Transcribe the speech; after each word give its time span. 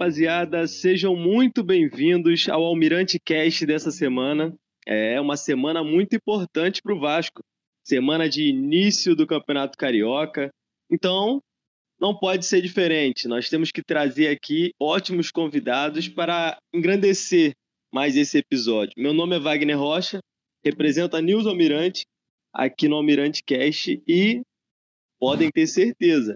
Rapaziada, 0.00 0.66
sejam 0.66 1.14
muito 1.14 1.62
bem-vindos 1.62 2.48
ao 2.48 2.64
Almirante 2.64 3.20
Cast 3.22 3.66
dessa 3.66 3.90
semana. 3.90 4.50
É 4.86 5.20
uma 5.20 5.36
semana 5.36 5.84
muito 5.84 6.16
importante 6.16 6.80
para 6.80 6.94
o 6.94 6.98
Vasco, 6.98 7.42
semana 7.84 8.26
de 8.26 8.48
início 8.48 9.14
do 9.14 9.26
Campeonato 9.26 9.76
Carioca. 9.76 10.48
Então, 10.90 11.42
não 12.00 12.18
pode 12.18 12.46
ser 12.46 12.62
diferente. 12.62 13.28
Nós 13.28 13.50
temos 13.50 13.70
que 13.70 13.82
trazer 13.82 14.28
aqui 14.28 14.72
ótimos 14.80 15.30
convidados 15.30 16.08
para 16.08 16.56
engrandecer 16.74 17.52
mais 17.92 18.16
esse 18.16 18.38
episódio. 18.38 18.94
Meu 18.96 19.12
nome 19.12 19.36
é 19.36 19.38
Wagner 19.38 19.78
Rocha, 19.78 20.20
represento 20.64 21.14
a 21.14 21.20
News 21.20 21.46
Almirante 21.46 22.06
aqui 22.54 22.88
no 22.88 22.96
Almirante 22.96 23.44
Cast 23.44 24.02
e 24.08 24.40
podem 25.18 25.50
ter 25.50 25.66
certeza, 25.66 26.32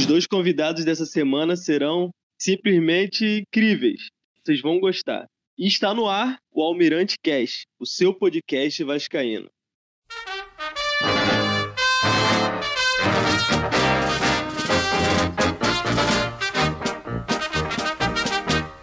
os 0.00 0.06
dois 0.06 0.26
convidados 0.26 0.82
dessa 0.82 1.04
semana 1.04 1.56
serão 1.56 2.10
simplesmente 2.42 3.24
incríveis. 3.46 4.08
Vocês 4.42 4.60
vão 4.60 4.80
gostar. 4.80 5.26
E 5.56 5.68
está 5.68 5.94
no 5.94 6.08
ar 6.08 6.38
o 6.50 6.60
Almirante 6.60 7.16
Cast, 7.22 7.66
o 7.78 7.86
seu 7.86 8.12
podcast 8.12 8.82
vascaíno. 8.82 9.48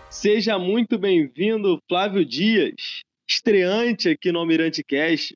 Seja 0.09 0.57
muito 0.57 0.97
bem-vindo, 0.97 1.79
Flávio 1.87 2.23
Dias, 2.23 3.01
estreante 3.27 4.07
aqui 4.07 4.31
no 4.31 4.39
Almirante 4.39 4.81
Cast. 4.85 5.35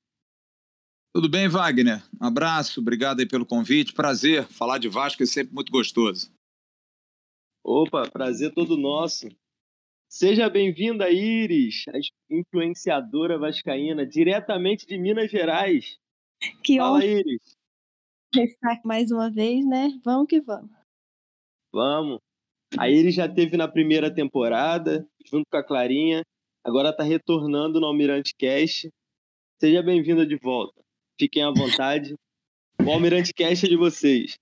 Tudo 1.14 1.28
bem, 1.28 1.50
Wagner? 1.50 2.02
Um 2.22 2.28
abraço, 2.28 2.80
obrigado 2.80 3.20
aí 3.20 3.28
pelo 3.28 3.46
convite. 3.46 3.94
Prazer, 3.94 4.46
falar 4.48 4.78
de 4.78 4.88
Vasco 4.88 5.22
é 5.24 5.26
sempre 5.26 5.54
muito 5.54 5.72
gostoso. 5.72 6.33
Opa, 7.64 8.10
prazer 8.12 8.54
todo 8.54 8.76
nosso. 8.76 9.30
Seja 10.10 10.50
bem-vinda, 10.50 11.10
Iris, 11.10 11.86
a 11.88 11.98
influenciadora 12.30 13.40
vascaína, 13.40 14.06
diretamente 14.06 14.86
de 14.86 14.98
Minas 14.98 15.32
Gerais. 15.32 15.98
Que 16.62 16.78
Fala, 16.78 16.98
honra 16.98 17.06
Iris. 17.06 17.58
estar 18.36 18.82
mais 18.84 19.12
uma 19.12 19.32
vez, 19.32 19.66
né? 19.66 19.98
Vamos 20.04 20.28
que 20.28 20.42
vamos. 20.42 20.70
Vamos. 21.72 22.20
A 22.78 22.90
Iris 22.90 23.16
já 23.16 23.30
teve 23.30 23.56
na 23.56 23.68
primeira 23.68 24.14
temporada, 24.14 25.08
junto 25.26 25.46
com 25.50 25.58
a 25.58 25.64
Clarinha. 25.64 26.22
Agora 26.66 26.90
está 26.90 27.04
retornando 27.04 27.80
no 27.80 27.88
Almirante 27.88 28.36
Cast. 28.36 28.92
Seja 29.58 29.82
bem-vinda 29.82 30.26
de 30.26 30.36
volta. 30.36 30.84
Fiquem 31.18 31.44
à 31.44 31.50
vontade. 31.50 32.14
O 32.86 32.92
Almirante 32.92 33.34
Cast 33.34 33.66
é 33.66 33.70
de 33.70 33.78
vocês. 33.78 34.38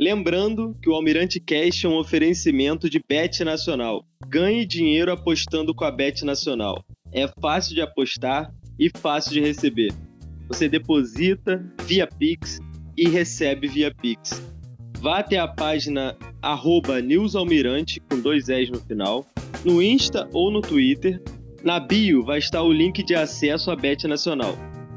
Lembrando 0.00 0.76
que 0.80 0.88
o 0.88 0.94
Almirante 0.94 1.40
Cast 1.40 1.84
é 1.84 1.88
um 1.88 1.98
oferecimento 1.98 2.88
de 2.88 3.00
Bet 3.08 3.42
Nacional. 3.42 4.04
Ganhe 4.28 4.64
dinheiro 4.64 5.10
apostando 5.10 5.74
com 5.74 5.84
a 5.84 5.90
Bet 5.90 6.24
Nacional. 6.24 6.84
É 7.12 7.26
fácil 7.40 7.74
de 7.74 7.80
apostar 7.80 8.54
e 8.78 8.88
fácil 8.96 9.32
de 9.32 9.40
receber. 9.40 9.92
Você 10.46 10.68
deposita 10.68 11.60
via 11.84 12.06
Pix 12.06 12.60
e 12.96 13.08
recebe 13.08 13.66
via 13.66 13.92
Pix. 13.92 14.40
Vá 15.00 15.18
até 15.18 15.36
a 15.36 15.48
página 15.48 16.16
arroba 16.40 17.02
newsalmirante, 17.02 18.00
com 18.08 18.20
dois 18.20 18.48
S 18.48 18.70
no 18.70 18.78
final, 18.78 19.26
no 19.64 19.82
Insta 19.82 20.28
ou 20.32 20.48
no 20.52 20.60
Twitter. 20.60 21.20
Na 21.64 21.80
bio 21.80 22.22
vai 22.22 22.38
estar 22.38 22.62
o 22.62 22.72
link 22.72 23.02
de 23.02 23.16
acesso 23.16 23.68
à 23.72 23.74
Bet 23.74 24.06
Nacional. 24.06 24.56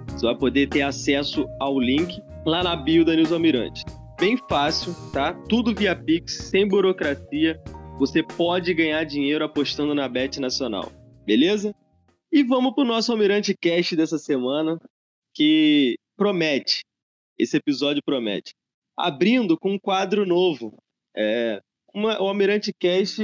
Você 0.09 0.28
vai 0.28 0.38
poder 0.38 0.70
ter 0.70 0.84
acesso 0.84 1.48
ao 1.59 1.80
link 1.80 2.22
lá 2.46 2.62
na 2.62 2.75
bio 2.75 3.04
da 3.04 3.16
News 3.16 3.31
Almirante. 3.31 3.84
Bem 4.22 4.38
fácil, 4.48 4.94
tá? 5.12 5.34
Tudo 5.50 5.74
via 5.74 5.96
Pix, 5.96 6.50
sem 6.52 6.68
burocracia. 6.68 7.59
Você 7.98 8.22
pode 8.22 8.72
ganhar 8.72 9.04
dinheiro 9.04 9.44
apostando 9.44 9.96
na 9.96 10.08
Bet 10.08 10.40
Nacional. 10.40 10.92
Beleza? 11.26 11.74
E 12.31 12.44
vamos 12.44 12.76
pro 12.76 12.84
nosso 12.86 13.12
Almirante 13.12 13.56
Cast 13.60 13.96
dessa 13.96 14.20
semana, 14.20 14.80
que 15.34 15.96
promete. 16.16 16.81
Esse 17.36 17.58
episódio 17.58 18.04
promete. 18.06 18.52
Abrindo 18.96 19.58
com 19.58 19.72
um 19.72 19.80
quadro 19.80 20.24
novo. 20.24 20.78
É, 21.18 21.60
uma- 21.92 22.22
o 22.22 22.28
Almirante 22.28 22.72
Cast 22.80 23.24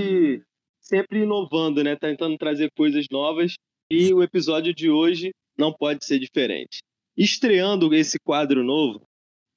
sempre 0.82 1.20
inovando, 1.22 1.84
né? 1.84 1.96
Tentando 1.96 2.36
trazer 2.40 2.72
coisas 2.76 3.06
novas. 3.12 3.54
E 3.92 4.12
o 4.16 4.24
episódio 4.24 4.74
de 4.74 4.90
hoje 4.90 5.30
não 5.56 5.72
pode 5.72 6.04
ser 6.06 6.18
diferente. 6.18 6.80
Estreando 7.16 7.94
esse 7.94 8.18
quadro 8.20 8.64
novo, 8.64 9.07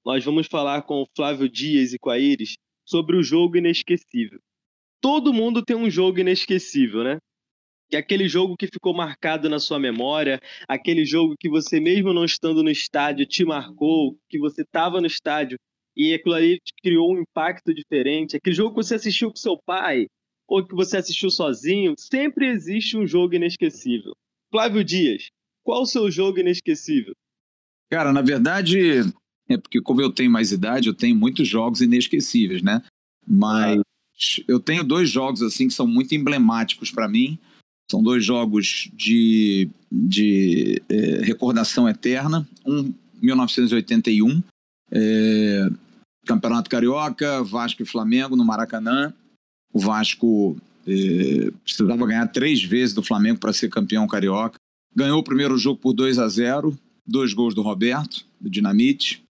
nós 0.04 0.24
vamos 0.24 0.46
falar 0.46 0.82
com 0.82 1.02
o 1.02 1.06
Flávio 1.14 1.48
Dias 1.48 1.92
e 1.92 1.98
com 1.98 2.10
a 2.10 2.18
Iris 2.18 2.56
sobre 2.84 3.16
o 3.16 3.22
jogo 3.22 3.56
inesquecível. 3.56 4.40
Todo 5.00 5.32
mundo 5.32 5.64
tem 5.64 5.76
um 5.76 5.90
jogo 5.90 6.18
inesquecível, 6.18 7.04
né? 7.04 7.18
Que 7.88 7.96
é 7.96 7.98
aquele 7.98 8.28
jogo 8.28 8.56
que 8.56 8.66
ficou 8.66 8.94
marcado 8.94 9.48
na 9.48 9.58
sua 9.58 9.78
memória, 9.78 10.40
aquele 10.68 11.04
jogo 11.04 11.34
que 11.38 11.48
você, 11.48 11.80
mesmo 11.80 12.12
não 12.12 12.24
estando 12.24 12.62
no 12.62 12.70
estádio, 12.70 13.26
te 13.26 13.44
marcou, 13.44 14.16
que 14.28 14.38
você 14.38 14.62
estava 14.62 15.00
no 15.00 15.06
estádio 15.06 15.58
e 15.96 16.14
aquilo 16.14 16.34
ali 16.34 16.60
criou 16.82 17.14
um 17.14 17.20
impacto 17.20 17.74
diferente, 17.74 18.36
aquele 18.36 18.54
jogo 18.54 18.70
que 18.70 18.82
você 18.82 18.94
assistiu 18.94 19.30
com 19.30 19.36
seu 19.36 19.58
pai 19.64 20.06
ou 20.48 20.66
que 20.66 20.74
você 20.74 20.96
assistiu 20.96 21.30
sozinho, 21.30 21.94
sempre 21.96 22.48
existe 22.48 22.96
um 22.96 23.06
jogo 23.06 23.34
inesquecível. 23.34 24.12
Flávio 24.50 24.82
Dias, 24.82 25.28
qual 25.62 25.82
o 25.82 25.86
seu 25.86 26.10
jogo 26.10 26.40
inesquecível? 26.40 27.14
Cara, 27.88 28.12
na 28.12 28.22
verdade, 28.22 29.02
é 29.50 29.56
porque 29.56 29.80
como 29.80 30.00
eu 30.00 30.10
tenho 30.10 30.30
mais 30.30 30.52
idade, 30.52 30.88
eu 30.88 30.94
tenho 30.94 31.16
muitos 31.16 31.46
jogos 31.48 31.80
inesquecíveis, 31.80 32.62
né? 32.62 32.82
Mas 33.26 33.82
eu 34.46 34.60
tenho 34.60 34.84
dois 34.84 35.10
jogos 35.10 35.42
assim 35.42 35.68
que 35.68 35.74
são 35.74 35.86
muito 35.86 36.14
emblemáticos 36.14 36.90
para 36.90 37.08
mim. 37.08 37.38
São 37.90 38.02
dois 38.02 38.24
jogos 38.24 38.88
de, 38.92 39.68
de 39.90 40.80
eh, 40.88 41.20
recordação 41.24 41.88
eterna. 41.88 42.48
Um, 42.64 42.94
1981, 43.20 44.42
eh, 44.92 45.68
Campeonato 46.24 46.70
Carioca, 46.70 47.42
Vasco 47.42 47.82
e 47.82 47.86
Flamengo 47.86 48.36
no 48.36 48.44
Maracanã. 48.44 49.12
O 49.72 49.80
Vasco 49.80 50.56
eh, 50.86 51.50
precisava 51.64 52.06
ganhar 52.06 52.28
três 52.28 52.62
vezes 52.62 52.94
do 52.94 53.02
Flamengo 53.02 53.40
para 53.40 53.52
ser 53.52 53.68
campeão 53.68 54.06
carioca. 54.06 54.56
Ganhou 54.94 55.18
o 55.18 55.24
primeiro 55.24 55.58
jogo 55.58 55.80
por 55.80 55.92
2 55.92 56.18
a 56.20 56.28
0 56.28 56.78
dois 57.10 57.32
gols 57.32 57.54
do 57.54 57.62
Roberto, 57.62 58.24
do 58.40 58.48
Dinamite. 58.48 59.22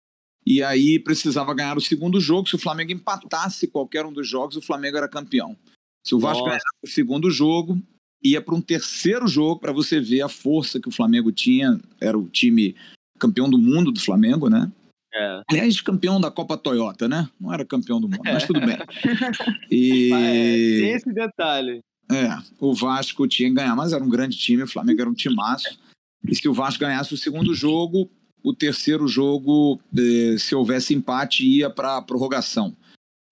E 0.46 0.62
aí 0.62 0.98
precisava 0.98 1.54
ganhar 1.54 1.76
o 1.76 1.80
segundo 1.80 2.20
jogo. 2.20 2.48
Se 2.48 2.54
o 2.54 2.58
Flamengo 2.58 2.92
empatasse 2.92 3.66
qualquer 3.68 4.06
um 4.06 4.12
dos 4.12 4.26
jogos, 4.28 4.56
o 4.56 4.62
Flamengo 4.62 4.96
era 4.96 5.08
campeão. 5.08 5.56
Se 6.04 6.14
o 6.14 6.18
Vasco 6.18 6.44
ganhasse 6.44 6.64
o 6.82 6.88
segundo 6.88 7.30
jogo, 7.30 7.78
ia 8.22 8.40
para 8.40 8.54
um 8.54 8.60
terceiro 8.60 9.28
jogo 9.28 9.60
para 9.60 9.72
você 9.72 10.00
ver 10.00 10.22
a 10.22 10.28
força 10.28 10.80
que 10.80 10.88
o 10.88 10.92
Flamengo 10.92 11.30
tinha. 11.30 11.78
Era 12.00 12.16
o 12.18 12.28
time 12.28 12.74
campeão 13.18 13.50
do 13.50 13.58
mundo 13.58 13.92
do 13.92 14.00
Flamengo, 14.00 14.48
né? 14.48 14.72
É. 15.12 15.42
Aliás, 15.50 15.80
campeão 15.80 16.20
da 16.20 16.30
Copa 16.30 16.56
Toyota, 16.56 17.08
né? 17.08 17.28
Não 17.40 17.52
era 17.52 17.64
campeão 17.64 18.00
do 18.00 18.08
mundo, 18.08 18.20
mas 18.24 18.46
tudo 18.46 18.60
bem. 18.60 18.78
É, 19.70 19.74
E 19.74 20.80
tem 20.80 20.92
esse 20.92 21.12
detalhe. 21.12 21.80
é, 22.10 22.28
o 22.58 22.74
Vasco 22.74 23.26
tinha 23.26 23.48
que 23.48 23.54
ganhar, 23.54 23.74
mas 23.76 23.92
era 23.92 24.02
um 24.02 24.08
grande 24.08 24.38
time, 24.38 24.62
o 24.62 24.68
Flamengo 24.68 25.00
era 25.00 25.10
um 25.10 25.14
timaço. 25.14 25.78
E 26.26 26.34
se 26.34 26.48
o 26.48 26.54
Vasco 26.54 26.80
ganhasse 26.80 27.12
o 27.12 27.18
segundo 27.18 27.54
jogo, 27.54 28.10
o 28.42 28.54
terceiro 28.54 29.06
jogo, 29.08 29.80
eh, 29.96 30.36
se 30.38 30.54
houvesse 30.54 30.94
empate, 30.94 31.46
ia 31.46 31.68
para 31.68 31.96
a 31.96 32.02
prorrogação. 32.02 32.76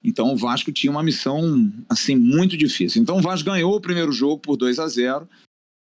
Então 0.04 0.32
o 0.32 0.36
Vasco 0.36 0.70
tinha 0.70 0.90
uma 0.90 1.02
missão 1.02 1.72
assim 1.88 2.14
muito 2.14 2.56
difícil. 2.56 3.02
Então 3.02 3.18
o 3.18 3.22
Vasco 3.22 3.46
ganhou 3.46 3.74
o 3.74 3.80
primeiro 3.80 4.12
jogo 4.12 4.38
por 4.38 4.56
2 4.56 4.78
a 4.78 4.86
0 4.86 5.28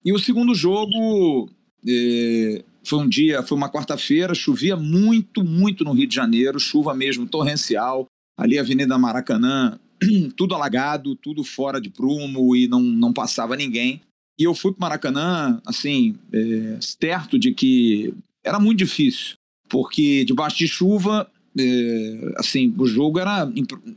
e 0.04 0.14
o 0.14 0.20
segundo 0.20 0.56
jogo 0.56 1.50
eh, 1.88 2.64
foi 2.84 3.00
um 3.00 3.08
dia, 3.08 3.44
foi 3.44 3.58
uma 3.58 3.70
quarta-feira, 3.70 4.34
chovia 4.34 4.76
muito, 4.76 5.44
muito 5.44 5.84
no 5.84 5.94
Rio 5.94 6.08
de 6.08 6.16
Janeiro, 6.16 6.60
chuva 6.60 6.94
mesmo 6.94 7.28
torrencial. 7.28 8.08
Ali 8.38 8.58
a 8.58 8.62
Avenida 8.62 8.98
Maracanã, 8.98 9.78
tudo 10.36 10.56
alagado, 10.56 11.16
tudo 11.16 11.44
fora 11.44 11.80
de 11.80 11.90
prumo 11.90 12.56
e 12.56 12.68
não, 12.68 12.82
não 12.82 13.14
passava 13.14 13.56
ninguém. 13.56 14.02
E 14.40 14.44
eu 14.44 14.56
fui 14.56 14.72
para 14.72 14.88
Maracanã, 14.88 15.62
assim, 15.66 16.16
é, 16.32 16.78
certo 16.80 17.38
de 17.38 17.54
que 17.54 18.14
era 18.44 18.60
muito 18.60 18.80
difícil, 18.80 19.36
porque 19.70 20.24
debaixo 20.26 20.58
de 20.58 20.68
chuva, 20.68 21.30
é, 21.58 22.34
assim, 22.38 22.74
o 22.78 22.86
jogo 22.86 23.20
era 23.20 23.52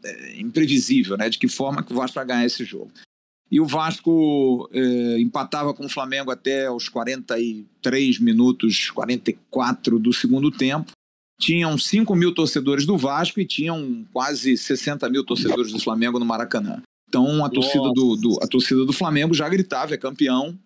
é, 0.04 0.40
imprevisível, 0.40 1.16
né? 1.16 1.28
De 1.28 1.38
que 1.38 1.48
forma 1.48 1.82
que 1.82 1.92
o 1.92 1.96
Vasco 1.96 2.14
vai 2.14 2.26
ganhar 2.26 2.44
esse 2.46 2.64
jogo. 2.64 2.90
E 3.50 3.60
o 3.60 3.66
Vasco 3.66 4.68
é, 4.72 5.18
empatava 5.20 5.74
com 5.74 5.84
o 5.84 5.88
Flamengo 5.88 6.30
até 6.30 6.70
os 6.70 6.88
43 6.88 8.18
minutos, 8.18 8.90
44 8.90 9.98
do 9.98 10.12
segundo 10.12 10.50
tempo. 10.50 10.90
Tinham 11.40 11.76
5 11.76 12.14
mil 12.14 12.32
torcedores 12.32 12.86
do 12.86 12.96
Vasco 12.96 13.40
e 13.40 13.44
tinham 13.44 14.06
quase 14.12 14.56
60 14.56 15.08
mil 15.10 15.24
torcedores 15.24 15.70
do 15.72 15.78
Flamengo 15.78 16.18
no 16.18 16.24
Maracanã. 16.24 16.80
Então 17.08 17.44
a 17.44 17.50
torcida 17.50 17.84
do, 17.92 18.16
do- 18.16 18.38
a 18.42 18.46
torcida 18.46 18.86
do 18.86 18.92
Flamengo 18.92 19.34
já 19.34 19.46
gritava, 19.48 19.92
é 19.92 19.98
campeão. 19.98 20.58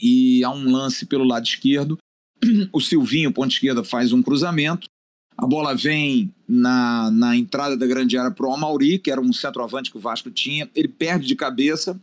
E 0.00 0.44
há 0.44 0.50
um 0.50 0.70
lance 0.70 1.04
pelo 1.06 1.24
lado 1.24 1.44
esquerdo. 1.46 1.98
O 2.72 2.80
Silvinho, 2.80 3.32
ponta 3.32 3.52
esquerda, 3.52 3.82
faz 3.82 4.12
um 4.12 4.22
cruzamento. 4.22 4.88
A 5.36 5.46
bola 5.46 5.74
vem 5.74 6.34
na, 6.48 7.10
na 7.10 7.36
entrada 7.36 7.76
da 7.76 7.86
grande 7.86 8.18
área 8.18 8.30
para 8.30 8.46
o 8.46 8.52
Amauri, 8.52 8.98
que 8.98 9.10
era 9.10 9.20
um 9.20 9.32
centroavante 9.32 9.90
que 9.90 9.96
o 9.96 10.00
Vasco 10.00 10.30
tinha. 10.30 10.68
Ele 10.74 10.88
perde 10.88 11.26
de 11.26 11.36
cabeça. 11.36 12.00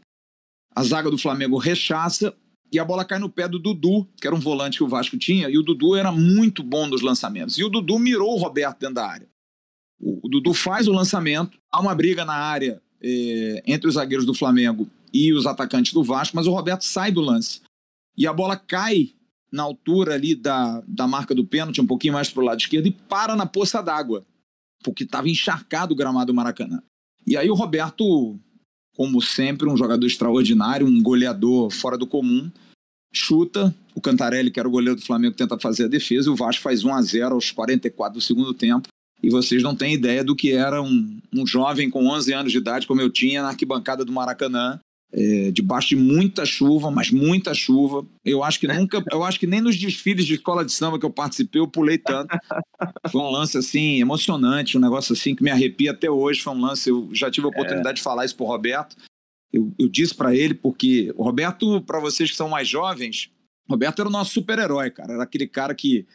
A 0.74 0.84
zaga 0.84 1.12
do 1.12 1.18
Flamengo 1.18 1.58
rechaça 1.58 2.34
e 2.72 2.80
a 2.80 2.86
bola 2.86 3.06
cai 3.06 3.20
no 3.20 3.30
pé 3.30 3.48
do 3.48 3.60
Dudu, 3.60 4.08
que 4.20 4.28
era 4.28 4.36
um 4.36 4.40
volante 4.40 4.78
que 4.78 4.84
o 4.84 4.88
Vasco 4.88 5.18
tinha, 5.18 5.50
e 5.50 5.58
o 5.58 5.64
Dudu 5.64 5.96
era 5.96 6.12
muito 6.12 6.64
bom 6.64 6.88
nos 6.88 7.02
lançamentos. 7.02 7.58
E 7.58 7.64
o 7.64 7.70
Dudu 7.70 7.98
mirou 8.00 8.34
o 8.34 8.38
Roberto 8.38 8.80
dentro 8.80 8.96
da 8.96 9.08
área. 9.08 9.28
O, 10.00 10.28
o 10.28 10.30
Dudu 10.30 10.54
faz 10.54 10.88
o 10.88 10.92
lançamento, 10.92 11.58
há 11.72 11.80
uma 11.80 11.96
briga 11.96 12.26
na 12.26 12.34
área 12.34 12.82
eh, 13.02 13.64
entre 13.66 13.88
os 13.88 13.94
zagueiros 13.94 14.26
do 14.26 14.34
Flamengo 14.34 14.90
e 15.14 15.34
os 15.34 15.46
atacantes 15.46 15.94
do 15.94 16.04
Vasco, 16.04 16.36
mas 16.36 16.48
o 16.48 16.52
Roberto 16.52 16.84
sai 16.84 17.12
do 17.12 17.22
lance. 17.22 17.62
E 18.18 18.28
a 18.28 18.34
bola 18.34 18.58
cai 18.58 19.14
na 19.56 19.64
altura 19.64 20.16
ali 20.16 20.36
da, 20.36 20.84
da 20.86 21.08
marca 21.08 21.34
do 21.34 21.46
pênalti, 21.46 21.80
um 21.80 21.88
pouquinho 21.88 22.14
mais 22.14 22.30
para 22.30 22.44
o 22.44 22.46
lado 22.46 22.60
esquerdo, 22.60 22.88
e 22.88 22.92
para 22.92 23.36
na 23.36 23.46
poça 23.46 23.82
d'água, 23.82 24.26
porque 24.84 25.06
estava 25.06 25.30
encharcado 25.30 25.94
o 25.94 25.96
gramado 25.96 26.28
do 26.28 26.36
Maracanã. 26.36 26.84
E 27.26 27.38
aí 27.38 27.50
o 27.50 27.56
Roberto, 27.56 28.38
como 28.96 29.22
sempre, 29.22 29.70
um 29.70 29.78
jogador 29.78 30.06
extraordinário, 30.06 30.86
um 30.86 31.02
goleador 31.02 31.72
fora 31.72 31.98
do 31.98 32.06
comum, 32.06 32.52
chuta, 33.14 33.74
o 33.96 34.02
Cantarelli, 34.02 34.52
que 34.52 34.60
era 34.60 34.68
o 34.68 34.72
goleiro 34.72 35.00
do 35.00 35.06
Flamengo, 35.06 35.38
tenta 35.38 35.58
fazer 35.58 35.86
a 35.86 35.88
defesa, 35.88 36.28
e 36.28 36.32
o 36.32 36.36
Vasco 36.36 36.62
faz 36.62 36.84
1 36.84 36.94
a 36.94 37.02
0 37.02 37.36
aos 37.36 37.50
44 37.52 38.20
do 38.20 38.22
segundo 38.22 38.54
tempo. 38.54 38.90
E 39.24 39.30
vocês 39.30 39.64
não 39.64 39.74
têm 39.74 39.94
ideia 39.94 40.24
do 40.24 40.36
que 40.36 40.52
era 40.52 40.82
um, 40.82 41.18
um 41.34 41.48
jovem 41.48 41.90
com 41.90 42.06
11 42.08 42.34
anos 42.34 42.52
de 42.52 42.58
idade, 42.58 42.86
como 42.86 43.00
eu 43.00 43.10
tinha, 43.10 43.42
na 43.42 43.48
arquibancada 43.48 44.04
do 44.04 44.12
Maracanã, 44.12 44.80
é, 45.18 45.50
debaixo 45.50 45.90
de 45.90 45.96
muita 45.96 46.46
chuva, 46.46 46.92
mas 46.92 47.10
muita 47.10 47.54
chuva. 47.54 48.06
Eu 48.24 48.44
acho 48.44 48.60
que 48.60 48.68
nunca, 48.68 49.02
eu 49.10 49.24
acho 49.24 49.40
que 49.40 49.48
nem 49.48 49.62
nos 49.62 49.78
desfiles 49.78 50.26
de 50.26 50.34
escola 50.34 50.66
de 50.66 50.74
samba 50.74 51.00
que 51.00 51.06
eu 51.06 51.10
participei 51.10 51.62
eu 51.62 51.68
pulei 51.68 51.98
tanto. 51.98 52.38
Foi 53.10 53.22
um 53.22 53.30
lance 53.30 53.58
assim 53.58 54.02
emocionante, 54.02 54.78
um 54.78 54.82
negócio 54.82 55.14
assim 55.14 55.34
que 55.34 55.42
me 55.42 55.50
arrepia 55.50 55.92
até 55.92 56.12
hoje. 56.12 56.42
Foi 56.42 56.54
um 56.54 56.60
lance, 56.60 56.90
eu 56.90 57.10
já 57.14 57.32
tive 57.32 57.48
a 57.48 57.50
oportunidade 57.50 57.92
é. 57.92 57.94
de 57.94 58.02
falar 58.02 58.26
isso 58.26 58.36
pro 58.36 58.46
Roberto. 58.46 58.98
Eu, 59.54 59.74
eu 59.80 59.88
disse 59.88 60.14
para 60.14 60.36
ele 60.36 60.54
porque 60.54 61.14
o 61.16 61.24
Roberto, 61.24 61.82
para 61.84 62.02
vocês 62.02 62.30
que 62.30 62.36
são 62.36 62.50
mais 62.50 62.68
jovens, 62.68 63.32
Roberto 63.70 64.02
era 64.02 64.10
o 64.10 64.12
nosso 64.12 64.34
super-herói, 64.34 64.92
cara. 64.92 65.14
Era 65.14 65.24
aquele 65.24 65.48
cara 65.48 65.74
que 65.74 66.06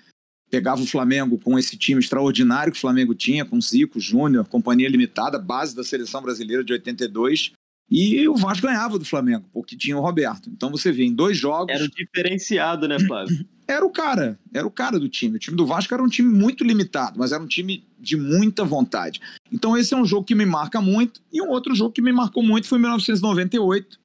pegava 0.51 0.83
o 0.83 0.87
Flamengo 0.87 1.39
com 1.39 1.59
esse 1.59 1.75
time 1.79 2.01
extraordinário 2.01 2.73
que 2.73 2.79
o 2.79 2.81
Flamengo 2.81 3.15
tinha, 3.15 3.47
com 3.47 3.59
Zico, 3.61 3.99
Júnior, 3.99 4.47
Companhia 4.47 4.91
Limitada, 4.91 5.39
base 5.39 5.75
da 5.75 5.85
seleção 5.85 6.21
brasileira 6.21 6.63
de 6.63 6.73
82, 6.75 7.53
e 7.91 8.29
o 8.29 8.37
Vasco 8.37 8.67
ganhava 8.67 8.99
do 8.99 9.05
Flamengo, 9.05 9.47
porque 9.53 9.77
tinha 9.77 9.97
o 9.97 10.01
Roberto. 10.01 10.49
Então 10.49 10.71
você 10.71 10.93
vê 10.93 11.05
em 11.05 11.13
dois 11.13 11.37
jogos. 11.37 11.75
Era 11.75 11.85
o 11.85 11.89
diferenciado, 11.89 12.87
né, 12.87 13.01
Flávio? 13.01 13.45
Era 13.67 13.87
o 13.87 13.91
cara, 13.91 14.37
era 14.53 14.67
o 14.67 14.71
cara 14.71 14.99
do 14.99 15.09
time. 15.09 15.37
O 15.37 15.39
time 15.39 15.57
do 15.57 15.65
Vasco 15.65 15.95
era 15.95 16.03
um 16.03 16.09
time 16.09 16.29
muito 16.29 16.65
limitado, 16.65 17.21
mas 17.21 17.31
era 17.31 17.41
um 17.41 17.47
time 17.47 17.87
de 18.01 18.17
muita 18.17 18.65
vontade. 18.65 19.21
Então 19.53 19.77
esse 19.77 19.95
é 19.95 19.97
um 19.97 20.05
jogo 20.05 20.27
que 20.27 20.35
me 20.35 20.45
marca 20.45 20.81
muito. 20.81 21.23
E 21.33 21.41
um 21.41 21.51
outro 21.51 21.73
jogo 21.73 21.93
que 21.93 22.03
me 22.03 22.11
marcou 22.11 22.43
muito 22.43 22.67
foi 22.67 22.79
em 22.79 22.81
1998. 22.81 23.97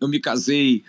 Eu 0.00 0.06
me 0.06 0.20
casei 0.20 0.84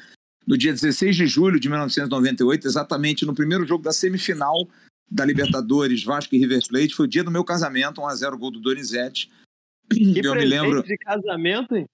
no 0.45 0.55
dia 0.55 0.71
16 0.71 1.15
de 1.15 1.25
julho 1.25 1.59
de 1.59 1.67
1998, 1.67 2.67
exatamente 2.67 3.25
no 3.25 3.33
primeiro 3.33 3.65
jogo 3.65 3.83
da 3.83 3.91
semifinal 3.91 4.69
da 5.09 5.25
Libertadores, 5.25 6.03
Vasco 6.03 6.35
e 6.35 6.38
River 6.38 6.62
Plate. 6.67 6.94
Foi 6.94 7.07
o 7.07 7.09
dia 7.09 7.23
do 7.23 7.31
meu 7.31 7.44
casamento, 7.44 8.01
1x0 8.01 8.38
gol 8.38 8.51
do 8.51 8.59
Donizete. 8.59 9.31
Que 9.91 10.21
eu 10.23 10.35
me 10.35 10.45
lembro 10.45 10.83
de 10.83 10.95
casamento, 10.97 11.75
hein? 11.75 11.88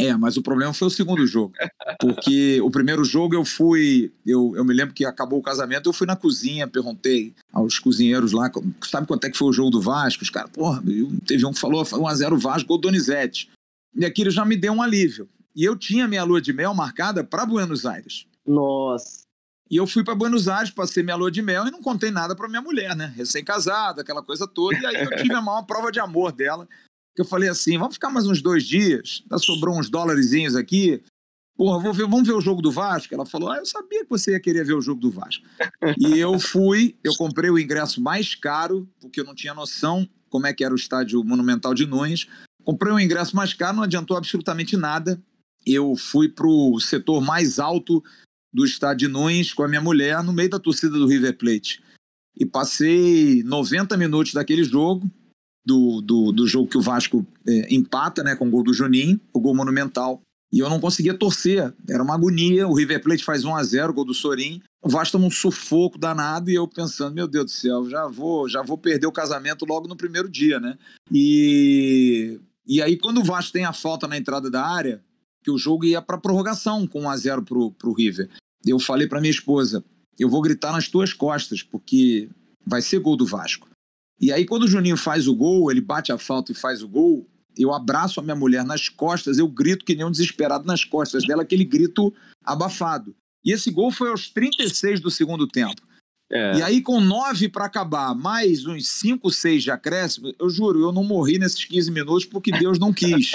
É, 0.00 0.16
mas 0.16 0.36
o 0.36 0.42
problema 0.42 0.72
foi 0.72 0.88
o 0.88 0.90
segundo 0.90 1.26
jogo. 1.26 1.52
Porque 2.00 2.60
o 2.62 2.70
primeiro 2.70 3.04
jogo 3.04 3.34
eu 3.34 3.44
fui. 3.44 4.12
Eu, 4.24 4.54
eu 4.56 4.64
me 4.64 4.72
lembro 4.72 4.94
que 4.94 5.04
acabou 5.04 5.38
o 5.38 5.42
casamento, 5.42 5.88
eu 5.88 5.92
fui 5.92 6.06
na 6.06 6.16
cozinha, 6.16 6.66
perguntei 6.66 7.34
aos 7.52 7.78
cozinheiros 7.78 8.32
lá, 8.32 8.50
sabe 8.82 9.06
quanto 9.06 9.24
é 9.26 9.30
que 9.30 9.36
foi 9.36 9.48
o 9.48 9.52
jogo 9.52 9.70
do 9.70 9.80
Vasco? 9.80 10.22
Os 10.22 10.30
caras, 10.30 10.50
porra, 10.50 10.82
teve 11.26 11.44
um 11.44 11.52
que 11.52 11.60
falou 11.60 11.84
1x0 11.84 12.38
Vasco, 12.38 12.68
gol 12.68 12.78
Donizete. 12.78 13.50
E 13.94 14.04
aquilo 14.04 14.30
já 14.30 14.44
me 14.44 14.56
deu 14.56 14.72
um 14.72 14.82
alívio. 14.82 15.28
E 15.54 15.64
eu 15.64 15.76
tinha 15.76 16.08
minha 16.08 16.24
lua 16.24 16.40
de 16.40 16.52
mel 16.52 16.72
marcada 16.72 17.24
para 17.24 17.44
Buenos 17.44 17.84
Aires. 17.84 18.26
Nossa. 18.46 19.20
E 19.70 19.76
eu 19.76 19.86
fui 19.86 20.02
para 20.02 20.14
Buenos 20.14 20.48
Aires, 20.48 20.70
passei 20.70 21.02
minha 21.02 21.16
lua 21.16 21.30
de 21.30 21.42
mel 21.42 21.66
e 21.66 21.70
não 21.70 21.82
contei 21.82 22.10
nada 22.10 22.34
para 22.34 22.48
minha 22.48 22.62
mulher, 22.62 22.96
né? 22.96 23.12
Recém-casada, 23.16 24.00
aquela 24.02 24.22
coisa 24.22 24.46
toda. 24.46 24.76
E 24.76 24.86
aí 24.86 25.04
eu 25.04 25.16
tive 25.16 25.34
a 25.34 25.40
maior 25.40 25.62
prova 25.62 25.92
de 25.92 26.00
amor 26.00 26.32
dela 26.32 26.68
que 27.14 27.22
eu 27.22 27.26
falei 27.26 27.48
assim: 27.48 27.78
vamos 27.78 27.94
ficar 27.94 28.10
mais 28.10 28.26
uns 28.26 28.42
dois 28.42 28.64
dias, 28.64 29.22
tá, 29.28 29.38
sobrou 29.38 29.78
uns 29.78 29.88
dólares 29.90 30.54
aqui. 30.54 31.02
Porra, 31.56 31.92
ver, 31.92 32.06
vamos 32.06 32.26
ver 32.26 32.32
o 32.32 32.40
jogo 32.40 32.62
do 32.62 32.70
Vasco? 32.70 33.14
Ela 33.14 33.26
falou: 33.26 33.50
ah, 33.50 33.58
eu 33.58 33.66
sabia 33.66 34.04
que 34.04 34.10
você 34.10 34.32
ia 34.32 34.40
querer 34.40 34.64
ver 34.64 34.74
o 34.74 34.80
jogo 34.80 35.00
do 35.00 35.10
Vasco. 35.10 35.44
e 35.98 36.18
eu 36.18 36.38
fui, 36.38 36.96
eu 37.04 37.14
comprei 37.16 37.50
o 37.50 37.58
ingresso 37.58 38.00
mais 38.00 38.34
caro, 38.34 38.88
porque 39.00 39.20
eu 39.20 39.24
não 39.24 39.34
tinha 39.34 39.54
noção 39.54 40.08
como 40.30 40.46
é 40.46 40.54
que 40.54 40.64
era 40.64 40.72
o 40.72 40.76
estádio 40.76 41.22
Monumental 41.24 41.74
de 41.74 41.86
Nunes. 41.86 42.26
Comprei 42.64 42.92
o 42.92 43.00
ingresso 43.00 43.34
mais 43.34 43.52
caro, 43.52 43.76
não 43.76 43.82
adiantou 43.82 44.16
absolutamente 44.16 44.76
nada. 44.76 45.22
Eu 45.66 45.94
fui 45.96 46.28
pro 46.28 46.78
setor 46.80 47.20
mais 47.20 47.58
alto 47.58 48.02
do 48.52 48.64
estádio 48.64 49.08
de 49.08 49.12
Nunes 49.12 49.52
com 49.52 49.62
a 49.62 49.68
minha 49.68 49.80
mulher 49.80 50.22
no 50.22 50.32
meio 50.32 50.48
da 50.48 50.58
torcida 50.58 50.96
do 50.96 51.06
River 51.06 51.36
Plate. 51.36 51.82
E 52.38 52.46
passei 52.46 53.42
90 53.42 53.96
minutos 53.96 54.32
daquele 54.32 54.64
jogo, 54.64 55.10
do, 55.70 56.00
do, 56.00 56.32
do 56.32 56.46
jogo 56.48 56.68
que 56.68 56.76
o 56.76 56.82
Vasco 56.82 57.24
é, 57.46 57.72
empata, 57.72 58.24
né, 58.24 58.34
com 58.34 58.48
o 58.48 58.50
gol 58.50 58.64
do 58.64 58.74
Juninho, 58.74 59.20
o 59.32 59.38
gol 59.38 59.54
monumental. 59.54 60.20
E 60.52 60.58
eu 60.58 60.68
não 60.68 60.80
conseguia 60.80 61.14
torcer, 61.14 61.72
era 61.88 62.02
uma 62.02 62.14
agonia. 62.14 62.66
O 62.66 62.74
River 62.74 63.00
Plate 63.00 63.24
faz 63.24 63.44
1 63.44 63.54
a 63.54 63.62
0 63.62 63.92
gol 63.94 64.04
do 64.04 64.12
Sorin. 64.12 64.60
O 64.82 64.88
Vasco 64.88 65.12
toma 65.12 65.26
um 65.26 65.30
sufoco 65.30 65.96
danado 65.96 66.50
e 66.50 66.54
eu 66.54 66.66
pensando, 66.66 67.14
meu 67.14 67.28
Deus 67.28 67.44
do 67.44 67.50
céu, 67.52 67.88
já 67.88 68.08
vou, 68.08 68.48
já 68.48 68.62
vou 68.62 68.76
perder 68.76 69.06
o 69.06 69.12
casamento 69.12 69.64
logo 69.64 69.86
no 69.86 69.94
primeiro 69.94 70.28
dia, 70.28 70.58
né? 70.58 70.76
E, 71.12 72.40
e 72.66 72.82
aí, 72.82 72.96
quando 72.96 73.20
o 73.20 73.24
Vasco 73.24 73.52
tem 73.52 73.64
a 73.64 73.72
falta 73.72 74.08
na 74.08 74.16
entrada 74.16 74.50
da 74.50 74.66
área, 74.66 75.00
que 75.44 75.52
o 75.52 75.58
jogo 75.58 75.84
ia 75.84 76.02
para 76.02 76.18
prorrogação 76.18 76.84
com 76.84 77.02
1 77.02 77.10
a 77.10 77.16
0 77.16 77.42
pro, 77.44 77.70
pro 77.70 77.92
River. 77.92 78.28
Eu 78.66 78.80
falei 78.80 79.06
para 79.06 79.20
minha 79.20 79.30
esposa, 79.30 79.84
eu 80.18 80.28
vou 80.28 80.42
gritar 80.42 80.72
nas 80.72 80.88
tuas 80.88 81.12
costas, 81.12 81.62
porque 81.62 82.28
vai 82.66 82.82
ser 82.82 82.98
gol 82.98 83.16
do 83.16 83.24
Vasco. 83.24 83.69
E 84.20 84.30
aí, 84.30 84.44
quando 84.44 84.64
o 84.64 84.68
Juninho 84.68 84.96
faz 84.96 85.26
o 85.26 85.34
gol, 85.34 85.70
ele 85.70 85.80
bate 85.80 86.12
a 86.12 86.18
falta 86.18 86.52
e 86.52 86.54
faz 86.54 86.82
o 86.82 86.88
gol, 86.88 87.26
eu 87.56 87.72
abraço 87.72 88.20
a 88.20 88.22
minha 88.22 88.36
mulher 88.36 88.64
nas 88.64 88.88
costas, 88.88 89.38
eu 89.38 89.48
grito 89.48 89.84
que 89.84 89.94
nem 89.94 90.04
um 90.04 90.10
desesperado 90.10 90.66
nas 90.66 90.84
costas 90.84 91.26
dela, 91.26 91.42
aquele 91.42 91.64
grito 91.64 92.12
abafado. 92.44 93.14
E 93.44 93.52
esse 93.52 93.70
gol 93.70 93.90
foi 93.90 94.10
aos 94.10 94.28
36 94.28 95.00
do 95.00 95.10
segundo 95.10 95.46
tempo. 95.46 95.80
É. 96.30 96.58
E 96.58 96.62
aí, 96.62 96.80
com 96.80 97.00
nove 97.00 97.48
para 97.48 97.64
acabar, 97.64 98.14
mais 98.14 98.64
uns 98.66 98.88
cinco, 98.88 99.30
seis 99.30 99.62
de 99.62 99.70
acréscimo, 99.70 100.32
eu 100.38 100.48
juro, 100.48 100.80
eu 100.80 100.92
não 100.92 101.02
morri 101.02 101.38
nesses 101.38 101.64
15 101.64 101.90
minutos 101.90 102.24
porque 102.24 102.52
Deus 102.52 102.78
não 102.78 102.92
quis. 102.92 103.32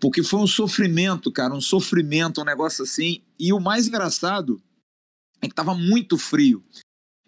Porque 0.00 0.22
foi 0.22 0.40
um 0.40 0.46
sofrimento, 0.46 1.32
cara, 1.32 1.52
um 1.52 1.60
sofrimento, 1.60 2.40
um 2.40 2.44
negócio 2.44 2.84
assim. 2.84 3.22
E 3.38 3.52
o 3.52 3.58
mais 3.58 3.88
engraçado 3.88 4.62
é 5.42 5.46
que 5.46 5.52
estava 5.52 5.74
muito 5.74 6.16
frio. 6.16 6.62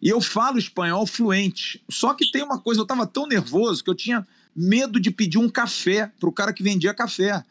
E 0.02 0.08
eu 0.08 0.20
falo 0.20 0.58
espanhol 0.58 1.06
fluente. 1.06 1.80
Só 1.88 2.12
que 2.12 2.30
tem 2.32 2.42
uma 2.42 2.58
coisa, 2.58 2.80
eu 2.80 2.82
estava 2.82 3.06
tão 3.06 3.24
nervoso 3.24 3.84
que 3.84 3.88
eu 3.88 3.94
tinha 3.94 4.26
medo 4.54 4.98
de 4.98 5.12
pedir 5.12 5.38
um 5.38 5.48
café 5.48 6.10
para 6.18 6.28
o 6.28 6.32
cara 6.32 6.52
que 6.52 6.62
vendia 6.62 6.92
café. 6.92 7.44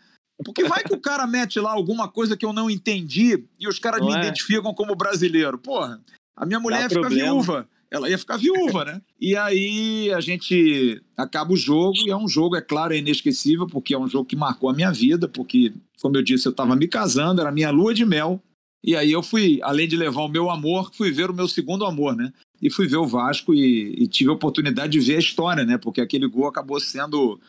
Porque 0.43 0.65
vai 0.65 0.84
que 0.84 0.93
o 0.93 1.00
cara 1.00 1.25
mete 1.27 1.60
lá 1.60 1.72
alguma 1.72 2.10
coisa 2.10 2.36
que 2.36 2.46
eu 2.46 2.51
não 2.51 2.70
entendi 2.70 3.46
e 3.58 3.67
os 3.70 3.79
caras 3.79 4.05
me 4.05 4.13
é? 4.13 4.20
identificam 4.20 4.74
como 4.74 4.96
brasileiro. 4.96 5.58
Porra, 5.58 6.01
a 6.36 6.46
minha 6.46 6.60
mulher 6.60 6.77
Dá 6.77 6.84
ia 6.84 6.89
ficar 6.89 7.01
problema. 7.01 7.31
viúva. 7.31 7.70
Ela 7.89 8.10
ia 8.10 8.17
ficar 8.17 8.38
viúva, 8.38 8.86
né? 8.86 9.01
E 9.20 9.36
aí 9.36 10.13
a 10.13 10.22
gente 10.22 11.01
acaba 11.17 11.51
o 11.51 11.58
jogo, 11.58 11.98
e 12.05 12.10
é 12.10 12.15
um 12.15 12.27
jogo, 12.27 12.55
é 12.55 12.62
claro, 12.62 12.93
é 12.93 12.98
inesquecível, 12.98 13.67
porque 13.67 13.93
é 13.93 14.00
um 14.00 14.08
jogo 14.08 14.25
que 14.25 14.36
marcou 14.36 14.70
a 14.70 14.74
minha 14.74 14.91
vida, 14.91 15.27
porque, 15.27 15.74
como 16.01 16.15
eu 16.15 16.24
disse, 16.24 16.48
eu 16.48 16.51
estava 16.51 16.74
me 16.74 16.88
casando, 16.88 17.41
era 17.41 17.51
minha 17.51 17.70
lua 17.70 17.93
de 17.93 18.05
mel. 18.05 18.41
E 18.83 18.95
aí 18.95 19.11
eu 19.11 19.21
fui, 19.21 19.59
além 19.61 19.88
de 19.88 19.95
levar 19.95 20.21
o 20.21 20.27
meu 20.27 20.50
amor, 20.50 20.91
fui 20.93 21.11
ver 21.11 21.29
o 21.29 21.33
meu 21.33 21.47
segundo 21.47 21.85
amor, 21.85 22.15
né? 22.15 22.33
E 22.61 22.69
fui 22.69 22.88
ver 22.88 22.97
o 22.97 23.07
Vasco 23.07 23.53
e, 23.53 23.93
e 23.97 24.07
tive 24.07 24.29
a 24.29 24.33
oportunidade 24.33 24.93
de 24.93 25.00
ver 25.00 25.17
a 25.17 25.19
história, 25.19 25.63
né? 25.63 25.77
Porque 25.77 26.01
aquele 26.01 26.27
gol 26.27 26.47
acabou 26.47 26.79
sendo 26.79 27.39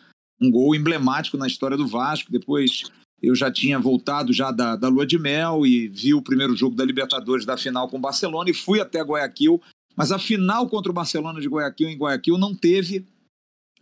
um 0.40 0.50
gol 0.50 0.74
emblemático 0.74 1.36
na 1.36 1.46
história 1.46 1.76
do 1.76 1.86
Vasco. 1.86 2.30
Depois 2.30 2.84
eu 3.22 3.34
já 3.34 3.50
tinha 3.50 3.78
voltado 3.78 4.32
já 4.32 4.50
da, 4.50 4.76
da 4.76 4.88
Lua 4.88 5.06
de 5.06 5.18
Mel 5.18 5.64
e 5.64 5.88
vi 5.88 6.12
o 6.12 6.22
primeiro 6.22 6.56
jogo 6.56 6.76
da 6.76 6.84
Libertadores 6.84 7.46
da 7.46 7.56
final 7.56 7.88
com 7.88 7.96
o 7.96 8.00
Barcelona 8.00 8.50
e 8.50 8.54
fui 8.54 8.80
até 8.80 9.00
Guayaquil. 9.00 9.60
Mas 9.96 10.10
a 10.10 10.18
final 10.18 10.68
contra 10.68 10.90
o 10.90 10.94
Barcelona 10.94 11.40
de 11.40 11.48
Guayaquil 11.48 11.88
em 11.88 11.96
Guayaquil 11.96 12.36
não 12.36 12.54
teve 12.54 13.06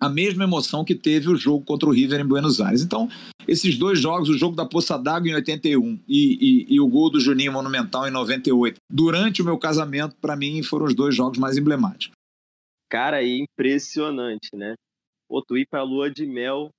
a 0.00 0.09
mesma 0.09 0.45
emoção 0.45 0.85
que 0.85 0.95
teve 0.95 1.28
o 1.28 1.37
jogo 1.37 1.64
contra 1.64 1.88
o 1.88 1.92
River 1.92 2.21
em 2.21 2.26
Buenos 2.26 2.61
Aires. 2.61 2.80
Então, 2.80 3.09
esses 3.47 3.76
dois 3.76 4.00
jogos, 4.00 4.30
o 4.30 4.38
jogo 4.38 4.57
da 4.57 4.64
Poça 4.64 4.97
d'Água 4.97 5.28
em 5.28 5.35
81 5.35 6.00
e, 6.09 6.66
e, 6.69 6.75
e, 6.75 6.80
o 6.80 6.88
gol 6.88 7.11
do 7.11 7.21
Juninho 7.21 7.52
Monumental 7.52 8.09
em 8.09 8.11
98, 8.11 8.76
durante 8.90 9.42
o 9.42 9.45
meu 9.45 9.59
casamento, 9.59 10.16
para 10.16 10.35
mim, 10.35 10.62
foram 10.62 10.87
os 10.87 10.95
dois 10.95 11.14
jogos 11.14 11.38
mais 11.38 11.59
emblemáticos. 11.59 12.16
Cara, 12.88 13.23
é 13.23 13.28
impressionante, 13.28 14.49
né? 14.54 14.75
O 15.28 15.42
tu 15.42 15.57
ir 15.57 15.66
pra 15.71 15.83
lua 15.83 16.11
de 16.11 16.26
mel. 16.26 16.71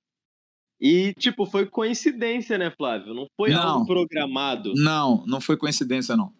E, 0.80 1.14
tipo, 1.14 1.46
foi 1.46 1.64
coincidência, 1.64 2.58
né, 2.58 2.70
Flávio? 2.76 3.14
Não 3.14 3.26
foi 3.36 3.50
não, 3.50 3.62
algo 3.62 3.86
programado. 3.86 4.72
Não, 4.74 5.24
não 5.26 5.40
foi 5.40 5.56
coincidência, 5.56 6.16
não. 6.16 6.32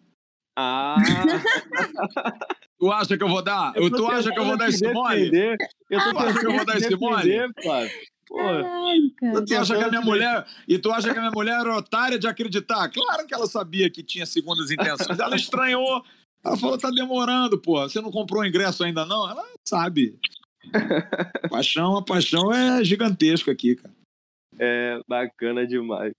Ah! 0.57 0.97
Tu 2.83 2.91
acha 2.91 3.17
que 3.17 3.23
eu 3.23 3.29
vou 3.29 3.41
dar? 3.41 3.71
Eu 3.77 3.89
tu 3.89 4.05
acha 4.07 4.29
que 4.29 4.37
eu 4.37 4.43
vou 4.43 4.57
dar 4.57 4.67
esse 4.67 4.85
mole? 4.91 5.31
Eu 5.89 5.99
tô 6.01 6.19
acha 6.19 6.37
que 6.37 6.45
eu 6.45 6.51
vou 6.51 6.65
dar 6.65 6.75
esse 6.75 6.95
mole? 6.97 7.53
Caraca. 7.63 9.45
Tu 9.47 9.55
acha 9.55 9.77
que 9.77 9.83
a 9.83 9.87
minha 9.87 10.01
mulher 10.01 10.45
e 10.67 10.77
tu 10.77 10.91
acha 10.91 11.13
que 11.13 11.17
a 11.17 11.21
minha 11.21 11.31
mulher 11.31 11.61
era 11.61 11.77
otária 11.77 12.19
de 12.19 12.27
acreditar? 12.27 12.89
Claro 12.89 13.25
que 13.25 13.33
ela 13.33 13.47
sabia 13.47 13.89
que 13.89 14.03
tinha 14.03 14.25
segundas 14.25 14.69
intenções. 14.69 15.17
Ela 15.17 15.37
estranhou. 15.37 16.03
Ela 16.43 16.57
falou: 16.57 16.77
tá 16.77 16.89
demorando, 16.89 17.57
pô. 17.57 17.79
Você 17.83 18.01
não 18.01 18.11
comprou 18.11 18.41
o 18.41 18.45
ingresso 18.45 18.83
ainda, 18.83 19.05
não? 19.05 19.29
Ela 19.29 19.45
sabe. 19.65 20.19
paixão, 21.49 21.95
a 21.95 22.03
paixão 22.03 22.51
é 22.51 22.83
gigantesca 22.83 23.49
aqui, 23.49 23.77
cara. 23.77 23.95
É 24.59 24.99
bacana 25.07 25.65
demais. 25.65 26.11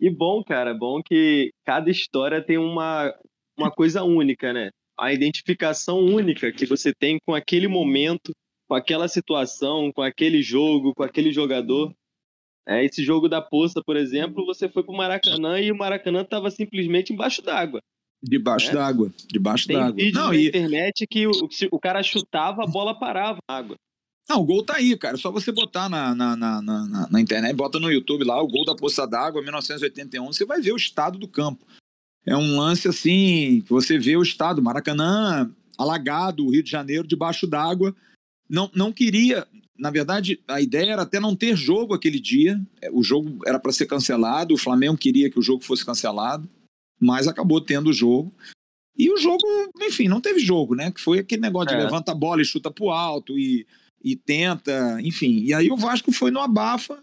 E 0.00 0.10
bom, 0.10 0.42
cara, 0.42 0.74
bom 0.74 1.00
que 1.00 1.52
cada 1.64 1.88
história 1.88 2.42
tem 2.42 2.58
uma, 2.58 3.14
uma 3.56 3.70
coisa 3.70 4.02
única, 4.02 4.52
né? 4.52 4.70
A 4.98 5.12
identificação 5.12 5.98
única 5.98 6.52
que 6.52 6.66
você 6.66 6.92
tem 6.92 7.18
com 7.26 7.34
aquele 7.34 7.66
momento, 7.66 8.32
com 8.68 8.74
aquela 8.74 9.08
situação, 9.08 9.92
com 9.92 10.02
aquele 10.02 10.42
jogo, 10.42 10.94
com 10.94 11.02
aquele 11.02 11.32
jogador. 11.32 11.92
É, 12.66 12.84
esse 12.84 13.04
jogo 13.04 13.28
da 13.28 13.42
Poça, 13.42 13.82
por 13.84 13.96
exemplo, 13.96 14.46
você 14.46 14.68
foi 14.68 14.82
para 14.82 14.92
o 14.92 14.96
Maracanã 14.96 15.60
e 15.60 15.70
o 15.70 15.76
Maracanã 15.76 16.22
estava 16.22 16.50
simplesmente 16.50 17.12
embaixo 17.12 17.42
d'água. 17.42 17.80
Debaixo 18.22 18.68
né? 18.68 18.74
d'água, 18.74 19.12
debaixo 19.28 19.66
Tem 19.66 19.76
d'água. 19.76 19.94
vídeo 19.94 20.18
Não, 20.18 20.28
na 20.28 20.36
e... 20.36 20.48
internet 20.48 21.06
que 21.06 21.26
o, 21.26 21.32
o 21.70 21.78
cara 21.78 22.02
chutava, 22.02 22.64
a 22.64 22.66
bola 22.66 22.98
parava 22.98 23.38
na 23.48 23.56
água. 23.56 23.76
Não, 24.28 24.40
o 24.40 24.44
gol 24.44 24.64
tá 24.64 24.76
aí, 24.76 24.96
cara. 24.96 25.16
É 25.16 25.18
só 25.18 25.30
você 25.30 25.52
botar 25.52 25.88
na, 25.88 26.14
na, 26.14 26.34
na, 26.34 26.62
na, 26.62 27.08
na 27.10 27.20
internet, 27.20 27.54
bota 27.54 27.78
no 27.78 27.92
YouTube 27.92 28.24
lá, 28.24 28.42
o 28.42 28.48
gol 28.48 28.64
da 28.64 28.74
Poça 28.74 29.06
d'Água, 29.06 29.42
1981, 29.42 30.32
você 30.32 30.46
vai 30.46 30.60
ver 30.62 30.72
o 30.72 30.76
estado 30.76 31.18
do 31.18 31.28
campo. 31.28 31.66
É 32.26 32.36
um 32.36 32.58
lance 32.58 32.88
assim, 32.88 33.62
que 33.62 33.70
você 33.70 33.98
vê 33.98 34.16
o 34.16 34.22
estado, 34.22 34.62
Maracanã 34.62 35.50
alagado, 35.76 36.48
Rio 36.48 36.62
de 36.62 36.70
Janeiro 36.70 37.06
debaixo 37.06 37.46
d'água. 37.46 37.94
Não, 38.48 38.70
não 38.74 38.92
queria, 38.92 39.46
na 39.78 39.90
verdade, 39.90 40.40
a 40.48 40.60
ideia 40.60 40.92
era 40.92 41.02
até 41.02 41.18
não 41.18 41.34
ter 41.34 41.56
jogo 41.56 41.94
aquele 41.94 42.20
dia. 42.20 42.60
É, 42.80 42.90
o 42.90 43.02
jogo 43.02 43.38
era 43.46 43.58
para 43.58 43.72
ser 43.72 43.86
cancelado, 43.86 44.54
o 44.54 44.58
Flamengo 44.58 44.96
queria 44.96 45.30
que 45.30 45.38
o 45.38 45.42
jogo 45.42 45.64
fosse 45.64 45.84
cancelado, 45.84 46.48
mas 47.00 47.26
acabou 47.26 47.60
tendo 47.60 47.90
o 47.90 47.92
jogo. 47.92 48.32
E 48.96 49.10
o 49.12 49.16
jogo, 49.16 49.42
enfim, 49.82 50.06
não 50.06 50.20
teve 50.20 50.38
jogo, 50.38 50.74
né? 50.74 50.92
Que 50.92 51.00
foi 51.00 51.18
aquele 51.18 51.42
negócio 51.42 51.74
é. 51.74 51.76
de 51.76 51.82
levanta 51.82 52.12
a 52.12 52.14
bola 52.14 52.40
e 52.40 52.44
chuta 52.44 52.70
pro 52.70 52.90
alto 52.90 53.38
e 53.38 53.66
e 54.04 54.14
tenta, 54.14 55.00
enfim. 55.00 55.40
E 55.40 55.54
aí 55.54 55.70
o 55.70 55.76
Vasco 55.76 56.12
foi 56.12 56.30
no 56.30 56.40
abafa, 56.40 57.02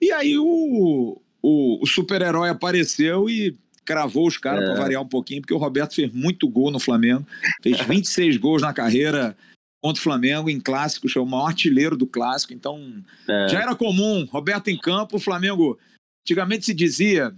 e 0.00 0.12
aí 0.12 0.38
o, 0.38 1.20
o, 1.42 1.82
o 1.82 1.86
super-herói 1.86 2.48
apareceu 2.48 3.28
e 3.28 3.58
cravou 3.88 4.28
os 4.28 4.36
caras 4.36 4.64
é. 4.64 4.66
para 4.66 4.82
variar 4.82 5.00
um 5.00 5.08
pouquinho, 5.08 5.40
porque 5.40 5.54
o 5.54 5.58
Roberto 5.58 5.94
fez 5.94 6.12
muito 6.12 6.46
gol 6.46 6.70
no 6.70 6.78
Flamengo, 6.78 7.26
fez 7.62 7.80
26 7.88 8.36
gols 8.36 8.60
na 8.60 8.74
carreira 8.74 9.34
contra 9.82 9.98
o 9.98 10.02
Flamengo 10.04 10.50
em 10.50 10.60
clássicos, 10.60 11.10
foi 11.10 11.22
o 11.22 11.26
maior 11.26 11.46
artilheiro 11.46 11.96
do 11.96 12.06
clássico, 12.06 12.52
então 12.52 13.02
é. 13.26 13.48
já 13.48 13.62
era 13.62 13.74
comum, 13.74 14.26
Roberto 14.26 14.68
em 14.68 14.76
campo, 14.76 15.16
o 15.16 15.20
Flamengo, 15.20 15.78
antigamente 16.22 16.66
se 16.66 16.74
dizia 16.74 17.34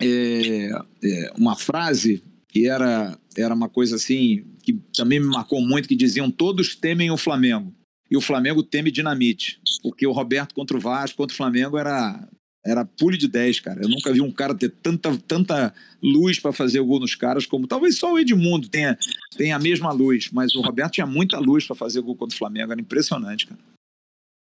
é, 0.00 0.70
é, 1.04 1.32
uma 1.38 1.54
frase 1.54 2.20
que 2.48 2.66
era, 2.66 3.16
era 3.36 3.54
uma 3.54 3.68
coisa 3.68 3.94
assim, 3.94 4.44
que 4.64 4.72
também 4.96 5.20
me 5.20 5.26
marcou 5.26 5.60
muito, 5.60 5.88
que 5.88 5.94
diziam 5.94 6.32
todos 6.32 6.74
temem 6.74 7.12
o 7.12 7.16
Flamengo 7.16 7.72
e 8.10 8.16
o 8.16 8.20
Flamengo 8.20 8.62
teme 8.62 8.90
dinamite. 8.90 9.60
Porque 9.82 10.06
o 10.06 10.12
Roberto 10.12 10.54
contra 10.54 10.76
o 10.76 10.80
Vasco, 10.80 11.16
contra 11.16 11.32
o 11.32 11.36
Flamengo, 11.36 11.78
era, 11.78 12.28
era 12.64 12.84
pule 12.84 13.18
de 13.18 13.28
10, 13.28 13.60
cara. 13.60 13.82
Eu 13.82 13.88
nunca 13.88 14.12
vi 14.12 14.20
um 14.20 14.30
cara 14.30 14.54
ter 14.54 14.70
tanta, 14.70 15.16
tanta 15.18 15.74
luz 16.02 16.38
para 16.38 16.52
fazer 16.52 16.80
o 16.80 16.86
gol 16.86 17.00
nos 17.00 17.14
caras, 17.14 17.44
como 17.44 17.66
talvez 17.66 17.98
só 17.98 18.12
o 18.12 18.18
Edmundo 18.18 18.68
tenha, 18.68 18.96
tenha 19.36 19.56
a 19.56 19.58
mesma 19.58 19.92
luz, 19.92 20.30
mas 20.30 20.54
o 20.54 20.60
Roberto 20.60 20.92
tinha 20.92 21.06
muita 21.06 21.38
luz 21.38 21.66
para 21.66 21.74
fazer 21.74 21.98
o 21.98 22.04
gol 22.04 22.16
contra 22.16 22.34
o 22.34 22.38
Flamengo. 22.38 22.72
Era 22.72 22.80
impressionante, 22.80 23.46
cara. 23.46 23.60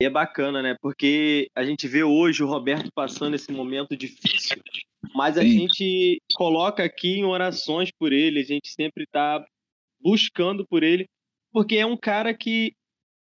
E 0.01 0.07
é 0.07 0.11
bacana, 0.11 0.63
né? 0.63 0.77
Porque 0.81 1.49
a 1.57 1.65
gente 1.65 1.89
vê 1.89 2.05
hoje 2.05 2.43
o 2.43 2.47
Roberto 2.47 2.89
passando 2.95 3.35
esse 3.35 3.51
momento 3.51 3.97
difícil, 3.97 4.63
mas 5.15 5.37
a 5.37 5.43
Sim. 5.43 5.51
gente 5.51 6.23
coloca 6.35 6.85
aqui 6.85 7.19
em 7.19 7.25
orações 7.25 7.91
por 7.99 8.13
ele, 8.13 8.41
a 8.41 8.45
gente 8.45 8.71
sempre 8.73 9.03
está 9.05 9.45
buscando 10.01 10.65
por 10.65 10.85
ele, 10.85 11.07
porque 11.53 11.77
é 11.77 11.85
um 11.85 11.97
cara 11.97 12.33
que 12.33 12.73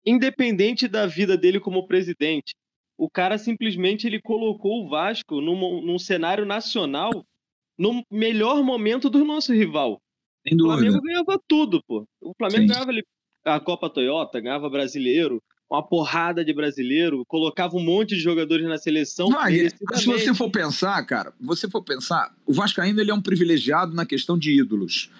independente 0.06 0.86
da 0.86 1.06
vida 1.06 1.36
dele 1.36 1.58
como 1.58 1.86
presidente, 1.86 2.52
o 2.98 3.10
cara 3.10 3.38
simplesmente 3.38 4.06
ele 4.06 4.20
colocou 4.20 4.84
o 4.84 4.88
Vasco 4.88 5.40
num, 5.40 5.82
num 5.82 5.98
cenário 5.98 6.44
nacional 6.44 7.24
no 7.78 8.04
melhor 8.10 8.62
momento 8.62 9.08
do 9.08 9.24
nosso 9.24 9.52
rival. 9.52 10.00
O 10.46 10.58
Flamengo 10.58 11.00
ganhava 11.00 11.40
tudo, 11.48 11.82
pô. 11.86 12.04
O 12.20 12.32
Flamengo 12.36 12.62
Sim. 12.62 12.68
ganhava 12.68 12.92
a 13.44 13.60
Copa 13.60 13.90
Toyota, 13.90 14.40
ganhava 14.40 14.68
brasileiro, 14.68 15.42
uma 15.70 15.82
porrada 15.82 16.44
de 16.44 16.52
brasileiro, 16.52 17.24
colocava 17.26 17.76
um 17.76 17.84
monte 17.84 18.10
de 18.10 18.20
jogadores 18.20 18.66
na 18.66 18.76
seleção. 18.76 19.28
Se 19.94 20.06
você 20.06 20.34
for 20.34 20.50
pensar, 20.50 21.02
cara, 21.06 21.32
você 21.40 21.68
for 21.68 21.82
pensar, 21.82 22.34
o 22.46 22.52
Vasco 22.52 22.80
ainda 22.80 23.00
ele 23.00 23.10
é 23.10 23.14
um 23.14 23.22
privilegiado 23.22 23.94
na 23.94 24.04
questão 24.04 24.36
de 24.36 24.60
ídolos. 24.60 25.10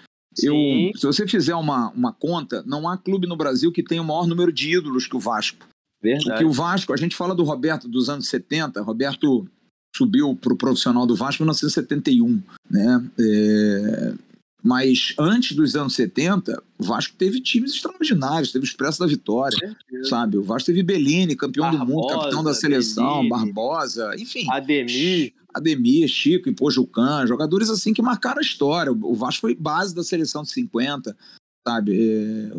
Eu, 0.42 0.54
se 0.94 1.06
você 1.06 1.26
fizer 1.26 1.54
uma, 1.54 1.90
uma 1.90 2.12
conta, 2.12 2.62
não 2.66 2.88
há 2.88 2.96
clube 2.96 3.26
no 3.26 3.36
Brasil 3.36 3.70
que 3.70 3.82
tenha 3.82 4.00
o 4.00 4.04
maior 4.04 4.26
número 4.26 4.52
de 4.52 4.72
ídolos 4.72 5.06
que 5.06 5.16
o 5.16 5.20
Vasco. 5.20 5.66
Verdade. 6.02 6.30
Porque 6.30 6.44
o 6.44 6.52
Vasco, 6.52 6.92
a 6.92 6.96
gente 6.96 7.14
fala 7.14 7.34
do 7.34 7.44
Roberto 7.44 7.88
dos 7.88 8.08
anos 8.08 8.28
70, 8.28 8.82
Roberto 8.82 9.46
subiu 9.94 10.34
para 10.34 10.52
o 10.52 10.56
profissional 10.56 11.06
do 11.06 11.14
Vasco 11.14 11.42
em 11.42 11.46
1971, 11.46 12.42
né? 12.70 13.04
É, 13.20 14.14
mas 14.62 15.14
antes 15.18 15.56
dos 15.56 15.74
anos 15.74 15.94
70, 15.94 16.62
o 16.78 16.84
Vasco 16.84 17.14
teve 17.16 17.40
times 17.40 17.74
extraordinários, 17.74 18.52
teve 18.52 18.64
o 18.64 18.66
Expresso 18.66 19.00
da 19.00 19.06
Vitória, 19.06 19.76
sabe? 20.04 20.38
O 20.38 20.42
Vasco 20.42 20.66
teve 20.66 20.82
Bellini, 20.82 21.34
campeão 21.34 21.64
Barbosa, 21.64 21.84
do 21.84 21.92
mundo, 21.92 22.06
capitão 22.08 22.44
da 22.44 22.54
seleção, 22.54 23.14
Ademir, 23.14 23.30
Barbosa, 23.30 24.14
enfim. 24.16 24.46
Ademir. 24.50 25.34
Ademir, 25.52 26.08
Chico, 26.08 26.48
Ipojucan, 26.48 27.26
jogadores 27.26 27.68
assim 27.68 27.92
que 27.92 28.00
marcaram 28.00 28.38
a 28.38 28.42
história. 28.42 28.92
O 28.92 29.14
Vasco 29.14 29.42
foi 29.42 29.54
base 29.54 29.94
da 29.94 30.02
seleção 30.02 30.42
de 30.42 30.50
50, 30.50 31.14
sabe? 31.66 32.50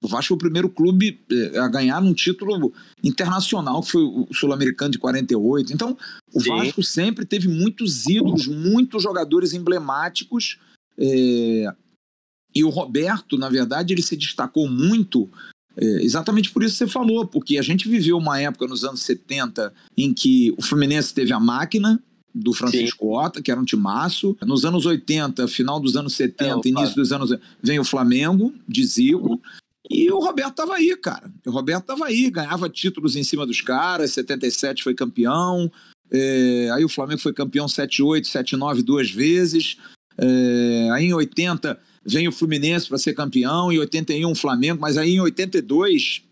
O 0.00 0.08
Vasco 0.08 0.28
foi 0.28 0.36
o 0.36 0.38
primeiro 0.38 0.68
clube 0.68 1.20
é, 1.30 1.58
a 1.58 1.68
ganhar 1.68 2.00
um 2.02 2.14
título 2.14 2.72
internacional, 3.02 3.82
que 3.82 3.90
foi 3.90 4.02
o 4.02 4.28
Sul-Americano 4.32 4.92
de 4.92 4.98
48. 4.98 5.72
Então, 5.72 5.96
o 6.34 6.40
Sim. 6.40 6.50
Vasco 6.50 6.82
sempre 6.82 7.24
teve 7.24 7.48
muitos 7.48 8.06
ídolos, 8.06 8.46
muitos 8.46 9.02
jogadores 9.02 9.52
emblemáticos 9.52 10.58
é, 10.98 11.74
e 12.54 12.64
o 12.64 12.68
Roberto, 12.68 13.38
na 13.38 13.48
verdade, 13.48 13.92
ele 13.92 14.02
se 14.02 14.16
destacou 14.16 14.68
muito 14.68 15.28
é, 15.76 15.84
exatamente 16.02 16.50
por 16.50 16.62
isso 16.62 16.74
que 16.74 16.84
você 16.84 16.86
falou, 16.86 17.26
porque 17.26 17.58
a 17.58 17.62
gente 17.62 17.88
viveu 17.88 18.18
uma 18.18 18.38
época 18.40 18.66
nos 18.66 18.84
anos 18.84 19.02
70 19.02 19.72
em 19.96 20.12
que 20.12 20.54
o 20.58 20.62
Fluminense 20.62 21.14
teve 21.14 21.32
a 21.32 21.40
máquina 21.40 22.02
do 22.34 22.52
Francisco 22.52 23.06
Sim. 23.06 23.12
Ota, 23.12 23.42
que 23.42 23.50
era 23.50 23.60
um 23.60 23.64
timaço. 23.64 24.36
Nos 24.42 24.64
anos 24.64 24.86
80, 24.86 25.46
final 25.48 25.78
dos 25.78 25.96
anos 25.96 26.14
70, 26.14 26.66
é, 26.66 26.68
início 26.70 26.96
dos 26.96 27.12
anos. 27.12 27.36
vem 27.62 27.78
o 27.78 27.84
Flamengo, 27.84 28.54
de 28.66 28.84
Zico. 28.84 29.40
E 29.90 30.10
o 30.10 30.20
Roberto 30.20 30.52
estava 30.52 30.74
aí, 30.74 30.96
cara. 30.96 31.30
O 31.46 31.50
Roberto 31.50 31.82
estava 31.82 32.06
aí, 32.06 32.30
ganhava 32.30 32.68
títulos 32.68 33.16
em 33.16 33.24
cima 33.24 33.44
dos 33.44 33.60
caras, 33.60 34.12
77 34.12 34.82
foi 34.82 34.94
campeão. 34.94 35.70
É, 36.10 36.70
aí 36.72 36.84
o 36.84 36.88
Flamengo 36.88 37.20
foi 37.20 37.32
campeão 37.32 37.66
78, 37.66 38.26
79 38.26 38.82
duas 38.82 39.10
vezes. 39.10 39.76
É, 40.16 40.88
aí 40.92 41.06
em 41.06 41.14
80 41.14 41.78
vem 42.04 42.28
o 42.28 42.32
Fluminense 42.32 42.88
para 42.88 42.98
ser 42.98 43.14
campeão, 43.14 43.72
em 43.72 43.78
81 43.78 44.30
o 44.30 44.34
Flamengo, 44.34 44.80
mas 44.80 44.96
aí 44.96 45.12
em 45.12 45.20
82, 45.20 46.22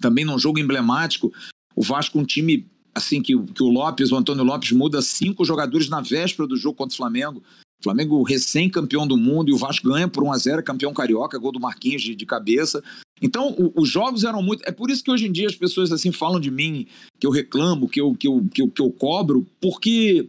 também 0.00 0.24
num 0.24 0.38
jogo 0.38 0.58
emblemático, 0.58 1.32
o 1.74 1.82
Vasco 1.82 2.18
um 2.18 2.24
time 2.24 2.66
assim 2.98 3.22
que, 3.22 3.36
que 3.36 3.62
o 3.62 3.68
Lopes, 3.68 4.12
o 4.12 4.16
Antônio 4.16 4.44
Lopes 4.44 4.72
muda 4.72 5.00
cinco 5.00 5.44
jogadores 5.44 5.88
na 5.88 6.00
véspera 6.00 6.46
do 6.46 6.56
jogo 6.56 6.76
contra 6.76 6.94
o 6.94 6.96
Flamengo. 6.96 7.42
O 7.80 7.84
Flamengo 7.84 8.22
recém-campeão 8.22 9.06
do 9.06 9.16
mundo 9.16 9.50
e 9.50 9.52
o 9.52 9.56
Vasco 9.56 9.88
ganha 9.88 10.08
por 10.08 10.24
1 10.24 10.32
a 10.32 10.38
0 10.38 10.62
campeão 10.64 10.92
carioca, 10.92 11.38
gol 11.38 11.52
do 11.52 11.60
Marquinhos 11.60 12.02
de, 12.02 12.14
de 12.14 12.26
cabeça. 12.26 12.82
Então, 13.22 13.54
o, 13.56 13.72
os 13.80 13.88
jogos 13.88 14.24
eram 14.24 14.42
muito. 14.42 14.62
É 14.66 14.72
por 14.72 14.90
isso 14.90 15.02
que 15.02 15.10
hoje 15.10 15.26
em 15.26 15.32
dia 15.32 15.46
as 15.46 15.54
pessoas 15.54 15.92
assim 15.92 16.10
falam 16.10 16.40
de 16.40 16.50
mim, 16.50 16.86
que 17.20 17.26
eu 17.26 17.30
reclamo, 17.30 17.88
que 17.88 18.00
eu, 18.00 18.14
que 18.14 18.26
eu, 18.26 18.44
que 18.52 18.62
eu, 18.62 18.68
que 18.68 18.82
eu 18.82 18.90
cobro, 18.90 19.46
porque 19.60 20.28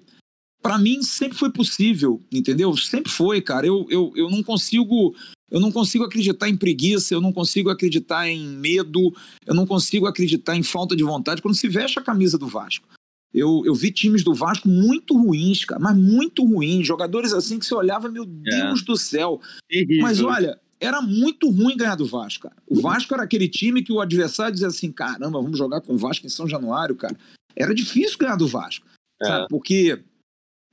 para 0.62 0.78
mim 0.78 1.02
sempre 1.02 1.38
foi 1.38 1.52
possível, 1.52 2.22
entendeu? 2.32 2.76
Sempre 2.76 3.12
foi, 3.12 3.42
cara. 3.42 3.66
Eu, 3.66 3.86
eu, 3.90 4.12
eu 4.16 4.30
não 4.30 4.44
consigo 4.44 5.16
eu 5.52 5.60
não 5.60 5.72
consigo 5.72 6.04
acreditar 6.04 6.48
em 6.48 6.56
preguiça, 6.56 7.14
eu 7.14 7.22
não 7.22 7.34
consigo 7.34 7.70
acreditar 7.70 8.30
em 8.30 8.48
medo, 8.48 9.12
eu 9.46 9.56
não 9.56 9.66
consigo 9.66 10.06
acreditar 10.06 10.56
em 10.56 10.62
falta 10.64 10.96
de 10.96 11.04
vontade 11.04 11.42
quando 11.42 11.56
se 11.56 11.68
veste 11.68 11.98
a 11.98 12.04
camisa 12.04 12.38
do 12.38 12.48
Vasco. 12.48 12.88
Eu, 13.34 13.64
eu 13.66 13.76
vi 13.76 13.92
times 13.92 14.24
do 14.24 14.34
Vasco 14.34 14.68
muito 14.68 15.16
ruins, 15.16 15.64
cara, 15.66 15.80
mas 15.80 15.96
muito 15.96 16.44
ruins. 16.44 16.86
Jogadores 16.86 17.34
assim 17.34 17.60
que 17.60 17.66
você 17.66 17.76
olhava, 17.76 18.10
meu 18.10 18.24
é. 18.24 18.28
Deus 18.28 18.82
é. 18.82 18.86
do 18.86 18.98
céu. 18.98 19.40
Mas 20.02 20.20
olha, 20.22 20.60
era 20.80 21.02
muito 21.02 21.50
ruim 21.50 21.78
ganhar 21.78 21.96
do 21.96 22.06
Vasco, 22.06 22.44
cara. 22.44 22.56
O 22.68 22.82
Vasco 22.82 23.14
era 23.14 23.24
aquele 23.24 23.48
time 23.48 23.84
que 23.84 23.92
o 23.92 24.02
adversário 24.02 24.54
dizia 24.54 24.68
assim: 24.68 24.92
caramba, 24.92 25.42
vamos 25.42 25.58
jogar 25.58 25.82
com 25.82 25.94
o 25.94 25.98
Vasco 25.98 26.26
em 26.26 26.30
São 26.30 26.48
Januário, 26.48 26.96
cara. 26.96 27.16
Era 27.56 27.74
difícil 27.74 28.18
ganhar 28.18 28.36
do 28.36 28.48
Vasco, 28.48 28.86
é. 29.22 29.26
sabe? 29.26 29.48
Porque 29.50 30.02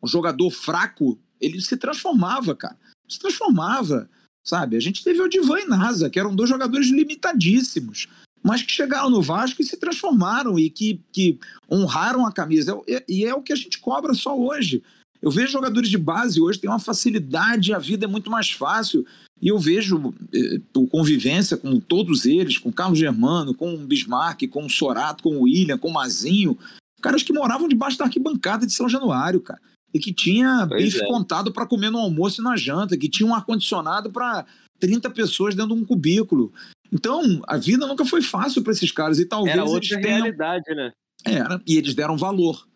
o 0.07 0.09
jogador 0.09 0.51
fraco, 0.51 1.19
ele 1.41 1.61
se 1.61 1.77
transformava, 1.77 2.55
cara. 2.55 2.77
Se 3.09 3.19
transformava, 3.19 4.09
sabe? 4.45 4.77
A 4.77 4.81
gente 4.81 5.05
teve 5.05 5.21
o 5.21 5.29
Divan 5.29 5.61
e 5.61 5.67
Nasa, 5.67 6.09
que 6.09 6.19
eram 6.19 6.35
dois 6.35 6.49
jogadores 6.49 6.89
limitadíssimos, 6.89 8.09
mas 8.43 8.63
que 8.63 8.73
chegaram 8.73 9.11
no 9.11 9.21
Vasco 9.21 9.61
e 9.61 9.65
se 9.65 9.77
transformaram 9.77 10.59
e 10.59 10.71
que, 10.71 11.01
que 11.13 11.39
honraram 11.71 12.27
a 12.27 12.33
camisa. 12.33 12.77
E 13.09 13.25
é 13.25 13.35
o 13.35 13.43
que 13.43 13.53
a 13.53 13.57
gente 13.57 13.79
cobra 13.79 14.15
só 14.15 14.37
hoje. 14.39 14.83
Eu 15.21 15.31
vejo 15.31 15.53
jogadores 15.53 15.89
de 15.89 15.99
base 15.99 16.41
hoje 16.41 16.61
têm 16.61 16.71
uma 16.71 16.79
facilidade, 16.79 17.75
a 17.75 17.79
vida 17.79 18.05
é 18.05 18.09
muito 18.09 18.31
mais 18.31 18.51
fácil. 18.51 19.05
E 19.41 19.49
eu 19.49 19.59
vejo 19.59 20.15
eh, 20.33 20.61
convivência 20.91 21.57
com 21.57 21.79
todos 21.79 22.25
eles, 22.25 22.57
com 22.57 22.73
Carlos 22.73 22.99
Germano, 22.99 23.55
com 23.55 23.75
o 23.75 23.87
Bismarck, 23.87 24.49
com 24.49 24.65
o 24.65 24.71
Sorato, 24.71 25.23
com 25.23 25.37
o 25.37 25.43
William, 25.43 25.77
com 25.77 25.89
o 25.89 25.93
Mazinho, 25.93 26.57
caras 27.03 27.23
que 27.23 27.33
moravam 27.33 27.69
debaixo 27.69 27.99
da 27.99 28.05
arquibancada 28.05 28.67
de 28.67 28.73
São 28.73 28.89
Januário, 28.89 29.41
cara. 29.41 29.61
E 29.97 29.99
que 29.99 30.13
tinha 30.13 30.67
pois 30.69 30.85
bife 30.85 31.03
é. 31.03 31.07
contado 31.07 31.51
para 31.51 31.67
comer 31.67 31.89
no 31.89 31.99
almoço 31.99 32.43
e 32.43 32.45
na 32.45 32.55
janta, 32.55 32.99
que 32.99 33.09
tinha 33.09 33.27
um 33.27 33.35
ar-condicionado 33.35 34.11
para 34.11 34.45
30 34.79 35.09
pessoas 35.09 35.55
dentro 35.55 35.75
de 35.75 35.81
um 35.81 35.87
cubículo. 35.87 36.53
Então, 36.93 37.41
a 37.49 37.57
vida 37.57 37.87
nunca 37.87 38.05
foi 38.05 38.21
fácil 38.21 38.63
para 38.63 38.73
esses 38.73 38.93
caras. 38.93 39.19
E 39.19 39.25
talvez. 39.25 39.57
Era 39.57 39.65
outra 39.65 39.99
tenham... 39.99 40.19
realidade, 40.19 40.75
né? 40.75 40.93
Era, 41.25 41.63
e 41.67 41.79
eles 41.79 41.95
deram 41.95 42.19
valor. 42.19 42.69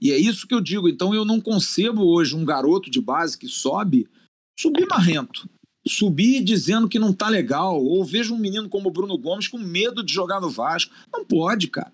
E 0.00 0.12
é 0.12 0.16
isso 0.16 0.46
que 0.46 0.54
eu 0.54 0.60
digo. 0.60 0.88
Então, 0.88 1.12
eu 1.12 1.24
não 1.24 1.40
concebo 1.40 2.04
hoje 2.04 2.36
um 2.36 2.44
garoto 2.44 2.88
de 2.88 3.00
base 3.00 3.36
que 3.36 3.48
sobe, 3.48 4.06
subir 4.56 4.86
marrento. 4.86 5.50
Subir 5.84 6.44
dizendo 6.44 6.88
que 6.88 7.00
não 7.00 7.12
tá 7.12 7.28
legal. 7.28 7.82
Ou 7.82 8.04
vejo 8.04 8.34
um 8.34 8.38
menino 8.38 8.68
como 8.68 8.88
o 8.88 8.92
Bruno 8.92 9.18
Gomes 9.18 9.48
com 9.48 9.58
medo 9.58 10.04
de 10.04 10.12
jogar 10.12 10.40
no 10.40 10.48
Vasco. 10.48 10.94
Não 11.12 11.24
pode, 11.24 11.66
cara. 11.66 11.92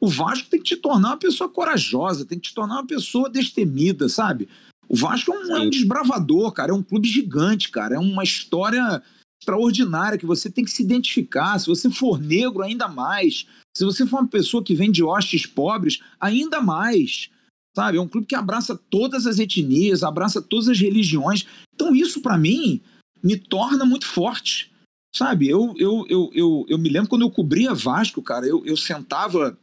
O 0.00 0.08
Vasco 0.08 0.48
tem 0.50 0.60
que 0.60 0.66
te 0.66 0.76
tornar 0.76 1.10
uma 1.10 1.16
pessoa 1.16 1.48
corajosa, 1.48 2.24
tem 2.24 2.38
que 2.38 2.48
te 2.48 2.54
tornar 2.54 2.76
uma 2.76 2.86
pessoa 2.86 3.30
destemida, 3.30 4.08
sabe? 4.08 4.48
O 4.88 4.96
Vasco 4.96 5.32
é 5.32 5.38
um, 5.38 5.56
é 5.56 5.60
um 5.60 5.70
desbravador, 5.70 6.52
cara. 6.52 6.70
É 6.70 6.74
um 6.74 6.82
clube 6.82 7.08
gigante, 7.08 7.70
cara. 7.70 7.96
É 7.96 7.98
uma 7.98 8.22
história 8.22 9.02
extraordinária 9.40 10.18
que 10.18 10.26
você 10.26 10.50
tem 10.50 10.64
que 10.64 10.70
se 10.70 10.82
identificar. 10.82 11.58
Se 11.58 11.66
você 11.66 11.90
for 11.90 12.20
negro, 12.20 12.62
ainda 12.62 12.88
mais. 12.88 13.46
Se 13.76 13.84
você 13.84 14.06
for 14.06 14.20
uma 14.20 14.28
pessoa 14.28 14.62
que 14.62 14.74
vem 14.74 14.90
de 14.90 15.02
hostes 15.02 15.46
pobres, 15.46 16.00
ainda 16.20 16.60
mais. 16.60 17.30
Sabe? 17.74 17.98
É 17.98 18.00
um 18.00 18.08
clube 18.08 18.26
que 18.26 18.34
abraça 18.34 18.78
todas 18.88 19.26
as 19.26 19.38
etnias, 19.38 20.02
abraça 20.02 20.40
todas 20.40 20.68
as 20.68 20.78
religiões. 20.78 21.46
Então, 21.74 21.94
isso, 21.94 22.22
para 22.22 22.38
mim, 22.38 22.80
me 23.22 23.36
torna 23.36 23.84
muito 23.84 24.06
forte. 24.06 24.72
Sabe? 25.14 25.48
Eu, 25.48 25.74
eu, 25.78 26.06
eu, 26.08 26.30
eu, 26.32 26.66
eu 26.68 26.78
me 26.78 26.88
lembro 26.88 27.08
quando 27.08 27.22
eu 27.22 27.30
cobria 27.30 27.74
Vasco, 27.74 28.22
cara, 28.22 28.46
eu, 28.46 28.64
eu 28.64 28.76
sentava 28.76 29.58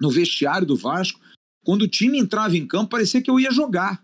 no 0.00 0.10
vestiário 0.10 0.66
do 0.66 0.76
Vasco. 0.76 1.20
Quando 1.64 1.82
o 1.82 1.88
time 1.88 2.18
entrava 2.18 2.56
em 2.56 2.66
campo, 2.66 2.90
parecia 2.90 3.20
que 3.20 3.30
eu 3.30 3.38
ia 3.38 3.50
jogar. 3.50 4.02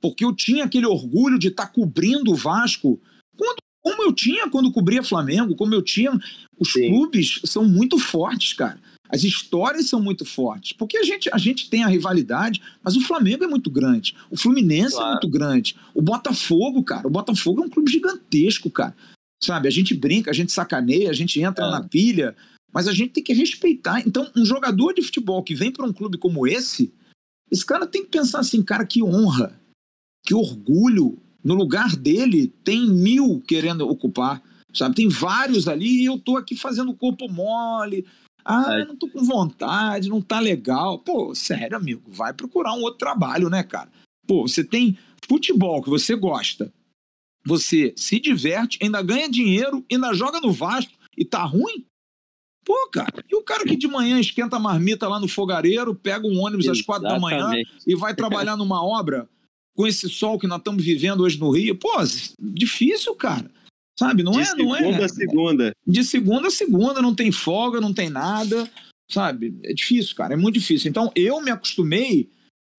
Porque 0.00 0.24
eu 0.24 0.34
tinha 0.34 0.64
aquele 0.64 0.86
orgulho 0.86 1.38
de 1.38 1.48
estar 1.48 1.66
tá 1.66 1.72
cobrindo 1.72 2.32
o 2.32 2.36
Vasco. 2.36 3.00
Quando, 3.36 3.58
como 3.80 4.02
eu 4.02 4.12
tinha 4.12 4.50
quando 4.50 4.72
cobria 4.72 5.02
Flamengo, 5.02 5.54
como 5.54 5.74
eu 5.74 5.82
tinha. 5.82 6.10
Os 6.58 6.72
Sim. 6.72 6.88
clubes 6.88 7.40
são 7.44 7.64
muito 7.64 7.98
fortes, 7.98 8.52
cara. 8.52 8.80
As 9.08 9.22
histórias 9.22 9.88
são 9.88 10.02
muito 10.02 10.24
fortes. 10.24 10.72
Porque 10.72 10.96
a 10.96 11.02
gente, 11.02 11.30
a 11.32 11.38
gente 11.38 11.70
tem 11.70 11.84
a 11.84 11.88
rivalidade, 11.88 12.60
mas 12.82 12.96
o 12.96 13.00
Flamengo 13.00 13.44
é 13.44 13.46
muito 13.46 13.70
grande. 13.70 14.16
O 14.30 14.36
Fluminense 14.36 14.94
é 14.94 14.98
claro. 14.98 15.08
é 15.08 15.12
muito 15.12 15.28
grande. 15.28 15.76
O 15.94 16.02
Botafogo, 16.02 16.82
cara. 16.82 17.06
O 17.06 17.10
Botafogo 17.10 17.62
é 17.62 17.66
um 17.66 17.70
clube 17.70 17.90
gigantesco, 17.90 18.70
cara. 18.70 18.96
Sabe? 19.42 19.68
A 19.68 19.70
gente 19.70 19.94
brinca, 19.94 20.30
a 20.30 20.34
gente 20.34 20.52
sacaneia, 20.52 21.10
a 21.10 21.14
gente 21.14 21.40
entra 21.40 21.66
é. 21.66 21.70
na 21.70 21.82
pilha. 21.82 22.34
Mas 22.74 22.88
a 22.88 22.92
gente 22.92 23.12
tem 23.12 23.22
que 23.22 23.32
respeitar. 23.32 24.00
Então, 24.04 24.28
um 24.36 24.44
jogador 24.44 24.92
de 24.92 25.02
futebol 25.02 25.44
que 25.44 25.54
vem 25.54 25.70
para 25.70 25.86
um 25.86 25.92
clube 25.92 26.18
como 26.18 26.44
esse, 26.44 26.92
esse 27.48 27.64
cara 27.64 27.86
tem 27.86 28.02
que 28.02 28.10
pensar 28.10 28.40
assim, 28.40 28.60
cara, 28.60 28.84
que 28.84 29.00
honra, 29.00 29.60
que 30.26 30.34
orgulho. 30.34 31.16
No 31.44 31.54
lugar 31.54 31.94
dele, 31.94 32.48
tem 32.64 32.88
mil 32.88 33.40
querendo 33.46 33.86
ocupar, 33.86 34.42
sabe? 34.72 34.96
Tem 34.96 35.08
vários 35.08 35.68
ali 35.68 36.00
e 36.00 36.06
eu 36.06 36.18
tô 36.18 36.38
aqui 36.38 36.56
fazendo 36.56 36.90
o 36.90 36.96
corpo 36.96 37.28
mole. 37.28 38.06
Ah, 38.42 38.84
não 38.86 38.96
tô 38.96 39.08
com 39.08 39.22
vontade, 39.22 40.08
não 40.08 40.20
tá 40.20 40.40
legal. 40.40 40.98
Pô, 40.98 41.34
sério, 41.34 41.76
amigo, 41.76 42.02
vai 42.10 42.32
procurar 42.32 42.72
um 42.72 42.80
outro 42.80 42.98
trabalho, 42.98 43.48
né, 43.50 43.62
cara? 43.62 43.90
Pô, 44.26 44.48
você 44.48 44.64
tem 44.64 44.98
futebol 45.28 45.82
que 45.82 45.90
você 45.90 46.16
gosta, 46.16 46.72
você 47.44 47.92
se 47.94 48.18
diverte, 48.18 48.78
ainda 48.82 49.02
ganha 49.02 49.28
dinheiro, 49.28 49.84
ainda 49.92 50.14
joga 50.14 50.40
no 50.40 50.50
Vasco 50.50 50.92
e 51.16 51.24
tá 51.24 51.44
ruim? 51.44 51.84
Pô, 52.64 52.88
cara, 52.90 53.24
e 53.30 53.36
o 53.36 53.42
cara 53.42 53.64
que 53.64 53.76
de 53.76 53.86
manhã 53.86 54.18
esquenta 54.18 54.56
a 54.56 54.60
marmita 54.60 55.06
lá 55.06 55.20
no 55.20 55.28
fogareiro, 55.28 55.94
pega 55.94 56.26
um 56.26 56.38
ônibus 56.38 56.66
Exatamente. 56.66 56.80
às 56.80 56.86
quatro 56.86 57.08
da 57.08 57.18
manhã 57.18 57.50
e 57.86 57.94
vai 57.94 58.14
trabalhar 58.14 58.56
numa 58.56 58.82
obra 58.82 59.28
com 59.76 59.86
esse 59.86 60.08
sol 60.08 60.38
que 60.38 60.46
nós 60.46 60.58
estamos 60.58 60.84
vivendo 60.84 61.22
hoje 61.22 61.38
no 61.38 61.50
Rio? 61.50 61.76
Pô, 61.76 61.90
difícil, 62.40 63.14
cara. 63.14 63.50
Sabe, 63.98 64.22
não 64.22 64.32
de 64.32 64.40
é, 64.40 64.54
não 64.54 64.74
é. 64.74 64.78
De 64.78 64.84
segunda 64.84 65.04
a 65.04 65.08
segunda. 65.08 65.76
De 65.86 66.04
segunda 66.04 66.48
a 66.48 66.50
segunda, 66.50 67.02
não 67.02 67.14
tem 67.14 67.30
folga, 67.30 67.80
não 67.80 67.92
tem 67.92 68.08
nada. 68.08 68.68
Sabe? 69.10 69.54
É 69.62 69.72
difícil, 69.72 70.16
cara, 70.16 70.34
é 70.34 70.36
muito 70.36 70.58
difícil. 70.58 70.88
Então, 70.88 71.12
eu 71.14 71.40
me 71.40 71.50
acostumei 71.50 72.30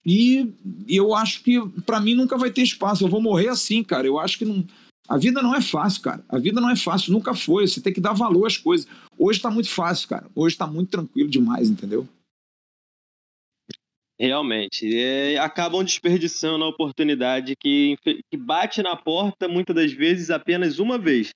e 0.06 0.52
eu 0.88 1.16
acho 1.16 1.42
que 1.44 1.60
para 1.86 2.00
mim 2.00 2.16
nunca 2.16 2.38
vai 2.38 2.50
ter 2.50 2.64
espaço. 2.64 3.04
Eu 3.04 3.10
vou 3.10 3.22
morrer 3.22 3.50
assim, 3.50 3.84
cara. 3.84 4.06
Eu 4.08 4.20
acho 4.20 4.38
que 4.38 4.46
não 4.46 4.66
a 5.08 5.18
vida 5.18 5.42
não 5.42 5.56
é 5.56 5.62
fácil, 5.62 6.02
cara. 6.02 6.24
A 6.28 6.38
vida 6.38 6.60
não 6.60 6.70
é 6.70 6.76
fácil, 6.76 7.14
nunca 7.14 7.34
foi. 7.34 7.68
Você 7.68 7.82
tem 7.82 7.94
que 7.94 8.02
dar 8.02 8.14
valor 8.14 8.46
às 8.46 8.58
coisas. 8.58 8.88
Hoje 9.18 9.40
tá 9.40 9.52
muito 9.52 9.70
fácil, 9.70 10.10
cara. 10.10 10.28
Hoje 10.36 10.58
tá 10.58 10.66
muito 10.66 10.90
tranquilo 10.90 11.30
demais, 11.30 11.70
entendeu? 11.70 12.08
Realmente. 14.20 14.98
É, 14.98 15.38
acabam 15.38 15.84
desperdiçando 15.84 16.64
a 16.64 16.70
oportunidade 16.70 17.56
que, 17.56 17.96
que 18.04 18.38
bate 18.38 18.82
na 18.82 18.96
porta 18.96 19.48
muitas 19.48 19.76
das 19.76 19.92
vezes 19.92 20.30
apenas 20.30 20.80
uma 20.80 20.98
vez. 20.98 21.32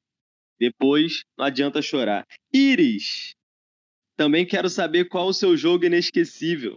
Depois 0.59 1.23
não 1.37 1.45
adianta 1.45 1.81
chorar. 1.81 2.25
Iris, 2.53 3.33
também 4.17 4.45
quero 4.45 4.69
saber 4.69 5.05
qual 5.05 5.27
o 5.27 5.33
seu 5.33 5.55
jogo 5.55 5.85
inesquecível. 5.85 6.75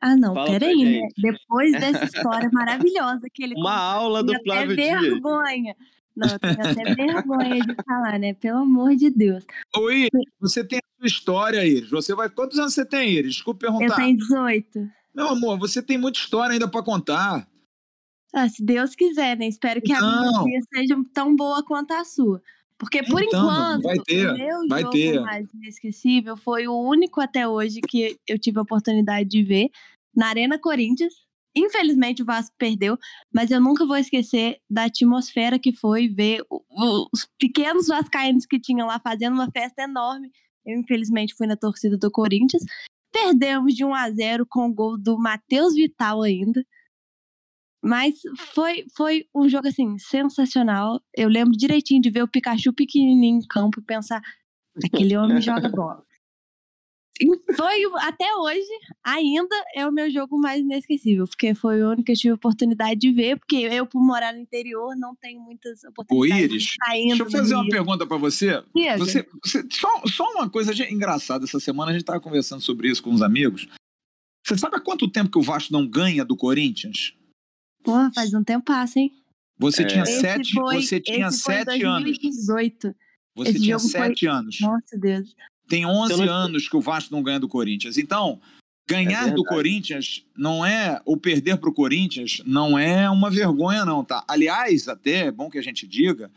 Ah, 0.00 0.16
não, 0.16 0.32
Fala 0.32 0.50
peraí, 0.50 1.00
né? 1.00 1.08
Depois 1.16 1.72
dessa 1.72 2.04
história 2.04 2.48
maravilhosa 2.52 3.26
que 3.32 3.42
ele 3.42 3.54
Uma 3.56 3.76
aula 3.76 4.22
do 4.22 4.32
Flávio 4.44 4.76
Dias. 4.76 5.00
vergonha. 5.00 5.74
Não, 6.18 6.28
eu 6.28 6.38
tenho 6.40 6.54
até 6.54 6.94
vergonha 6.94 7.60
de 7.64 7.74
falar, 7.84 8.18
né? 8.18 8.34
Pelo 8.34 8.58
amor 8.58 8.96
de 8.96 9.08
Deus. 9.08 9.44
Oi, 9.76 10.08
você 10.40 10.64
tem 10.64 10.78
a 10.78 10.98
sua 10.98 11.06
história, 11.06 11.64
Iris. 11.64 11.90
Você 11.90 12.12
vai. 12.12 12.28
Quantos 12.28 12.58
anos 12.58 12.74
você 12.74 12.84
tem, 12.84 13.10
Iris? 13.10 13.34
Desculpe 13.34 13.60
perguntar. 13.60 13.84
Eu 13.86 13.94
tenho 13.94 14.16
18. 14.16 14.90
Meu 15.14 15.28
amor, 15.28 15.58
você 15.58 15.80
tem 15.80 15.96
muita 15.96 16.18
história 16.18 16.52
ainda 16.52 16.66
para 16.66 16.82
contar. 16.82 17.48
Ah, 18.34 18.48
se 18.48 18.64
Deus 18.64 18.96
quiser, 18.96 19.36
né? 19.36 19.46
Espero 19.46 19.80
que 19.80 19.92
então... 19.92 20.40
a 20.40 20.44
minha 20.44 20.60
seja 20.74 20.96
tão 21.14 21.36
boa 21.36 21.62
quanto 21.62 21.92
a 21.92 22.04
sua. 22.04 22.42
Porque 22.76 23.02
por 23.02 23.22
então, 23.22 23.42
enquanto, 23.42 23.82
vai 23.82 23.98
ter, 23.98 24.30
o 24.30 24.34
meu 24.34 24.68
vai 24.68 24.82
jogo 24.82 24.92
ter. 24.92 25.20
mais 25.20 25.52
inesquecível 25.52 26.36
foi 26.36 26.68
o 26.68 26.80
único 26.80 27.20
até 27.20 27.46
hoje 27.46 27.80
que 27.80 28.16
eu 28.26 28.38
tive 28.38 28.58
a 28.58 28.62
oportunidade 28.62 29.28
de 29.28 29.42
ver 29.42 29.68
na 30.14 30.28
Arena 30.28 30.58
Corinthians. 30.58 31.14
Infelizmente 31.58 32.22
o 32.22 32.24
Vasco 32.24 32.54
perdeu, 32.58 32.96
mas 33.32 33.50
eu 33.50 33.60
nunca 33.60 33.86
vou 33.86 33.96
esquecer 33.96 34.58
da 34.70 34.84
atmosfera 34.84 35.58
que 35.58 35.72
foi 35.72 36.08
ver 36.08 36.42
os 36.50 37.28
pequenos 37.38 37.88
vascaínos 37.88 38.46
que 38.46 38.60
tinham 38.60 38.86
lá 38.86 39.00
fazendo 39.00 39.34
uma 39.34 39.50
festa 39.50 39.82
enorme. 39.82 40.30
Eu 40.64 40.78
infelizmente 40.78 41.34
fui 41.34 41.46
na 41.46 41.56
torcida 41.56 41.96
do 41.96 42.10
Corinthians. 42.10 42.62
Perdemos 43.12 43.74
de 43.74 43.84
1 43.84 43.94
a 43.94 44.10
0 44.10 44.46
com 44.48 44.68
o 44.68 44.74
gol 44.74 44.98
do 44.98 45.18
Matheus 45.18 45.74
Vital 45.74 46.22
ainda. 46.22 46.64
Mas 47.82 48.16
foi, 48.54 48.84
foi 48.96 49.24
um 49.34 49.48
jogo 49.48 49.68
assim 49.68 49.98
sensacional. 49.98 51.00
Eu 51.16 51.28
lembro 51.28 51.56
direitinho 51.56 52.02
de 52.02 52.10
ver 52.10 52.22
o 52.22 52.28
Pikachu 52.28 52.72
pequenininho 52.72 53.38
em 53.38 53.46
campo 53.46 53.80
e 53.80 53.84
pensar: 53.84 54.20
aquele 54.84 55.16
homem 55.16 55.40
joga 55.40 55.68
bola 55.70 56.07
foi 57.56 57.84
até 58.00 58.32
hoje, 58.36 58.68
ainda 59.04 59.56
é 59.74 59.86
o 59.86 59.92
meu 59.92 60.10
jogo 60.10 60.38
mais 60.38 60.60
inesquecível, 60.60 61.26
porque 61.26 61.54
foi 61.54 61.82
o 61.82 61.88
único 61.88 62.04
que 62.04 62.12
eu 62.12 62.16
tive 62.16 62.34
oportunidade 62.34 63.00
de 63.00 63.12
ver, 63.12 63.38
porque 63.38 63.56
eu, 63.56 63.86
por 63.86 64.00
morar 64.00 64.32
no 64.32 64.40
interior, 64.40 64.94
não 64.96 65.14
tenho 65.16 65.40
muitas 65.40 65.82
oportunidades. 65.84 66.32
Ô, 66.32 66.44
Iris, 66.44 66.62
de 66.62 67.08
deixa 67.08 67.22
eu 67.22 67.30
fazer 67.30 67.54
uma 67.54 67.68
pergunta 67.68 68.06
para 68.06 68.16
você. 68.16 68.62
Você, 68.98 69.26
você, 69.44 69.66
só, 69.70 70.02
só 70.06 70.24
uma 70.32 70.48
coisa 70.48 70.72
engraçada, 70.90 71.44
essa 71.44 71.58
semana 71.58 71.90
a 71.90 71.92
gente 71.92 72.02
estava 72.02 72.20
conversando 72.20 72.60
sobre 72.60 72.88
isso 72.88 73.02
com 73.02 73.12
os 73.12 73.22
amigos. 73.22 73.68
Você 74.46 74.56
sabe 74.56 74.76
há 74.76 74.80
quanto 74.80 75.10
tempo 75.10 75.30
que 75.30 75.38
o 75.38 75.42
Vasco 75.42 75.72
não 75.72 75.86
ganha 75.86 76.24
do 76.24 76.36
Corinthians? 76.36 77.14
Pô, 77.82 77.92
faz 78.14 78.32
um 78.32 78.42
tempo 78.42 78.64
passa, 78.64 78.98
hein? 78.98 79.12
Você 79.58 79.82
é. 79.82 79.86
tinha 79.86 80.06
sete, 80.06 80.52
foi, 80.52 80.82
você 80.82 81.00
tinha 81.00 81.30
sete 81.30 81.80
2018. 81.80 82.86
anos. 82.86 82.96
Você 83.36 83.50
esse 83.50 83.60
tinha 83.60 83.78
sete 83.78 84.26
foi... 84.26 84.28
anos. 84.28 84.60
Nossa 84.60 84.96
Deus. 84.98 85.34
Tem 85.68 85.84
11 85.84 86.16
não... 86.16 86.32
anos 86.32 86.68
que 86.68 86.76
o 86.76 86.80
Vasco 86.80 87.14
não 87.14 87.22
ganha 87.22 87.38
do 87.38 87.48
Corinthians. 87.48 87.98
Então, 87.98 88.40
ganhar 88.88 89.28
é 89.28 89.32
do 89.32 89.44
Corinthians 89.44 90.24
não 90.36 90.64
é, 90.64 91.00
ou 91.04 91.16
perder 91.16 91.58
para 91.58 91.68
o 91.68 91.74
Corinthians, 91.74 92.40
não 92.46 92.78
é 92.78 93.08
uma 93.10 93.30
vergonha, 93.30 93.84
não, 93.84 94.02
tá? 94.02 94.24
Aliás, 94.26 94.88
até 94.88 95.26
é 95.26 95.30
bom 95.30 95.50
que 95.50 95.58
a 95.58 95.62
gente 95.62 95.86
diga, 95.86 96.30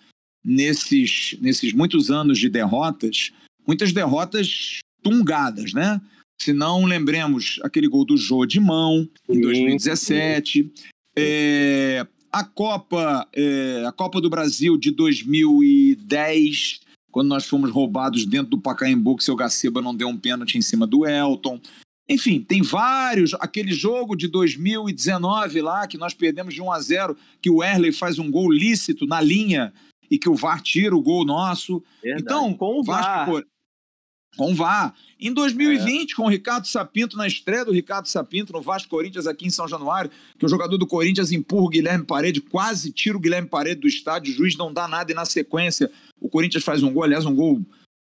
nesses, 0.44 1.38
nesses 1.40 1.72
muitos 1.72 2.12
anos 2.12 2.38
de 2.38 2.50
derrotas, 2.50 3.32
muitas 3.66 3.94
derrotas 3.94 4.80
tungadas, 5.02 5.74
né? 5.74 6.02
Se 6.42 6.52
não 6.52 6.86
lembremos 6.86 7.60
aquele 7.64 7.88
gol 7.88 8.04
do 8.04 8.18
Jô 8.18 8.46
de 8.46 8.60
mão, 8.60 9.08
em 9.30 9.40
2017. 9.40 10.72
É, 11.16 12.06
a 12.32 12.44
Copa, 12.44 13.28
é, 13.34 13.84
a 13.86 13.92
Copa 13.92 14.20
do 14.20 14.30
Brasil 14.30 14.78
de 14.78 14.92
2010, 14.92 16.82
quando 17.12 17.28
nós 17.28 17.46
fomos 17.46 17.70
roubados 17.70 18.26
dentro 18.26 18.52
do 18.52 18.62
Pacaembu, 18.62 19.18
que 19.18 19.24
seu 19.24 19.36
Gaceba 19.36 19.82
não 19.82 19.96
deu 19.96 20.08
um 20.08 20.18
pênalti 20.18 20.58
em 20.58 20.62
cima 20.62 20.88
do 20.88 21.06
Elton. 21.06 21.60
Enfim, 22.10 22.42
tem 22.42 22.62
vários. 22.62 23.34
Aquele 23.36 23.72
jogo 23.72 24.16
de 24.16 24.28
2019 24.28 25.62
lá, 25.62 25.88
que 25.88 25.98
nós 25.98 26.14
perdemos 26.14 26.54
de 26.54 26.62
1 26.62 26.72
a 26.72 26.80
0 26.80 27.18
que 27.42 27.50
o 27.50 27.64
Erley 27.64 27.92
faz 27.92 28.20
um 28.20 28.30
gol 28.30 28.52
lícito 28.52 29.06
na 29.06 29.22
linha 29.22 29.74
e 30.10 30.18
que 30.18 30.28
o 30.28 30.36
VAR 30.36 30.62
tira 30.62 30.96
o 30.96 31.02
gol 31.02 31.24
nosso. 31.24 31.82
Verdade. 32.04 32.24
Então, 32.24 32.54
com 32.54 32.80
o 32.80 32.84
Vasco, 32.84 33.34
VAR. 33.34 33.44
Com 34.36 34.52
o 34.52 34.56
VAR. 34.56 34.94
Em 35.20 35.34
2020, 35.34 36.12
é. 36.12 36.16
com 36.16 36.24
o 36.24 36.30
Ricardo 36.30 36.68
Sapinto, 36.68 37.16
na 37.16 37.28
estreia 37.28 37.64
do 37.64 37.72
Ricardo 37.72 38.08
Sapinto 38.08 38.52
no 38.52 38.62
Vasco 38.62 38.90
Corinthians 38.90 39.28
aqui 39.28 39.46
em 39.46 39.50
São 39.50 39.68
Januário, 39.68 40.12
que 40.38 40.46
o 40.46 40.50
jogador 40.50 40.78
do 40.78 40.88
Corinthians 40.88 41.32
empurra 41.32 41.66
o 41.66 41.70
Guilherme 41.70 42.06
Parede, 42.06 42.42
quase 42.42 42.92
tira 42.92 43.16
o 43.16 43.22
Guilherme 43.22 43.48
Parede 43.48 43.82
do 43.82 43.88
estádio, 43.88 44.34
o 44.34 44.36
juiz 44.36 44.58
não 44.58 44.74
dá 44.74 44.88
nada 44.88 45.12
e 45.12 45.16
na 45.16 45.26
sequência 45.26 45.90
o 46.22 46.30
Corinthians 46.30 46.64
faz 46.64 46.84
um 46.84 46.94
gol, 46.94 47.04
aliás, 47.04 47.26
um 47.26 47.36
gol, 47.36 47.60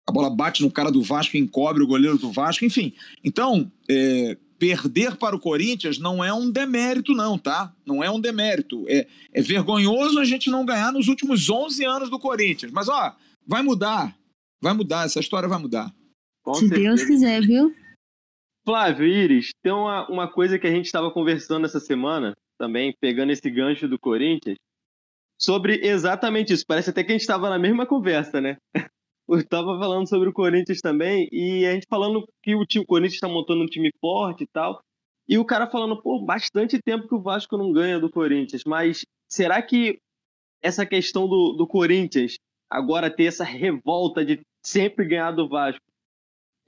a 0.08 0.12
bola 0.12 0.30
bate 0.30 0.64
no 0.64 0.72
cara 0.72 0.92
do 0.92 1.02
Vasco 1.02 1.36
e 1.36 1.40
encobre 1.40 1.84
o 1.84 1.88
goleiro 1.88 2.18
do 2.18 2.32
Vasco, 2.32 2.64
enfim. 2.64 2.94
Então, 3.24 3.70
é, 3.90 4.38
perder 4.58 5.18
para 5.18 5.36
o 5.36 5.40
Corinthians 5.40 6.00
não 6.00 6.24
é 6.24 6.34
um 6.34 6.50
demérito, 6.50 7.14
não, 7.14 7.38
tá? 7.38 7.74
Não 7.86 8.04
é 8.04 8.10
um 8.10 8.20
demérito. 8.20 8.86
É, 8.88 9.06
é 9.34 9.42
vergonhoso 9.42 10.20
a 10.20 10.26
gente 10.26 10.50
não 10.50 10.66
ganhar 10.66 10.92
nos 10.94 11.08
últimos 11.08 11.50
11 11.50 11.84
anos 11.86 12.10
do 12.10 12.18
Corinthians. 12.18 12.72
Mas, 12.72 12.88
ó, 12.88 13.16
vai 13.46 13.62
mudar. 13.62 14.18
Vai 14.62 14.74
mudar, 14.74 15.06
essa 15.06 15.20
história 15.20 15.50
vai 15.50 15.60
mudar. 15.60 15.94
Com 16.42 16.54
Se 16.54 16.68
certeza. 16.68 16.82
Deus 16.82 17.04
quiser, 17.04 17.42
viu? 17.42 17.76
Flávio, 18.66 19.06
Iris, 19.06 19.50
tem 19.62 19.72
uma, 19.72 20.10
uma 20.10 20.28
coisa 20.28 20.58
que 20.58 20.66
a 20.66 20.72
gente 20.72 20.86
estava 20.86 21.12
conversando 21.12 21.66
essa 21.66 21.80
semana, 21.80 22.34
também, 22.58 22.96
pegando 23.00 23.32
esse 23.32 23.48
gancho 23.50 23.88
do 23.88 24.00
Corinthians, 24.00 24.56
sobre 25.40 25.80
exatamente 25.86 26.54
isso. 26.54 26.66
Parece 26.68 26.90
até 26.90 27.04
que 27.04 27.12
a 27.12 27.16
gente 27.16 27.22
estava 27.22 27.50
na 27.50 27.60
mesma 27.60 27.86
conversa, 27.86 28.42
né? 28.42 28.58
Eu 29.28 29.40
estava 29.40 29.80
falando 29.80 30.08
sobre 30.08 30.30
o 30.30 30.34
Corinthians 30.34 30.82
também, 30.82 31.28
e 31.32 31.66
a 31.66 31.74
gente 31.74 31.88
falando 31.90 32.28
que 32.44 32.54
o, 32.56 32.64
time, 32.64 32.84
o 32.84 32.88
Corinthians 32.88 33.16
está 33.16 33.28
montando 33.28 33.64
um 33.64 33.68
time 33.68 33.90
forte 34.00 34.44
e 34.44 34.48
tal. 34.48 34.80
E 35.28 35.40
o 35.40 35.46
cara 35.46 35.68
falando, 35.68 36.00
pô, 36.00 36.24
bastante 36.24 36.80
tempo 36.80 37.08
que 37.08 37.16
o 37.16 37.22
Vasco 37.22 37.58
não 37.58 37.72
ganha 37.72 38.00
do 38.00 38.10
Corinthians, 38.10 38.62
mas 38.64 39.04
será 39.28 39.60
que 39.64 39.98
essa 40.62 40.86
questão 40.86 41.28
do, 41.28 41.54
do 41.54 41.66
Corinthians 41.66 42.36
agora 42.70 43.10
ter 43.10 43.26
essa 43.26 43.44
revolta 43.44 44.24
de 44.24 44.42
sempre 44.64 45.08
ganhar 45.08 45.32
do 45.32 45.50
Vasco 45.50 45.82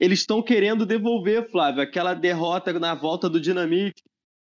eles 0.00 0.20
estão 0.20 0.42
querendo 0.42 0.86
devolver, 0.86 1.50
Flávio, 1.50 1.82
aquela 1.82 2.14
derrota 2.14 2.72
na 2.78 2.94
volta 2.94 3.28
do 3.28 3.40
Dinamite, 3.40 4.02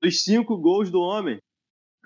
dos 0.03 0.23
cinco 0.23 0.57
gols 0.57 0.90
do 0.90 1.01
homem. 1.01 1.38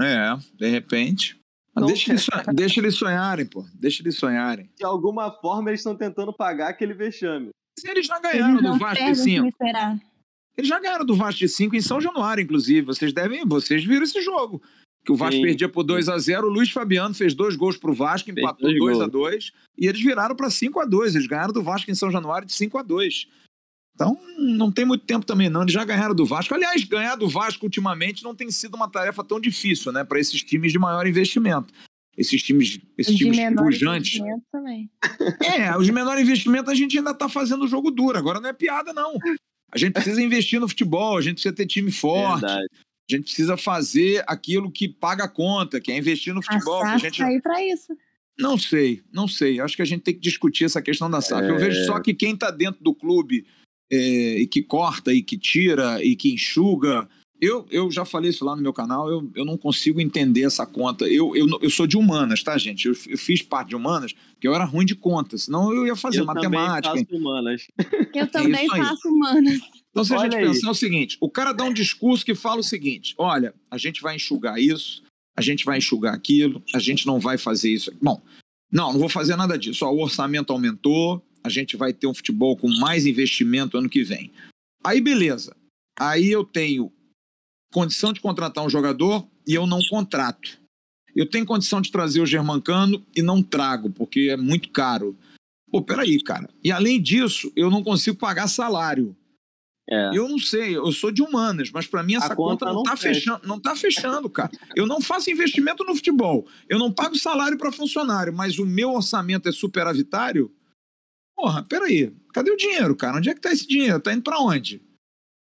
É, 0.00 0.36
de 0.54 0.68
repente. 0.68 1.40
Então, 1.72 1.86
deixa, 1.86 2.12
eles 2.12 2.22
sonharem, 2.22 2.54
deixa 2.54 2.80
eles 2.80 2.94
sonharem, 2.94 3.46
pô. 3.46 3.64
Deixa 3.74 4.02
eles 4.02 4.16
sonharem. 4.16 4.70
De 4.76 4.84
alguma 4.84 5.30
forma, 5.30 5.70
eles 5.70 5.80
estão 5.80 5.96
tentando 5.96 6.32
pagar 6.32 6.68
aquele 6.68 6.94
vexame. 6.94 7.50
Se 7.78 7.90
eles 7.90 8.06
já 8.06 8.20
ganharam 8.20 8.58
eles 8.58 8.70
do 8.70 8.78
Vasco 8.78 9.04
de 9.04 9.14
5. 9.16 9.48
Eles 10.56 10.68
já 10.68 10.78
ganharam 10.78 11.06
do 11.06 11.16
Vasco 11.16 11.38
de 11.38 11.48
5 11.48 11.74
em 11.74 11.80
São 11.80 12.00
Januário, 12.00 12.42
inclusive. 12.42 12.82
Vocês 12.82 13.12
devem. 13.12 13.46
Vocês 13.46 13.82
viram 13.84 14.04
esse 14.04 14.20
jogo 14.20 14.62
que 15.04 15.12
o 15.12 15.16
Vasco 15.16 15.36
Sim. 15.36 15.42
perdia 15.42 15.68
por 15.68 15.82
2 15.82 16.08
a 16.08 16.18
0 16.18 16.46
O 16.46 16.50
Luiz 16.50 16.70
Fabiano 16.70 17.14
fez 17.14 17.34
dois 17.34 17.56
gols 17.56 17.76
para 17.76 17.90
o 17.90 17.94
Vasco, 17.94 18.30
empatou 18.30 18.72
2 18.72 19.00
a 19.00 19.06
2 19.06 19.52
e 19.76 19.86
eles 19.86 20.00
viraram 20.00 20.34
para 20.34 20.48
5 20.48 20.80
a 20.80 20.84
2 20.84 21.14
Eles 21.14 21.26
ganharam 21.26 21.52
do 21.52 21.62
Vasco 21.62 21.90
em 21.90 21.94
São 21.94 22.10
Januário 22.10 22.46
de 22.46 22.52
5 22.52 22.78
a 22.78 22.82
2 22.82 23.26
Então, 23.94 24.18
não 24.38 24.72
tem 24.72 24.84
muito 24.84 25.04
tempo 25.04 25.24
também, 25.24 25.50
não. 25.50 25.62
Eles 25.62 25.74
já 25.74 25.84
ganharam 25.84 26.14
do 26.14 26.24
Vasco. 26.24 26.54
Aliás, 26.54 26.82
ganhar 26.84 27.14
do 27.16 27.28
Vasco 27.28 27.66
ultimamente 27.66 28.24
não 28.24 28.34
tem 28.34 28.50
sido 28.50 28.74
uma 28.74 28.88
tarefa 28.88 29.22
tão 29.22 29.38
difícil, 29.38 29.92
né? 29.92 30.02
Para 30.02 30.18
esses 30.18 30.42
times 30.42 30.72
de 30.72 30.78
maior 30.78 31.06
investimento. 31.06 31.72
Esses 32.16 32.42
times, 32.42 32.78
esses 32.96 33.16
de 33.16 33.30
times 33.30 33.54
pujantes. 33.56 34.20
Também. 34.50 34.90
É, 35.42 35.76
os 35.76 35.86
de 35.86 35.92
menor 35.92 36.18
investimento 36.18 36.70
a 36.70 36.74
gente 36.74 36.96
ainda 36.96 37.10
está 37.10 37.28
fazendo 37.28 37.64
o 37.64 37.68
jogo 37.68 37.90
duro. 37.90 38.18
Agora 38.18 38.40
não 38.40 38.48
é 38.48 38.52
piada, 38.52 38.92
não. 38.92 39.18
A 39.70 39.78
gente 39.78 39.92
precisa 39.92 40.20
investir 40.20 40.60
no 40.60 40.68
futebol, 40.68 41.16
a 41.16 41.22
gente 41.22 41.34
precisa 41.34 41.54
ter 41.54 41.66
time 41.66 41.90
forte. 41.90 42.40
Verdade. 42.40 42.66
A 43.10 43.14
gente 43.14 43.24
precisa 43.24 43.56
fazer 43.56 44.22
aquilo 44.26 44.70
que 44.70 44.88
paga 44.88 45.24
a 45.24 45.28
conta, 45.28 45.80
que 45.80 45.90
é 45.90 45.96
investir 45.96 46.34
no 46.34 46.42
futebol. 46.42 46.84
A, 46.84 46.94
a 46.94 46.98
gente... 46.98 47.22
aí 47.22 47.40
para 47.40 47.64
isso. 47.64 47.96
Não 48.38 48.56
sei, 48.56 49.02
não 49.12 49.28
sei. 49.28 49.60
Acho 49.60 49.76
que 49.76 49.82
a 49.82 49.86
gente 49.86 50.02
tem 50.02 50.14
que 50.14 50.20
discutir 50.20 50.64
essa 50.64 50.80
questão 50.80 51.10
da 51.10 51.20
SAF. 51.20 51.46
É... 51.46 51.50
Eu 51.50 51.58
vejo 51.58 51.84
só 51.84 51.98
que 52.00 52.14
quem 52.14 52.34
está 52.34 52.50
dentro 52.50 52.82
do 52.82 52.94
clube 52.94 53.46
é, 53.92 54.40
e 54.40 54.46
que 54.46 54.62
corta 54.62 55.12
e 55.12 55.22
que 55.22 55.36
tira 55.36 56.02
e 56.02 56.16
que 56.16 56.32
enxuga. 56.32 57.06
Eu, 57.38 57.66
eu 57.70 57.90
já 57.90 58.04
falei 58.04 58.30
isso 58.30 58.44
lá 58.44 58.54
no 58.54 58.62
meu 58.62 58.72
canal, 58.72 59.10
eu, 59.10 59.28
eu 59.34 59.44
não 59.44 59.58
consigo 59.58 60.00
entender 60.00 60.42
essa 60.42 60.64
conta. 60.64 61.06
Eu, 61.08 61.36
eu, 61.36 61.46
eu 61.60 61.68
sou 61.68 61.86
de 61.88 61.96
humanas, 61.96 62.42
tá, 62.42 62.56
gente? 62.56 62.86
Eu, 62.86 62.94
eu 63.08 63.18
fiz 63.18 63.42
parte 63.42 63.70
de 63.70 63.76
humanas, 63.76 64.14
que 64.40 64.46
eu 64.46 64.54
era 64.54 64.64
ruim 64.64 64.86
de 64.86 64.94
conta, 64.94 65.36
senão 65.36 65.74
eu 65.74 65.84
ia 65.84 65.96
fazer 65.96 66.20
eu 66.20 66.24
matemática. 66.24 66.94
Eu 66.94 67.06
também 67.06 67.08
faço 67.08 67.28
humanas. 67.28 68.12
Eu 68.14 68.26
também 68.28 68.64
é 68.64 68.68
faço 68.68 69.08
humanas. 69.08 69.60
Então, 69.90 70.04
se 70.04 70.14
a 70.14 70.18
gente 70.18 70.36
pensar 70.36 70.70
o 70.70 70.74
seguinte: 70.74 71.18
o 71.20 71.28
cara 71.28 71.52
dá 71.52 71.64
um 71.64 71.72
discurso 71.72 72.24
que 72.24 72.34
fala 72.34 72.60
o 72.60 72.64
seguinte: 72.64 73.14
olha, 73.18 73.52
a 73.70 73.76
gente 73.76 74.00
vai 74.00 74.16
enxugar 74.16 74.58
isso, 74.58 75.02
a 75.36 75.42
gente 75.42 75.64
vai 75.64 75.78
enxugar 75.78 76.14
aquilo, 76.14 76.62
a 76.74 76.78
gente 76.78 77.06
não 77.06 77.18
vai 77.18 77.36
fazer 77.36 77.70
isso. 77.70 77.92
Bom, 78.00 78.22
não, 78.70 78.92
não 78.92 79.00
vou 79.00 79.08
fazer 79.08 79.36
nada 79.36 79.58
disso. 79.58 79.84
Ó, 79.84 79.92
o 79.92 80.02
orçamento 80.02 80.52
aumentou, 80.52 81.22
a 81.44 81.48
gente 81.48 81.76
vai 81.76 81.92
ter 81.92 82.06
um 82.06 82.14
futebol 82.14 82.56
com 82.56 82.68
mais 82.68 83.06
investimento 83.06 83.76
ano 83.76 83.88
que 83.88 84.02
vem. 84.02 84.30
Aí, 84.84 85.00
beleza. 85.00 85.56
Aí 85.98 86.30
eu 86.30 86.44
tenho 86.44 86.92
condição 87.72 88.12
de 88.12 88.20
contratar 88.20 88.64
um 88.64 88.70
jogador 88.70 89.26
e 89.46 89.54
eu 89.54 89.66
não 89.66 89.80
contrato. 89.88 90.60
Eu 91.14 91.28
tenho 91.28 91.46
condição 91.46 91.80
de 91.80 91.90
trazer 91.90 92.20
o 92.20 92.26
Germancano 92.26 93.04
e 93.14 93.22
não 93.22 93.42
trago, 93.42 93.90
porque 93.90 94.28
é 94.30 94.36
muito 94.36 94.70
caro. 94.70 95.16
Pô, 95.70 95.82
peraí, 95.82 96.22
cara. 96.22 96.48
E 96.62 96.70
além 96.70 97.00
disso, 97.00 97.52
eu 97.54 97.70
não 97.70 97.82
consigo 97.82 98.16
pagar 98.16 98.48
salário. 98.48 99.16
É. 99.90 100.10
Eu 100.14 100.28
não 100.28 100.38
sei, 100.38 100.76
eu 100.76 100.92
sou 100.92 101.10
de 101.10 101.22
humanas, 101.22 101.70
mas 101.70 101.86
para 101.86 102.02
mim 102.02 102.14
essa 102.14 102.36
conta, 102.36 102.66
conta, 102.66 102.72
não, 102.72 102.82
está 102.82 102.96
fechando, 102.96 103.46
não 103.46 103.60
tá 103.60 103.74
fechando, 103.74 104.30
cara. 104.30 104.50
Eu 104.76 104.86
não 104.86 105.00
faço 105.00 105.30
investimento 105.30 105.84
no 105.84 105.94
futebol, 105.94 106.46
eu 106.68 106.78
não 106.78 106.92
pago 106.92 107.16
salário 107.18 107.58
para 107.58 107.72
funcionário, 107.72 108.32
mas 108.32 108.58
o 108.58 108.64
meu 108.64 108.92
orçamento 108.92 109.48
é 109.48 109.52
superavitário. 109.52 110.50
Porra, 111.42 111.64
peraí, 111.64 112.14
cadê 112.32 112.52
o 112.52 112.56
dinheiro, 112.56 112.94
cara? 112.94 113.16
Onde 113.16 113.28
é 113.28 113.34
que 113.34 113.40
tá 113.40 113.50
esse 113.50 113.66
dinheiro? 113.66 113.98
Tá 113.98 114.12
indo 114.12 114.22
para 114.22 114.38
onde? 114.38 114.80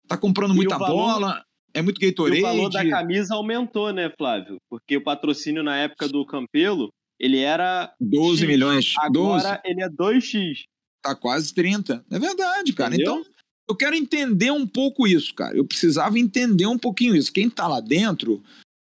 Tá 0.07 0.17
comprando 0.17 0.55
muita 0.55 0.79
valor, 0.79 0.95
bola? 0.95 1.45
É 1.75 1.83
muito 1.83 2.01
Gatorade? 2.01 2.39
o 2.39 2.43
valor 2.43 2.71
da 2.71 2.89
camisa 2.89 3.35
aumentou, 3.35 3.93
né, 3.93 4.09
Flávio? 4.17 4.59
Porque 4.71 4.97
o 4.97 5.03
patrocínio 5.03 5.65
na 5.65 5.77
época 5.77 6.09
do 6.09 6.25
Campelo, 6.25 6.89
ele 7.19 7.41
era 7.41 7.93
12 8.01 8.43
X. 8.43 8.49
milhões. 8.49 8.95
Agora 8.97 9.61
12. 9.61 9.61
ele 9.65 9.83
é 9.83 9.89
2x. 9.89 10.63
Tá 11.03 11.17
quase 11.17 11.53
30. 11.53 12.05
É 12.09 12.19
verdade, 12.21 12.73
cara. 12.75 12.95
Entendeu? 12.95 13.21
Então 13.21 13.33
eu 13.69 13.75
quero 13.75 13.97
entender 13.97 14.53
um 14.53 14.69
pouco 14.69 15.05
isso, 15.05 15.35
cara. 15.35 15.57
Eu 15.57 15.65
precisava 15.65 16.17
entender 16.17 16.67
um 16.67 16.79
pouquinho 16.79 17.17
isso. 17.17 17.33
Quem 17.33 17.49
está 17.49 17.67
lá 17.67 17.81
dentro, 17.81 18.41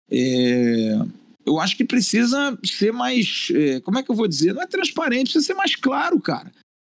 é... 0.07 0.99
eu 1.47 1.59
acho 1.59 1.75
que 1.75 1.83
precisa 1.83 2.55
ser 2.63 2.93
mais. 2.93 3.47
É... 3.55 3.79
Como 3.79 3.97
é 3.97 4.03
que 4.03 4.11
eu 4.11 4.15
vou 4.15 4.27
dizer? 4.27 4.53
Não 4.53 4.61
é 4.61 4.67
transparente, 4.67 5.31
precisa 5.31 5.47
ser 5.47 5.55
mais 5.55 5.75
claro, 5.75 6.21
cara. 6.21 6.51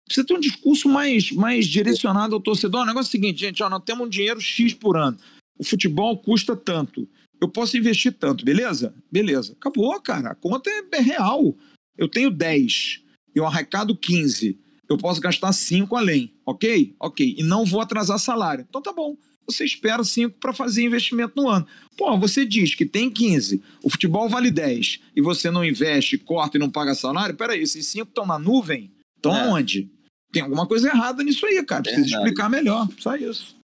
Precisa 0.05 0.25
ter 0.25 0.33
um 0.33 0.39
discurso 0.39 0.89
mais, 0.89 1.31
mais 1.31 1.65
direcionado 1.65 2.35
ao 2.35 2.41
torcedor. 2.41 2.81
O 2.81 2.85
negócio 2.85 3.07
é 3.07 3.09
o 3.09 3.11
seguinte, 3.11 3.39
gente, 3.39 3.63
ó, 3.63 3.69
nós 3.69 3.83
temos 3.83 4.05
um 4.05 4.09
dinheiro 4.09 4.41
X 4.41 4.73
por 4.73 4.97
ano. 4.97 5.17
O 5.57 5.63
futebol 5.63 6.17
custa 6.17 6.55
tanto. 6.55 7.07
Eu 7.41 7.47
posso 7.47 7.77
investir 7.77 8.13
tanto, 8.13 8.45
beleza? 8.45 8.93
Beleza. 9.11 9.53
Acabou, 9.53 9.99
cara. 10.01 10.31
A 10.31 10.35
conta 10.35 10.69
é, 10.69 10.83
é 10.93 11.01
real. 11.01 11.55
Eu 11.97 12.07
tenho 12.07 12.31
10, 12.31 13.01
eu 13.35 13.45
arrecado 13.45 13.95
15 13.95 14.63
eu 14.93 14.97
posso 14.97 15.21
gastar 15.21 15.51
5 15.51 15.95
além, 15.95 16.33
ok? 16.45 16.95
Ok. 16.99 17.35
E 17.37 17.43
não 17.43 17.65
vou 17.65 17.81
atrasar 17.81 18.19
salário. 18.19 18.65
Então 18.67 18.81
tá 18.81 18.93
bom. 18.93 19.17
Você 19.47 19.65
espera 19.65 20.03
5 20.03 20.37
para 20.39 20.53
fazer 20.53 20.83
investimento 20.83 21.33
no 21.35 21.49
ano. 21.49 21.67
Pô, 21.97 22.17
você 22.17 22.45
diz 22.45 22.75
que 22.75 22.85
tem 22.85 23.09
15, 23.09 23.61
o 23.83 23.89
futebol 23.89 24.29
vale 24.29 24.49
10 24.49 25.01
e 25.15 25.21
você 25.21 25.51
não 25.51 25.65
investe, 25.65 26.17
corta 26.17 26.57
e 26.57 26.59
não 26.59 26.69
paga 26.69 26.95
salário. 26.95 27.35
Peraí, 27.35 27.61
esses 27.61 27.85
5 27.87 28.07
estão 28.07 28.25
na 28.25 28.39
nuvem? 28.39 28.91
Estão 29.23 29.38
é. 29.38 29.41
aonde? 29.41 29.89
Tem 30.33 30.43
alguma 30.43 30.67
coisa 30.67 30.89
errada 30.89 31.23
nisso 31.23 31.45
aí, 31.45 31.63
cara. 31.65 31.81
Precisa 31.81 32.03
Verdade. 32.03 32.23
explicar 32.23 32.49
melhor. 32.49 32.88
Só 32.99 33.15
isso. 33.15 33.55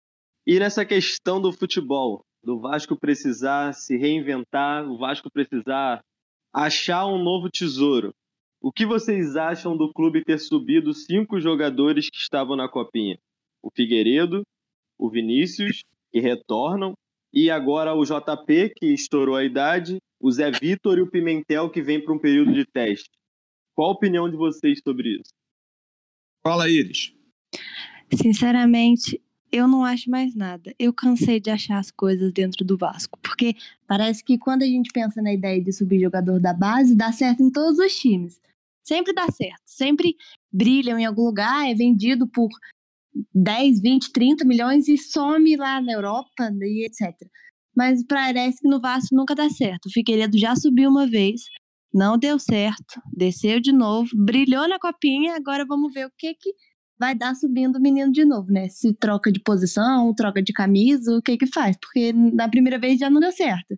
E 0.48 0.58
nessa 0.58 0.86
questão 0.86 1.41
do 1.41 1.52
futebol, 1.52 2.24
do 2.41 2.60
Vasco 2.60 2.98
precisar 2.98 3.74
se 3.74 3.98
reinventar, 3.98 4.89
o 4.89 4.98
Vasco 4.98 5.30
precisar 5.30 6.00
achar 6.54 7.06
um 7.08 7.22
novo 7.22 7.50
tesouro. 7.50 8.13
O 8.62 8.72
que 8.72 8.86
vocês 8.86 9.36
acham 9.36 9.76
do 9.76 9.91
clube 9.91 10.24
ter 10.24 10.39
subido 10.39 10.93
cinco 10.93 11.41
jogadores 11.41 12.10
que 12.10 12.17
estavam 12.17 12.56
na 12.56 12.69
copinha? 12.69 13.17
O 13.62 13.69
Figueiredo, 13.69 14.43
o 14.98 15.10
Vinícius, 15.10 15.84
que 16.12 16.19
retornam, 16.19 16.93
e 17.34 17.52
agora 17.52 17.93
o 17.93 18.04
JP, 18.04 18.74
que 18.76 18.88
estourou 18.88 19.36
a 19.36 19.43
idade, 19.43 19.98
o 20.19 20.32
Zé 20.32 20.52
Vitor 20.52 20.98
e 20.98 21.02
o 21.02 21.10
Pimentel, 21.10 21.69
que 21.69 21.82
vem 21.82 22.02
para 22.04 22.13
um 22.13 22.19
período 22.19 22.54
de 22.54 22.65
teste. 22.65 23.10
Qual 23.76 23.89
a 23.89 23.93
opinião 23.93 24.30
de 24.30 24.36
vocês 24.36 24.80
sobre 24.84 25.19
isso? 25.19 25.32
Fala, 26.43 26.69
Iris. 26.69 27.13
Sinceramente, 28.13 29.21
eu 29.52 29.67
não 29.67 29.84
acho 29.84 30.10
mais 30.10 30.36
nada. 30.36 30.73
Eu 30.78 30.93
cansei 30.93 31.39
de 31.39 31.49
achar 31.49 31.80
as 31.80 31.91
coisas 31.91 32.32
dentro 32.32 32.63
do 32.65 32.78
Vasco. 32.78 33.17
Porque 33.21 33.56
parece 33.88 34.23
que 34.23 34.38
quando 34.38 34.63
a 34.63 34.67
gente 34.67 34.91
pensa 34.91 35.21
na 35.21 35.34
ideia 35.34 35.62
de 35.62 35.71
subir 35.71 35.99
jogador 35.99 36.39
da 36.39 36.54
base, 36.54 36.95
dá 36.95 37.12
certo 37.12 37.43
em 37.43 37.52
todos 37.52 37.80
os 37.80 37.95
times. 37.97 38.39
Sempre 38.84 39.13
dá 39.13 39.28
certo. 39.32 39.62
Sempre 39.65 40.15
brilham 40.52 40.97
em 40.97 41.06
algum 41.06 41.25
lugar, 41.25 41.69
é 41.69 41.73
vendido 41.73 42.28
por 42.28 42.49
10, 43.34 43.82
20, 43.82 44.12
30 44.12 44.45
milhões 44.45 44.88
e 44.88 44.97
some 44.97 45.56
lá 45.56 45.82
na 45.82 45.93
Europa 45.93 46.52
e 46.62 46.86
etc. 46.86 47.15
Mas 47.75 48.04
parece 48.04 48.60
que 48.62 48.67
no 48.67 48.80
Vasco 48.80 49.15
nunca 49.15 49.36
dá 49.36 49.49
certo. 49.49 49.88
O 49.88 49.91
Figueiredo 49.91 50.38
já 50.38 50.56
subiu 50.56 50.89
uma 50.89 51.08
vez, 51.08 51.43
não 51.93 52.17
deu 52.17 52.38
certo, 52.38 53.02
desceu 53.12 53.60
de 53.60 53.71
novo, 53.71 54.10
brilhou 54.15 54.67
na 54.67 54.80
copinha, 54.80 55.36
agora 55.36 55.65
vamos 55.65 55.93
ver 55.93 56.06
o 56.06 56.12
que 56.17 56.34
que 56.34 56.54
vai 56.99 57.15
dar 57.15 57.34
subindo 57.34 57.78
o 57.78 57.82
menino 57.82 58.12
de 58.12 58.25
novo, 58.25 58.52
né? 58.52 58.67
Se 58.67 58.93
troca 58.93 59.32
de 59.32 59.39
posição, 59.39 60.13
troca 60.13 60.41
de 60.41 60.52
camisa, 60.52 61.17
o 61.17 61.21
que 61.21 61.38
que 61.38 61.47
faz? 61.47 61.78
Porque 61.78 62.12
na 62.13 62.49
primeira 62.49 62.78
vez 62.78 62.99
já 62.99 63.10
não 63.10 63.21
deu 63.21 63.32
certo. 63.32 63.75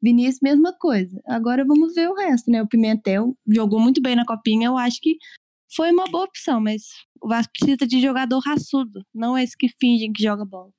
Vinícius, 0.00 0.40
mesma 0.42 0.72
coisa. 0.72 1.20
Agora 1.26 1.64
vamos 1.64 1.94
ver 1.94 2.08
o 2.08 2.14
resto, 2.14 2.50
né? 2.50 2.62
O 2.62 2.68
Pimentel 2.68 3.36
jogou 3.48 3.80
muito 3.80 4.00
bem 4.00 4.16
na 4.16 4.24
copinha, 4.24 4.66
eu 4.68 4.76
acho 4.76 4.98
que 5.00 5.16
foi 5.74 5.90
uma 5.90 6.06
boa 6.06 6.24
opção, 6.24 6.60
mas 6.60 6.82
o 7.20 7.28
Vasco 7.28 7.52
precisa 7.58 7.86
de 7.86 8.00
jogador 8.00 8.38
raçudo, 8.40 9.04
não 9.14 9.36
esse 9.38 9.56
que 9.56 9.68
fingem 9.80 10.12
que 10.12 10.22
joga 10.22 10.44
bola. 10.44 10.70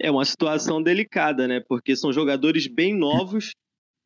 É 0.00 0.10
uma 0.10 0.24
situação 0.24 0.82
delicada, 0.82 1.48
né? 1.48 1.60
Porque 1.68 1.96
são 1.96 2.12
jogadores 2.12 2.68
bem 2.68 2.96
novos 2.96 3.52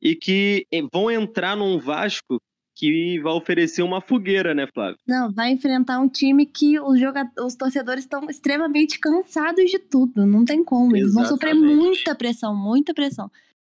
e 0.02 0.16
que 0.16 0.66
vão 0.92 1.08
entrar 1.08 1.56
num 1.56 1.78
Vasco 1.78 2.40
que 2.74 3.20
vai 3.20 3.32
oferecer 3.34 3.82
uma 3.82 4.00
fogueira, 4.00 4.54
né, 4.54 4.66
Flávio? 4.74 4.96
Não, 5.06 5.30
vai 5.32 5.52
enfrentar 5.52 6.00
um 6.00 6.08
time 6.08 6.44
que 6.44 6.80
os, 6.80 6.98
jogadores, 6.98 7.36
os 7.38 7.54
torcedores 7.54 8.04
estão 8.04 8.28
extremamente 8.28 8.98
cansados 8.98 9.70
de 9.70 9.78
tudo. 9.78 10.26
Não 10.26 10.44
tem 10.44 10.64
como. 10.64 10.96
Eles 10.96 11.10
Exatamente. 11.10 11.28
vão 11.28 11.38
sofrer 11.38 11.54
muita 11.54 12.14
pressão, 12.14 12.56
muita 12.56 12.92
pressão. 12.92 13.30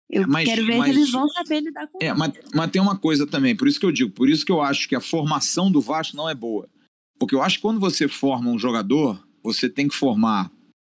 Eu 0.09 0.27
mas, 0.27 0.47
quero 0.47 0.65
ver 0.65 0.77
mas, 0.77 0.93
se 0.93 0.99
eles 0.99 1.11
vão 1.11 1.27
saber 1.29 1.61
lidar 1.61 1.87
com 1.87 1.97
é, 2.01 2.07
isso. 2.07 2.17
Mas, 2.17 2.33
mas 2.53 2.71
tem 2.71 2.81
uma 2.81 2.97
coisa 2.97 3.25
também, 3.25 3.55
por 3.55 3.67
isso 3.67 3.79
que 3.79 3.85
eu 3.85 3.91
digo, 3.91 4.11
por 4.11 4.29
isso 4.29 4.45
que 4.45 4.51
eu 4.51 4.61
acho 4.61 4.87
que 4.87 4.95
a 4.95 5.01
formação 5.01 5.71
do 5.71 5.81
Vasco 5.81 6.15
não 6.15 6.29
é 6.29 6.35
boa. 6.35 6.69
Porque 7.17 7.33
eu 7.33 7.41
acho 7.41 7.57
que 7.57 7.61
quando 7.61 7.79
você 7.79 8.07
forma 8.07 8.49
um 8.49 8.59
jogador, 8.59 9.21
você 9.43 9.69
tem 9.69 9.87
que 9.87 9.95
formar 9.95 10.51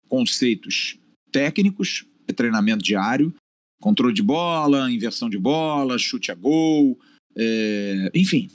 conceitos 0.08 0.98
técnicos, 1.30 2.06
é 2.26 2.32
treinamento 2.32 2.82
diário, 2.82 3.34
controle 3.82 4.14
de 4.14 4.22
bola, 4.22 4.90
inversão 4.90 5.28
de 5.28 5.36
bola, 5.36 5.98
chute 5.98 6.30
a 6.30 6.34
gol, 6.34 6.98
é, 7.36 8.10
enfim, 8.14 8.48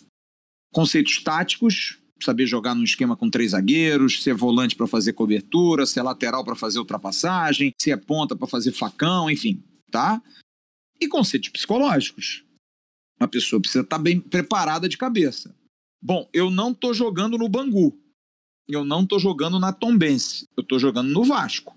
conceitos 0.74 1.22
táticos, 1.22 2.00
saber 2.24 2.48
jogar 2.48 2.74
num 2.74 2.84
esquema 2.84 3.16
com 3.16 3.30
três 3.30 3.52
zagueiros, 3.52 4.24
se 4.24 4.30
é 4.30 4.34
volante 4.34 4.76
para 4.76 4.88
fazer 4.88 5.13
cobertura, 5.13 5.86
se 5.86 6.00
é 6.00 6.04
lateral 6.04 6.44
para 6.44 6.56
fazer 6.56 6.80
ultrapassagem, 6.80 7.74
se 7.78 7.92
é 7.92 7.98
ponta 7.98 8.36
para 8.36 8.48
fazer 8.48 8.72
facão, 8.72 9.30
enfim, 9.30 9.62
tá? 9.92 10.22
E 11.00 11.08
conceitos 11.08 11.50
psicológicos. 11.50 12.44
Uma 13.20 13.28
pessoa 13.28 13.60
precisa 13.60 13.84
estar 13.84 13.98
tá 13.98 14.02
bem 14.02 14.20
preparada 14.20 14.88
de 14.88 14.98
cabeça. 14.98 15.54
Bom, 16.02 16.28
eu 16.32 16.50
não 16.50 16.72
estou 16.72 16.94
jogando 16.94 17.38
no 17.38 17.50
Bangu. 17.50 17.96
Eu 18.68 18.84
não 18.84 19.04
estou 19.04 19.20
jogando 19.20 19.60
na 19.60 19.74
Tombense. 19.74 20.46
Eu 20.56 20.62
estou 20.62 20.80
jogando 20.80 21.10
no 21.10 21.24
Vasco. 21.24 21.77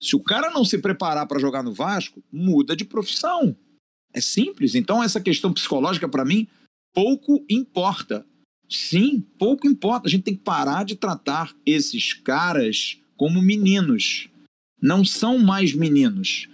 Se 0.00 0.16
o 0.16 0.20
cara 0.20 0.50
não 0.50 0.64
se 0.64 0.78
preparar 0.78 1.26
para 1.26 1.38
jogar 1.38 1.62
no 1.62 1.74
Vasco, 1.74 2.22
muda 2.32 2.74
de 2.74 2.84
profissão. 2.84 3.54
É 4.14 4.20
simples. 4.20 4.74
Então, 4.74 5.02
essa 5.02 5.20
questão 5.20 5.52
psicológica, 5.52 6.08
para 6.08 6.24
mim, 6.24 6.48
pouco 6.94 7.44
importa. 7.48 8.24
Sim, 8.68 9.20
pouco 9.38 9.66
importa. 9.66 10.08
A 10.08 10.10
gente 10.10 10.22
tem 10.22 10.34
que 10.34 10.42
parar 10.42 10.84
de 10.84 10.96
tratar 10.96 11.54
esses 11.66 12.14
caras 12.14 12.98
como 13.16 13.42
meninos. 13.42 14.28
Não 14.80 15.04
são 15.04 15.38
mais 15.38 15.74
meninos. 15.74 16.48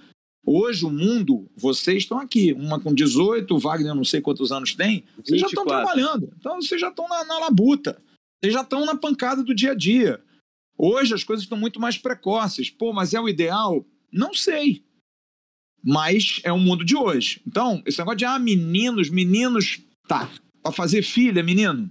Hoje, 0.45 0.85
o 0.85 0.91
mundo, 0.91 1.49
vocês 1.57 1.99
estão 1.99 2.19
aqui. 2.19 2.53
Uma 2.53 2.81
com 2.81 2.95
18, 2.95 3.55
o 3.55 3.59
Wagner, 3.59 3.95
não 3.95 4.05
sei 4.05 4.21
quantos 4.21 4.51
anos 4.51 4.75
tem. 4.75 5.05
Vocês 5.17 5.41
24. 5.41 5.41
já 5.41 5.47
estão 5.47 5.65
trabalhando. 5.65 6.33
Então, 6.39 6.61
vocês 6.61 6.81
já 6.81 6.89
estão 6.89 7.09
na, 7.09 7.25
na 7.25 7.39
labuta. 7.39 8.01
Vocês 8.41 8.53
já 8.53 8.63
estão 8.63 8.85
na 8.85 8.97
pancada 8.97 9.43
do 9.43 9.55
dia 9.55 9.73
a 9.73 9.75
dia. 9.75 10.21
Hoje 10.79 11.15
as 11.15 11.25
coisas 11.25 11.45
estão 11.45 11.59
muito 11.59 11.81
mais 11.81 11.97
precoces. 11.97 12.71
Pô, 12.71 12.93
mas 12.93 13.15
é 13.15 13.21
o 13.21 13.29
ideal? 13.29 13.85
Não 14.13 14.35
sei. 14.35 14.85
Mas 15.83 16.41
é 16.43 16.53
o 16.53 16.59
mundo 16.59 16.85
de 16.85 16.97
hoje. 16.97 17.41
Então, 17.47 17.83
esse 17.87 17.99
negócio 17.99 18.19
de, 18.19 18.25
ah, 18.25 18.39
meninos, 18.39 19.09
meninos, 19.09 19.81
tá. 20.09 20.29
Para 20.63 20.73
fazer 20.73 21.03
filha, 21.03 21.43
menino? 21.43 21.91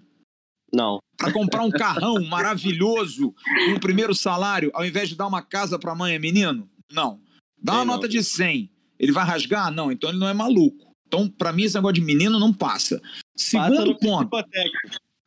Não. 0.74 1.00
Para 1.18 1.32
comprar 1.32 1.64
um 1.64 1.72
carrão 1.72 2.22
maravilhoso 2.28 3.34
com 3.68 3.74
o 3.74 3.80
primeiro 3.80 4.14
salário, 4.14 4.70
ao 4.74 4.86
invés 4.86 5.10
de 5.10 5.16
dar 5.16 5.28
uma 5.28 5.42
casa 5.42 5.80
para 5.80 5.94
a 5.94 5.96
mãe, 5.96 6.16
é 6.16 6.20
menino? 6.20 6.70
Não. 6.92 7.22
Dá 7.58 7.76
uma 7.76 7.86
nota 7.86 8.08
de 8.08 8.22
100. 8.22 8.70
Ele 9.00 9.12
vai 9.12 9.26
rasgar? 9.26 9.72
Não, 9.72 9.92
então 9.92 10.10
ele 10.10 10.20
não 10.20 10.28
é 10.28 10.34
maluco. 10.34 10.94
Então, 11.08 11.30
para 11.30 11.54
mim, 11.54 11.64
esse 11.64 11.76
negócio 11.76 11.96
de 11.96 12.02
menino 12.02 12.40
não 12.40 12.54
passa. 12.54 13.02
Segundo 13.36 13.98
passa 13.98 14.26
ponto. 14.28 14.38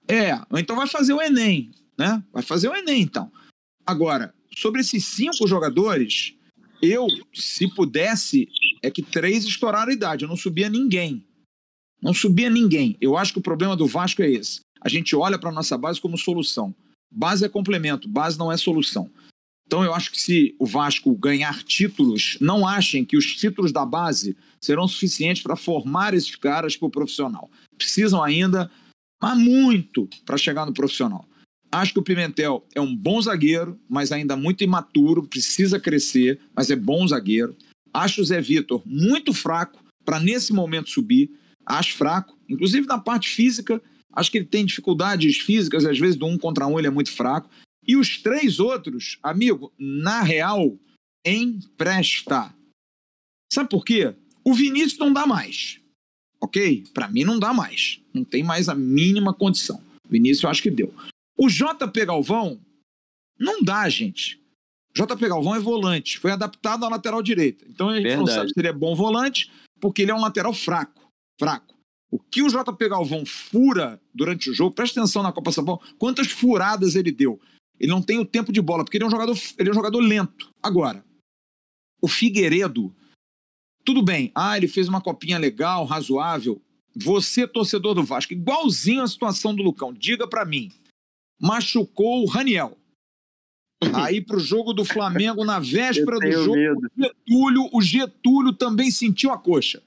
É, 0.09 0.39
então 0.59 0.77
vai 0.77 0.87
fazer 0.87 1.13
o 1.13 1.21
Enem, 1.21 1.71
né? 1.99 2.23
Vai 2.33 2.43
fazer 2.43 2.69
o 2.69 2.75
Enem, 2.75 3.03
então. 3.03 3.31
Agora, 3.89 4.35
sobre 4.55 4.83
esses 4.83 5.03
cinco 5.07 5.47
jogadores, 5.47 6.35
eu, 6.83 7.07
se 7.33 7.67
pudesse, 7.75 8.47
é 8.83 8.91
que 8.91 9.01
três 9.01 9.47
estouraram 9.47 9.91
a 9.91 9.95
idade. 9.95 10.25
Eu 10.25 10.29
não 10.29 10.37
subia 10.37 10.69
ninguém. 10.69 11.25
Não 12.03 12.13
subia 12.13 12.51
ninguém. 12.51 12.99
Eu 13.01 13.17
acho 13.17 13.33
que 13.33 13.39
o 13.39 13.43
problema 13.43 13.75
do 13.75 13.87
Vasco 13.87 14.21
é 14.21 14.31
esse. 14.31 14.61
A 14.83 14.91
gente 14.91 15.17
olha 15.17 15.39
para 15.39 15.49
a 15.49 15.53
nossa 15.55 15.79
base 15.79 15.99
como 16.03 16.19
solução. 16.19 16.75
Base 17.11 17.47
é 17.47 17.49
complemento, 17.49 18.07
base 18.07 18.39
não 18.39 18.53
é 18.53 18.59
solução. 18.59 19.11
Então 19.67 19.83
eu 19.83 19.95
acho 19.95 20.11
que 20.11 20.21
se 20.21 20.55
o 20.59 20.67
Vasco 20.67 21.15
ganhar 21.17 21.63
títulos, 21.63 22.37
não 22.43 22.69
achem 22.69 23.07
que 23.07 23.17
os 23.17 23.25
títulos 23.37 23.73
da 23.73 23.87
base 23.87 24.37
serão 24.61 24.87
suficientes 24.87 25.43
para 25.43 25.57
formar 25.57 26.13
esses 26.13 26.37
caras 26.37 26.77
para 26.77 26.89
o 26.89 26.91
profissional. 26.91 27.51
Precisam 27.79 28.23
ainda, 28.23 28.71
mas 29.19 29.39
muito, 29.39 30.07
para 30.27 30.37
chegar 30.37 30.67
no 30.67 30.75
profissional. 30.75 31.27
Acho 31.71 31.93
que 31.93 31.99
o 31.99 32.03
Pimentel 32.03 32.67
é 32.75 32.81
um 32.81 32.95
bom 32.95 33.21
zagueiro, 33.21 33.79
mas 33.89 34.11
ainda 34.11 34.37
muito 34.37 34.65
imaturo, 34.65 35.27
precisa 35.27 35.79
crescer, 35.79 36.41
mas 36.55 36.71
é 36.71 36.77
bom 36.77 37.07
zagueiro. 37.07 37.55
Acho 37.93 38.23
o 38.23 38.25
Zé 38.25 38.41
Vitor 38.41 38.83
muito 38.87 39.35
fraco 39.35 39.85
para 40.05 40.19
nesse 40.19 40.53
momento 40.53 40.89
subir. 40.89 41.31
Acho 41.67 41.95
fraco, 41.95 42.39
inclusive 42.49 42.87
na 42.87 42.99
parte 42.99 43.29
física. 43.29 43.83
Acho 44.13 44.31
que 44.31 44.39
ele 44.39 44.47
tem 44.47 44.65
dificuldades 44.65 45.39
físicas, 45.39 45.85
às 45.85 45.99
vezes 45.99 46.17
do 46.17 46.27
um 46.27 46.39
contra 46.39 46.67
um 46.67 46.79
ele 46.79 46.89
é 46.89 46.91
muito 46.91 47.13
fraco. 47.13 47.51
E 47.87 47.97
os 47.97 48.19
três 48.19 48.59
outros, 48.59 49.19
amigo, 49.23 49.73
na 49.79 50.23
real, 50.23 50.79
empresta. 51.25 52.55
Sabe 53.53 53.69
por 53.69 53.85
quê? 53.85 54.15
O 54.45 54.55
Vinícius 54.55 54.99
não 54.99 55.13
dá 55.13 55.27
mais. 55.27 55.81
Ok? 56.41 56.85
Para 56.95 57.09
mim 57.09 57.25
não 57.25 57.39
dá 57.39 57.53
mais. 57.53 58.01
Não 58.15 58.25
tem 58.25 58.43
mais 58.43 58.69
a 58.69 58.75
mínima 58.75 59.35
condição. 59.35 59.83
Vinícius 60.09 60.45
eu 60.45 60.51
acho 60.51 60.63
que 60.63 60.71
deu. 60.71 60.95
O 61.39 61.49
JP 61.49 62.05
Galvão 62.05 62.61
não 63.39 63.63
dá, 63.63 63.89
gente. 63.89 64.43
JP 64.93 65.29
Galvão 65.29 65.55
é 65.55 65.61
volante, 65.61 66.19
foi 66.19 66.33
adaptado 66.33 66.85
à 66.85 66.89
lateral 66.89 67.23
direita. 67.23 67.65
Então 67.69 67.89
a 67.89 67.95
gente 67.95 68.03
Verdade. 68.03 68.27
não 68.29 68.35
sabe 68.35 68.53
se 68.53 68.59
ele 68.59 68.69
é 68.69 68.73
bom 68.73 68.97
volante, 68.97 69.51
porque 69.81 70.03
ele 70.03 70.11
é 70.11 70.15
um 70.15 70.21
lateral 70.21 70.53
fraco. 70.53 71.09
Fraco. 71.39 71.79
O 72.11 72.19
que 72.19 72.43
o 72.43 72.49
JP 72.49 72.89
Galvão 72.89 73.25
fura 73.25 74.01
durante 74.13 74.51
o 74.51 74.55
jogo, 74.55 74.75
presta 74.75 74.99
atenção 74.99 75.23
na 75.23 75.31
Copa 75.31 75.53
São 75.53 75.65
Paulo, 75.65 75.81
quantas 75.99 76.29
furadas 76.29 76.97
ele 76.97 77.13
deu. 77.13 77.41
Ele 77.79 77.93
não 77.93 78.03
tem 78.03 78.19
o 78.19 78.25
tempo 78.25 78.51
de 78.51 78.61
bola, 78.61 78.83
porque 78.83 78.97
ele 78.97 79.05
é 79.05 79.07
um 79.07 79.11
jogador, 79.11 79.39
ele 79.57 79.69
é 79.69 79.71
um 79.71 79.75
jogador 79.75 80.01
lento. 80.01 80.53
Agora, 80.61 81.05
o 82.03 82.09
Figueiredo, 82.09 82.93
tudo 83.85 84.03
bem, 84.03 84.33
ah, 84.35 84.57
ele 84.57 84.67
fez 84.67 84.89
uma 84.89 85.01
copinha 85.01 85.39
legal, 85.39 85.85
razoável. 85.85 86.61
Você, 86.97 87.47
torcedor 87.47 87.95
do 87.95 88.03
Vasco, 88.03 88.33
igualzinho 88.33 89.03
a 89.03 89.07
situação 89.07 89.55
do 89.55 89.63
Lucão, 89.63 89.93
diga 89.93 90.27
para 90.27 90.45
mim, 90.45 90.73
machucou 91.41 92.23
o 92.23 92.27
Raniel. 92.27 92.77
Aí 93.95 94.21
para 94.21 94.37
o 94.37 94.41
jogo 94.41 94.73
do 94.73 94.85
Flamengo, 94.85 95.45
na 95.45 95.59
véspera 95.59 96.19
do 96.19 96.33
jogo, 96.33 96.57
o 96.57 97.03
Getúlio, 97.03 97.71
o 97.73 97.83
Getúlio 97.83 98.53
também 98.53 98.91
sentiu 98.91 99.31
a 99.31 99.39
coxa. 99.39 99.83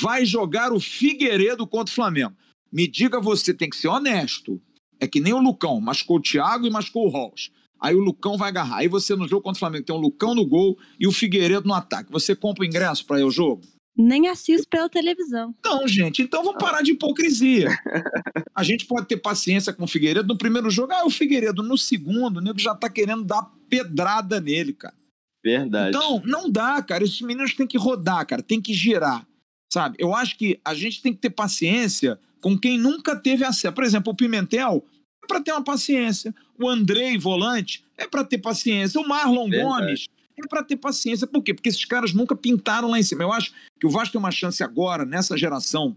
Vai 0.00 0.24
jogar 0.24 0.72
o 0.72 0.80
Figueiredo 0.80 1.66
contra 1.66 1.92
o 1.92 1.94
Flamengo. 1.94 2.34
Me 2.72 2.86
diga 2.86 3.20
você, 3.20 3.52
tem 3.52 3.68
que 3.68 3.76
ser 3.76 3.88
honesto. 3.88 4.60
É 5.00 5.06
que 5.06 5.20
nem 5.20 5.32
o 5.32 5.40
Lucão, 5.40 5.80
machucou 5.80 6.16
o 6.16 6.22
Thiago 6.22 6.66
e 6.66 6.70
machucou 6.70 7.06
o 7.06 7.10
Rolls. 7.10 7.50
Aí 7.80 7.94
o 7.94 8.00
Lucão 8.00 8.36
vai 8.36 8.48
agarrar. 8.48 8.78
Aí 8.78 8.88
você 8.88 9.14
no 9.14 9.28
jogo 9.28 9.42
contra 9.42 9.56
o 9.56 9.60
Flamengo 9.60 9.84
tem 9.84 9.94
o 9.94 10.00
Lucão 10.00 10.34
no 10.34 10.44
gol 10.44 10.76
e 10.98 11.06
o 11.06 11.12
Figueiredo 11.12 11.68
no 11.68 11.74
ataque. 11.74 12.10
Você 12.10 12.34
compra 12.34 12.62
o 12.62 12.66
ingresso 12.66 13.04
para 13.06 13.20
ir 13.20 13.22
ao 13.22 13.30
jogo? 13.30 13.62
Nem 13.98 14.28
assisto 14.28 14.68
pela 14.68 14.88
televisão. 14.88 15.52
Não, 15.64 15.88
gente, 15.88 16.22
então 16.22 16.44
vamos 16.44 16.62
parar 16.62 16.82
de 16.82 16.92
hipocrisia. 16.92 17.68
A 18.54 18.62
gente 18.62 18.86
pode 18.86 19.08
ter 19.08 19.16
paciência 19.16 19.72
com 19.72 19.82
o 19.82 19.88
Figueiredo. 19.88 20.28
No 20.28 20.38
primeiro 20.38 20.70
jogo, 20.70 20.92
ah, 20.92 21.04
o 21.04 21.10
Figueiredo. 21.10 21.64
No 21.64 21.76
segundo, 21.76 22.36
o 22.36 22.40
nego 22.40 22.60
já 22.60 22.76
tá 22.76 22.88
querendo 22.88 23.24
dar 23.24 23.42
pedrada 23.68 24.40
nele, 24.40 24.72
cara. 24.72 24.94
Verdade. 25.44 25.96
Então, 25.96 26.22
não 26.24 26.48
dá, 26.48 26.80
cara. 26.80 27.02
Esses 27.02 27.20
meninos 27.20 27.54
têm 27.54 27.66
que 27.66 27.76
rodar, 27.76 28.24
cara. 28.24 28.40
Tem 28.40 28.60
que 28.60 28.72
girar. 28.72 29.26
Sabe? 29.72 29.96
Eu 29.98 30.14
acho 30.14 30.38
que 30.38 30.60
a 30.64 30.74
gente 30.74 31.02
tem 31.02 31.12
que 31.12 31.18
ter 31.18 31.30
paciência 31.30 32.20
com 32.40 32.56
quem 32.56 32.78
nunca 32.78 33.16
teve 33.16 33.44
acesso. 33.44 33.74
Por 33.74 33.82
exemplo, 33.82 34.12
o 34.12 34.16
Pimentel 34.16 34.84
para 35.26 35.40
ter 35.40 35.50
uma 35.50 35.64
paciência. 35.64 36.32
O 36.56 36.68
Andrei, 36.68 37.18
volante, 37.18 37.84
é 37.96 38.06
para 38.06 38.24
ter 38.24 38.38
paciência. 38.38 39.00
O 39.00 39.06
Marlon 39.06 39.50
Verdade. 39.50 39.64
Gomes 39.64 40.17
é 40.44 40.48
para 40.48 40.62
ter 40.62 40.76
paciência. 40.76 41.26
Por 41.26 41.42
quê? 41.42 41.54
Porque 41.54 41.68
esses 41.68 41.84
caras 41.84 42.12
nunca 42.12 42.36
pintaram 42.36 42.88
lá 42.88 42.98
em 42.98 43.02
cima. 43.02 43.22
Eu 43.22 43.32
acho 43.32 43.52
que 43.78 43.86
o 43.86 43.90
Vasco 43.90 44.12
tem 44.12 44.18
uma 44.18 44.30
chance 44.30 44.62
agora, 44.62 45.04
nessa 45.04 45.36
geração, 45.36 45.96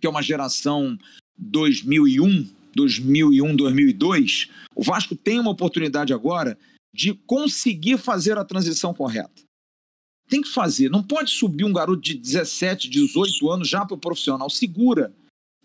que 0.00 0.06
é 0.06 0.10
uma 0.10 0.22
geração 0.22 0.98
2001, 1.38 2.48
2001, 2.74 3.56
2002. 3.56 4.48
O 4.74 4.82
Vasco 4.82 5.14
tem 5.14 5.38
uma 5.38 5.50
oportunidade 5.50 6.12
agora 6.12 6.58
de 6.94 7.14
conseguir 7.14 7.98
fazer 7.98 8.36
a 8.36 8.44
transição 8.44 8.92
correta. 8.92 9.42
Tem 10.28 10.42
que 10.42 10.48
fazer. 10.48 10.90
Não 10.90 11.02
pode 11.02 11.30
subir 11.30 11.64
um 11.64 11.72
garoto 11.72 12.00
de 12.00 12.14
17, 12.14 12.88
18 12.88 13.50
anos 13.50 13.68
já 13.68 13.84
para 13.84 13.94
o 13.94 14.00
profissional. 14.00 14.48
Segura. 14.48 15.14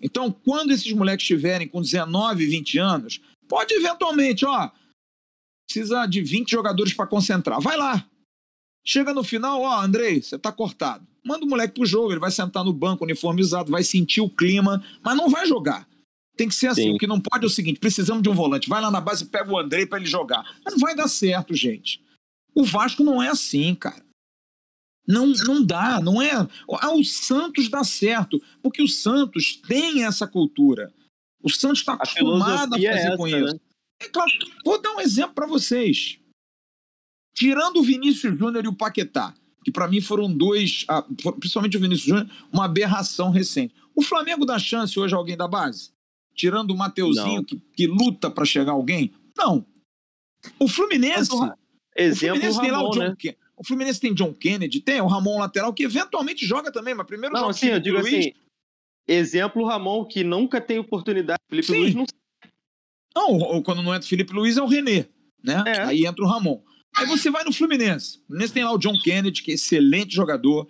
Então, 0.01 0.31
quando 0.31 0.71
esses 0.71 0.91
moleques 0.91 1.23
estiverem 1.23 1.67
com 1.67 1.81
19, 1.81 2.45
20 2.45 2.77
anos, 2.77 3.21
pode 3.47 3.73
eventualmente, 3.73 4.45
ó, 4.45 4.69
precisa 5.67 6.05
de 6.05 6.21
20 6.21 6.51
jogadores 6.51 6.93
para 6.93 7.07
concentrar. 7.07 7.59
Vai 7.59 7.77
lá. 7.77 8.07
Chega 8.87 9.13
no 9.13 9.21
final, 9.21 9.61
ó, 9.61 9.81
Andrei, 9.81 10.21
você 10.21 10.39
tá 10.39 10.49
cortado. 10.49 11.05
Manda 11.21 11.43
o 11.43 11.49
moleque 11.49 11.73
pro 11.73 11.85
jogo, 11.85 12.13
ele 12.13 12.21
vai 12.21 12.31
sentar 12.31 12.63
no 12.63 12.71
banco 12.71 13.03
uniformizado, 13.03 13.69
vai 13.69 13.83
sentir 13.83 14.21
o 14.21 14.29
clima, 14.29 14.81
mas 15.03 15.17
não 15.17 15.29
vai 15.29 15.45
jogar. 15.45 15.85
Tem 16.37 16.47
que 16.47 16.55
ser 16.55 16.67
assim. 16.67 16.83
Sim. 16.83 16.95
O 16.95 16.97
que 16.97 17.05
não 17.05 17.19
pode 17.19 17.43
é 17.43 17.47
o 17.47 17.49
seguinte: 17.49 17.81
precisamos 17.81 18.23
de 18.23 18.29
um 18.29 18.33
volante. 18.33 18.69
Vai 18.69 18.81
lá 18.81 18.89
na 18.89 19.01
base 19.01 19.25
e 19.25 19.27
pega 19.27 19.51
o 19.51 19.57
Andrei 19.57 19.85
para 19.85 19.99
ele 19.99 20.07
jogar. 20.07 20.45
Não 20.65 20.77
vai 20.77 20.95
dar 20.95 21.09
certo, 21.09 21.53
gente. 21.53 22.01
O 22.55 22.63
Vasco 22.63 23.03
não 23.03 23.21
é 23.21 23.27
assim, 23.27 23.75
cara. 23.75 24.05
Não, 25.05 25.27
não 25.27 25.65
dá, 25.65 25.99
não 25.99 26.21
é. 26.21 26.31
Ah, 26.79 26.93
o 26.93 27.03
Santos 27.03 27.67
dá 27.67 27.83
certo, 27.83 28.41
porque 28.61 28.81
o 28.81 28.87
Santos 28.87 29.59
tem 29.67 30.05
essa 30.05 30.25
cultura. 30.25 30.93
O 31.43 31.49
Santos 31.49 31.79
está 31.79 31.93
acostumado 31.93 32.73
a 32.73 32.77
fazer 32.77 32.85
é 32.85 33.05
essa, 33.05 33.17
com 33.17 33.27
isso. 33.27 33.53
Né? 33.53 33.59
É 34.01 34.09
claro, 34.09 34.31
vou 34.63 34.81
dar 34.81 34.93
um 34.93 35.01
exemplo 35.01 35.33
para 35.33 35.47
vocês. 35.47 36.19
Tirando 37.37 37.77
o 37.77 37.83
Vinícius 37.83 38.35
Júnior 38.35 38.65
e 38.65 38.67
o 38.67 38.73
Paquetá, 38.73 39.31
que 39.63 39.71
para 39.71 39.87
mim 39.87 40.01
foram 40.01 40.33
dois, 40.33 40.85
ah, 40.87 41.05
principalmente 41.39 41.77
o 41.77 41.79
Vinícius 41.79 42.07
Júnior, 42.07 42.27
uma 42.51 42.65
aberração 42.65 43.29
recente. 43.29 43.75
O 43.93 44.01
Flamengo 44.01 44.43
dá 44.43 44.57
chance 44.57 44.99
hoje 44.99 45.13
a 45.13 45.17
alguém 45.19 45.37
da 45.37 45.47
base? 45.47 45.91
Tirando 46.33 46.71
o 46.71 46.75
Mateuzinho, 46.75 47.43
que, 47.43 47.61
que, 47.75 47.85
luta 47.85 48.31
para 48.31 48.43
chegar 48.43 48.71
alguém? 48.71 49.13
Não. 49.37 49.63
O 50.59 50.67
Fluminense. 50.67 51.29
exemplo, 51.95 52.37
o 52.37 52.41
Fluminense 52.41 52.59
tem 52.59 52.71
lá 52.71 52.81
o 52.81 52.89
John 52.89 52.99
né? 53.01 53.15
O 53.55 53.63
Fluminense 53.63 53.99
tem 53.99 54.13
John 54.15 54.33
Kennedy, 54.33 54.79
tem 54.79 54.99
o 54.99 55.05
Ramon 55.05 55.37
lateral, 55.37 55.71
que 55.71 55.83
eventualmente 55.83 56.43
joga 56.43 56.71
também, 56.71 56.95
mas 56.95 57.05
primeiro 57.05 57.35
não, 57.35 57.41
joga 57.41 57.53
sim, 57.53 57.67
eu 57.67 57.79
digo 57.79 57.99
Luiz. 57.99 58.07
assim, 58.07 58.33
exemplo 59.07 59.63
Ramon, 59.63 60.05
que 60.05 60.23
nunca 60.23 60.59
tem 60.59 60.79
oportunidade. 60.79 61.39
Felipe 61.47 61.67
sim. 61.67 61.79
Luiz 61.81 61.93
não. 61.93 62.05
Não, 63.15 63.61
quando 63.61 63.83
não 63.83 63.93
entra 63.93 64.07
o 64.07 64.09
Felipe 64.09 64.33
Luiz 64.33 64.57
é 64.57 64.61
o 64.63 64.67
René, 64.67 65.07
né? 65.43 65.63
É. 65.67 65.81
Aí 65.83 66.03
entra 66.07 66.25
o 66.25 66.27
Ramon. 66.27 66.63
Aí 66.97 67.05
você 67.05 67.29
vai 67.29 67.43
no 67.43 67.53
Fluminense. 67.53 68.17
O 68.17 68.27
Fluminense 68.27 68.53
tem 68.53 68.63
lá 68.63 68.71
o 68.71 68.77
John 68.77 68.97
Kennedy, 69.03 69.43
que 69.43 69.51
é 69.51 69.53
excelente 69.53 70.15
jogador, 70.15 70.67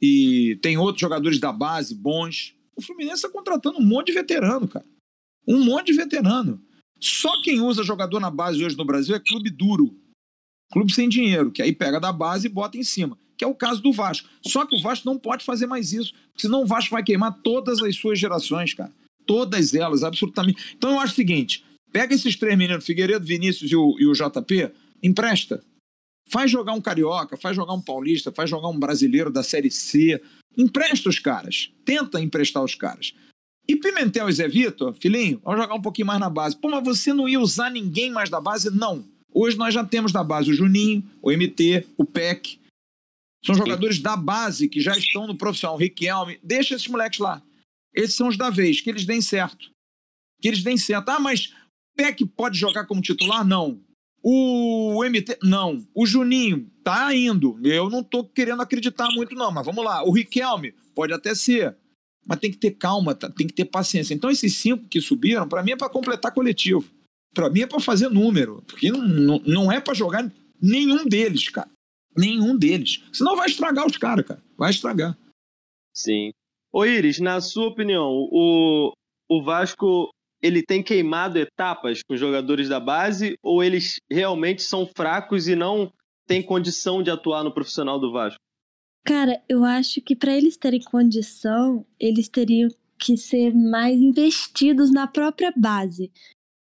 e 0.00 0.58
tem 0.62 0.78
outros 0.78 1.00
jogadores 1.00 1.38
da 1.38 1.52
base 1.52 1.94
bons. 1.94 2.54
O 2.74 2.82
Fluminense 2.82 3.16
está 3.16 3.28
contratando 3.28 3.78
um 3.78 3.84
monte 3.84 4.06
de 4.06 4.12
veterano, 4.12 4.66
cara. 4.66 4.86
Um 5.46 5.62
monte 5.62 5.86
de 5.86 5.92
veterano. 5.92 6.62
Só 6.98 7.42
quem 7.42 7.60
usa 7.60 7.84
jogador 7.84 8.20
na 8.20 8.30
base 8.30 8.64
hoje 8.64 8.76
no 8.76 8.84
Brasil 8.84 9.14
é 9.14 9.20
clube 9.20 9.50
duro. 9.50 9.94
Clube 10.72 10.92
sem 10.92 11.08
dinheiro, 11.08 11.50
que 11.50 11.62
aí 11.62 11.72
pega 11.72 12.00
da 12.00 12.12
base 12.12 12.46
e 12.46 12.50
bota 12.50 12.76
em 12.76 12.82
cima, 12.82 13.16
que 13.36 13.44
é 13.44 13.46
o 13.46 13.54
caso 13.54 13.80
do 13.80 13.92
Vasco. 13.92 14.28
Só 14.44 14.66
que 14.66 14.74
o 14.74 14.82
Vasco 14.82 15.06
não 15.06 15.18
pode 15.18 15.44
fazer 15.44 15.66
mais 15.66 15.92
isso, 15.92 16.12
senão 16.36 16.62
o 16.62 16.66
Vasco 16.66 16.90
vai 16.90 17.04
queimar 17.04 17.40
todas 17.42 17.80
as 17.82 17.94
suas 17.96 18.18
gerações, 18.18 18.74
cara. 18.74 18.92
Todas 19.26 19.74
elas, 19.74 20.02
absolutamente. 20.02 20.74
Então 20.76 20.92
eu 20.92 21.00
acho 21.00 21.12
o 21.12 21.16
seguinte: 21.16 21.64
pega 21.92 22.14
esses 22.14 22.34
três 22.36 22.56
meninos, 22.58 22.84
Figueiredo, 22.84 23.24
Vinícius 23.24 23.70
e 23.70 23.76
o, 23.76 23.96
e 23.98 24.06
o 24.06 24.12
JP, 24.12 24.72
empresta. 25.02 25.62
Faz 26.28 26.50
jogar 26.50 26.72
um 26.72 26.80
carioca, 26.80 27.36
faz 27.36 27.54
jogar 27.54 27.72
um 27.72 27.80
paulista, 27.80 28.32
faz 28.32 28.50
jogar 28.50 28.68
um 28.68 28.78
brasileiro 28.78 29.30
da 29.30 29.42
Série 29.42 29.70
C. 29.70 30.20
Empresta 30.56 31.08
os 31.08 31.18
caras. 31.18 31.72
Tenta 31.84 32.20
emprestar 32.20 32.64
os 32.64 32.74
caras. 32.74 33.14
E 33.68 33.76
Pimentel 33.76 34.28
e 34.28 34.32
Zé 34.32 34.48
Vitor, 34.48 34.94
filhinho, 34.94 35.40
vamos 35.44 35.60
jogar 35.60 35.74
um 35.74 35.82
pouquinho 35.82 36.06
mais 36.06 36.20
na 36.20 36.30
base. 36.30 36.56
Pô, 36.56 36.68
mas 36.68 36.84
você 36.84 37.12
não 37.12 37.28
ia 37.28 37.40
usar 37.40 37.70
ninguém 37.70 38.10
mais 38.10 38.30
da 38.30 38.40
base? 38.40 38.70
Não. 38.70 39.04
Hoje 39.32 39.56
nós 39.56 39.74
já 39.74 39.84
temos 39.84 40.12
da 40.12 40.22
base 40.24 40.50
o 40.50 40.54
Juninho, 40.54 41.04
o 41.20 41.30
MT, 41.30 41.86
o 41.96 42.04
PEC. 42.04 42.60
São 43.44 43.54
jogadores 43.54 43.98
da 43.98 44.16
base 44.16 44.68
que 44.68 44.80
já 44.80 44.96
estão 44.96 45.26
no 45.26 45.36
profissional. 45.36 45.76
O 45.76 45.78
Riquelme. 45.78 46.38
Deixa 46.42 46.74
esses 46.74 46.88
moleques 46.88 47.18
lá. 47.18 47.42
Esses 47.94 48.14
são 48.16 48.28
os 48.28 48.36
da 48.36 48.50
vez, 48.50 48.80
que 48.80 48.90
eles 48.90 49.04
deem 49.04 49.20
certo. 49.20 49.70
Que 50.40 50.48
eles 50.48 50.62
deem 50.62 50.76
certo. 50.76 51.08
Ah, 51.08 51.20
mas 51.20 51.52
o 51.92 51.96
PEC 51.96 52.24
pode 52.26 52.58
jogar 52.58 52.86
como 52.86 53.00
titular? 53.00 53.46
Não. 53.46 53.80
O 54.22 55.04
MT, 55.04 55.38
não. 55.42 55.86
O 55.94 56.06
Juninho 56.06 56.70
tá 56.82 57.14
indo. 57.14 57.58
Eu 57.64 57.88
não 57.88 58.02
tô 58.02 58.24
querendo 58.24 58.62
acreditar 58.62 59.08
muito, 59.10 59.34
não, 59.34 59.52
mas 59.52 59.64
vamos 59.64 59.84
lá. 59.84 60.02
O 60.02 60.10
Riquelme 60.10 60.74
pode 60.94 61.12
até 61.12 61.34
ser. 61.34 61.76
Mas 62.26 62.40
tem 62.40 62.50
que 62.50 62.58
ter 62.58 62.72
calma, 62.72 63.14
tá? 63.14 63.30
tem 63.30 63.46
que 63.46 63.54
ter 63.54 63.66
paciência. 63.66 64.12
Então, 64.12 64.30
esses 64.30 64.56
cinco 64.56 64.88
que 64.88 65.00
subiram, 65.00 65.48
para 65.48 65.62
mim 65.62 65.72
é 65.72 65.76
para 65.76 65.88
completar 65.88 66.32
coletivo. 66.32 66.84
Para 67.32 67.50
mim 67.50 67.60
é 67.60 67.66
para 67.66 67.78
fazer 67.78 68.08
número, 68.08 68.62
porque 68.66 68.90
não, 68.90 69.38
não, 69.46 69.70
é 69.70 69.80
para 69.80 69.94
jogar 69.94 70.32
nenhum 70.60 71.06
deles, 71.06 71.48
cara. 71.48 71.70
Nenhum 72.16 72.56
deles. 72.56 73.04
Senão 73.12 73.36
vai 73.36 73.46
estragar 73.46 73.86
os 73.86 73.96
caras, 73.96 74.26
cara. 74.26 74.42
Vai 74.56 74.70
estragar. 74.70 75.16
Sim. 75.94 76.32
Ô 76.72 76.84
Iris, 76.84 77.20
na 77.20 77.40
sua 77.40 77.68
opinião, 77.68 78.08
o, 78.10 78.92
o 79.28 79.44
Vasco 79.44 80.10
ele 80.46 80.62
tem 80.62 80.82
queimado 80.82 81.38
etapas 81.38 82.02
com 82.02 82.14
os 82.14 82.20
jogadores 82.20 82.68
da 82.68 82.78
base 82.78 83.36
ou 83.42 83.62
eles 83.62 84.00
realmente 84.10 84.62
são 84.62 84.86
fracos 84.86 85.48
e 85.48 85.56
não 85.56 85.92
têm 86.26 86.42
condição 86.42 87.02
de 87.02 87.10
atuar 87.10 87.42
no 87.42 87.52
profissional 87.52 87.98
do 87.98 88.12
Vasco? 88.12 88.40
Cara, 89.04 89.40
eu 89.48 89.64
acho 89.64 90.00
que 90.00 90.16
para 90.16 90.36
eles 90.36 90.56
terem 90.56 90.80
condição, 90.80 91.86
eles 91.98 92.28
teriam 92.28 92.68
que 92.98 93.16
ser 93.16 93.54
mais 93.54 94.00
investidos 94.00 94.90
na 94.90 95.06
própria 95.06 95.52
base 95.56 96.10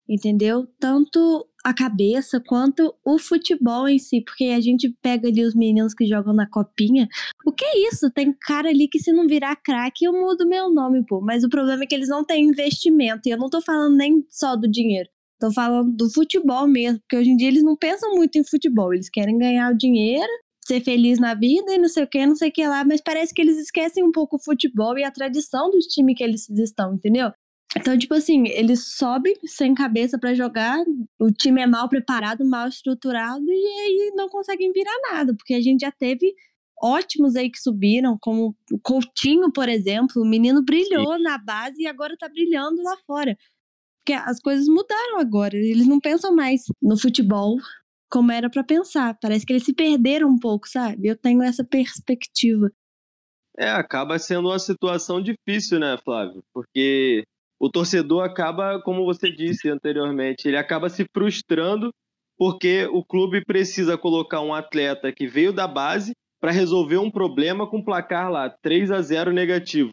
entendeu? 0.07 0.67
Tanto 0.79 1.47
a 1.63 1.73
cabeça 1.73 2.39
quanto 2.39 2.95
o 3.05 3.19
futebol 3.19 3.87
em 3.89 3.99
si, 3.99 4.21
porque 4.21 4.45
a 4.45 4.61
gente 4.61 4.89
pega 5.01 5.27
ali 5.27 5.43
os 5.43 5.53
meninos 5.53 5.93
que 5.93 6.05
jogam 6.05 6.33
na 6.33 6.49
copinha. 6.49 7.07
O 7.45 7.51
que 7.51 7.65
é 7.65 7.87
isso? 7.89 8.09
Tem 8.11 8.33
cara 8.39 8.69
ali 8.69 8.87
que 8.87 8.99
se 8.99 9.11
não 9.11 9.27
virar 9.27 9.55
craque, 9.57 10.05
eu 10.05 10.13
mudo 10.13 10.47
meu 10.47 10.73
nome, 10.73 11.05
pô. 11.05 11.19
Mas 11.19 11.43
o 11.43 11.49
problema 11.49 11.83
é 11.83 11.85
que 11.85 11.93
eles 11.93 12.07
não 12.07 12.23
têm 12.23 12.45
investimento. 12.45 13.27
E 13.27 13.31
eu 13.31 13.37
não 13.37 13.49
tô 13.49 13.61
falando 13.61 13.97
nem 13.97 14.25
só 14.29 14.55
do 14.55 14.67
dinheiro. 14.67 15.09
Tô 15.39 15.51
falando 15.51 15.95
do 15.95 16.09
futebol 16.09 16.67
mesmo, 16.67 16.99
porque 17.01 17.17
hoje 17.17 17.29
em 17.29 17.35
dia 17.35 17.49
eles 17.49 17.63
não 17.63 17.75
pensam 17.75 18.15
muito 18.15 18.37
em 18.37 18.43
futebol. 18.43 18.93
Eles 18.93 19.09
querem 19.09 19.37
ganhar 19.37 19.71
o 19.71 19.77
dinheiro, 19.77 20.31
ser 20.65 20.81
feliz 20.81 21.19
na 21.19 21.33
vida 21.33 21.73
e 21.73 21.77
não 21.77 21.87
sei 21.87 22.03
o 22.03 22.07
que, 22.07 22.25
não 22.25 22.35
sei 22.35 22.49
o 22.49 22.51
que 22.51 22.67
lá, 22.67 22.83
mas 22.83 23.01
parece 23.01 23.33
que 23.33 23.41
eles 23.41 23.57
esquecem 23.57 24.03
um 24.03 24.11
pouco 24.11 24.37
o 24.37 24.43
futebol 24.43 24.97
e 24.97 25.03
a 25.03 25.11
tradição 25.11 25.69
dos 25.69 25.85
times 25.85 26.15
que 26.17 26.23
eles 26.23 26.49
estão, 26.49 26.95
entendeu? 26.95 27.31
Então, 27.75 27.97
tipo 27.97 28.13
assim, 28.13 28.47
eles 28.47 28.95
sobem 28.95 29.35
sem 29.45 29.73
cabeça 29.73 30.17
para 30.17 30.33
jogar, 30.33 30.77
o 31.19 31.31
time 31.31 31.61
é 31.61 31.67
mal 31.67 31.89
preparado, 31.89 32.45
mal 32.45 32.67
estruturado 32.67 33.43
e 33.45 33.79
aí 33.79 34.11
não 34.15 34.29
conseguem 34.29 34.71
virar 34.71 34.95
nada, 35.11 35.35
porque 35.35 35.53
a 35.53 35.61
gente 35.61 35.81
já 35.81 35.91
teve 35.91 36.33
ótimos 36.81 37.35
aí 37.35 37.49
que 37.49 37.59
subiram, 37.59 38.17
como 38.21 38.55
o 38.71 38.79
Coutinho, 38.79 39.51
por 39.51 39.67
exemplo, 39.67 40.21
o 40.21 40.27
menino 40.27 40.63
brilhou 40.63 41.17
Sim. 41.17 41.23
na 41.23 41.37
base 41.37 41.81
e 41.81 41.87
agora 41.87 42.15
tá 42.17 42.29
brilhando 42.29 42.81
lá 42.83 42.95
fora. 43.05 43.37
Porque 43.99 44.13
as 44.13 44.39
coisas 44.39 44.67
mudaram 44.67 45.19
agora, 45.19 45.57
eles 45.57 45.87
não 45.87 45.99
pensam 45.99 46.33
mais 46.33 46.61
no 46.81 46.97
futebol 46.97 47.57
como 48.09 48.31
era 48.31 48.49
para 48.49 48.63
pensar. 48.63 49.17
Parece 49.21 49.45
que 49.45 49.51
eles 49.51 49.63
se 49.63 49.73
perderam 49.73 50.29
um 50.29 50.39
pouco, 50.39 50.67
sabe? 50.67 51.09
Eu 51.09 51.17
tenho 51.17 51.43
essa 51.43 51.63
perspectiva. 51.63 52.71
É, 53.57 53.69
acaba 53.69 54.17
sendo 54.19 54.49
uma 54.49 54.59
situação 54.59 55.21
difícil, 55.21 55.79
né, 55.79 55.97
Flávio? 56.05 56.43
Porque 56.53 57.23
o 57.59 57.69
torcedor 57.69 58.23
acaba, 58.23 58.81
como 58.81 59.05
você 59.05 59.31
disse 59.31 59.69
anteriormente, 59.69 60.47
ele 60.47 60.57
acaba 60.57 60.89
se 60.89 61.05
frustrando 61.13 61.91
porque 62.37 62.87
o 62.91 63.03
clube 63.03 63.43
precisa 63.43 63.97
colocar 63.97 64.41
um 64.41 64.53
atleta 64.53 65.11
que 65.11 65.27
veio 65.27 65.51
da 65.51 65.67
base 65.67 66.13
para 66.39 66.51
resolver 66.51 66.97
um 66.97 67.09
problema 67.09 67.67
com 67.67 67.83
placar 67.83 68.31
lá 68.31 68.49
3 68.49 68.91
a 68.91 69.01
0 69.01 69.33
negativo. 69.33 69.91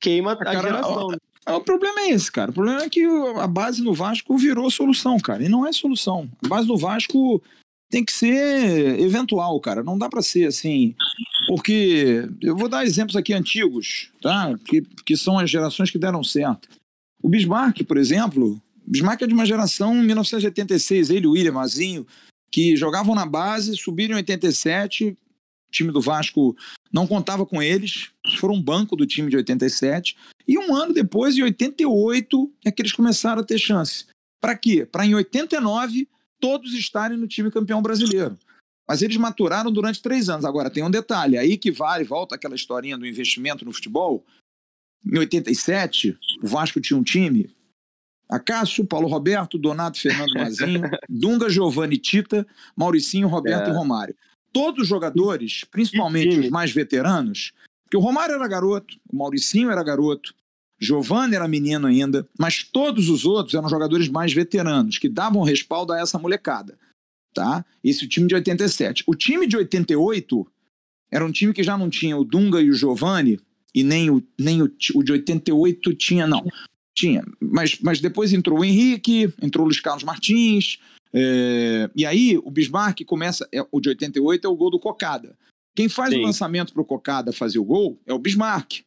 Queima 0.00 0.32
a 0.32 0.36
cara, 0.36 0.60
geração. 0.60 1.08
O, 1.48 1.52
o, 1.56 1.60
problema 1.60 2.02
é 2.02 2.10
esse, 2.10 2.30
cara. 2.30 2.50
O 2.50 2.54
problema 2.54 2.82
é 2.82 2.88
que 2.88 3.04
a 3.04 3.46
base 3.48 3.82
no 3.82 3.92
Vasco 3.92 4.36
virou 4.36 4.70
solução, 4.70 5.18
cara. 5.18 5.42
E 5.42 5.48
não 5.48 5.66
é 5.66 5.72
solução. 5.72 6.28
A 6.44 6.48
base 6.48 6.68
do 6.68 6.76
Vasco 6.76 7.42
tem 7.90 8.04
que 8.04 8.12
ser 8.12 9.00
eventual, 9.00 9.60
cara. 9.60 9.82
Não 9.82 9.98
dá 9.98 10.08
para 10.08 10.22
ser 10.22 10.46
assim. 10.46 10.94
Porque 11.54 12.26
eu 12.40 12.56
vou 12.56 12.66
dar 12.66 12.82
exemplos 12.82 13.14
aqui 13.14 13.34
antigos, 13.34 14.10
tá? 14.22 14.58
Que, 14.64 14.80
que 15.04 15.14
são 15.14 15.38
as 15.38 15.50
gerações 15.50 15.90
que 15.90 15.98
deram 15.98 16.24
certo. 16.24 16.66
O 17.22 17.28
Bismarck, 17.28 17.84
por 17.84 17.98
exemplo, 17.98 18.58
Bismarck 18.86 19.20
é 19.20 19.26
de 19.26 19.34
uma 19.34 19.44
geração 19.44 19.94
1986, 19.96 21.10
ele, 21.10 21.26
o 21.26 21.32
William, 21.32 21.52
Mazinho, 21.52 22.06
que 22.50 22.74
jogavam 22.74 23.14
na 23.14 23.26
base, 23.26 23.76
subiram 23.76 24.14
em 24.14 24.20
87, 24.20 25.08
o 25.10 25.16
time 25.70 25.92
do 25.92 26.00
Vasco 26.00 26.56
não 26.90 27.06
contava 27.06 27.44
com 27.44 27.62
eles, 27.62 28.08
foram 28.38 28.54
um 28.54 28.62
banco 28.62 28.96
do 28.96 29.04
time 29.04 29.28
de 29.28 29.36
87, 29.36 30.16
E 30.48 30.58
um 30.58 30.74
ano 30.74 30.94
depois, 30.94 31.36
em 31.36 31.42
88, 31.42 32.50
é 32.64 32.70
que 32.70 32.80
eles 32.80 32.92
começaram 32.92 33.42
a 33.42 33.44
ter 33.44 33.58
chance. 33.58 34.06
Para 34.40 34.56
quê? 34.56 34.86
Para 34.90 35.04
em 35.04 35.14
89 35.14 36.08
todos 36.40 36.72
estarem 36.72 37.18
no 37.18 37.28
time 37.28 37.50
campeão 37.50 37.82
brasileiro. 37.82 38.38
Mas 38.92 39.00
eles 39.00 39.16
maturaram 39.16 39.72
durante 39.72 40.02
três 40.02 40.28
anos. 40.28 40.44
Agora, 40.44 40.68
tem 40.68 40.84
um 40.84 40.90
detalhe, 40.90 41.38
aí 41.38 41.56
que 41.56 41.70
vale, 41.70 42.04
volta 42.04 42.34
aquela 42.34 42.54
historinha 42.54 42.98
do 42.98 43.06
investimento 43.06 43.64
no 43.64 43.72
futebol. 43.72 44.22
Em 45.10 45.18
87, 45.18 46.14
o 46.42 46.46
Vasco 46.46 46.78
tinha 46.78 46.98
um 46.98 47.02
time, 47.02 47.48
Acácio, 48.28 48.84
Paulo 48.84 49.08
Roberto, 49.08 49.56
Donato, 49.56 49.98
Fernando 49.98 50.34
Mazinho, 50.34 50.82
Dunga, 51.08 51.48
Giovanni 51.48 51.96
Tita, 51.96 52.46
Mauricinho, 52.76 53.28
Roberto 53.28 53.68
é. 53.68 53.70
e 53.70 53.74
Romário. 53.74 54.14
Todos 54.52 54.82
os 54.82 54.88
jogadores, 54.88 55.64
principalmente 55.70 56.38
os 56.38 56.50
mais 56.50 56.70
veteranos, 56.70 57.54
porque 57.84 57.96
o 57.96 58.00
Romário 58.00 58.34
era 58.34 58.46
garoto, 58.46 58.94
o 59.10 59.16
Mauricinho 59.16 59.70
era 59.70 59.82
garoto, 59.82 60.34
Giovanni 60.78 61.34
era 61.34 61.48
menino 61.48 61.86
ainda, 61.86 62.28
mas 62.38 62.62
todos 62.62 63.08
os 63.08 63.24
outros 63.24 63.54
eram 63.54 63.70
jogadores 63.70 64.10
mais 64.10 64.34
veteranos, 64.34 64.98
que 64.98 65.08
davam 65.08 65.42
respaldo 65.42 65.94
a 65.94 65.98
essa 65.98 66.18
molecada. 66.18 66.76
Tá? 67.34 67.64
Esse 67.82 68.02
é 68.02 68.06
o 68.06 68.08
time 68.08 68.26
de 68.26 68.34
87. 68.34 69.04
O 69.06 69.14
time 69.14 69.46
de 69.46 69.56
88 69.56 70.46
era 71.10 71.24
um 71.24 71.32
time 71.32 71.52
que 71.52 71.62
já 71.62 71.76
não 71.76 71.88
tinha 71.88 72.16
o 72.16 72.24
Dunga 72.24 72.60
e 72.60 72.70
o 72.70 72.74
Giovanni, 72.74 73.40
e 73.74 73.82
nem 73.82 74.10
o, 74.10 74.22
nem 74.38 74.62
o, 74.62 74.70
o 74.94 75.02
de 75.02 75.12
88 75.12 75.94
tinha, 75.94 76.26
não. 76.26 76.44
Tinha, 76.94 77.24
mas, 77.40 77.78
mas 77.80 78.00
depois 78.00 78.34
entrou 78.34 78.60
o 78.60 78.64
Henrique, 78.64 79.32
entrou 79.40 79.64
o 79.64 79.68
Luiz 79.68 79.80
Carlos 79.80 80.04
Martins, 80.04 80.78
é, 81.12 81.90
e 81.94 82.06
aí 82.06 82.38
o 82.38 82.50
Bismarck 82.50 83.04
começa, 83.04 83.46
é, 83.52 83.64
o 83.70 83.80
de 83.80 83.90
88 83.90 84.46
é 84.46 84.50
o 84.50 84.56
gol 84.56 84.70
do 84.70 84.78
Cocada. 84.78 85.36
Quem 85.74 85.88
faz 85.88 86.12
Sim. 86.12 86.20
o 86.20 86.22
lançamento 86.22 86.72
para 86.72 86.82
o 86.82 86.86
Cocada 86.86 87.32
fazer 87.32 87.58
o 87.58 87.64
gol 87.64 87.98
é 88.06 88.12
o 88.12 88.18
Bismarck. 88.18 88.82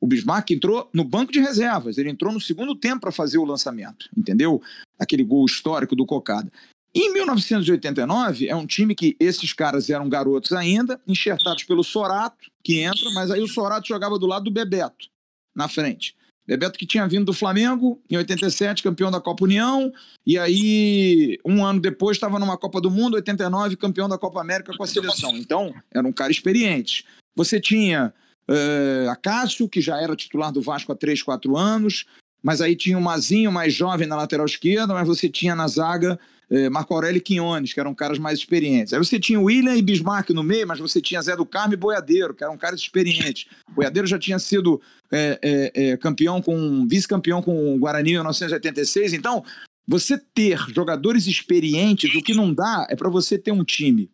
O 0.00 0.06
Bismarck 0.06 0.50
entrou 0.50 0.88
no 0.92 1.04
banco 1.04 1.32
de 1.32 1.40
reservas, 1.40 1.98
ele 1.98 2.10
entrou 2.10 2.32
no 2.32 2.40
segundo 2.40 2.74
tempo 2.74 3.00
para 3.00 3.12
fazer 3.12 3.38
o 3.38 3.44
lançamento, 3.44 4.08
entendeu? 4.16 4.62
Aquele 4.98 5.24
gol 5.24 5.44
histórico 5.44 5.96
do 5.96 6.06
Cocada. 6.06 6.52
Em 6.94 7.12
1989, 7.12 8.48
é 8.48 8.56
um 8.56 8.66
time 8.66 8.94
que 8.94 9.16
esses 9.20 9.52
caras 9.52 9.90
eram 9.90 10.08
garotos 10.08 10.52
ainda, 10.52 11.00
enxertados 11.06 11.64
pelo 11.64 11.84
Sorato, 11.84 12.50
que 12.62 12.80
entra, 12.80 13.10
mas 13.14 13.30
aí 13.30 13.42
o 13.42 13.48
Sorato 13.48 13.86
jogava 13.86 14.18
do 14.18 14.26
lado 14.26 14.44
do 14.44 14.50
Bebeto, 14.50 15.08
na 15.54 15.68
frente. 15.68 16.16
Bebeto 16.46 16.78
que 16.78 16.86
tinha 16.86 17.06
vindo 17.06 17.26
do 17.26 17.34
Flamengo, 17.34 18.00
em 18.08 18.16
87, 18.16 18.82
campeão 18.82 19.10
da 19.10 19.20
Copa 19.20 19.44
União, 19.44 19.92
e 20.26 20.38
aí, 20.38 21.38
um 21.44 21.64
ano 21.64 21.78
depois, 21.78 22.16
estava 22.16 22.38
numa 22.38 22.56
Copa 22.56 22.80
do 22.80 22.90
Mundo, 22.90 23.14
89, 23.14 23.76
campeão 23.76 24.08
da 24.08 24.16
Copa 24.16 24.40
América 24.40 24.74
com 24.74 24.82
a 24.82 24.86
seleção. 24.86 25.36
Então, 25.36 25.74
era 25.92 26.06
um 26.06 26.12
cara 26.12 26.32
experiente. 26.32 27.04
Você 27.36 27.60
tinha 27.60 28.14
uh, 28.48 29.10
Acácio, 29.10 29.68
que 29.68 29.82
já 29.82 30.00
era 30.00 30.16
titular 30.16 30.50
do 30.50 30.62
Vasco 30.62 30.90
há 30.90 30.96
3, 30.96 31.22
4 31.22 31.54
anos, 31.54 32.06
mas 32.42 32.62
aí 32.62 32.74
tinha 32.74 32.96
o 32.96 33.02
Mazinho, 33.02 33.52
mais 33.52 33.74
jovem, 33.74 34.08
na 34.08 34.16
lateral 34.16 34.46
esquerda, 34.46 34.94
mas 34.94 35.06
você 35.06 35.28
tinha 35.28 35.54
na 35.54 35.68
zaga 35.68 36.18
uh, 36.50 36.70
Marco 36.70 36.94
Aurélio 36.94 37.18
e 37.18 37.20
Quinones, 37.20 37.72
que 37.72 37.80
eram 37.80 37.94
caras 37.94 38.18
mais 38.18 38.38
experientes. 38.38 38.92
Aí 38.92 38.98
você 38.98 39.18
tinha 39.18 39.40
William 39.40 39.76
e 39.76 39.82
Bismarck 39.82 40.30
no 40.30 40.42
meio, 40.42 40.66
mas 40.66 40.78
você 40.78 41.00
tinha 41.00 41.22
Zé 41.22 41.36
do 41.36 41.46
Carmo 41.46 41.74
e 41.74 41.76
Boiadeiro, 41.76 42.34
que 42.34 42.44
eram 42.44 42.56
caras 42.56 42.80
experientes. 42.80 43.46
Boiadeiro 43.74 44.06
já 44.06 44.18
tinha 44.18 44.38
sido 44.38 44.80
é, 45.10 45.38
é, 45.42 45.90
é, 45.90 45.96
campeão 45.96 46.42
com 46.42 46.86
vice-campeão 46.86 47.42
com 47.42 47.74
o 47.74 47.78
Guarani 47.78 48.10
em 48.10 48.14
1986. 48.14 49.12
Então, 49.12 49.44
você 49.86 50.18
ter 50.18 50.58
jogadores 50.68 51.26
experientes, 51.26 52.14
o 52.14 52.22
que 52.22 52.34
não 52.34 52.52
dá 52.52 52.86
é 52.90 52.96
para 52.96 53.08
você 53.08 53.38
ter 53.38 53.52
um 53.52 53.64
time 53.64 54.10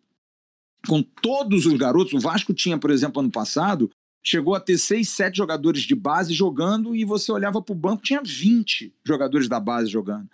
com 0.87 1.01
todos 1.01 1.65
os 1.65 1.73
garotos. 1.73 2.13
O 2.13 2.19
Vasco 2.19 2.53
tinha, 2.53 2.77
por 2.77 2.91
exemplo, 2.91 3.19
ano 3.19 3.31
passado, 3.31 3.89
chegou 4.23 4.55
a 4.55 4.59
ter 4.59 4.77
seis, 4.77 5.09
sete 5.09 5.37
jogadores 5.37 5.83
de 5.83 5.93
base 5.93 6.33
jogando 6.33 6.95
e 6.95 7.03
você 7.03 7.31
olhava 7.31 7.61
para 7.61 7.73
o 7.73 7.77
banco, 7.77 8.03
tinha 8.03 8.21
20 8.23 8.93
jogadores 9.03 9.47
da 9.47 9.59
base 9.59 9.89
jogando. 9.89 10.29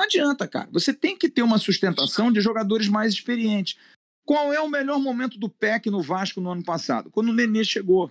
Não 0.00 0.06
adianta, 0.06 0.48
cara. 0.48 0.66
Você 0.72 0.94
tem 0.94 1.14
que 1.14 1.28
ter 1.28 1.42
uma 1.42 1.58
sustentação 1.58 2.32
de 2.32 2.40
jogadores 2.40 2.88
mais 2.88 3.12
experientes. 3.12 3.76
Qual 4.24 4.50
é 4.50 4.58
o 4.58 4.66
melhor 4.66 4.98
momento 4.98 5.38
do 5.38 5.46
PEC 5.46 5.90
no 5.90 6.00
Vasco 6.00 6.40
no 6.40 6.50
ano 6.50 6.64
passado? 6.64 7.10
Quando 7.10 7.28
o 7.28 7.34
Nenê 7.34 7.62
chegou. 7.62 8.10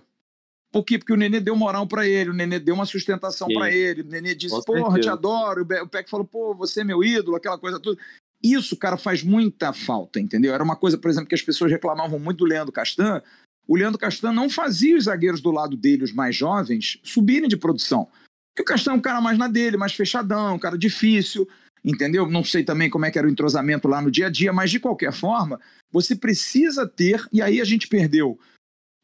Por 0.70 0.84
quê? 0.84 0.98
Porque 0.98 1.12
o 1.12 1.16
Nenê 1.16 1.40
deu 1.40 1.56
moral 1.56 1.88
para 1.88 2.06
ele, 2.06 2.30
o 2.30 2.32
Nenê 2.32 2.60
deu 2.60 2.76
uma 2.76 2.86
sustentação 2.86 3.48
para 3.48 3.72
ele, 3.72 4.02
o 4.02 4.04
Nenê 4.04 4.36
disse, 4.36 4.54
Com 4.54 4.62
porra, 4.62 4.82
certeza. 4.82 5.00
te 5.00 5.08
adoro. 5.08 5.66
O 5.82 5.88
Peck 5.88 6.08
falou, 6.08 6.24
pô, 6.24 6.54
você 6.54 6.82
é 6.82 6.84
meu 6.84 7.02
ídolo, 7.02 7.36
aquela 7.36 7.58
coisa 7.58 7.80
toda. 7.80 8.00
Isso, 8.40 8.76
cara, 8.76 8.96
faz 8.96 9.24
muita 9.24 9.72
falta, 9.72 10.20
entendeu? 10.20 10.54
Era 10.54 10.62
uma 10.62 10.76
coisa, 10.76 10.96
por 10.96 11.10
exemplo, 11.10 11.28
que 11.28 11.34
as 11.34 11.42
pessoas 11.42 11.72
reclamavam 11.72 12.20
muito 12.20 12.38
do 12.38 12.44
Leandro 12.44 12.72
Castan, 12.72 13.20
o 13.66 13.74
Leandro 13.74 13.98
Castan 13.98 14.32
não 14.32 14.48
fazia 14.48 14.96
os 14.96 15.04
zagueiros 15.04 15.40
do 15.40 15.50
lado 15.50 15.76
dele, 15.76 16.04
os 16.04 16.12
mais 16.12 16.36
jovens, 16.36 17.00
subirem 17.02 17.48
de 17.48 17.56
produção. 17.56 18.06
Porque 18.52 18.62
o 18.62 18.64
Castan 18.64 18.92
é 18.92 18.94
um 18.94 19.00
cara 19.00 19.20
mais 19.20 19.36
na 19.36 19.48
dele, 19.48 19.76
mais 19.76 19.92
fechadão, 19.92 20.54
um 20.54 20.58
cara 20.58 20.78
difícil, 20.78 21.48
entendeu? 21.84 22.28
Não 22.28 22.44
sei 22.44 22.64
também 22.64 22.90
como 22.90 23.04
é 23.04 23.10
que 23.10 23.18
era 23.18 23.26
o 23.26 23.30
entrosamento 23.30 23.88
lá 23.88 24.00
no 24.00 24.10
dia 24.10 24.26
a 24.26 24.30
dia, 24.30 24.52
mas 24.52 24.70
de 24.70 24.80
qualquer 24.80 25.12
forma, 25.12 25.60
você 25.90 26.14
precisa 26.14 26.86
ter, 26.86 27.26
e 27.32 27.42
aí 27.42 27.60
a 27.60 27.64
gente 27.64 27.88
perdeu 27.88 28.38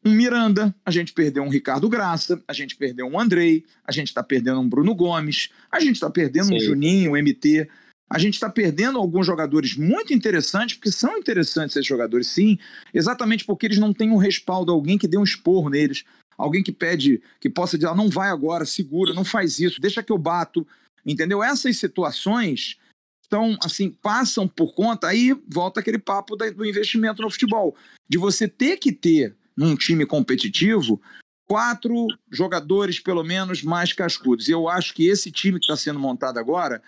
um 0.05 0.13
Miranda, 0.13 0.73
a 0.85 0.91
gente 0.91 1.11
perdeu 1.11 1.43
um 1.43 1.49
Ricardo 1.49 1.89
Graça, 1.89 2.41
a 2.47 2.53
gente 2.53 2.75
perdeu 2.75 3.07
um 3.07 3.19
Andrei, 3.19 3.65
a 3.83 3.91
gente 3.91 4.07
está 4.07 4.23
perdendo 4.23 4.59
um 4.59 4.69
Bruno 4.69 4.95
Gomes, 4.95 5.49
a 5.71 5.79
gente 5.79 5.95
está 5.95 6.09
perdendo 6.09 6.47
Sim. 6.47 6.55
um 6.55 6.59
Juninho, 6.59 7.11
um 7.11 7.17
MT, 7.17 7.67
a 8.09 8.17
gente 8.17 8.35
está 8.35 8.49
perdendo 8.49 8.97
alguns 8.97 9.25
jogadores 9.25 9.75
muito 9.75 10.13
interessantes, 10.13 10.77
porque 10.77 10.91
são 10.91 11.17
interessantes 11.17 11.75
esses 11.75 11.87
jogadores, 11.87 12.27
sim, 12.27 12.57
exatamente 12.93 13.43
porque 13.43 13.65
eles 13.65 13.79
não 13.79 13.93
têm 13.93 14.11
um 14.11 14.17
respaldo, 14.17 14.71
alguém 14.71 14.97
que 14.97 15.07
dê 15.07 15.17
um 15.17 15.23
esporro 15.23 15.69
neles, 15.69 16.05
alguém 16.37 16.63
que 16.63 16.71
pede, 16.71 17.21
que 17.41 17.49
possa 17.49 17.77
dizer, 17.77 17.89
ah, 17.89 17.95
não 17.95 18.09
vai 18.09 18.29
agora, 18.29 18.65
segura, 18.65 19.13
não 19.13 19.25
faz 19.25 19.59
isso, 19.59 19.81
deixa 19.81 20.01
que 20.01 20.11
eu 20.11 20.17
bato, 20.17 20.65
entendeu? 21.07 21.41
Essas 21.41 21.77
situações 21.77 22.77
estão, 23.23 23.57
assim, 23.63 23.89
passam 23.89 24.47
por 24.47 24.73
conta, 24.73 25.07
aí 25.07 25.33
volta 25.47 25.79
aquele 25.79 25.97
papo 25.97 26.35
do 26.35 26.65
investimento 26.65 27.21
no 27.21 27.29
futebol, 27.29 27.75
de 28.07 28.17
você 28.17 28.47
ter 28.47 28.77
que 28.77 28.91
ter, 28.91 29.35
num 29.55 29.75
time 29.75 30.05
competitivo, 30.05 31.01
quatro 31.47 32.07
jogadores, 32.31 32.99
pelo 32.99 33.23
menos, 33.23 33.63
mais 33.63 33.93
cascudos. 33.93 34.47
E 34.47 34.51
eu 34.51 34.69
acho 34.69 34.93
que 34.93 35.07
esse 35.07 35.31
time 35.31 35.59
que 35.59 35.65
está 35.65 35.77
sendo 35.77 35.99
montado 35.99 36.37
agora 36.37 36.81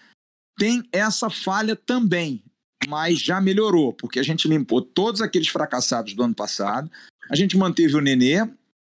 tem 0.58 0.84
essa 0.92 1.30
falha 1.30 1.76
também, 1.76 2.44
mas 2.88 3.20
já 3.20 3.40
melhorou, 3.40 3.94
porque 3.94 4.20
a 4.20 4.24
gente 4.24 4.48
limpou 4.48 4.82
todos 4.82 5.22
aqueles 5.22 5.48
fracassados 5.48 6.14
do 6.14 6.24
ano 6.24 6.36
passado, 6.36 6.92
a 7.30 7.36
gente 7.36 7.58
manteve 7.58 7.96
o 7.96 8.02
Nenê, 8.02 8.40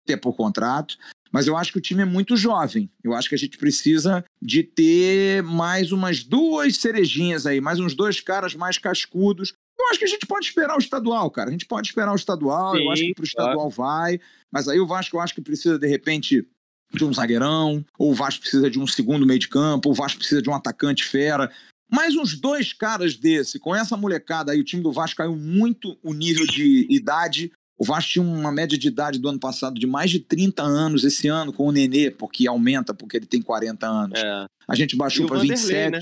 até 0.04 0.16
por 0.16 0.34
contrato, 0.34 0.96
mas 1.32 1.46
eu 1.46 1.56
acho 1.56 1.72
que 1.72 1.78
o 1.78 1.82
time 1.82 2.02
é 2.02 2.04
muito 2.04 2.36
jovem. 2.36 2.90
Eu 3.02 3.14
acho 3.14 3.28
que 3.28 3.34
a 3.34 3.38
gente 3.38 3.58
precisa 3.58 4.24
de 4.40 4.62
ter 4.62 5.42
mais 5.42 5.92
umas 5.92 6.22
duas 6.22 6.76
cerejinhas 6.76 7.46
aí, 7.46 7.60
mais 7.60 7.78
uns 7.78 7.94
dois 7.94 8.20
caras 8.20 8.54
mais 8.54 8.78
cascudos. 8.78 9.52
Eu 9.78 9.88
acho 9.88 9.98
que 9.98 10.04
a 10.04 10.08
gente 10.08 10.26
pode 10.26 10.46
esperar 10.46 10.76
o 10.76 10.80
estadual, 10.80 11.30
cara. 11.30 11.48
A 11.48 11.52
gente 11.52 11.66
pode 11.66 11.88
esperar 11.88 12.12
o 12.12 12.16
estadual, 12.16 12.76
Sim, 12.76 12.84
eu 12.84 12.90
acho 12.90 13.02
que 13.02 13.14
pro 13.14 13.24
estadual 13.24 13.70
vai, 13.70 14.20
mas 14.50 14.68
aí 14.68 14.80
o 14.80 14.86
Vasco 14.86 15.16
eu 15.16 15.20
acho 15.20 15.34
que 15.34 15.40
precisa, 15.40 15.78
de 15.78 15.86
repente, 15.86 16.46
de 16.92 17.04
um 17.04 17.12
zagueirão, 17.12 17.84
ou 17.98 18.10
o 18.10 18.14
Vasco 18.14 18.40
precisa 18.40 18.70
de 18.70 18.78
um 18.78 18.86
segundo 18.86 19.26
meio 19.26 19.38
de 19.38 19.48
campo, 19.48 19.88
ou 19.88 19.92
o 19.92 19.96
Vasco 19.96 20.18
precisa 20.18 20.42
de 20.42 20.50
um 20.50 20.54
atacante 20.54 21.04
fera. 21.04 21.50
Mais 21.90 22.16
uns 22.16 22.38
dois 22.38 22.72
caras 22.72 23.16
desse, 23.16 23.58
com 23.58 23.74
essa 23.74 23.96
molecada 23.96 24.52
aí, 24.52 24.60
o 24.60 24.64
time 24.64 24.82
do 24.82 24.92
Vasco 24.92 25.16
caiu 25.16 25.36
muito 25.36 25.98
o 26.02 26.12
nível 26.12 26.46
de 26.46 26.86
idade. 26.90 27.50
O 27.78 27.84
Vasco 27.84 28.10
tinha 28.10 28.24
uma 28.24 28.50
média 28.50 28.76
de 28.76 28.88
idade 28.88 29.20
do 29.20 29.28
ano 29.28 29.38
passado 29.38 29.78
de 29.78 29.86
mais 29.86 30.10
de 30.10 30.18
30 30.18 30.62
anos 30.62 31.04
esse 31.04 31.28
ano 31.28 31.52
com 31.52 31.68
o 31.68 31.72
Nenê, 31.72 32.10
porque 32.10 32.48
aumenta, 32.48 32.92
porque 32.92 33.16
ele 33.16 33.26
tem 33.26 33.40
40 33.40 33.86
anos. 33.86 34.18
É. 34.18 34.46
A 34.66 34.74
gente 34.74 34.96
baixou 34.96 35.26
para 35.26 35.38
27. 35.38 35.90
Né? 35.92 36.00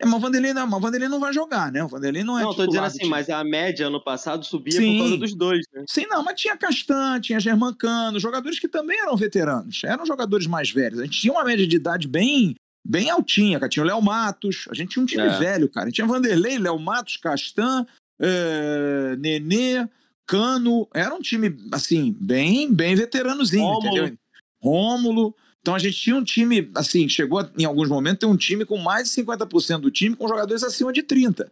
É, 0.00 0.04
mas 0.04 0.14
o 0.14 0.18
Vanderlei 0.18 0.52
não, 0.52 0.66
mas 0.66 0.78
o 0.78 0.82
Vanderlei 0.82 1.08
não 1.08 1.20
vai 1.20 1.32
jogar, 1.32 1.70
né? 1.70 1.84
O 1.84 1.86
Vanderlei 1.86 2.24
não 2.24 2.36
é. 2.36 2.42
Não, 2.42 2.52
tô 2.52 2.66
dizendo 2.66 2.86
assim, 2.86 3.06
mas 3.06 3.30
a 3.30 3.44
média 3.44 3.86
ano 3.86 4.02
passado 4.02 4.44
subia 4.44 4.72
Sim. 4.72 4.96
por 4.96 4.98
causa 4.98 5.16
dos 5.16 5.34
dois, 5.34 5.64
né? 5.72 5.84
Sim, 5.88 6.06
não, 6.08 6.24
mas 6.24 6.40
tinha 6.40 6.56
Castan, 6.56 7.20
tinha 7.20 7.38
Germancano, 7.38 8.18
jogadores 8.18 8.58
que 8.58 8.66
também 8.66 8.98
eram 8.98 9.16
veteranos, 9.16 9.80
eram 9.84 10.04
jogadores 10.04 10.48
mais 10.48 10.72
velhos. 10.72 10.98
A 10.98 11.04
gente 11.04 11.20
tinha 11.20 11.32
uma 11.32 11.44
média 11.44 11.66
de 11.66 11.76
idade 11.76 12.08
bem 12.08 12.56
bem 12.84 13.10
altinha, 13.10 13.60
cara. 13.60 13.70
Tinha 13.70 13.84
o 13.84 13.86
Léo 13.86 14.02
Matos, 14.02 14.64
a 14.68 14.74
gente 14.74 14.90
tinha 14.90 15.02
um 15.04 15.06
time 15.06 15.22
é. 15.22 15.38
velho, 15.38 15.68
cara. 15.68 15.86
A 15.86 15.88
gente 15.88 15.96
tinha 15.96 16.06
Vanderlei, 16.06 16.58
Léo 16.58 16.80
Matos, 16.80 17.16
Castan, 17.16 17.86
é, 18.20 19.16
Nenê, 19.20 19.86
Cano. 20.26 20.88
Era 20.94 21.14
um 21.14 21.20
time, 21.20 21.56
assim, 21.72 22.16
bem, 22.20 22.72
bem 22.72 22.94
veteranozinho, 22.94 23.64
Rômulo. 23.64 23.96
entendeu? 23.96 24.18
Rômulo. 24.60 25.36
Então 25.60 25.74
a 25.74 25.78
gente 25.78 25.96
tinha 25.96 26.16
um 26.16 26.24
time, 26.24 26.70
assim, 26.74 27.08
chegou 27.08 27.38
a, 27.38 27.50
em 27.56 27.64
alguns 27.64 27.88
momentos 27.88 28.20
ter 28.20 28.26
um 28.26 28.36
time 28.36 28.64
com 28.64 28.76
mais 28.78 29.08
de 29.08 29.22
50% 29.22 29.80
do 29.80 29.90
time 29.90 30.16
com 30.16 30.28
jogadores 30.28 30.62
acima 30.62 30.92
de 30.92 31.02
30. 31.02 31.50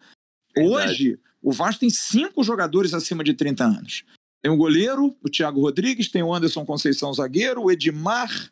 Verdade. 0.55 0.91
Hoje, 0.91 1.19
o 1.41 1.53
Vasco 1.53 1.81
tem 1.81 1.91
cinco 1.91 2.43
jogadores 2.43 2.93
acima 2.93 3.23
de 3.23 3.35
30 3.35 3.65
anos. 3.65 4.05
Tem 4.43 4.51
o 4.51 4.57
goleiro, 4.57 5.17
o 5.23 5.29
Thiago 5.29 5.61
Rodrigues, 5.61 6.09
tem 6.09 6.23
o 6.23 6.35
Anderson 6.35 6.65
Conceição 6.65 7.13
zagueiro, 7.13 7.63
o 7.63 7.71
Edmar, 7.71 8.51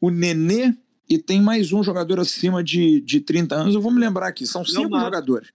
o 0.00 0.10
Nenê 0.10 0.74
e 1.08 1.18
tem 1.18 1.40
mais 1.40 1.72
um 1.72 1.82
jogador 1.82 2.20
acima 2.20 2.62
de, 2.62 3.00
de 3.00 3.20
30 3.20 3.54
anos. 3.54 3.74
Eu 3.74 3.80
vou 3.80 3.90
me 3.90 4.00
lembrar 4.00 4.28
aqui, 4.28 4.46
são 4.46 4.64
cinco 4.64 4.98
jogadores. 4.98 5.50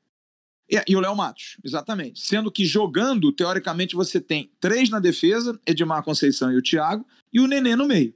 E, 0.70 0.82
e 0.88 0.95
o 0.95 0.99
Léo 0.99 1.16
Matos, 1.16 1.57
exatamente. 1.63 2.20
Sendo 2.20 2.51
que 2.51 2.66
jogando, 2.66 3.32
teoricamente, 3.32 3.95
você 3.95 4.20
tem 4.20 4.51
três 4.59 4.89
na 4.89 4.99
defesa, 4.99 5.59
Edmar 5.66 6.03
Conceição 6.03 6.51
e 6.51 6.57
o 6.57 6.61
Thiago, 6.61 7.05
e 7.32 7.39
o 7.39 7.47
Nenê 7.47 7.76
no 7.76 7.88
meio. 7.88 8.13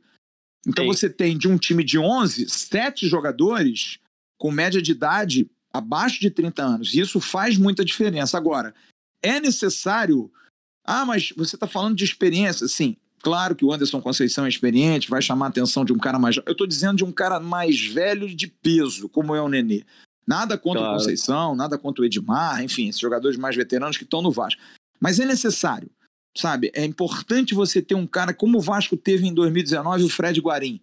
Então 0.68 0.86
Sim. 0.86 0.91
você 0.91 1.10
tem 1.10 1.38
de 1.38 1.47
um 1.47 1.58
time 1.58 1.84
de 1.84 1.97
11, 1.97 2.50
sete 2.50 3.08
jogadores 3.08 4.00
com 4.38 4.52
média 4.52 4.82
de 4.82 4.91
idade 4.91 5.50
abaixo 5.72 6.20
de 6.20 6.30
30 6.30 6.64
anos. 6.64 6.93
E 6.93 7.00
isso 7.00 7.20
faz 7.20 7.58
muita 7.58 7.86
diferença. 7.86 8.38
Agora, 8.38 8.74
é 9.22 9.39
necessário. 9.39 10.32
Ah, 10.86 11.06
mas 11.06 11.32
você 11.36 11.56
está 11.56 11.68
falando 11.68 11.95
de 11.95 12.04
experiência. 12.04 12.68
Sim, 12.68 12.97
claro 13.22 13.56
que 13.56 13.64
o 13.64 13.72
Anderson 13.72 14.02
Conceição 14.02 14.45
é 14.45 14.50
experiente, 14.50 15.10
vai 15.10 15.22
chamar 15.22 15.47
a 15.47 15.50
atenção 15.50 15.86
de 15.86 15.93
um 15.93 15.97
cara 15.97 16.18
mais. 16.18 16.38
Eu 16.38 16.52
estou 16.52 16.68
dizendo 16.68 16.97
de 16.97 17.04
um 17.04 17.12
cara 17.12 17.39
mais 17.39 17.80
velho 17.80 18.34
de 18.34 18.47
peso, 18.47 19.08
como 19.08 19.36
é 19.36 19.41
o 19.41 19.50
Nenê. 19.50 19.84
Nada 20.30 20.59
contra 20.59 20.82
claro. 20.82 20.93
o 20.93 20.97
Conceição, 20.99 21.55
nada 21.55 21.75
contra 21.75 22.03
o 22.03 22.05
Edmar, 22.05 22.63
enfim, 22.63 22.88
esses 22.88 23.01
jogadores 23.01 23.36
mais 23.36 23.55
veteranos 23.55 23.97
que 23.97 24.03
estão 24.03 24.21
no 24.21 24.32
Vasco. 24.32 24.61
Mas 24.99 25.19
é 25.19 25.25
necessário, 25.25 25.89
sabe? 26.38 26.69
É 26.75 26.86
importante 26.86 27.55
você 27.55 27.82
ter 27.82 27.95
um 27.95 28.05
cara 28.05 28.32
como 28.32 28.59
o 28.59 28.61
Vasco 28.61 28.95
teve 28.95 29.25
em 29.25 29.34
2019, 29.34 30.03
o 30.03 30.09
Fred 30.09 30.39
Guarim. 30.39 30.80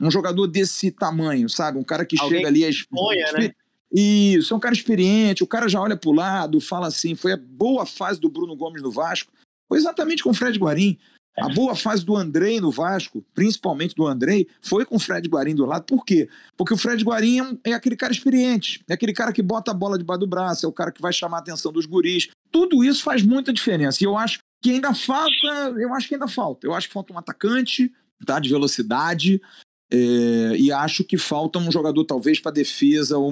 Um 0.00 0.12
jogador 0.12 0.46
desse 0.46 0.92
tamanho, 0.92 1.48
sabe? 1.48 1.76
Um 1.76 1.82
cara 1.82 2.04
que 2.06 2.16
Alguém 2.20 2.38
chega 2.38 2.48
ali 2.48 2.64
a 2.64 2.68
exponha, 2.68 3.32
né? 3.32 3.52
Isso, 3.92 4.54
é 4.54 4.56
um 4.56 4.60
cara 4.60 4.74
experiente, 4.74 5.42
o 5.42 5.46
cara 5.46 5.68
já 5.68 5.80
olha 5.80 5.96
para 5.96 6.10
o 6.10 6.14
lado, 6.14 6.60
fala 6.60 6.86
assim, 6.86 7.16
foi 7.16 7.32
a 7.32 7.36
boa 7.36 7.84
fase 7.84 8.20
do 8.20 8.28
Bruno 8.28 8.54
Gomes 8.54 8.80
no 8.80 8.92
Vasco, 8.92 9.32
foi 9.68 9.78
exatamente 9.78 10.22
com 10.22 10.30
o 10.30 10.34
Fred 10.34 10.56
Guarim. 10.56 10.96
A 11.36 11.48
boa 11.48 11.74
fase 11.74 12.04
do 12.04 12.16
Andrei 12.16 12.60
no 12.60 12.70
Vasco, 12.70 13.24
principalmente 13.34 13.94
do 13.94 14.06
Andrei, 14.06 14.46
foi 14.60 14.84
com 14.84 14.96
o 14.96 15.00
Fred 15.00 15.28
Guarim 15.28 15.54
do 15.54 15.66
lado. 15.66 15.84
Por 15.84 16.04
quê? 16.04 16.28
Porque 16.56 16.72
o 16.72 16.76
Fred 16.76 17.02
Guarim 17.02 17.58
é, 17.64 17.70
é 17.70 17.72
aquele 17.72 17.96
cara 17.96 18.12
experiente, 18.12 18.82
é 18.88 18.94
aquele 18.94 19.12
cara 19.12 19.32
que 19.32 19.42
bota 19.42 19.72
a 19.72 19.74
bola 19.74 19.98
debaixo 19.98 20.20
do 20.20 20.26
braço, 20.26 20.64
é 20.64 20.68
o 20.68 20.72
cara 20.72 20.92
que 20.92 21.02
vai 21.02 21.12
chamar 21.12 21.38
a 21.38 21.40
atenção 21.40 21.72
dos 21.72 21.86
guris. 21.86 22.28
Tudo 22.52 22.84
isso 22.84 23.02
faz 23.02 23.22
muita 23.22 23.52
diferença. 23.52 23.98
E 24.02 24.06
eu 24.06 24.16
acho 24.16 24.38
que 24.62 24.70
ainda 24.70 24.94
falta, 24.94 25.74
eu 25.76 25.92
acho 25.92 26.08
que 26.08 26.14
ainda 26.14 26.28
falta. 26.28 26.66
Eu 26.66 26.72
acho 26.72 26.86
que 26.86 26.94
falta 26.94 27.12
um 27.12 27.18
atacante, 27.18 27.92
tá, 28.24 28.38
de 28.38 28.48
velocidade, 28.48 29.40
é, 29.90 30.56
e 30.56 30.72
acho 30.72 31.04
que 31.04 31.16
falta 31.16 31.58
um 31.58 31.70
jogador, 31.70 32.04
talvez, 32.04 32.40
para 32.40 32.50
defesa, 32.50 33.18
um, 33.18 33.28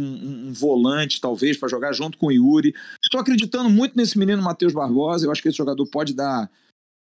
um, 0.48 0.52
volante, 0.52 1.20
talvez, 1.20 1.56
para 1.56 1.68
jogar 1.68 1.92
junto 1.92 2.18
com 2.18 2.26
o 2.26 2.32
Yuri. 2.32 2.74
Estou 3.02 3.20
acreditando 3.20 3.68
muito 3.70 3.96
nesse 3.96 4.18
menino 4.18 4.42
Matheus 4.42 4.72
Barbosa. 4.72 5.26
Eu 5.26 5.32
acho 5.32 5.42
que 5.42 5.48
esse 5.48 5.58
jogador 5.58 5.84
pode 5.86 6.14
dar, 6.14 6.48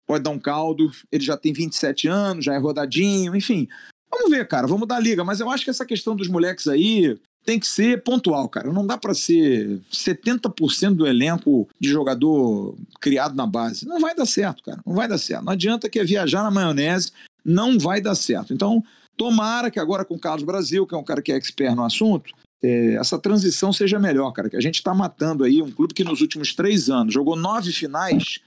pode 0.08 0.24
dar 0.24 0.30
um 0.30 0.38
caldo. 0.38 0.90
Ele 1.12 1.22
já 1.22 1.36
tem 1.36 1.52
27 1.52 2.08
anos, 2.08 2.44
já 2.44 2.54
é 2.54 2.58
rodadinho, 2.58 3.36
enfim. 3.36 3.68
Vamos 4.10 4.30
ver, 4.30 4.48
cara, 4.48 4.66
vamos 4.66 4.88
dar 4.88 4.98
liga. 4.98 5.22
Mas 5.22 5.38
eu 5.38 5.50
acho 5.50 5.62
que 5.62 5.70
essa 5.70 5.84
questão 5.84 6.16
dos 6.16 6.28
moleques 6.28 6.66
aí 6.66 7.16
tem 7.44 7.60
que 7.60 7.66
ser 7.66 8.02
pontual, 8.02 8.48
cara. 8.48 8.72
Não 8.72 8.86
dá 8.86 8.96
para 8.96 9.14
ser 9.14 9.80
70% 9.92 10.94
do 10.94 11.06
elenco 11.06 11.68
de 11.78 11.90
jogador 11.90 12.74
criado 13.00 13.36
na 13.36 13.46
base. 13.46 13.86
Não 13.86 14.00
vai 14.00 14.14
dar 14.14 14.26
certo, 14.26 14.64
cara. 14.64 14.80
Não 14.84 14.94
vai 14.94 15.06
dar 15.06 15.18
certo. 15.18 15.44
Não 15.44 15.52
adianta 15.52 15.88
que 15.88 15.98
é 15.98 16.04
viajar 16.04 16.42
na 16.42 16.50
maionese, 16.50 17.12
não 17.44 17.78
vai 17.78 18.00
dar 18.00 18.14
certo. 18.14 18.52
Então, 18.52 18.82
Tomara 19.18 19.68
que 19.68 19.80
agora 19.80 20.04
com 20.04 20.14
o 20.14 20.18
Carlos 20.18 20.44
Brasil, 20.44 20.86
que 20.86 20.94
é 20.94 20.98
um 20.98 21.02
cara 21.02 21.20
que 21.20 21.32
é 21.32 21.36
expert 21.36 21.74
no 21.74 21.84
assunto, 21.84 22.32
é, 22.62 22.94
essa 22.94 23.18
transição 23.18 23.72
seja 23.72 23.98
melhor, 23.98 24.30
cara. 24.30 24.48
Que 24.48 24.56
a 24.56 24.60
gente 24.60 24.76
está 24.76 24.94
matando 24.94 25.42
aí 25.42 25.60
um 25.60 25.72
clube 25.72 25.92
que 25.92 26.04
nos 26.04 26.20
últimos 26.20 26.54
três 26.54 26.88
anos 26.88 27.12
jogou 27.12 27.34
nove 27.34 27.72
finais 27.72 28.38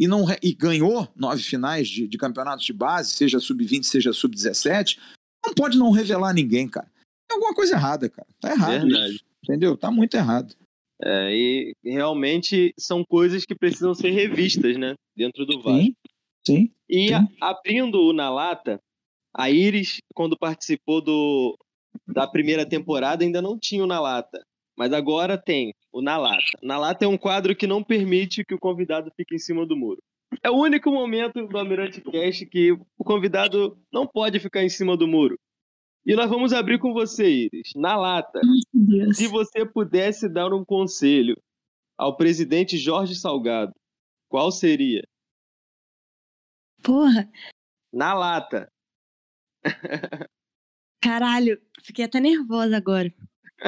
e, 0.00 0.08
não, 0.08 0.24
e 0.42 0.54
ganhou 0.54 1.06
nove 1.14 1.42
finais 1.42 1.86
de, 1.86 2.08
de 2.08 2.16
campeonatos 2.16 2.64
de 2.64 2.72
base, 2.72 3.10
seja 3.10 3.38
sub-20, 3.38 3.84
seja 3.84 4.14
sub-17. 4.14 4.98
Não 5.44 5.52
pode 5.52 5.76
não 5.76 5.90
revelar 5.90 6.32
ninguém, 6.32 6.66
cara. 6.66 6.90
Tem 7.28 7.36
alguma 7.36 7.54
coisa 7.54 7.74
errada, 7.74 8.08
cara. 8.08 8.26
Tá 8.40 8.50
errado. 8.50 8.80
Verdade. 8.80 9.14
Isso, 9.16 9.24
entendeu? 9.44 9.76
Tá 9.76 9.90
muito 9.90 10.16
errado. 10.16 10.54
É, 11.02 11.36
e 11.36 11.74
realmente 11.84 12.72
são 12.78 13.04
coisas 13.04 13.44
que 13.44 13.54
precisam 13.54 13.94
ser 13.94 14.10
revistas, 14.10 14.78
né? 14.78 14.94
Dentro 15.14 15.44
do 15.44 15.60
Vasco. 15.60 15.82
Sim. 15.82 15.94
Sim. 16.46 16.72
E 16.88 17.08
sim. 17.08 17.28
abrindo 17.38 18.10
na 18.14 18.30
lata, 18.30 18.80
a 19.34 19.50
Iris, 19.50 19.98
quando 20.14 20.34
participou 20.34 21.02
do, 21.02 21.58
da 22.08 22.26
primeira 22.26 22.66
temporada, 22.66 23.22
ainda 23.22 23.42
não 23.42 23.58
tinha 23.58 23.84
o 23.84 23.86
Na 23.86 24.00
Lata. 24.00 24.42
Mas 24.80 24.94
agora 24.94 25.36
tem 25.36 25.74
o 25.92 26.00
Na 26.00 26.16
Lata. 26.16 26.58
Na 26.62 26.78
Lata 26.78 27.04
é 27.04 27.08
um 27.08 27.18
quadro 27.18 27.54
que 27.54 27.66
não 27.66 27.84
permite 27.84 28.42
que 28.42 28.54
o 28.54 28.58
convidado 28.58 29.12
fique 29.14 29.34
em 29.34 29.38
cima 29.38 29.66
do 29.66 29.76
muro. 29.76 30.02
É 30.42 30.48
o 30.48 30.54
único 30.54 30.90
momento 30.90 31.46
do 31.46 31.58
Almirante 31.58 32.00
Cast 32.00 32.46
que 32.46 32.72
o 32.72 33.04
convidado 33.04 33.78
não 33.92 34.06
pode 34.06 34.40
ficar 34.40 34.62
em 34.62 34.70
cima 34.70 34.96
do 34.96 35.06
muro. 35.06 35.38
E 36.06 36.16
nós 36.16 36.30
vamos 36.30 36.54
abrir 36.54 36.78
com 36.78 36.94
você, 36.94 37.28
Iris. 37.28 37.72
Na 37.76 37.94
lata. 37.94 38.40
Se 39.12 39.26
você 39.28 39.66
pudesse 39.66 40.32
dar 40.32 40.50
um 40.50 40.64
conselho 40.64 41.36
ao 41.98 42.16
presidente 42.16 42.78
Jorge 42.78 43.14
Salgado, 43.14 43.74
qual 44.30 44.50
seria? 44.50 45.06
Porra. 46.82 47.30
Na 47.92 48.14
lata. 48.14 48.72
Caralho, 51.02 51.60
fiquei 51.82 52.06
até 52.06 52.18
nervosa 52.18 52.78
agora. 52.78 53.12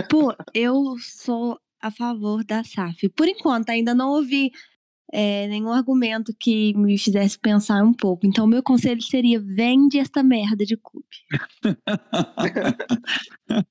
Pô, 0.09 0.35
eu 0.55 0.97
sou 0.99 1.59
a 1.81 1.91
favor 1.91 2.45
da 2.45 2.65
SAF. 2.65 3.09
Por 3.11 3.29
enquanto, 3.29 3.71
ainda 3.71 3.95
não 3.95 4.11
ouvi 4.11 4.51
é, 5.13 5.47
nenhum 5.49 5.71
argumento 5.71 6.35
que 6.39 6.73
me 6.75 6.97
fizesse 6.97 7.39
pensar 7.39 7.83
um 7.83 7.93
pouco. 7.93 8.27
Então, 8.27 8.47
meu 8.47 8.63
conselho 8.63 9.03
seria: 9.03 9.41
vende 9.41 9.99
esta 9.99 10.23
merda 10.23 10.65
de 10.65 10.77
clube. 10.77 11.07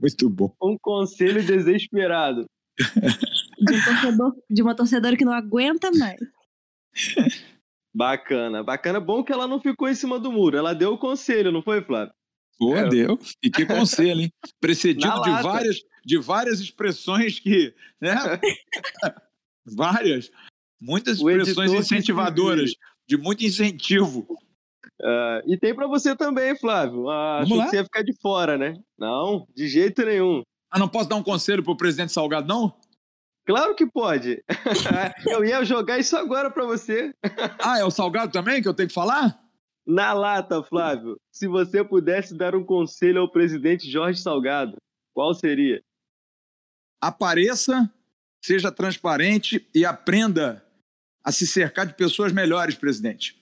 Muito 0.00 0.30
bom. 0.30 0.54
Um 0.62 0.76
conselho 0.80 1.44
desesperado. 1.44 2.46
De, 2.78 3.74
um 3.74 3.84
torcedor, 3.84 4.34
de 4.50 4.62
uma 4.62 4.74
torcedora 4.74 5.16
que 5.16 5.24
não 5.24 5.32
aguenta 5.32 5.90
mais. 5.92 6.18
Bacana, 7.94 8.64
bacana. 8.64 8.98
Bom 8.98 9.22
que 9.22 9.32
ela 9.32 9.46
não 9.46 9.60
ficou 9.60 9.88
em 9.88 9.94
cima 9.94 10.18
do 10.18 10.32
muro. 10.32 10.56
Ela 10.56 10.74
deu 10.74 10.94
o 10.94 10.98
conselho, 10.98 11.52
não 11.52 11.62
foi, 11.62 11.82
Flávio? 11.82 12.14
Pô, 12.58 12.76
é. 12.76 12.88
deu. 12.88 13.18
E 13.42 13.50
que 13.50 13.66
conselho, 13.66 14.22
hein? 14.22 14.32
Precedido 14.60 15.20
de 15.22 15.42
várias, 15.42 15.76
de 16.04 16.18
várias 16.18 16.60
expressões 16.60 17.38
que. 17.38 17.74
Né? 18.00 18.14
várias. 19.66 20.30
Muitas 20.80 21.18
expressões 21.18 21.72
incentivadoras, 21.72 22.72
de 23.06 23.16
muito 23.16 23.44
incentivo. 23.44 24.26
Uh, 25.00 25.42
e 25.46 25.56
tem 25.56 25.74
para 25.74 25.86
você 25.86 26.14
também, 26.14 26.56
Flávio. 26.56 27.08
Ah, 27.08 27.40
Vamos 27.40 27.58
lá? 27.58 27.64
que 27.64 27.70
você 27.70 27.76
ia 27.76 27.84
ficar 27.84 28.02
de 28.02 28.12
fora, 28.20 28.56
né? 28.56 28.74
Não, 28.98 29.46
de 29.54 29.68
jeito 29.68 30.04
nenhum. 30.04 30.42
Ah, 30.70 30.78
não 30.78 30.88
posso 30.88 31.08
dar 31.08 31.16
um 31.16 31.22
conselho 31.22 31.62
pro 31.62 31.76
presidente 31.76 32.12
Salgado, 32.12 32.46
não? 32.46 32.74
Claro 33.44 33.74
que 33.74 33.84
pode. 33.84 34.42
eu 35.26 35.44
ia 35.44 35.64
jogar 35.64 35.98
isso 35.98 36.16
agora 36.16 36.50
para 36.50 36.64
você. 36.64 37.12
ah, 37.58 37.78
é 37.78 37.84
o 37.84 37.90
Salgado 37.90 38.32
também 38.32 38.62
que 38.62 38.68
eu 38.68 38.74
tenho 38.74 38.88
que 38.88 38.94
falar? 38.94 39.41
Na 39.86 40.12
lata, 40.12 40.62
Flávio. 40.62 41.20
Se 41.30 41.48
você 41.48 41.82
pudesse 41.84 42.34
dar 42.36 42.54
um 42.54 42.64
conselho 42.64 43.20
ao 43.20 43.30
presidente 43.30 43.90
Jorge 43.90 44.20
Salgado, 44.20 44.76
qual 45.12 45.34
seria? 45.34 45.82
Apareça, 47.00 47.92
seja 48.44 48.70
transparente 48.70 49.68
e 49.74 49.84
aprenda 49.84 50.64
a 51.24 51.32
se 51.32 51.46
cercar 51.46 51.86
de 51.86 51.94
pessoas 51.94 52.32
melhores, 52.32 52.76
presidente. 52.76 53.40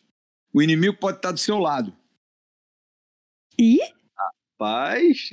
O 0.52 0.62
inimigo 0.62 0.96
pode 0.96 1.18
estar 1.18 1.32
do 1.32 1.38
seu 1.38 1.58
lado. 1.58 1.94
E? 3.58 3.78
Rapaz. 4.16 5.30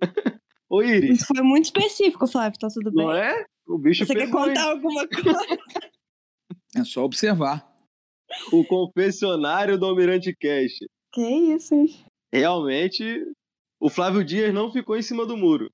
Ô, 0.68 0.82
Iris. 0.82 1.18
Isso 1.18 1.26
foi 1.26 1.42
muito 1.42 1.64
específico, 1.64 2.26
Flávio, 2.26 2.58
tá 2.58 2.68
tudo 2.68 2.92
bem? 2.92 3.04
Não 3.04 3.12
é? 3.12 3.46
O 3.66 3.78
bicho 3.78 4.04
Você 4.04 4.14
quer 4.14 4.30
contar 4.30 4.70
alguma 4.70 5.06
coisa? 5.08 5.58
É 6.76 6.84
só 6.84 7.04
observar. 7.04 7.69
O 8.52 8.64
confessionário 8.64 9.78
do 9.78 9.86
Almirante 9.86 10.34
Cash. 10.34 10.86
Que 11.12 11.22
isso, 11.22 11.74
hein? 11.74 11.88
Realmente, 12.32 13.24
o 13.80 13.88
Flávio 13.88 14.24
Dias 14.24 14.54
não 14.54 14.72
ficou 14.72 14.96
em 14.96 15.02
cima 15.02 15.26
do 15.26 15.36
muro. 15.36 15.70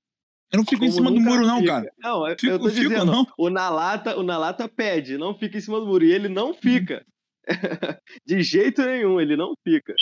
Eu 0.53 0.59
não 0.59 0.65
fico 0.65 0.85
em 0.85 0.91
cima 0.91 1.11
do 1.11 1.21
muro, 1.21 1.45
não, 1.45 1.65
cara. 1.65 1.93
Não, 1.99 2.25
fico, 2.31 2.47
eu 2.47 2.59
tô 2.59 2.71
fico, 2.71 2.89
dizendo, 2.89 3.05
não. 3.05 3.27
o 3.37 3.51
Nalata, 3.51 4.17
o 4.17 4.23
Nalata 4.23 4.69
pede, 4.69 5.19
não 5.19 5.37
fica 5.37 5.59
em 5.59 5.61
cima 5.61 5.81
do 5.81 5.87
muro. 5.87 6.05
E 6.05 6.13
ele 6.13 6.29
não 6.29 6.55
fica. 6.55 7.05
De 8.25 8.43
jeito 8.43 8.83
nenhum, 8.83 9.21
ele 9.21 9.37
não 9.37 9.55
fica. 9.63 9.95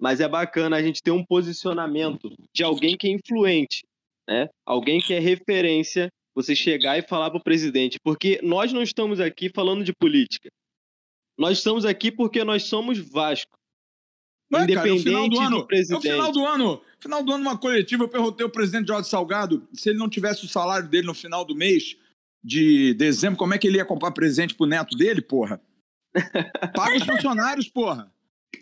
Mas 0.00 0.20
é 0.20 0.28
bacana 0.28 0.76
a 0.76 0.82
gente 0.82 1.02
ter 1.02 1.10
um 1.10 1.24
posicionamento 1.24 2.30
de 2.52 2.64
alguém 2.64 2.96
que 2.96 3.06
é 3.06 3.10
influente, 3.10 3.84
né? 4.28 4.48
Alguém 4.66 5.00
que 5.00 5.14
é 5.14 5.18
referência 5.18 6.08
você 6.34 6.54
chegar 6.54 6.98
e 6.98 7.02
falar 7.02 7.30
para 7.30 7.38
o 7.38 7.42
presidente, 7.42 7.98
porque 8.02 8.40
nós 8.42 8.72
não 8.72 8.82
estamos 8.82 9.20
aqui 9.20 9.50
falando 9.54 9.84
de 9.84 9.92
política. 9.92 10.50
Nós 11.38 11.58
estamos 11.58 11.84
aqui 11.84 12.10
porque 12.10 12.44
nós 12.44 12.64
somos 12.64 12.98
Vasco. 12.98 13.58
Ué, 14.52 14.64
Independente 14.64 15.04
cara, 15.04 15.24
é 15.24 15.28
do, 15.28 15.40
ano, 15.40 15.58
do 15.58 15.66
presidente. 15.66 15.94
No 15.94 16.00
final 16.00 16.32
do 16.32 16.46
ano, 16.46 16.82
final 17.00 17.22
do 17.22 17.32
ano, 17.32 17.42
uma 17.42 17.58
coletiva, 17.58 18.04
eu 18.04 18.08
perguntei 18.08 18.44
ao 18.44 18.50
presidente 18.50 18.88
Jorge 18.88 19.08
Salgado 19.08 19.66
se 19.72 19.88
ele 19.88 19.98
não 19.98 20.08
tivesse 20.08 20.44
o 20.44 20.48
salário 20.48 20.88
dele 20.88 21.06
no 21.06 21.14
final 21.14 21.44
do 21.44 21.54
mês 21.54 21.96
de 22.42 22.92
dezembro, 22.94 23.38
como 23.38 23.54
é 23.54 23.58
que 23.58 23.66
ele 23.66 23.78
ia 23.78 23.84
comprar 23.84 24.12
presente 24.12 24.54
pro 24.54 24.66
neto 24.66 24.96
dele, 24.96 25.22
porra? 25.22 25.60
Paga 26.76 26.96
os 26.96 27.02
funcionários, 27.02 27.68
porra. 27.68 28.12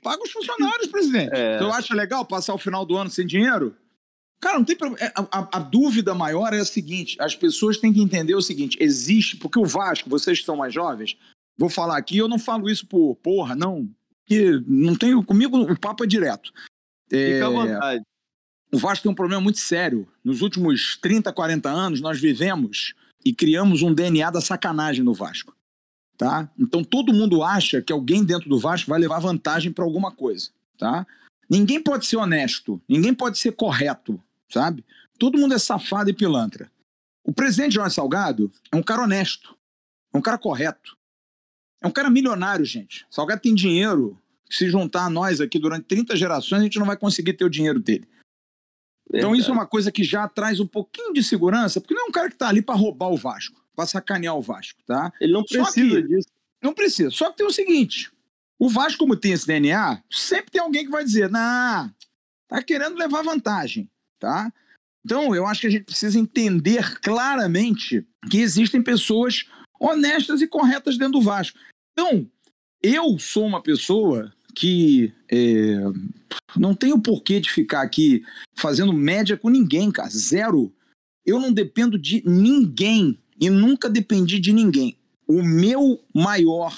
Paga 0.02 0.22
os 0.22 0.30
funcionários, 0.30 0.86
presidente. 0.86 1.34
É. 1.34 1.58
Você 1.58 1.64
acha 1.64 1.94
legal 1.94 2.24
passar 2.24 2.54
o 2.54 2.58
final 2.58 2.86
do 2.86 2.96
ano 2.96 3.10
sem 3.10 3.26
dinheiro? 3.26 3.76
Cara, 4.40 4.58
não 4.58 4.64
tem 4.64 4.76
problema. 4.76 5.04
É, 5.04 5.12
a, 5.14 5.22
a, 5.38 5.56
a, 5.56 5.58
dúvida 5.60 6.14
maior 6.14 6.52
é 6.52 6.58
a 6.58 6.64
seguinte: 6.64 7.16
as 7.20 7.36
pessoas 7.36 7.78
têm 7.78 7.92
que 7.92 8.00
entender 8.00 8.34
o 8.34 8.42
seguinte: 8.42 8.76
existe, 8.80 9.36
porque 9.36 9.58
o 9.58 9.64
Vasco, 9.64 10.08
vocês 10.08 10.40
que 10.40 10.44
são 10.44 10.56
mais 10.56 10.72
jovens, 10.72 11.16
vou 11.56 11.68
falar 11.68 11.96
aqui, 11.96 12.18
eu 12.18 12.28
não 12.28 12.38
falo 12.38 12.68
isso 12.68 12.86
por 12.86 13.16
porra, 13.16 13.54
não. 13.54 13.88
Que 14.26 14.62
não 14.66 14.96
tenho. 14.96 15.22
Comigo 15.24 15.58
o 15.58 15.78
papo 15.78 16.04
é 16.04 16.06
direto. 16.06 16.52
É, 17.10 17.34
Fica 17.34 17.46
à 17.46 17.50
vontade. 17.50 18.04
O 18.72 18.78
Vasco 18.78 19.02
tem 19.02 19.12
um 19.12 19.14
problema 19.14 19.42
muito 19.42 19.58
sério. 19.58 20.08
Nos 20.24 20.40
últimos 20.40 20.96
30, 20.96 21.30
40 21.32 21.68
anos, 21.68 22.00
nós 22.00 22.18
vivemos 22.18 22.94
e 23.24 23.34
criamos 23.34 23.82
um 23.82 23.92
DNA 23.92 24.30
da 24.30 24.40
sacanagem 24.40 25.04
no 25.04 25.12
Vasco. 25.12 25.54
Tá? 26.16 26.50
Então 26.58 26.84
todo 26.84 27.12
mundo 27.12 27.42
acha 27.42 27.82
que 27.82 27.92
alguém 27.92 28.24
dentro 28.24 28.48
do 28.48 28.58
Vasco 28.58 28.88
vai 28.90 28.98
levar 28.98 29.18
vantagem 29.18 29.72
para 29.72 29.84
alguma 29.84 30.10
coisa. 30.10 30.50
Tá? 30.78 31.06
Ninguém 31.50 31.82
pode 31.82 32.06
ser 32.06 32.16
honesto, 32.16 32.80
ninguém 32.88 33.12
pode 33.12 33.38
ser 33.38 33.52
correto, 33.52 34.22
sabe? 34.48 34.84
Todo 35.18 35.38
mundo 35.38 35.54
é 35.54 35.58
safado 35.58 36.08
e 36.08 36.14
pilantra. 36.14 36.70
O 37.24 37.32
presidente 37.32 37.74
Jorge 37.74 37.94
Salgado 37.94 38.50
é 38.70 38.76
um 38.76 38.82
cara 38.82 39.02
honesto, 39.02 39.54
é 40.12 40.18
um 40.18 40.22
cara 40.22 40.38
correto. 40.38 40.96
É 41.82 41.86
um 41.86 41.90
cara 41.90 42.08
milionário, 42.08 42.64
gente. 42.64 43.04
Salgado 43.10 43.40
tem 43.40 43.54
dinheiro. 43.54 44.18
Se 44.48 44.68
juntar 44.68 45.06
a 45.06 45.10
nós 45.10 45.40
aqui 45.40 45.58
durante 45.58 45.84
30 45.86 46.14
gerações, 46.14 46.60
a 46.60 46.64
gente 46.64 46.78
não 46.78 46.86
vai 46.86 46.96
conseguir 46.96 47.32
ter 47.32 47.44
o 47.44 47.50
dinheiro 47.50 47.80
dele. 47.80 48.06
Então 49.12 49.34
isso 49.34 49.50
é 49.50 49.52
uma 49.52 49.66
coisa 49.66 49.90
que 49.90 50.04
já 50.04 50.26
traz 50.28 50.60
um 50.60 50.66
pouquinho 50.66 51.12
de 51.12 51.22
segurança, 51.22 51.80
porque 51.80 51.94
não 51.94 52.06
é 52.06 52.08
um 52.08 52.12
cara 52.12 52.28
que 52.28 52.34
está 52.34 52.48
ali 52.48 52.62
para 52.62 52.74
roubar 52.74 53.08
o 53.08 53.16
Vasco, 53.16 53.62
para 53.74 53.86
sacanear 53.86 54.36
o 54.36 54.42
Vasco, 54.42 54.80
tá? 54.86 55.12
Ele 55.20 55.32
não 55.32 55.44
precisa 55.44 56.02
disso. 56.02 56.28
Não 56.62 56.72
precisa. 56.72 57.10
Só 57.10 57.30
que 57.30 57.38
tem 57.38 57.46
o 57.46 57.52
seguinte: 57.52 58.10
o 58.58 58.68
Vasco, 58.68 58.98
como 58.98 59.16
tem 59.16 59.32
esse 59.32 59.46
DNA, 59.46 60.02
sempre 60.10 60.52
tem 60.52 60.60
alguém 60.60 60.84
que 60.84 60.90
vai 60.90 61.04
dizer, 61.04 61.28
nah, 61.28 61.90
tá 62.46 62.62
querendo 62.62 62.96
levar 62.96 63.22
vantagem, 63.22 63.90
tá? 64.18 64.52
Então, 65.04 65.34
eu 65.34 65.46
acho 65.46 65.62
que 65.62 65.66
a 65.66 65.70
gente 65.70 65.84
precisa 65.84 66.18
entender 66.18 67.00
claramente 67.00 68.06
que 68.30 68.38
existem 68.38 68.80
pessoas 68.80 69.46
honestas 69.80 70.40
e 70.40 70.46
corretas 70.46 70.96
dentro 70.96 71.14
do 71.14 71.22
Vasco. 71.22 71.58
Então, 71.92 72.28
eu 72.82 73.18
sou 73.18 73.46
uma 73.46 73.62
pessoa 73.62 74.32
que 74.54 75.12
é, 75.30 75.76
não 76.56 76.74
tenho 76.74 77.00
porquê 77.00 77.40
de 77.40 77.50
ficar 77.50 77.82
aqui 77.82 78.22
fazendo 78.54 78.92
média 78.92 79.36
com 79.36 79.48
ninguém, 79.48 79.90
cara. 79.90 80.10
Zero. 80.10 80.72
Eu 81.24 81.38
não 81.38 81.52
dependo 81.52 81.98
de 81.98 82.22
ninguém 82.26 83.18
e 83.40 83.48
nunca 83.48 83.88
dependi 83.88 84.38
de 84.38 84.52
ninguém. 84.52 84.96
O 85.26 85.42
meu 85.42 86.02
maior 86.14 86.76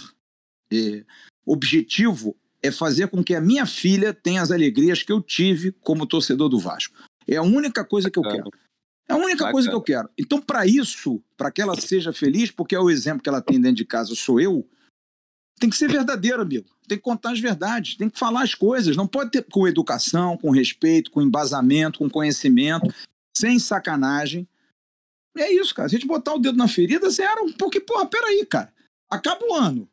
é, 0.73 1.05
objetivo 1.47 2.37
é 2.63 2.71
fazer 2.71 3.09
com 3.09 3.23
que 3.23 3.35
a 3.35 3.41
minha 3.41 3.67
filha 3.67 4.13
tenha 4.13 4.43
as 4.43 4.51
alegrias 4.51 5.03
que 5.03 5.13
eu 5.13 5.21
tive 5.21 5.73
como 5.73 6.07
torcedor 6.07 6.49
do 6.49 6.59
Vasco. 6.59 6.97
É 7.27 7.37
a 7.37 7.43
única 7.43 7.85
coisa 7.85 8.11
que 8.11 8.19
eu 8.19 8.23
quero. 8.23 8.51
É 9.09 9.13
a 9.13 9.17
única 9.17 9.51
coisa 9.51 9.69
que 9.69 9.75
eu 9.75 9.83
quero. 9.83 10.09
Então, 10.19 10.41
para 10.41 10.67
isso, 10.67 11.23
para 11.37 11.51
que 11.51 11.61
ela 11.61 11.79
seja 11.79 12.13
feliz, 12.13 12.51
porque 12.51 12.75
é 12.75 12.81
o 12.81 12.91
exemplo 12.91 13.23
que 13.23 13.29
ela 13.29 13.43
tem 13.43 13.61
dentro 13.61 13.77
de 13.77 13.85
casa, 13.85 14.15
sou 14.15 14.41
eu, 14.41 14.67
tem 15.65 15.71
que 15.71 15.79
ser 15.79 15.91
verdadeiro, 15.91 16.43
amigo. 16.43 16.69
Tem 16.87 16.99
que 16.99 17.03
contar 17.03 17.33
as 17.33 17.41
verdades, 17.41 17.97
tem 17.97 18.11
que 18.11 18.19
falar 18.19 18.43
as 18.43 18.55
coisas. 18.55 18.95
Não 18.99 19.07
pode 19.07 19.31
ter 19.31 19.43
com 19.45 19.67
educação, 19.67 20.37
com 20.37 20.51
respeito, 20.51 21.11
com 21.11 21.23
embasamento, 21.23 22.01
com 22.01 22.11
conhecimento, 22.11 22.95
sem 23.35 23.59
sacanagem. 23.59 24.47
É 25.35 25.51
isso, 25.51 25.75
cara. 25.75 25.89
Se 25.89 25.97
a 25.97 25.99
gente 25.99 26.07
botar 26.07 26.35
o 26.35 26.39
dedo 26.39 26.59
na 26.59 26.69
ferida, 26.69 27.09
zero. 27.09 27.51
Porque, 27.59 27.81
porra, 27.81 28.05
peraí, 28.05 28.45
cara. 28.45 28.71
Acaba 29.11 29.41
o 29.47 29.55
ano. 29.55 29.89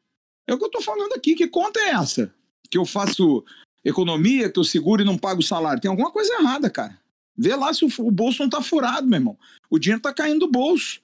É 0.46 0.54
o 0.54 0.58
que 0.58 0.66
eu 0.66 0.70
tô 0.70 0.82
falando 0.82 1.14
aqui. 1.14 1.36
Que 1.36 1.48
conta 1.48 1.80
é 1.80 1.92
essa? 1.92 2.34
Que 2.70 2.78
eu 2.78 2.84
faço 2.84 3.46
economia, 3.86 4.52
que 4.52 4.60
eu 4.60 4.64
seguro 4.66 5.02
e 5.02 5.06
não 5.06 5.18
pago 5.18 5.42
salário. 5.42 5.82
Tem 5.82 5.90
alguma 5.90 6.12
coisa 6.12 6.34
errada, 6.34 6.70
cara. 6.70 7.00
Vê 7.38 7.56
lá 7.56 7.74
se 7.74 7.86
o 7.86 8.12
bolso 8.12 8.44
não 8.44 8.50
tá 8.50 8.62
furado, 8.62 9.08
meu 9.08 9.18
irmão. 9.18 9.38
O 9.70 9.80
dinheiro 9.80 10.02
tá 10.02 10.14
caindo 10.14 10.42
do 10.42 10.52
bolso. 10.52 11.00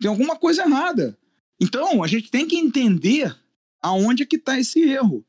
Tem 0.00 0.10
alguma 0.10 0.34
coisa 0.34 0.64
errada. 0.64 1.16
Então, 1.60 2.02
a 2.02 2.08
gente 2.08 2.28
tem 2.28 2.44
que 2.44 2.56
entender 2.56 3.43
aonde 3.84 4.22
é 4.22 4.26
que 4.26 4.36
está 4.36 4.58
esse 4.58 4.80
erro. 4.80 5.24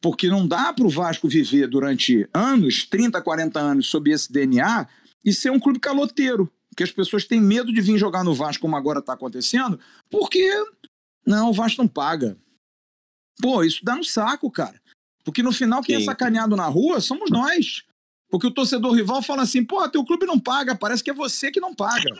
Porque 0.00 0.28
não 0.28 0.48
dá 0.48 0.72
para 0.72 0.86
o 0.86 0.90
Vasco 0.90 1.28
viver 1.28 1.68
durante 1.68 2.26
anos, 2.32 2.86
30, 2.86 3.20
40 3.20 3.60
anos, 3.60 3.90
sob 3.90 4.10
esse 4.10 4.32
DNA 4.32 4.88
e 5.22 5.34
ser 5.34 5.50
um 5.50 5.60
clube 5.60 5.78
caloteiro. 5.78 6.50
Porque 6.70 6.82
as 6.82 6.90
pessoas 6.90 7.26
têm 7.26 7.40
medo 7.40 7.72
de 7.72 7.80
vir 7.80 7.98
jogar 7.98 8.24
no 8.24 8.32
Vasco, 8.32 8.62
como 8.62 8.76
agora 8.76 9.00
está 9.00 9.12
acontecendo, 9.12 9.78
porque 10.08 10.50
não, 11.26 11.50
o 11.50 11.52
Vasco 11.52 11.82
não 11.82 11.88
paga. 11.88 12.38
Pô, 13.42 13.62
isso 13.62 13.84
dá 13.84 13.94
no 13.94 14.04
saco, 14.04 14.50
cara. 14.50 14.80
Porque 15.24 15.42
no 15.42 15.52
final, 15.52 15.82
quem 15.82 15.96
é 15.96 15.98
Sim. 15.98 16.04
é 16.04 16.06
sacaneado 16.06 16.56
na 16.56 16.66
rua 16.66 17.00
somos 17.00 17.30
nós. 17.30 17.82
Porque 18.30 18.46
o 18.46 18.50
torcedor 18.50 18.94
rival 18.94 19.20
fala 19.20 19.42
assim: 19.42 19.62
pô, 19.62 19.86
teu 19.88 20.04
clube 20.04 20.24
não 20.24 20.38
paga, 20.38 20.74
parece 20.74 21.04
que 21.04 21.10
é 21.10 21.14
você 21.14 21.50
que 21.50 21.60
não 21.60 21.74
paga. 21.74 22.10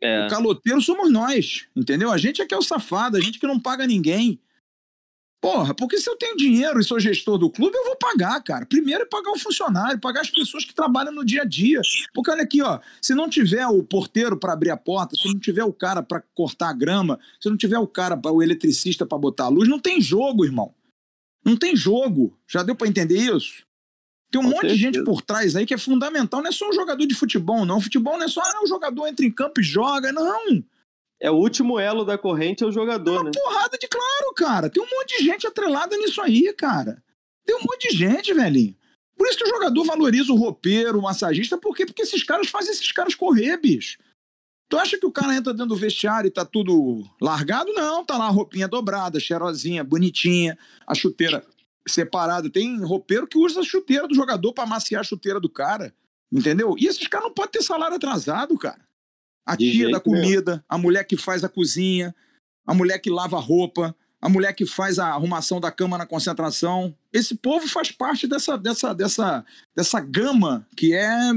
É. 0.00 0.26
O 0.26 0.30
caloteiro 0.30 0.80
somos 0.80 1.10
nós, 1.10 1.66
entendeu? 1.76 2.10
A 2.10 2.16
gente 2.16 2.40
é 2.40 2.46
que 2.46 2.54
é 2.54 2.56
o 2.56 2.62
safado, 2.62 3.16
a 3.16 3.20
gente 3.20 3.38
que 3.38 3.46
não 3.46 3.58
paga 3.58 3.86
ninguém. 3.86 4.40
Porra, 5.40 5.72
porque 5.72 5.98
se 5.98 6.10
eu 6.10 6.16
tenho 6.16 6.36
dinheiro 6.36 6.80
e 6.80 6.84
sou 6.84 6.98
gestor 6.98 7.38
do 7.38 7.48
clube, 7.48 7.76
eu 7.76 7.84
vou 7.84 7.96
pagar, 7.96 8.42
cara. 8.42 8.66
Primeiro 8.66 9.04
é 9.04 9.06
pagar 9.06 9.30
o 9.30 9.38
funcionário, 9.38 10.00
pagar 10.00 10.22
as 10.22 10.30
pessoas 10.30 10.64
que 10.64 10.74
trabalham 10.74 11.12
no 11.12 11.24
dia 11.24 11.42
a 11.42 11.44
dia. 11.44 11.80
Porque 12.12 12.30
olha 12.30 12.42
aqui, 12.42 12.60
ó, 12.60 12.80
se 13.00 13.14
não 13.14 13.28
tiver 13.28 13.64
o 13.68 13.82
porteiro 13.84 14.36
para 14.36 14.52
abrir 14.52 14.70
a 14.70 14.76
porta, 14.76 15.14
se 15.14 15.28
não 15.28 15.38
tiver 15.38 15.62
o 15.62 15.72
cara 15.72 16.02
para 16.02 16.22
cortar 16.34 16.70
a 16.70 16.72
grama, 16.72 17.20
se 17.40 17.48
não 17.48 17.56
tiver 17.56 17.78
o 17.78 17.86
cara, 17.86 18.20
o 18.32 18.42
eletricista 18.42 19.06
para 19.06 19.16
botar 19.16 19.44
a 19.44 19.48
luz, 19.48 19.68
não 19.68 19.78
tem 19.78 20.00
jogo, 20.00 20.44
irmão. 20.44 20.74
Não 21.44 21.56
tem 21.56 21.76
jogo. 21.76 22.36
Já 22.46 22.64
deu 22.64 22.74
para 22.74 22.88
entender 22.88 23.18
isso? 23.18 23.62
Tem 24.30 24.40
um 24.40 24.44
Com 24.44 24.50
monte 24.50 24.60
certeza. 24.62 24.74
de 24.74 24.80
gente 24.80 25.04
por 25.04 25.22
trás 25.22 25.54
aí 25.54 25.64
que 25.64 25.72
é 25.72 25.78
fundamental. 25.78 26.42
Não 26.42 26.48
é 26.48 26.52
só 26.52 26.68
um 26.68 26.72
jogador 26.72 27.06
de 27.06 27.14
futebol, 27.14 27.64
não. 27.64 27.80
Futebol 27.80 28.18
não 28.18 28.24
é 28.24 28.28
só 28.28 28.42
ah, 28.42 28.60
o 28.62 28.66
jogador 28.66 29.06
entra 29.06 29.24
em 29.24 29.30
campo 29.30 29.60
e 29.60 29.64
joga. 29.64 30.12
Não. 30.12 30.62
É 31.20 31.30
o 31.30 31.34
último 31.34 31.80
elo 31.80 32.04
da 32.04 32.16
corrente 32.16 32.62
é 32.62 32.66
o 32.66 32.72
jogador, 32.72 33.16
é 33.16 33.18
uma 33.18 33.24
né? 33.24 33.30
porrada 33.34 33.76
de 33.76 33.88
claro, 33.88 34.34
cara. 34.36 34.70
Tem 34.70 34.82
um 34.82 34.86
monte 34.86 35.18
de 35.18 35.24
gente 35.24 35.46
atrelada 35.46 35.96
nisso 35.96 36.20
aí, 36.20 36.52
cara. 36.52 37.02
Tem 37.44 37.56
um 37.56 37.60
monte 37.60 37.88
de 37.88 37.96
gente, 37.96 38.32
velhinho. 38.32 38.76
Por 39.16 39.26
isso 39.26 39.38
que 39.38 39.44
o 39.44 39.48
jogador 39.48 39.84
valoriza 39.84 40.32
o 40.32 40.36
roupeiro, 40.36 40.98
o 40.98 41.02
massagista, 41.02 41.58
por 41.58 41.74
quê? 41.74 41.84
Porque 41.84 42.02
esses 42.02 42.22
caras 42.22 42.48
fazem 42.48 42.70
esses 42.70 42.92
caras 42.92 43.16
correr, 43.16 43.56
bicho. 43.56 43.98
Tu 44.68 44.78
acha 44.78 44.96
que 44.98 45.06
o 45.06 45.10
cara 45.10 45.34
entra 45.34 45.52
dentro 45.52 45.70
do 45.70 45.76
vestiário 45.76 46.28
e 46.28 46.30
tá 46.30 46.44
tudo 46.44 47.02
largado? 47.20 47.72
Não, 47.72 48.04
tá 48.04 48.16
lá 48.16 48.26
a 48.26 48.30
roupinha 48.30 48.68
dobrada, 48.68 49.18
cheirosinha, 49.18 49.82
bonitinha, 49.82 50.56
a 50.86 50.94
chuteira 50.94 51.44
separada. 51.86 52.48
Tem 52.48 52.78
roupeiro 52.84 53.26
que 53.26 53.38
usa 53.38 53.60
a 53.60 53.64
chuteira 53.64 54.06
do 54.06 54.14
jogador 54.14 54.52
para 54.52 54.66
maciar 54.66 55.00
a 55.00 55.04
chuteira 55.04 55.40
do 55.40 55.48
cara. 55.48 55.92
Entendeu? 56.30 56.76
E 56.78 56.86
esses 56.86 57.08
caras 57.08 57.28
não 57.28 57.34
podem 57.34 57.52
ter 57.52 57.62
salário 57.62 57.96
atrasado, 57.96 58.56
cara 58.58 58.87
a 59.48 59.56
tia 59.56 59.90
da 59.90 59.98
comida, 59.98 60.52
mesmo. 60.52 60.64
a 60.68 60.78
mulher 60.78 61.04
que 61.04 61.16
faz 61.16 61.42
a 61.42 61.48
cozinha, 61.48 62.14
a 62.66 62.74
mulher 62.74 62.98
que 62.98 63.08
lava 63.08 63.36
a 63.36 63.40
roupa, 63.40 63.96
a 64.20 64.28
mulher 64.28 64.52
que 64.52 64.66
faz 64.66 64.98
a 64.98 65.06
arrumação 65.06 65.60
da 65.60 65.70
cama 65.70 65.96
na 65.96 66.04
concentração. 66.04 66.94
Esse 67.12 67.34
povo 67.34 67.66
faz 67.66 67.90
parte 67.90 68.26
dessa, 68.26 68.58
dessa, 68.58 68.92
dessa, 68.94 69.44
dessa 69.74 70.00
gama 70.00 70.66
que 70.76 70.92
é 70.92 71.32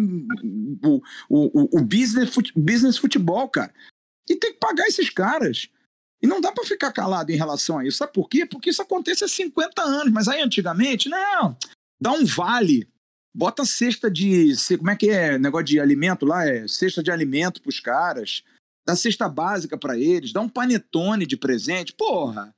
o, 0.84 1.02
o, 1.30 1.80
o 1.80 1.82
business, 1.82 2.34
business 2.56 2.98
futebol, 2.98 3.48
cara. 3.48 3.74
E 4.30 4.36
tem 4.36 4.52
que 4.54 4.60
pagar 4.60 4.88
esses 4.88 5.10
caras. 5.10 5.70
E 6.22 6.28
não 6.28 6.42
dá 6.42 6.52
para 6.52 6.66
ficar 6.66 6.92
calado 6.92 7.32
em 7.32 7.38
relação 7.38 7.80
a 7.80 7.86
isso. 7.86 7.98
Sabe 7.98 8.14
por 8.14 8.28
quê? 8.28 8.46
Porque 8.46 8.70
isso 8.70 8.82
acontece 8.82 9.24
há 9.24 9.28
50 9.28 9.82
anos. 9.82 10.12
Mas 10.12 10.28
aí 10.28 10.42
antigamente, 10.42 11.08
não, 11.08 11.56
dá 12.00 12.12
um 12.12 12.26
vale 12.26 12.91
Bota 13.34 13.66
cesta 13.66 14.12
de. 14.12 14.54
Como 14.78 14.90
é 14.90 14.96
que 14.96 15.10
é? 15.10 15.38
Negócio 15.38 15.66
de 15.66 15.80
alimento 15.80 16.26
lá? 16.26 16.46
É 16.46 16.68
cesta 16.68 17.02
de 17.02 17.12
alimento 17.12 17.62
pros 17.62 17.80
caras. 17.80 18.44
Dá 18.86 18.96
cesta 18.96 19.30
básica 19.30 19.78
para 19.78 19.98
eles. 19.98 20.34
Dá 20.34 20.42
um 20.42 20.50
panetone 20.50 21.26
de 21.26 21.38
presente. 21.38 21.94
Porra! 21.94 22.54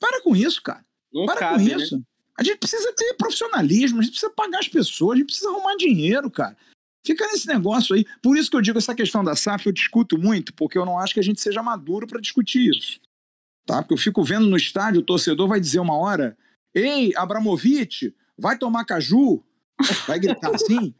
Para 0.00 0.22
com 0.22 0.34
isso, 0.34 0.62
cara. 0.62 0.84
Não 1.12 1.26
para 1.26 1.38
cabe, 1.38 1.64
com 1.64 1.76
né? 1.76 1.82
isso. 1.82 1.96
Né? 1.96 2.02
A 2.36 2.42
gente 2.42 2.58
precisa 2.58 2.92
ter 2.94 3.14
profissionalismo, 3.14 3.98
a 3.98 4.02
gente 4.02 4.12
precisa 4.12 4.32
pagar 4.32 4.60
as 4.60 4.68
pessoas, 4.68 5.12
a 5.12 5.16
gente 5.18 5.26
precisa 5.26 5.50
arrumar 5.50 5.76
dinheiro, 5.76 6.30
cara. 6.30 6.56
Fica 7.04 7.26
nesse 7.26 7.46
negócio 7.46 7.94
aí. 7.94 8.06
Por 8.22 8.36
isso 8.36 8.50
que 8.50 8.56
eu 8.56 8.62
digo 8.62 8.78
essa 8.78 8.94
questão 8.94 9.22
da 9.22 9.36
SAF, 9.36 9.66
eu 9.66 9.72
discuto 9.72 10.18
muito, 10.18 10.52
porque 10.54 10.78
eu 10.78 10.86
não 10.86 10.98
acho 10.98 11.14
que 11.14 11.20
a 11.20 11.22
gente 11.22 11.40
seja 11.40 11.62
maduro 11.62 12.06
para 12.06 12.20
discutir 12.20 12.70
isso. 12.70 13.00
Tá? 13.66 13.82
Porque 13.82 13.94
eu 13.94 13.98
fico 13.98 14.24
vendo 14.24 14.46
no 14.46 14.56
estádio, 14.56 15.00
o 15.00 15.04
torcedor 15.04 15.48
vai 15.48 15.60
dizer 15.60 15.80
uma 15.80 15.96
hora: 15.96 16.36
Ei, 16.74 17.14
Abramovich, 17.14 18.14
vai 18.38 18.58
tomar 18.58 18.84
caju? 18.84 19.42
Vai 20.06 20.18
gritar 20.18 20.54
assim? 20.54 20.94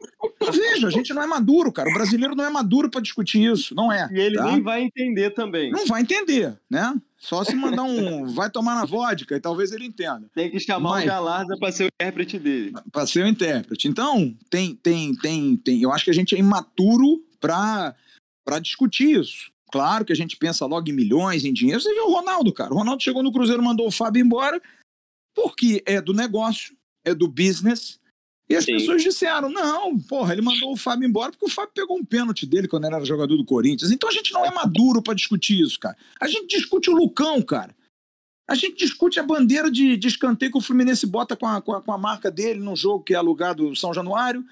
Veja, 0.51 0.87
a 0.87 0.91
gente 0.91 1.13
não 1.13 1.21
é 1.21 1.27
maduro, 1.27 1.71
cara. 1.71 1.89
O 1.89 1.93
brasileiro 1.93 2.35
não 2.35 2.43
é 2.43 2.49
maduro 2.49 2.89
para 2.89 3.01
discutir 3.01 3.51
isso. 3.51 3.75
Não 3.75 3.91
é. 3.91 4.09
E 4.11 4.19
ele 4.19 4.35
tá? 4.35 4.45
nem 4.45 4.61
vai 4.61 4.81
entender 4.81 5.31
também. 5.31 5.71
Não 5.71 5.85
vai 5.85 6.01
entender, 6.01 6.57
né? 6.69 6.93
Só 7.17 7.43
se 7.43 7.55
mandar 7.55 7.83
um. 7.83 8.25
vai 8.25 8.49
tomar 8.49 8.75
na 8.75 8.83
vodka 8.83 9.35
e 9.35 9.39
talvez 9.39 9.71
ele 9.71 9.85
entenda. 9.85 10.27
Tem 10.33 10.49
que 10.49 10.59
chamar 10.59 10.89
Mas, 10.89 11.03
o 11.03 11.07
Galarda 11.07 11.57
para 11.57 11.71
ser 11.71 11.83
o 11.83 11.87
intérprete 11.87 12.39
dele. 12.39 12.73
Para 12.91 13.05
ser 13.05 13.23
o 13.23 13.27
intérprete. 13.27 13.87
Então, 13.87 14.35
tem, 14.49 14.75
tem, 14.75 15.15
tem, 15.15 15.55
tem. 15.55 15.81
Eu 15.81 15.91
acho 15.91 16.03
que 16.03 16.11
a 16.11 16.15
gente 16.15 16.35
é 16.35 16.39
imaturo 16.39 17.23
para 17.39 17.95
discutir 18.59 19.19
isso. 19.19 19.51
Claro 19.71 20.03
que 20.03 20.11
a 20.11 20.15
gente 20.15 20.35
pensa 20.35 20.65
logo 20.65 20.89
em 20.89 20.93
milhões, 20.93 21.45
em 21.45 21.53
dinheiro. 21.53 21.79
Você 21.79 21.93
viu 21.93 22.07
o 22.07 22.11
Ronaldo, 22.11 22.51
cara. 22.51 22.73
O 22.73 22.77
Ronaldo 22.77 23.03
chegou 23.03 23.21
no 23.21 23.31
Cruzeiro, 23.31 23.63
mandou 23.63 23.87
o 23.87 23.91
Fábio 23.91 24.21
embora, 24.21 24.59
porque 25.35 25.83
é 25.85 26.01
do 26.01 26.13
negócio, 26.13 26.75
é 27.05 27.13
do 27.13 27.27
business 27.27 28.00
e 28.51 28.55
as 28.55 28.65
Sim. 28.65 28.73
pessoas 28.73 29.01
disseram: 29.01 29.49
não, 29.49 29.97
porra, 29.97 30.33
ele 30.33 30.41
mandou 30.41 30.73
o 30.73 30.77
Fábio 30.77 31.07
embora 31.07 31.31
porque 31.31 31.45
o 31.45 31.49
Fábio 31.49 31.71
pegou 31.73 31.97
um 31.97 32.03
pênalti 32.05 32.45
dele 32.45 32.67
quando 32.67 32.85
ele 32.85 32.95
era 32.95 33.05
jogador 33.05 33.37
do 33.37 33.45
Corinthians. 33.45 33.91
Então 33.91 34.09
a 34.09 34.11
gente 34.11 34.33
não 34.33 34.45
é 34.45 34.51
maduro 34.51 35.01
para 35.01 35.13
discutir 35.13 35.59
isso, 35.61 35.79
cara. 35.79 35.95
A 36.19 36.27
gente 36.27 36.47
discute 36.47 36.89
o 36.89 36.95
Lucão, 36.95 37.41
cara. 37.41 37.75
A 38.47 38.55
gente 38.55 38.77
discute 38.77 39.19
a 39.19 39.23
bandeira 39.23 39.71
de, 39.71 39.95
de 39.95 40.07
escanteio 40.07 40.51
que 40.51 40.57
o 40.57 40.61
Fluminense 40.61 41.07
bota 41.07 41.37
com 41.37 41.47
a, 41.47 41.61
com 41.61 41.73
a, 41.73 41.81
com 41.81 41.93
a 41.93 41.97
marca 41.97 42.29
dele 42.29 42.59
num 42.59 42.75
jogo 42.75 43.03
que 43.03 43.13
é 43.13 43.17
alugado 43.17 43.73
São 43.75 43.93
Januário. 43.93 44.43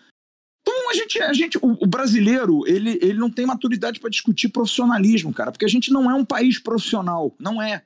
Então 0.61 0.89
a 0.89 0.93
gente, 0.93 1.21
a 1.21 1.33
gente 1.33 1.57
o, 1.57 1.77
o 1.81 1.85
brasileiro, 1.85 2.65
ele, 2.65 2.97
ele 3.01 3.19
não 3.19 3.29
tem 3.29 3.45
maturidade 3.45 3.99
para 3.99 4.09
discutir 4.09 4.49
profissionalismo, 4.49 5.33
cara, 5.33 5.51
porque 5.51 5.65
a 5.65 5.69
gente 5.69 5.91
não 5.91 6.09
é 6.09 6.13
um 6.13 6.23
país 6.23 6.59
profissional, 6.59 7.35
não 7.37 7.61
é. 7.61 7.83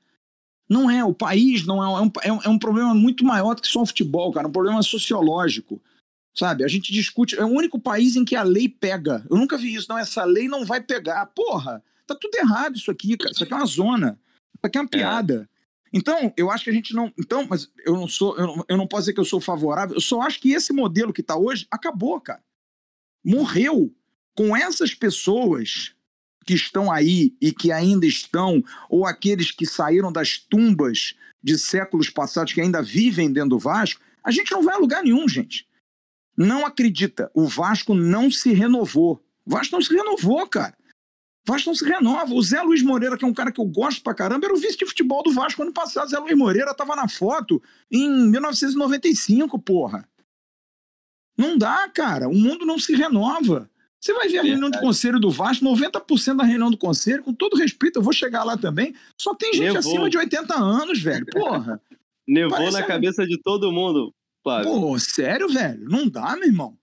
Não 0.70 0.90
é, 0.90 1.04
o 1.04 1.14
país 1.14 1.66
não 1.66 1.84
é, 1.84 2.10
é, 2.24 2.32
um, 2.32 2.42
é 2.44 2.50
um 2.50 2.60
problema 2.60 2.94
muito 2.94 3.26
maior 3.26 3.56
do 3.56 3.62
que 3.62 3.68
só 3.68 3.82
o 3.82 3.86
futebol, 3.86 4.32
cara, 4.32 4.48
é 4.48 4.50
um 4.50 4.54
problema 4.54 4.82
sociológico. 4.82 5.82
Sabe? 6.34 6.64
A 6.64 6.68
gente 6.68 6.92
discute. 6.92 7.38
É 7.38 7.46
o 7.46 7.50
único 7.50 7.80
país 7.80 8.16
em 8.16 8.26
que 8.26 8.36
a 8.36 8.44
lei 8.44 8.68
pega. 8.68 9.26
Eu 9.30 9.38
nunca 9.38 9.58
vi 9.58 9.76
isso. 9.76 9.88
Não, 9.88 9.98
essa 9.98 10.24
lei 10.24 10.48
não 10.48 10.66
vai 10.66 10.82
pegar. 10.82 11.26
Porra, 11.28 11.84
tá 12.08 12.16
tudo 12.16 12.36
errado 12.36 12.76
isso 12.76 12.90
aqui, 12.90 13.16
cara. 13.16 13.32
Isso 13.32 13.44
aqui 13.44 13.54
é 13.54 13.56
uma 13.56 13.66
zona. 13.66 14.20
Isso 14.56 14.64
aqui 14.64 14.78
é 14.78 14.82
uma 14.82 14.90
é. 14.92 14.98
piada. 14.98 15.50
É. 15.50 15.54
Então, 15.96 16.34
eu 16.36 16.50
acho 16.50 16.64
que 16.64 16.72
a 16.72 16.74
gente 16.74 16.96
não. 16.96 17.14
Então, 17.20 17.46
mas 17.48 17.70
eu 17.86 17.94
não 17.94 18.08
sou. 18.08 18.36
Eu 18.36 18.48
não, 18.48 18.66
eu 18.68 18.78
não 18.78 18.88
posso 18.88 19.04
dizer 19.04 19.14
que 19.14 19.20
eu 19.20 19.26
sou 19.26 19.40
favorável. 19.40 19.96
Eu 19.96 20.02
só 20.02 20.22
acho 20.22 20.40
que 20.40 20.52
esse 20.52 20.74
modelo 20.74 21.14
que 21.14 21.22
está 21.22 21.38
hoje 21.38 21.68
acabou, 21.70 22.20
cara. 22.20 22.42
Morreu. 23.24 23.94
Com 24.36 24.58
essas 24.58 24.96
pessoas 24.96 25.94
que 26.44 26.56
estão 26.56 26.92
aí 26.92 27.36
e 27.40 27.52
que 27.52 27.72
ainda 27.72 28.08
estão, 28.08 28.64
ou 28.90 29.06
aqueles 29.06 29.52
que 29.52 29.66
saíram 29.66 30.12
das 30.12 30.40
tumbas 30.40 31.16
de 31.42 31.58
séculos 31.58 32.10
passados 32.10 32.54
que 32.54 32.60
ainda 32.60 32.82
vivem 32.82 33.32
dentro 33.32 33.52
do 33.52 33.60
Vasco, 33.60 34.02
a 34.24 34.32
gente 34.32 34.52
não 34.52 34.64
vai 34.64 34.76
a 34.76 34.80
lugar 34.80 35.04
nenhum, 35.04 35.28
gente. 35.28 35.68
Não 36.36 36.66
acredita. 36.66 37.30
O 37.34 37.46
Vasco 37.48 37.94
não 37.94 38.32
se 38.32 38.52
renovou. 38.54 39.24
O 39.46 39.52
Vasco 39.52 39.76
não 39.76 39.82
se 39.82 39.94
renovou, 39.94 40.46
cara. 40.48 40.76
O 41.48 41.52
Vasco 41.52 41.70
não 41.70 41.76
se 41.76 41.86
renova. 41.86 42.34
O 42.34 42.42
Zé 42.42 42.62
Luiz 42.62 42.82
Moreira, 42.82 43.18
que 43.18 43.26
é 43.26 43.28
um 43.28 43.34
cara 43.34 43.52
que 43.52 43.60
eu 43.60 43.66
gosto 43.66 44.02
pra 44.02 44.14
caramba, 44.14 44.46
era 44.46 44.54
o 44.54 44.58
vice 44.58 44.78
de 44.78 44.86
futebol 44.86 45.22
do 45.22 45.34
Vasco 45.34 45.62
ano 45.62 45.74
passado. 45.74 46.10
Zé 46.10 46.18
Luiz 46.18 46.38
Moreira 46.38 46.74
tava 46.74 46.96
na 46.96 47.08
foto 47.08 47.62
em 47.92 48.10
1995, 48.30 49.60
porra. 49.60 50.08
Não 51.38 51.58
dá, 51.58 51.88
cara. 51.90 52.30
O 52.30 52.36
mundo 52.36 52.66
não 52.66 52.80
se 52.80 52.96
renova. 52.96 53.70
Você 54.04 54.14
vai 54.14 54.28
ver 54.28 54.40
a 54.40 54.44
reunião 54.44 54.70
de 54.70 54.82
conselho 54.82 55.18
do 55.18 55.32
Vasco, 55.32 55.64
90% 55.64 56.36
da 56.36 56.44
reunião 56.44 56.70
do 56.70 56.78
conselho, 56.78 57.24
com 57.24 57.34
todo 57.34 57.56
respeito, 57.56 58.00
eu 58.00 58.04
vou 58.04 58.12
chegar 58.12 58.44
lá 58.44 58.58
também, 58.58 58.94
só 59.18 59.34
tem 59.34 59.54
gente 59.54 59.74
Nevou. 59.74 59.80
acima 59.80 60.10
de 60.10 60.18
80 60.18 60.54
anos, 60.54 61.02
velho. 61.02 61.26
Porra. 61.28 61.82
Nevou 62.28 62.52
Parece 62.52 62.80
na 62.80 62.86
cabeça 62.86 63.26
de 63.26 63.42
todo 63.42 63.72
mundo. 63.72 64.14
Flávio. 64.44 64.72
Pô, 64.72 65.00
sério, 65.00 65.48
velho? 65.48 65.90
Não 65.90 66.08
dá, 66.08 66.36
meu 66.36 66.48
irmão. 66.48 66.78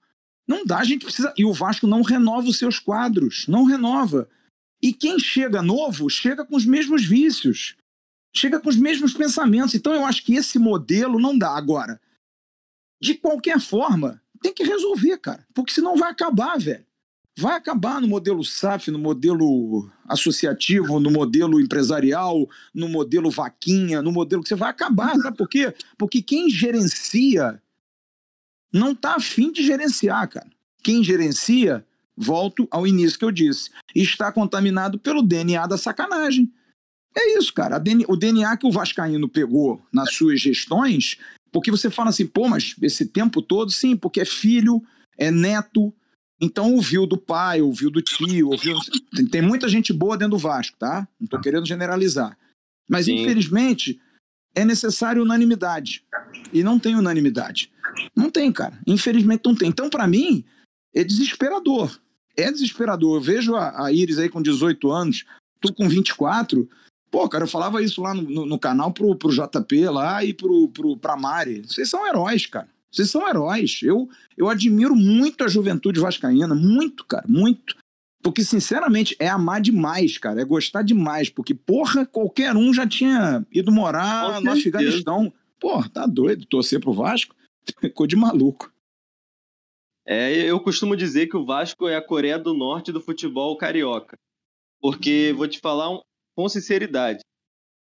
Não 0.48 0.64
dá, 0.64 0.78
a 0.78 0.84
gente 0.84 1.04
precisa. 1.04 1.32
E 1.36 1.44
o 1.44 1.52
Vasco 1.52 1.86
não 1.86 2.02
renova 2.02 2.48
os 2.48 2.58
seus 2.58 2.78
quadros, 2.78 3.46
não 3.46 3.64
renova. 3.64 4.28
E 4.82 4.92
quem 4.92 5.18
chega 5.18 5.62
novo, 5.62 6.08
chega 6.08 6.44
com 6.44 6.56
os 6.56 6.64
mesmos 6.64 7.04
vícios, 7.04 7.76
chega 8.34 8.58
com 8.58 8.68
os 8.68 8.76
mesmos 8.76 9.12
pensamentos. 9.12 9.74
Então 9.74 9.94
eu 9.94 10.04
acho 10.04 10.24
que 10.24 10.34
esse 10.34 10.58
modelo 10.58 11.20
não 11.20 11.36
dá. 11.36 11.50
Agora, 11.50 12.00
de 13.00 13.14
qualquer 13.14 13.60
forma, 13.60 14.20
tem 14.42 14.54
que 14.54 14.64
resolver, 14.64 15.18
cara, 15.18 15.46
porque 15.54 15.72
senão 15.72 15.96
vai 15.96 16.10
acabar, 16.10 16.58
velho. 16.58 16.86
Vai 17.38 17.56
acabar 17.56 18.00
no 18.00 18.08
modelo 18.08 18.44
SAF, 18.44 18.90
no 18.90 18.98
modelo 18.98 19.90
associativo, 20.08 20.98
no 20.98 21.10
modelo 21.10 21.60
empresarial, 21.60 22.48
no 22.74 22.88
modelo 22.88 23.30
vaquinha, 23.30 24.02
no 24.02 24.12
modelo 24.12 24.42
que 24.42 24.48
você 24.48 24.54
vai 24.54 24.70
acabar, 24.70 25.16
sabe 25.16 25.36
por 25.36 25.48
quê? 25.48 25.72
Porque 25.96 26.20
quem 26.20 26.50
gerencia 26.50 27.62
não 28.72 28.92
está 28.92 29.14
afim 29.14 29.50
de 29.52 29.64
gerenciar, 29.64 30.28
cara. 30.28 30.50
Quem 30.82 31.02
gerencia, 31.04 31.84
volto 32.16 32.66
ao 32.70 32.86
início 32.86 33.18
que 33.18 33.24
eu 33.24 33.30
disse, 33.30 33.70
está 33.94 34.30
contaminado 34.32 34.98
pelo 34.98 35.22
DNA 35.22 35.66
da 35.66 35.78
sacanagem. 35.78 36.52
É 37.16 37.38
isso, 37.38 37.52
cara. 37.52 37.82
o 38.08 38.16
DNA 38.16 38.56
que 38.56 38.66
o 38.66 38.72
Vascaíno 38.72 39.28
pegou 39.28 39.82
nas 39.92 40.14
suas 40.14 40.40
gestões, 40.40 41.18
porque 41.52 41.70
você 41.70 41.90
fala 41.90 42.10
assim, 42.10 42.26
pô, 42.26 42.48
mas 42.48 42.76
esse 42.80 43.06
tempo 43.06 43.42
todo, 43.42 43.70
sim, 43.70 43.96
porque 43.96 44.20
é 44.20 44.24
filho, 44.24 44.82
é 45.18 45.30
neto, 45.30 45.92
então 46.40 46.72
ouviu 46.72 47.06
do 47.06 47.18
pai, 47.18 47.60
ouviu 47.60 47.90
do 47.90 48.00
tio, 48.00 48.48
ouviu. 48.48 48.76
Tem 49.30 49.42
muita 49.42 49.68
gente 49.68 49.92
boa 49.92 50.16
dentro 50.16 50.32
do 50.32 50.38
Vasco, 50.38 50.76
tá? 50.78 51.06
Não 51.20 51.26
estou 51.26 51.40
querendo 51.40 51.66
generalizar. 51.66 52.36
Mas, 52.88 53.04
Sim. 53.06 53.20
infelizmente, 53.20 54.00
é 54.54 54.64
necessário 54.64 55.22
unanimidade. 55.22 56.02
E 56.52 56.62
não 56.62 56.78
tem 56.78 56.96
unanimidade. 56.96 57.70
Não 58.16 58.30
tem, 58.30 58.50
cara. 58.50 58.78
Infelizmente 58.86 59.42
não 59.44 59.54
tem. 59.54 59.68
Então, 59.68 59.90
para 59.90 60.06
mim, 60.06 60.44
é 60.94 61.04
desesperador. 61.04 62.00
É 62.36 62.50
desesperador. 62.50 63.18
Eu 63.18 63.20
vejo 63.20 63.54
a, 63.54 63.86
a 63.86 63.92
Iris 63.92 64.18
aí 64.18 64.28
com 64.28 64.40
18 64.40 64.90
anos, 64.90 65.24
tu 65.60 65.72
com 65.74 65.88
24. 65.88 66.68
Pô, 67.10 67.28
cara, 67.28 67.44
eu 67.44 67.48
falava 67.48 67.82
isso 67.82 68.00
lá 68.00 68.14
no, 68.14 68.22
no, 68.22 68.46
no 68.46 68.58
canal 68.58 68.92
pro, 68.92 69.14
pro 69.14 69.32
JP 69.32 69.88
lá 69.88 70.24
e 70.24 70.32
pro, 70.32 70.68
pro, 70.68 70.96
pra 70.96 71.16
Mari. 71.16 71.62
Vocês 71.66 71.90
são 71.90 72.06
heróis, 72.06 72.46
cara. 72.46 72.68
Vocês 72.92 73.10
são 73.10 73.28
heróis. 73.28 73.80
Eu, 73.82 74.08
eu 74.36 74.48
admiro 74.48 74.96
muito 74.96 75.44
a 75.44 75.48
juventude 75.48 76.00
vascaína, 76.00 76.54
muito, 76.54 77.04
cara, 77.04 77.24
muito. 77.28 77.76
Porque, 78.22 78.44
sinceramente, 78.44 79.16
é 79.18 79.28
amar 79.28 79.60
demais, 79.60 80.18
cara. 80.18 80.42
É 80.42 80.44
gostar 80.44 80.82
demais. 80.82 81.30
Porque, 81.30 81.54
porra, 81.54 82.04
qualquer 82.04 82.54
um 82.54 82.72
já 82.74 82.86
tinha 82.86 83.46
ido 83.50 83.72
morar 83.72 84.40
no 84.40 84.50
Afeganistão. 84.50 85.32
Porra, 85.58 85.88
tá 85.88 86.06
doido 86.06 86.44
torcer 86.46 86.80
pro 86.80 86.92
Vasco? 86.92 87.34
Ficou 87.80 88.06
de 88.06 88.16
maluco. 88.16 88.72
É, 90.06 90.34
eu 90.34 90.58
costumo 90.60 90.96
dizer 90.96 91.28
que 91.28 91.36
o 91.36 91.44
Vasco 91.44 91.86
é 91.86 91.96
a 91.96 92.04
Coreia 92.04 92.38
do 92.38 92.52
Norte 92.52 92.92
do 92.92 93.00
futebol 93.00 93.56
carioca. 93.56 94.18
Porque, 94.80 95.32
vou 95.36 95.46
te 95.46 95.60
falar 95.60 95.90
um, 95.90 96.00
com 96.34 96.48
sinceridade, 96.48 97.20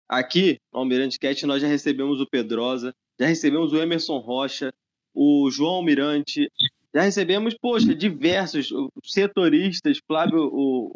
aqui 0.07 0.57
no 0.73 0.79
Almirante 0.79 1.17
Cat 1.17 1.45
nós 1.45 1.61
já 1.61 1.67
recebemos 1.67 2.19
o 2.19 2.27
Pedrosa, 2.27 2.93
já 3.19 3.25
recebemos 3.25 3.71
o 3.71 3.77
Emerson 3.77 4.17
Rocha, 4.17 4.69
o 5.13 5.49
João 5.51 5.75
Almirante. 5.75 6.51
Já 6.93 7.01
recebemos, 7.01 7.55
poxa, 7.55 7.93
diversos 7.93 8.69
setoristas. 9.03 9.99
Flávio, 10.07 10.49
o, 10.51 10.91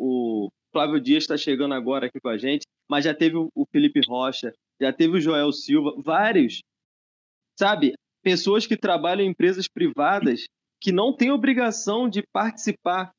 o 0.46 0.50
Flávio 0.72 1.00
Dias 1.00 1.24
está 1.24 1.38
chegando 1.38 1.74
agora 1.74 2.08
aqui 2.08 2.20
com 2.20 2.30
a 2.30 2.38
gente, 2.38 2.66
mas 2.90 3.06
já 3.06 3.14
teve 3.14 3.38
o 3.38 3.66
Felipe 3.72 4.02
Rocha, 4.08 4.54
já 4.82 4.92
teve 4.92 5.18
o 5.18 5.22
Joel 5.22 5.52
Silva, 5.52 5.94
vários. 5.98 6.62
Sabe, 7.58 7.94
pessoas 8.24 8.66
que 8.66 8.76
trabalham 8.76 9.26
em 9.26 9.30
empresas 9.30 9.68
privadas 9.68 10.46
que 10.82 10.92
não 10.92 11.16
têm 11.16 11.32
obrigação 11.32 12.10
de 12.10 12.24
participar 12.34 13.12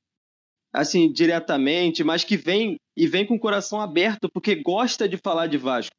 assim 0.72 1.10
diretamente, 1.12 2.02
mas 2.02 2.24
que 2.24 2.36
vem 2.36 2.76
e 2.96 3.06
vem 3.06 3.24
com 3.24 3.36
o 3.36 3.40
coração 3.40 3.80
aberto 3.80 4.28
porque 4.28 4.56
gosta 4.56 5.08
de 5.08 5.16
falar 5.16 5.46
de 5.46 5.56
Vasco, 5.56 5.94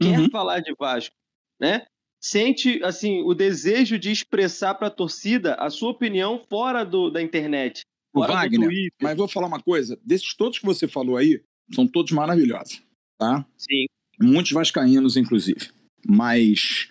quer 0.00 0.20
uhum. 0.20 0.30
falar 0.30 0.60
de 0.60 0.72
Vasco, 0.78 1.14
né? 1.60 1.84
Sente 2.20 2.82
assim 2.84 3.22
o 3.22 3.34
desejo 3.34 3.98
de 3.98 4.10
expressar 4.10 4.74
para 4.74 4.88
a 4.88 4.90
torcida 4.90 5.54
a 5.54 5.70
sua 5.70 5.90
opinião 5.90 6.38
fora 6.38 6.84
do, 6.84 7.10
da 7.10 7.22
internet. 7.22 7.82
Fora 8.12 8.34
Wagner, 8.34 8.90
mas 9.00 9.16
vou 9.16 9.28
falar 9.28 9.46
uma 9.46 9.62
coisa: 9.62 9.98
desses 10.04 10.34
todos 10.34 10.58
que 10.58 10.66
você 10.66 10.86
falou 10.86 11.16
aí, 11.16 11.42
são 11.72 11.86
todos 11.86 12.12
maravilhosos, 12.12 12.82
tá? 13.16 13.46
Sim. 13.56 13.86
Muitos 14.20 14.52
vascaínos, 14.52 15.16
inclusive. 15.16 15.70
Mas 16.06 16.90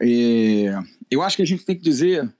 é, 0.00 0.74
eu 1.10 1.22
acho 1.22 1.36
que 1.36 1.42
a 1.42 1.46
gente 1.46 1.64
tem 1.64 1.76
que 1.76 1.82
dizer 1.82 2.32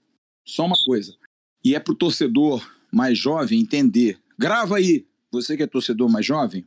só 0.45 0.65
uma 0.65 0.75
coisa, 0.85 1.15
e 1.63 1.75
é 1.75 1.79
para 1.79 1.93
o 1.93 1.97
torcedor 1.97 2.69
mais 2.91 3.17
jovem 3.17 3.61
entender. 3.61 4.19
Grava 4.37 4.77
aí, 4.77 5.07
você 5.31 5.55
que 5.55 5.63
é 5.63 5.67
torcedor 5.67 6.09
mais 6.09 6.25
jovem, 6.25 6.65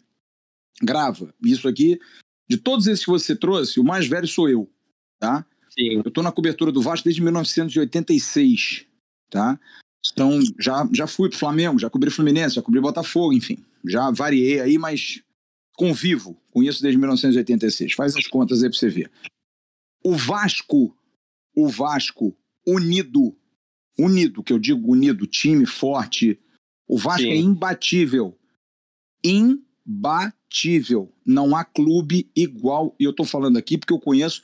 grava. 0.82 1.34
Isso 1.44 1.68
aqui, 1.68 1.98
de 2.48 2.56
todos 2.56 2.86
esses 2.86 3.04
que 3.04 3.10
você 3.10 3.36
trouxe, 3.36 3.78
o 3.78 3.84
mais 3.84 4.06
velho 4.06 4.26
sou 4.26 4.48
eu, 4.48 4.70
tá? 5.18 5.46
Sim. 5.78 6.02
Eu 6.04 6.08
estou 6.08 6.22
na 6.22 6.32
cobertura 6.32 6.70
do 6.70 6.82
Vasco 6.82 7.04
desde 7.04 7.22
1986, 7.22 8.84
tá? 9.30 9.58
Então, 10.12 10.40
já, 10.58 10.88
já 10.92 11.06
fui 11.06 11.28
pro 11.28 11.38
Flamengo, 11.38 11.78
já 11.78 11.88
cobri 11.88 12.10
Fluminense, 12.10 12.56
já 12.56 12.62
cobri 12.62 12.80
Botafogo, 12.80 13.32
enfim. 13.32 13.64
Já 13.86 14.10
variei 14.10 14.60
aí, 14.60 14.76
mas 14.76 15.22
convivo 15.76 16.36
com 16.50 16.62
isso 16.62 16.82
desde 16.82 16.98
1986. 16.98 17.94
Faz 17.94 18.16
as 18.16 18.26
contas 18.26 18.62
aí 18.62 18.68
para 18.68 18.78
você 18.78 18.88
ver. 18.88 19.10
O 20.04 20.14
Vasco, 20.14 20.94
o 21.54 21.68
Vasco 21.68 22.36
unido, 22.66 23.34
unido, 23.98 24.42
que 24.42 24.52
eu 24.52 24.58
digo 24.58 24.92
unido, 24.92 25.26
time 25.26 25.64
forte, 25.64 26.38
o 26.86 26.98
Vasco 26.98 27.22
é 27.22 27.30
Sim. 27.30 27.32
é 27.32 27.36
imbatível. 27.36 28.36
Imbatível. 29.24 31.10
Não 31.24 31.56
há 31.56 31.64
clube 31.64 32.30
igual, 32.36 32.94
e 32.98 33.04
eu 33.04 33.12
estou 33.12 33.24
falando 33.24 33.56
aqui 33.56 33.78
porque 33.78 33.94
eu 33.94 34.00
conheço 34.00 34.42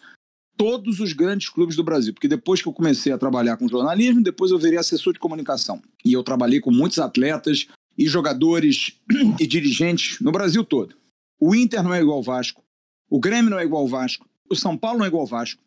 todos 0.58 0.98
os 0.98 1.12
grandes 1.12 1.48
clubes 1.48 1.76
do 1.76 1.84
Brasil, 1.84 2.12
porque 2.12 2.26
depois 2.26 2.60
que 2.60 2.68
eu 2.68 2.72
comecei 2.72 3.12
a 3.12 3.16
trabalhar 3.16 3.56
com 3.56 3.68
jornalismo, 3.68 4.20
depois 4.20 4.50
eu 4.50 4.58
virei 4.58 4.76
assessor 4.78 5.12
de 5.12 5.20
comunicação. 5.20 5.80
E 6.04 6.12
eu 6.12 6.22
trabalhei 6.24 6.60
com 6.60 6.72
muitos 6.72 6.98
atletas 6.98 7.68
e 7.96 8.06
jogadores 8.06 8.98
e 9.38 9.46
dirigentes 9.46 10.20
no 10.20 10.32
Brasil 10.32 10.64
todo. 10.64 10.96
O 11.40 11.54
Inter 11.54 11.82
não 11.82 11.94
é 11.94 12.00
igual 12.00 12.16
ao 12.16 12.22
Vasco, 12.22 12.64
o 13.08 13.20
Grêmio 13.20 13.50
não 13.50 13.58
é 13.58 13.64
igual 13.64 13.82
ao 13.82 13.88
Vasco, 13.88 14.28
o 14.50 14.56
São 14.56 14.76
Paulo 14.76 14.98
não 14.98 15.04
é 15.04 15.08
igual 15.08 15.22
ao 15.22 15.26
Vasco, 15.28 15.62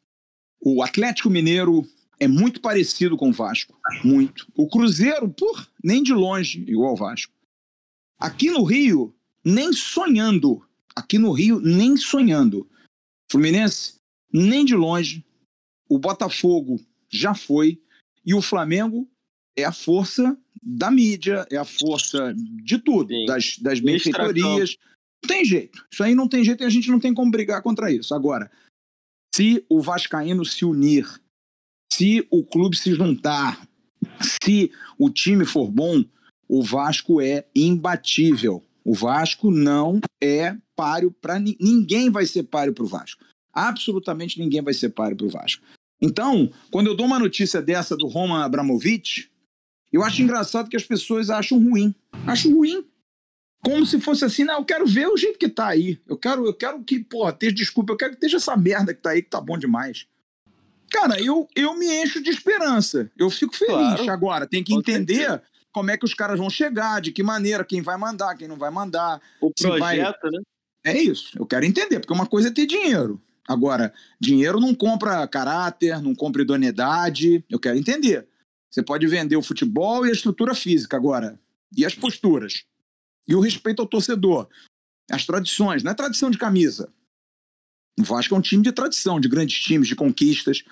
o 0.60 0.84
Atlético 0.84 1.30
Mineiro 1.30 1.88
é 2.20 2.28
muito 2.28 2.60
parecido 2.60 3.16
com 3.16 3.30
o 3.30 3.34
Vasco, 3.34 3.74
muito. 4.04 4.46
O 4.56 4.68
Cruzeiro, 4.68 5.30
por 5.30 5.68
nem 5.82 6.04
de 6.04 6.14
longe 6.14 6.64
igual 6.68 6.90
ao 6.90 6.98
Vasco. 6.98 7.34
Aqui 8.20 8.52
no 8.52 8.64
Rio, 8.64 9.16
nem 9.44 9.72
sonhando. 9.74 10.62
Aqui 10.96 11.18
no 11.18 11.32
Rio, 11.32 11.60
nem 11.62 11.96
sonhando. 11.96 12.70
Fluminense 13.32 14.01
nem 14.34 14.66
de 14.66 14.76
longe. 14.76 15.24
O 15.90 16.00
Botafogo 16.00 16.80
já 17.10 17.34
foi 17.34 17.82
e 18.26 18.34
o 18.34 18.42
Flamengo 18.42 19.10
é 19.56 19.64
a 19.64 19.72
força 19.72 20.38
da 20.62 20.92
mídia, 20.92 21.46
é 21.52 21.58
a 21.58 21.66
força 21.66 22.34
de 22.36 22.78
tudo, 22.78 23.10
Sim. 23.10 23.26
das, 23.26 23.58
das 23.58 23.80
benfeitorias. 23.80 24.78
Não 25.24 25.28
tem 25.28 25.46
jeito. 25.46 25.86
Isso 25.92 26.04
aí 26.04 26.16
não 26.16 26.28
tem 26.28 26.44
jeito 26.44 26.64
e 26.64 26.66
a 26.66 26.70
gente 26.70 26.90
não 26.90 27.00
tem 27.00 27.14
como 27.14 27.32
brigar 27.32 27.62
contra 27.62 27.92
isso. 27.92 28.14
Agora, 28.14 28.50
se 29.36 29.66
o 29.70 29.82
Vascaíno 29.82 30.46
se 30.46 30.66
unir, 30.66 31.06
se 31.92 32.26
o 32.30 32.44
clube 32.44 32.78
se 32.78 32.94
juntar, 32.94 33.68
se 34.42 34.72
o 34.98 35.10
time 35.10 35.46
for 35.46 35.70
bom, 35.70 36.04
o 36.48 36.62
Vasco 36.62 37.22
é 37.22 37.46
imbatível. 37.56 38.64
O 38.84 38.94
Vasco 38.94 39.52
não 39.52 40.00
é 40.22 40.58
páreo 40.76 41.12
para 41.12 41.40
ninguém 41.40 42.10
vai 42.10 42.26
ser 42.26 42.44
páreo 42.44 42.74
para 42.74 42.84
o 42.84 42.88
Vasco. 42.88 43.24
Absolutamente 43.54 44.40
ninguém 44.40 44.62
vai 44.62 44.74
ser 44.74 44.90
páreo 44.90 45.18
para 45.18 45.26
o 45.26 45.30
Vasco. 45.30 45.64
Então, 46.02 46.52
quando 46.72 46.88
eu 46.88 46.96
dou 46.96 47.06
uma 47.06 47.20
notícia 47.20 47.62
dessa 47.62 47.96
do 47.96 48.08
Roman 48.08 48.44
Abramovich, 48.44 49.30
eu 49.92 50.04
acho 50.04 50.22
engraçado 50.22 50.70
que 50.70 50.76
as 50.76 50.84
pessoas 50.84 51.30
acham 51.30 51.60
ruim. 51.60 51.94
Acho 52.26 52.54
ruim. 52.54 52.86
Como 53.64 53.86
se 53.86 54.00
fosse 54.00 54.26
assim, 54.26 54.44
não, 54.44 54.60
eu 54.60 54.66
quero 54.66 54.88
ver 54.88 55.08
o 55.08 55.18
jeito 55.18 55.38
que 55.38 55.48
tá 55.48 55.68
aí. 55.68 56.00
Eu 56.08 56.18
quero, 56.18 56.46
eu 56.46 56.54
quero 56.54 56.84
que, 56.84 57.00
porra, 57.00 57.30
esteja, 57.30 57.54
desculpa, 57.54 57.94
eu 57.94 57.98
quero 57.98 58.12
que 58.12 58.18
esteja 58.18 58.38
essa 58.38 58.58
merda 58.58 58.94
que 58.94 59.02
tá 59.02 59.12
aí, 59.12 59.22
que 59.22 59.30
tá 59.30 59.40
bom 59.40 59.58
demais. 59.58 60.08
Cara, 60.90 61.22
eu, 61.22 61.48
eu 61.56 61.78
me 61.78 61.86
encho 62.02 62.22
de 62.22 62.32
esperança. 62.32 63.12
Eu 63.18 63.30
fico 63.30 63.56
feliz. 63.56 63.96
Claro. 63.96 64.12
Agora, 64.12 64.48
tem 64.48 64.64
que 64.64 64.74
entender 64.74 65.42
como 65.72 65.92
é 65.92 65.98
que 65.98 66.06
os 66.06 66.14
caras 66.14 66.40
vão 66.40 66.50
chegar, 66.50 67.00
de 67.02 67.12
que 67.12 67.22
maneira, 67.22 67.64
quem 67.64 67.82
vai 67.82 67.98
mandar, 67.98 68.36
quem 68.36 68.48
não 68.48 68.58
vai 68.58 68.72
mandar. 68.72 69.22
O 69.40 69.52
projeto, 69.54 69.80
vai... 69.80 69.98
né? 69.98 70.42
É 70.84 70.98
isso. 70.98 71.38
Eu 71.38 71.46
quero 71.46 71.64
entender, 71.66 72.00
porque 72.00 72.14
uma 72.14 72.26
coisa 72.26 72.48
é 72.48 72.52
ter 72.52 72.66
dinheiro. 72.66 73.22
Agora, 73.52 73.94
dinheiro 74.20 74.60
não 74.60 74.74
compra 74.74 75.28
caráter, 75.28 76.02
não 76.02 76.16
compra 76.16 76.42
idoneidade. 76.42 77.44
Eu 77.50 77.60
quero 77.60 77.78
entender. 77.78 78.28
Você 78.70 78.82
pode 78.82 79.06
vender 79.08 79.36
o 79.36 79.42
futebol 79.42 80.06
e 80.06 80.10
a 80.10 80.14
estrutura 80.14 80.56
física 80.56 80.96
agora. 80.96 81.38
E 81.76 81.86
as 81.86 81.94
posturas. 81.94 82.64
E 83.28 83.36
o 83.36 83.42
respeito 83.42 83.82
ao 83.82 83.88
torcedor. 83.88 84.48
As 85.10 85.26
tradições. 85.26 85.84
Não 85.84 85.92
é 85.92 85.94
tradição 85.94 86.32
de 86.32 86.38
camisa. 86.38 86.92
O 88.00 88.04
Vasco 88.04 88.34
é 88.34 88.38
um 88.38 88.42
time 88.42 88.64
de 88.64 88.72
tradição, 88.72 89.20
de 89.20 89.28
grandes 89.28 89.60
times, 89.60 89.90
de 89.90 89.96
conquistas. 89.96 90.64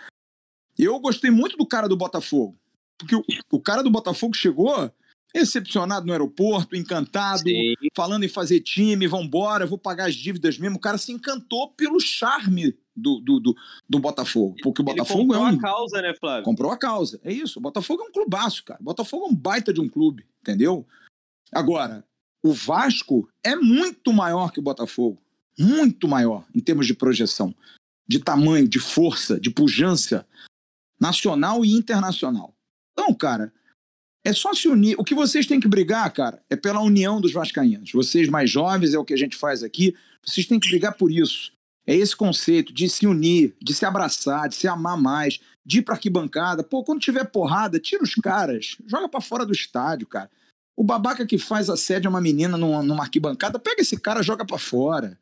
Eu 0.77 0.97
gostei 0.99 1.30
muito 1.30 1.57
do 1.57 1.65
cara 1.65 1.89
do 1.89 1.97
Botafogo. 1.97 2.57
Porque 2.97 3.15
o, 3.15 3.23
o 3.51 3.59
cara 3.59 3.82
do 3.82 3.91
Botafogo 3.91 4.34
chegou 4.34 4.89
Excepcionado 5.34 6.07
no 6.07 6.11
aeroporto, 6.11 6.75
encantado, 6.75 7.41
Sim. 7.41 7.75
falando 7.95 8.23
em 8.23 8.30
fazer 8.30 8.61
time, 8.61 9.07
vambora, 9.07 9.65
vou 9.65 9.77
pagar 9.77 10.07
as 10.07 10.15
dívidas 10.15 10.57
mesmo. 10.57 10.77
O 10.77 10.82
cara 10.82 10.97
se 10.97 11.11
encantou 11.11 11.69
pelo 11.71 11.99
charme 11.99 12.75
do, 12.95 13.19
do, 13.19 13.39
do, 13.39 13.55
do 13.88 13.99
Botafogo. 13.99 14.55
Porque 14.63 14.82
o 14.82 14.86
Botafogo 14.86 15.34
é 15.34 15.38
um. 15.38 15.51
Comprou 15.51 15.69
a 15.69 15.71
causa, 15.71 16.01
né, 16.01 16.13
Flávio? 16.19 16.43
Comprou 16.43 16.71
a 16.71 16.77
causa. 16.77 17.19
É 17.23 17.32
isso. 17.32 17.59
O 17.59 17.61
Botafogo 17.61 18.03
é 18.03 18.05
um 18.05 18.11
clubaço, 18.11 18.63
cara. 18.63 18.80
O 18.82 18.84
Botafogo 18.84 19.25
é 19.25 19.30
um 19.30 19.36
baita 19.36 19.71
de 19.71 19.80
um 19.80 19.88
clube, 19.88 20.25
entendeu? 20.41 20.86
Agora, 21.51 22.03
o 22.43 22.51
Vasco 22.51 23.30
é 23.43 23.55
muito 23.55 24.11
maior 24.11 24.51
que 24.51 24.59
o 24.59 24.63
Botafogo. 24.63 25.21
Muito 25.57 26.07
maior 26.07 26.45
em 26.55 26.59
termos 26.59 26.88
de 26.88 26.93
projeção, 26.93 27.53
de 28.07 28.19
tamanho, 28.19 28.67
de 28.67 28.80
força, 28.80 29.39
de 29.39 29.49
pujança 29.49 30.25
nacional 30.99 31.65
e 31.65 31.73
internacional. 31.73 32.55
Então, 32.93 33.13
cara, 33.13 33.53
é 34.30 34.34
só 34.34 34.53
se 34.53 34.67
unir. 34.67 34.95
O 34.97 35.03
que 35.03 35.15
vocês 35.15 35.45
têm 35.45 35.59
que 35.59 35.67
brigar, 35.67 36.11
cara, 36.13 36.41
é 36.49 36.55
pela 36.55 36.82
união 36.82 37.19
dos 37.19 37.34
vascaínos. 37.34 37.91
Vocês 37.91 38.30
mais 38.30 38.49
jovens, 38.49 38.93
é 38.93 38.99
o 38.99 39.05
que 39.05 39.13
a 39.13 39.17
gente 39.17 39.36
faz 39.36 39.63
aqui, 39.63 39.95
vocês 40.23 40.45
têm 40.45 40.59
que 40.59 40.69
brigar 40.69 40.93
por 40.93 41.11
isso. 41.11 41.51
É 41.86 41.95
esse 41.95 42.15
conceito 42.15 42.71
de 42.71 42.88
se 42.88 43.07
unir, 43.07 43.55
de 43.59 43.73
se 43.73 43.86
abraçar, 43.86 44.47
de 44.47 44.55
se 44.55 44.67
amar 44.67 44.95
mais, 44.95 45.39
de 45.65 45.80
ir 45.80 45.82
pra 45.82 45.95
arquibancada. 45.95 46.63
Pô, 46.63 46.84
quando 46.84 46.99
tiver 46.99 47.25
porrada, 47.25 47.80
tira 47.80 48.03
os 48.03 48.13
caras, 48.15 48.77
joga 48.86 49.09
para 49.09 49.21
fora 49.21 49.45
do 49.45 49.51
estádio, 49.51 50.05
cara. 50.05 50.30
O 50.77 50.84
babaca 50.84 51.25
que 51.25 51.38
faz 51.38 51.69
assédio 51.69 52.07
a 52.07 52.11
uma 52.11 52.21
menina 52.21 52.57
numa, 52.57 52.84
numa 52.84 53.03
arquibancada, 53.03 53.57
pega 53.57 53.82
esse 53.82 53.99
cara, 53.99 54.21
joga 54.21 54.45
para 54.45 54.57
fora. 54.57 55.17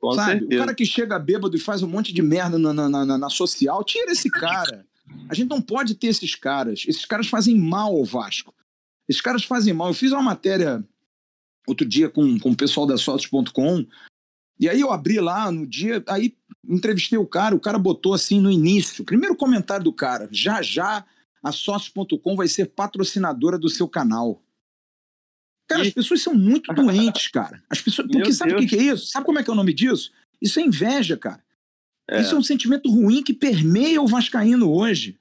Com 0.00 0.12
sabe? 0.12 0.40
Certeza. 0.40 0.54
O 0.54 0.58
cara 0.58 0.74
que 0.74 0.86
chega 0.86 1.18
bêbado 1.18 1.56
e 1.56 1.60
faz 1.60 1.82
um 1.82 1.88
monte 1.88 2.12
de 2.12 2.22
merda 2.22 2.58
na, 2.58 2.72
na, 2.72 2.88
na, 2.88 3.18
na 3.18 3.30
social, 3.30 3.82
tira 3.84 4.12
esse 4.12 4.30
cara. 4.30 4.86
A 5.28 5.34
gente 5.34 5.48
não 5.48 5.60
pode 5.60 5.94
ter 5.94 6.08
esses 6.08 6.34
caras. 6.34 6.84
Esses 6.86 7.04
caras 7.04 7.26
fazem 7.26 7.56
mal 7.58 7.94
ao 7.96 8.04
Vasco. 8.04 8.54
Esses 9.08 9.20
caras 9.20 9.44
fazem 9.44 9.72
mal. 9.72 9.88
Eu 9.88 9.94
fiz 9.94 10.12
uma 10.12 10.22
matéria 10.22 10.84
outro 11.66 11.86
dia 11.86 12.08
com, 12.08 12.38
com 12.38 12.50
o 12.50 12.56
pessoal 12.56 12.86
da 12.86 12.96
Sócios.com. 12.96 13.86
E 14.58 14.68
aí 14.68 14.80
eu 14.80 14.92
abri 14.92 15.18
lá 15.18 15.50
no 15.50 15.66
dia, 15.66 16.02
aí 16.06 16.36
entrevistei 16.68 17.18
o 17.18 17.26
cara, 17.26 17.54
o 17.54 17.60
cara 17.60 17.78
botou 17.78 18.14
assim 18.14 18.40
no 18.40 18.50
início, 18.50 19.04
primeiro 19.04 19.34
comentário 19.34 19.82
do 19.82 19.92
cara, 19.92 20.28
já 20.30 20.62
já 20.62 21.04
a 21.42 21.50
Sócios.com 21.50 22.36
vai 22.36 22.46
ser 22.46 22.66
patrocinadora 22.66 23.58
do 23.58 23.68
seu 23.68 23.88
canal. 23.88 24.40
Cara, 25.68 25.84
e... 25.84 25.88
as 25.88 25.94
pessoas 25.94 26.22
são 26.22 26.34
muito 26.34 26.72
doentes, 26.74 27.28
cara. 27.28 27.62
As 27.68 27.80
pessoas, 27.80 28.06
porque 28.06 28.22
Meu 28.22 28.32
sabe 28.32 28.54
o 28.54 28.58
que, 28.58 28.66
que 28.66 28.76
é 28.76 28.82
isso? 28.92 29.06
Sabe 29.06 29.26
como 29.26 29.38
é 29.38 29.42
que 29.42 29.50
é 29.50 29.52
o 29.52 29.56
nome 29.56 29.72
disso? 29.72 30.12
Isso 30.40 30.60
é 30.60 30.62
inveja, 30.62 31.16
cara. 31.16 31.42
É. 32.12 32.20
Isso 32.20 32.34
é 32.34 32.38
um 32.38 32.42
sentimento 32.42 32.90
ruim 32.90 33.22
que 33.22 33.32
permeia 33.32 34.00
o 34.02 34.06
Vascaíno 34.06 34.70
hoje. 34.70 35.18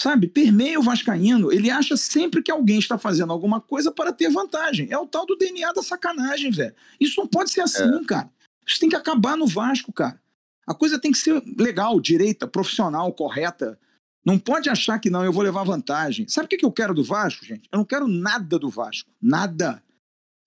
Sabe? 0.00 0.26
Permeia 0.26 0.78
o 0.80 0.82
Vascaíno. 0.82 1.52
Ele 1.52 1.70
acha 1.70 1.96
sempre 1.96 2.42
que 2.42 2.50
alguém 2.50 2.80
está 2.80 2.98
fazendo 2.98 3.32
alguma 3.32 3.60
coisa 3.60 3.92
para 3.92 4.12
ter 4.12 4.28
vantagem. 4.28 4.88
É 4.90 4.98
o 4.98 5.06
tal 5.06 5.24
do 5.24 5.36
DNA 5.36 5.72
da 5.72 5.82
sacanagem, 5.82 6.50
velho. 6.50 6.74
Isso 6.98 7.20
não 7.20 7.28
pode 7.28 7.50
ser 7.50 7.60
assim, 7.60 7.84
é. 7.84 8.04
cara. 8.04 8.28
Isso 8.66 8.80
tem 8.80 8.88
que 8.88 8.96
acabar 8.96 9.36
no 9.36 9.46
Vasco, 9.46 9.92
cara. 9.92 10.20
A 10.66 10.74
coisa 10.74 10.98
tem 10.98 11.12
que 11.12 11.18
ser 11.18 11.40
legal, 11.56 12.00
direita, 12.00 12.46
profissional, 12.46 13.12
correta. 13.12 13.78
Não 14.24 14.36
pode 14.38 14.68
achar 14.68 14.98
que 14.98 15.10
não, 15.10 15.24
eu 15.24 15.32
vou 15.32 15.44
levar 15.44 15.62
vantagem. 15.62 16.26
Sabe 16.26 16.46
o 16.46 16.48
que 16.48 16.64
eu 16.64 16.72
quero 16.72 16.94
do 16.94 17.04
Vasco, 17.04 17.44
gente? 17.44 17.68
Eu 17.70 17.78
não 17.78 17.84
quero 17.84 18.08
nada 18.08 18.58
do 18.58 18.68
Vasco. 18.68 19.10
Nada. 19.22 19.80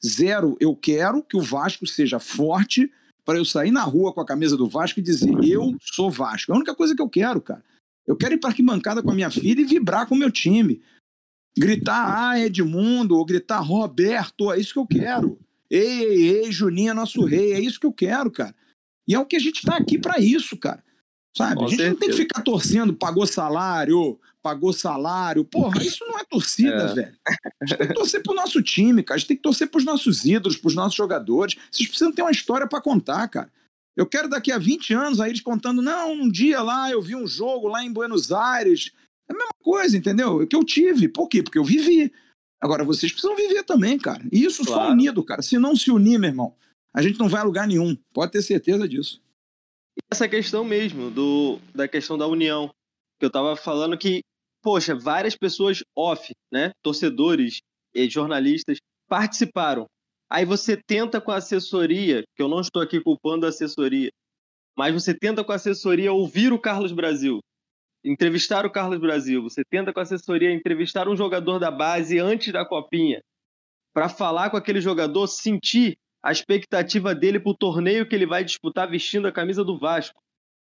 Zero. 0.05 0.57
Eu 0.59 0.75
quero 0.75 1.23
que 1.23 1.37
o 1.37 1.41
Vasco 1.41 1.87
seja 1.87 2.19
forte 2.19 2.91
para 3.27 3.37
eu 3.37 3.43
sair 3.43 3.71
na 3.71 3.83
rua 3.83 4.13
com 4.13 4.21
a 4.21 4.25
camisa 4.25 4.55
do 4.55 4.69
Vasco 4.69 5.01
e 5.01 5.03
dizer: 5.03 5.35
eu 5.43 5.75
sou 5.81 6.09
Vasco. 6.09 6.49
É 6.49 6.55
a 6.55 6.57
única 6.57 6.73
coisa 6.73 6.95
que 6.95 7.01
eu 7.01 7.09
quero, 7.09 7.41
cara. 7.41 7.61
Eu 8.07 8.15
quero 8.15 8.33
ir 8.33 8.37
para 8.37 8.51
arquibancada 8.51 9.03
com 9.03 9.11
a 9.11 9.13
minha 9.13 9.29
filha 9.29 9.59
e 9.59 9.65
vibrar 9.65 10.07
com 10.07 10.15
o 10.15 10.17
meu 10.17 10.31
time. 10.31 10.81
Gritar, 11.59 12.29
ah, 12.29 12.39
Edmundo, 12.39 13.17
ou 13.17 13.25
gritar, 13.25 13.59
Roberto, 13.59 14.49
é 14.49 14.57
isso 14.57 14.71
que 14.71 14.79
eu 14.79 14.87
quero. 14.87 15.37
Ei, 15.69 16.03
ei, 16.05 16.29
ei, 16.37 16.51
Juninho 16.53 16.91
é 16.91 16.93
nosso 16.93 17.25
rei, 17.25 17.51
é 17.51 17.59
isso 17.59 17.81
que 17.81 17.85
eu 17.85 17.91
quero, 17.91 18.31
cara. 18.31 18.55
E 19.05 19.13
é 19.13 19.19
o 19.19 19.25
que 19.25 19.35
a 19.35 19.39
gente 19.39 19.57
está 19.57 19.75
aqui 19.75 19.97
para 19.97 20.19
isso, 20.19 20.55
cara. 20.55 20.81
Sabe? 21.35 21.55
Com 21.55 21.65
a 21.65 21.67
gente 21.67 21.79
certeza. 21.79 21.89
não 21.89 21.99
tem 21.99 22.09
que 22.09 22.15
ficar 22.15 22.41
torcendo, 22.43 22.93
pagou 22.93 23.27
salário, 23.27 24.17
pagou 24.41 24.73
salário. 24.73 25.43
Porra, 25.45 25.81
isso 25.81 26.05
não 26.05 26.17
é 26.17 26.23
torcida, 26.23 26.83
é. 26.83 26.93
velho. 26.93 27.17
A 27.61 27.65
gente 27.65 27.77
tem 27.77 27.87
que 27.87 27.93
torcer 27.93 28.23
pro 28.23 28.35
nosso 28.35 28.61
time, 28.61 29.03
cara. 29.03 29.15
A 29.15 29.19
gente 29.19 29.27
tem 29.27 29.37
que 29.37 29.43
torcer 29.43 29.69
pros 29.69 29.85
nossos 29.85 30.25
ídolos, 30.25 30.57
pros 30.57 30.75
nossos 30.75 30.95
jogadores. 30.95 31.55
Vocês 31.71 31.87
precisam 31.87 32.11
ter 32.11 32.21
uma 32.21 32.31
história 32.31 32.67
para 32.67 32.81
contar, 32.81 33.27
cara. 33.27 33.51
Eu 33.95 34.05
quero 34.05 34.29
daqui 34.29 34.51
a 34.51 34.57
20 34.57 34.93
anos 34.93 35.19
aí 35.19 35.31
eles 35.31 35.41
contando, 35.41 35.81
não, 35.81 36.11
um 36.13 36.29
dia 36.29 36.61
lá 36.61 36.91
eu 36.91 37.01
vi 37.01 37.15
um 37.15 37.25
jogo 37.25 37.67
lá 37.67 37.83
em 37.83 37.91
Buenos 37.91 38.31
Aires. 38.31 38.91
É 39.29 39.33
a 39.33 39.35
mesma 39.35 39.53
coisa, 39.61 39.97
entendeu? 39.97 40.41
É 40.41 40.45
que 40.45 40.55
eu 40.55 40.63
tive. 40.63 41.07
Por 41.07 41.27
quê? 41.27 41.41
Porque 41.41 41.57
eu 41.57 41.63
vivi. 41.63 42.13
Agora 42.61 42.83
vocês 42.83 43.11
precisam 43.11 43.35
viver 43.35 43.63
também, 43.63 43.97
cara. 43.97 44.23
E 44.31 44.43
isso 44.43 44.63
claro. 44.63 44.83
só 44.83 44.91
unido, 44.91 45.23
cara. 45.23 45.41
Se 45.41 45.57
não 45.57 45.75
se 45.75 45.91
unir, 45.91 46.19
meu 46.19 46.29
irmão, 46.29 46.55
a 46.93 47.01
gente 47.01 47.19
não 47.19 47.27
vai 47.27 47.41
a 47.41 47.43
lugar 47.43 47.67
nenhum. 47.67 47.97
Pode 48.13 48.31
ter 48.31 48.41
certeza 48.41 48.87
disso 48.87 49.21
essa 50.11 50.27
questão 50.27 50.63
mesmo, 50.63 51.09
do, 51.09 51.59
da 51.73 51.87
questão 51.87 52.17
da 52.17 52.27
união. 52.27 52.69
Que 53.19 53.25
eu 53.25 53.27
estava 53.27 53.55
falando 53.55 53.97
que, 53.97 54.21
poxa, 54.61 54.95
várias 54.95 55.35
pessoas 55.35 55.83
off, 55.95 56.33
né? 56.51 56.71
Torcedores 56.83 57.59
jornalistas 58.09 58.77
participaram. 59.07 59.87
Aí 60.29 60.45
você 60.45 60.77
tenta 60.77 61.19
com 61.21 61.31
a 61.31 61.37
assessoria, 61.37 62.23
que 62.35 62.43
eu 62.43 62.47
não 62.47 62.59
estou 62.59 62.81
aqui 62.81 63.01
culpando 63.01 63.45
a 63.45 63.49
assessoria, 63.49 64.11
mas 64.77 64.93
você 64.93 65.13
tenta 65.17 65.43
com 65.43 65.51
a 65.51 65.55
assessoria 65.55 66.13
ouvir 66.13 66.53
o 66.53 66.59
Carlos 66.59 66.91
Brasil, 66.91 67.39
entrevistar 68.03 68.65
o 68.65 68.71
Carlos 68.71 68.99
Brasil, 68.99 69.41
você 69.41 69.63
tenta 69.67 69.91
com 69.91 69.99
a 69.99 70.03
assessoria 70.03 70.53
entrevistar 70.53 71.07
um 71.07 71.15
jogador 71.15 71.57
da 71.59 71.71
base 71.71 72.19
antes 72.19 72.53
da 72.53 72.65
copinha, 72.65 73.21
para 73.93 74.09
falar 74.09 74.51
com 74.51 74.57
aquele 74.57 74.81
jogador, 74.81 75.25
sentir 75.27 75.97
a 76.21 76.31
expectativa 76.31 77.15
dele 77.15 77.39
para 77.39 77.51
o 77.51 77.57
torneio 77.57 78.07
que 78.07 78.13
ele 78.13 78.27
vai 78.27 78.43
disputar 78.43 78.87
vestindo 78.87 79.27
a 79.27 79.31
camisa 79.31 79.63
do 79.63 79.79
Vasco. 79.79 80.21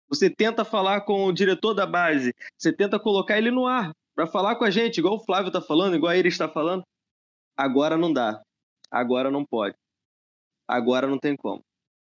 Você 0.09 0.29
tenta 0.29 0.63
falar 0.63 1.01
com 1.01 1.25
o 1.25 1.31
diretor 1.31 1.73
da 1.73 1.85
base, 1.85 2.33
você 2.57 2.71
tenta 2.71 2.99
colocar 2.99 3.37
ele 3.37 3.51
no 3.51 3.65
ar 3.65 3.91
para 4.15 4.27
falar 4.27 4.55
com 4.55 4.63
a 4.63 4.69
gente, 4.69 4.99
igual 4.99 5.15
o 5.15 5.23
Flávio 5.23 5.47
está 5.47 5.61
falando, 5.61 5.95
igual 5.95 6.13
ele 6.13 6.27
está 6.27 6.47
falando. 6.47 6.83
Agora 7.57 7.97
não 7.97 8.11
dá. 8.11 8.41
Agora 8.91 9.31
não 9.31 9.43
pode. 9.45 9.75
Agora 10.67 11.07
não 11.07 11.17
tem 11.17 11.35
como. 11.35 11.61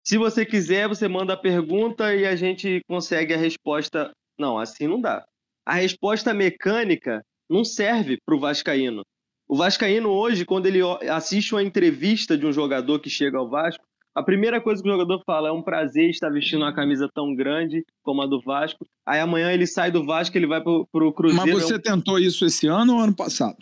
Se 0.03 0.17
você 0.17 0.45
quiser, 0.45 0.87
você 0.87 1.07
manda 1.07 1.33
a 1.33 1.37
pergunta 1.37 2.13
e 2.13 2.25
a 2.25 2.35
gente 2.35 2.81
consegue 2.87 3.33
a 3.33 3.37
resposta. 3.37 4.11
Não, 4.37 4.59
assim 4.59 4.87
não 4.87 4.99
dá. 5.01 5.25
A 5.65 5.73
resposta 5.73 6.33
mecânica 6.33 7.23
não 7.49 7.63
serve 7.63 8.17
para 8.23 8.35
o 8.35 8.39
Vascaíno. 8.39 9.03
O 9.47 9.55
Vascaíno 9.55 10.09
hoje, 10.09 10.45
quando 10.45 10.65
ele 10.67 10.79
assiste 11.09 11.53
uma 11.53 11.63
entrevista 11.63 12.37
de 12.37 12.45
um 12.45 12.51
jogador 12.51 12.99
que 12.99 13.09
chega 13.09 13.37
ao 13.37 13.49
Vasco, 13.49 13.83
A 14.15 14.23
primeira 14.23 14.61
coisa 14.61 14.81
que 14.81 14.87
o 14.87 14.91
jogador 14.91 15.21
fala 15.25 15.49
é 15.49 15.51
um 15.51 15.61
prazer 15.61 16.09
estar 16.09 16.29
vestindo 16.29 16.61
uma 16.61 16.73
camisa 16.73 17.09
tão 17.13 17.35
grande 17.35 17.83
como 18.01 18.21
a 18.21 18.25
do 18.25 18.39
Vasco. 18.39 18.85
Aí 19.05 19.19
amanhã 19.19 19.51
ele 19.51 19.67
sai 19.67 19.91
do 19.91 20.05
Vasco, 20.05 20.37
ele 20.37 20.47
vai 20.47 20.63
pro, 20.63 20.87
pro 20.89 21.11
Cruzeiro. 21.11 21.45
Mas 21.45 21.63
você 21.63 21.77
tentou 21.77 22.17
isso 22.17 22.45
esse 22.45 22.65
ano 22.65 22.95
ou 22.95 23.01
ano 23.01 23.13
passado? 23.13 23.57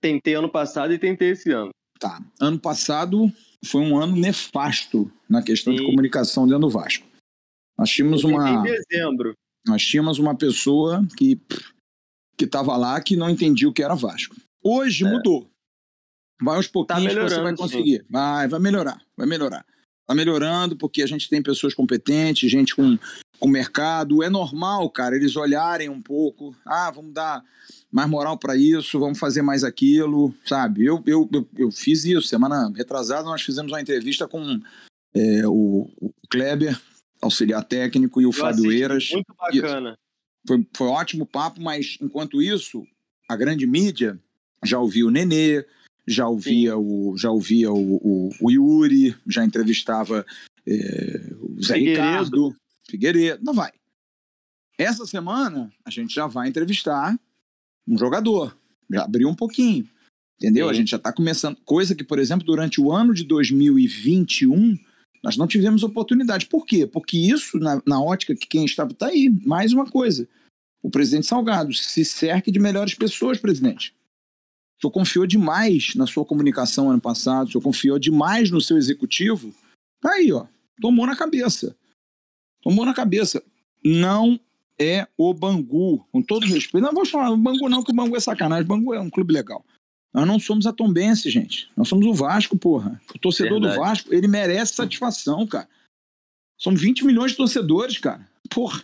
Tentei 0.00 0.34
ano 0.34 0.50
passado 0.50 0.92
e 0.92 0.98
tentei 0.98 1.30
esse 1.30 1.52
ano. 1.52 1.70
Tá. 2.00 2.20
Ano 2.40 2.58
passado 2.58 3.32
foi 3.64 3.80
um 3.82 3.96
ano 3.96 4.16
nefasto 4.16 5.08
na 5.30 5.40
questão 5.40 5.72
Sim. 5.72 5.78
de 5.78 5.86
comunicação 5.86 6.44
dentro 6.44 6.62
do 6.62 6.70
Vasco. 6.70 7.06
Nós 7.78 7.88
tínhamos 7.88 8.24
uma. 8.24 8.50
Em 8.50 8.62
dezembro. 8.62 9.32
Nós 9.64 9.84
tínhamos 9.84 10.18
uma 10.18 10.36
pessoa 10.36 11.06
que 11.16 11.40
que 12.36 12.46
estava 12.46 12.76
lá 12.76 13.00
que 13.00 13.14
não 13.14 13.30
entendia 13.30 13.68
o 13.68 13.72
que 13.72 13.84
era 13.84 13.94
Vasco. 13.94 14.34
Hoje 14.64 15.06
é. 15.06 15.08
mudou. 15.08 15.48
Vai 16.42 16.56
aos 16.56 16.66
pouquinhos 16.66 17.14
tá 17.14 17.22
você 17.22 17.40
vai 17.40 17.56
conseguir. 17.56 17.98
Sim. 17.98 18.06
Vai, 18.10 18.48
vai 18.48 18.60
melhorar, 18.60 19.00
vai 19.16 19.26
melhorar. 19.26 19.64
Tá 20.06 20.14
melhorando 20.14 20.76
porque 20.76 21.02
a 21.02 21.06
gente 21.06 21.28
tem 21.28 21.40
pessoas 21.40 21.72
competentes, 21.72 22.50
gente 22.50 22.74
com, 22.74 22.98
com 23.38 23.48
mercado. 23.48 24.22
É 24.22 24.28
normal, 24.28 24.90
cara, 24.90 25.14
eles 25.14 25.36
olharem 25.36 25.88
um 25.88 26.02
pouco. 26.02 26.54
Ah, 26.66 26.90
vamos 26.90 27.12
dar 27.12 27.42
mais 27.90 28.08
moral 28.08 28.36
para 28.36 28.56
isso, 28.56 28.98
vamos 28.98 29.18
fazer 29.18 29.42
mais 29.42 29.62
aquilo, 29.62 30.34
sabe? 30.44 30.84
Eu, 30.84 31.02
eu, 31.06 31.28
eu, 31.32 31.48
eu, 31.56 31.70
fiz 31.70 32.04
isso. 32.04 32.22
Semana 32.22 32.72
retrasada 32.74 33.22
nós 33.24 33.42
fizemos 33.42 33.70
uma 33.70 33.80
entrevista 33.80 34.26
com 34.26 34.60
é, 35.14 35.46
o, 35.46 35.88
o 36.00 36.12
Kleber, 36.28 36.78
auxiliar 37.20 37.62
técnico, 37.62 38.20
e 38.20 38.26
o 38.26 38.30
eu 38.30 38.32
Fábio 38.32 38.64
assisti, 38.64 38.82
Eiras. 38.82 39.10
Muito 39.12 39.34
bacana. 39.38 39.96
Foi, 40.46 40.66
foi 40.76 40.88
ótimo 40.88 41.24
papo, 41.24 41.62
mas 41.62 41.96
enquanto 42.00 42.42
isso, 42.42 42.84
a 43.28 43.36
grande 43.36 43.66
mídia 43.66 44.18
já 44.64 44.78
ouvia 44.80 45.06
o 45.06 45.10
Nenê, 45.10 45.64
já 46.06 46.28
ouvia, 46.28 46.76
o, 46.76 47.16
já 47.16 47.30
ouvia 47.30 47.72
o, 47.72 47.96
o, 47.96 48.30
o 48.40 48.50
Yuri, 48.50 49.14
já 49.26 49.44
entrevistava 49.44 50.26
é, 50.66 51.32
o 51.40 51.62
Zé 51.62 51.74
Figueiredo. 51.74 52.02
Ricardo, 52.02 52.56
Figueiredo, 52.88 53.44
não 53.44 53.54
vai. 53.54 53.72
Essa 54.78 55.06
semana 55.06 55.72
a 55.84 55.90
gente 55.90 56.14
já 56.14 56.26
vai 56.26 56.48
entrevistar 56.48 57.18
um 57.86 57.96
jogador, 57.96 58.56
já 58.90 59.04
abriu 59.04 59.28
um 59.28 59.34
pouquinho, 59.34 59.88
entendeu? 60.38 60.66
Sim. 60.66 60.70
A 60.70 60.74
gente 60.74 60.90
já 60.90 60.96
está 60.96 61.12
começando, 61.12 61.56
coisa 61.64 61.94
que, 61.94 62.04
por 62.04 62.18
exemplo, 62.18 62.46
durante 62.46 62.80
o 62.80 62.90
ano 62.90 63.14
de 63.14 63.24
2021 63.24 64.78
nós 65.22 65.36
não 65.36 65.46
tivemos 65.46 65.84
oportunidade. 65.84 66.46
Por 66.46 66.66
quê? 66.66 66.84
Porque 66.84 67.16
isso, 67.16 67.58
na, 67.58 67.80
na 67.86 68.02
ótica 68.02 68.34
que 68.34 68.46
quem 68.46 68.64
está 68.64 68.84
está 68.84 69.06
aí, 69.06 69.30
mais 69.44 69.72
uma 69.72 69.88
coisa. 69.88 70.28
O 70.82 70.90
presidente 70.90 71.28
Salgado 71.28 71.72
se 71.72 72.04
cerque 72.04 72.50
de 72.50 72.58
melhores 72.58 72.94
pessoas, 72.94 73.38
presidente. 73.38 73.94
O 74.82 74.88
senhor 74.88 74.92
confiou 74.92 75.26
demais 75.26 75.94
na 75.94 76.08
sua 76.08 76.24
comunicação 76.24 76.90
ano 76.90 77.00
passado, 77.00 77.46
o 77.46 77.52
senhor 77.52 77.62
confiou 77.62 77.98
demais 78.00 78.50
no 78.50 78.60
seu 78.60 78.76
executivo. 78.76 79.54
Tá 80.00 80.10
aí, 80.14 80.32
ó. 80.32 80.46
Tomou 80.80 81.06
na 81.06 81.14
cabeça. 81.14 81.76
Tomou 82.60 82.84
na 82.84 82.92
cabeça. 82.92 83.40
Não 83.84 84.40
é 84.76 85.06
o 85.16 85.32
Bangu, 85.32 86.04
com 86.10 86.20
todo 86.20 86.46
respeito. 86.46 86.84
Não 86.84 86.92
vou 86.92 87.04
chamar 87.04 87.30
o 87.30 87.36
Bangu, 87.36 87.68
não, 87.68 87.84
que 87.84 87.92
o 87.92 87.94
Bangu 87.94 88.16
é 88.16 88.20
sacanagem. 88.20 88.64
O 88.64 88.68
Bangu 88.68 88.92
é 88.92 89.00
um 89.00 89.08
clube 89.08 89.32
legal. 89.32 89.64
Nós 90.12 90.26
não 90.26 90.40
somos 90.40 90.66
a 90.66 90.72
Tombense, 90.72 91.30
gente. 91.30 91.70
Nós 91.76 91.88
somos 91.88 92.04
o 92.04 92.12
Vasco, 92.12 92.58
porra. 92.58 93.00
O 93.14 93.18
torcedor 93.18 93.60
Verdade. 93.60 93.76
do 93.76 93.80
Vasco, 93.80 94.12
ele 94.12 94.26
merece 94.26 94.74
satisfação, 94.74 95.46
cara. 95.46 95.68
São 96.58 96.74
20 96.74 97.04
milhões 97.04 97.30
de 97.30 97.36
torcedores, 97.36 97.98
cara. 97.98 98.28
Porra. 98.50 98.80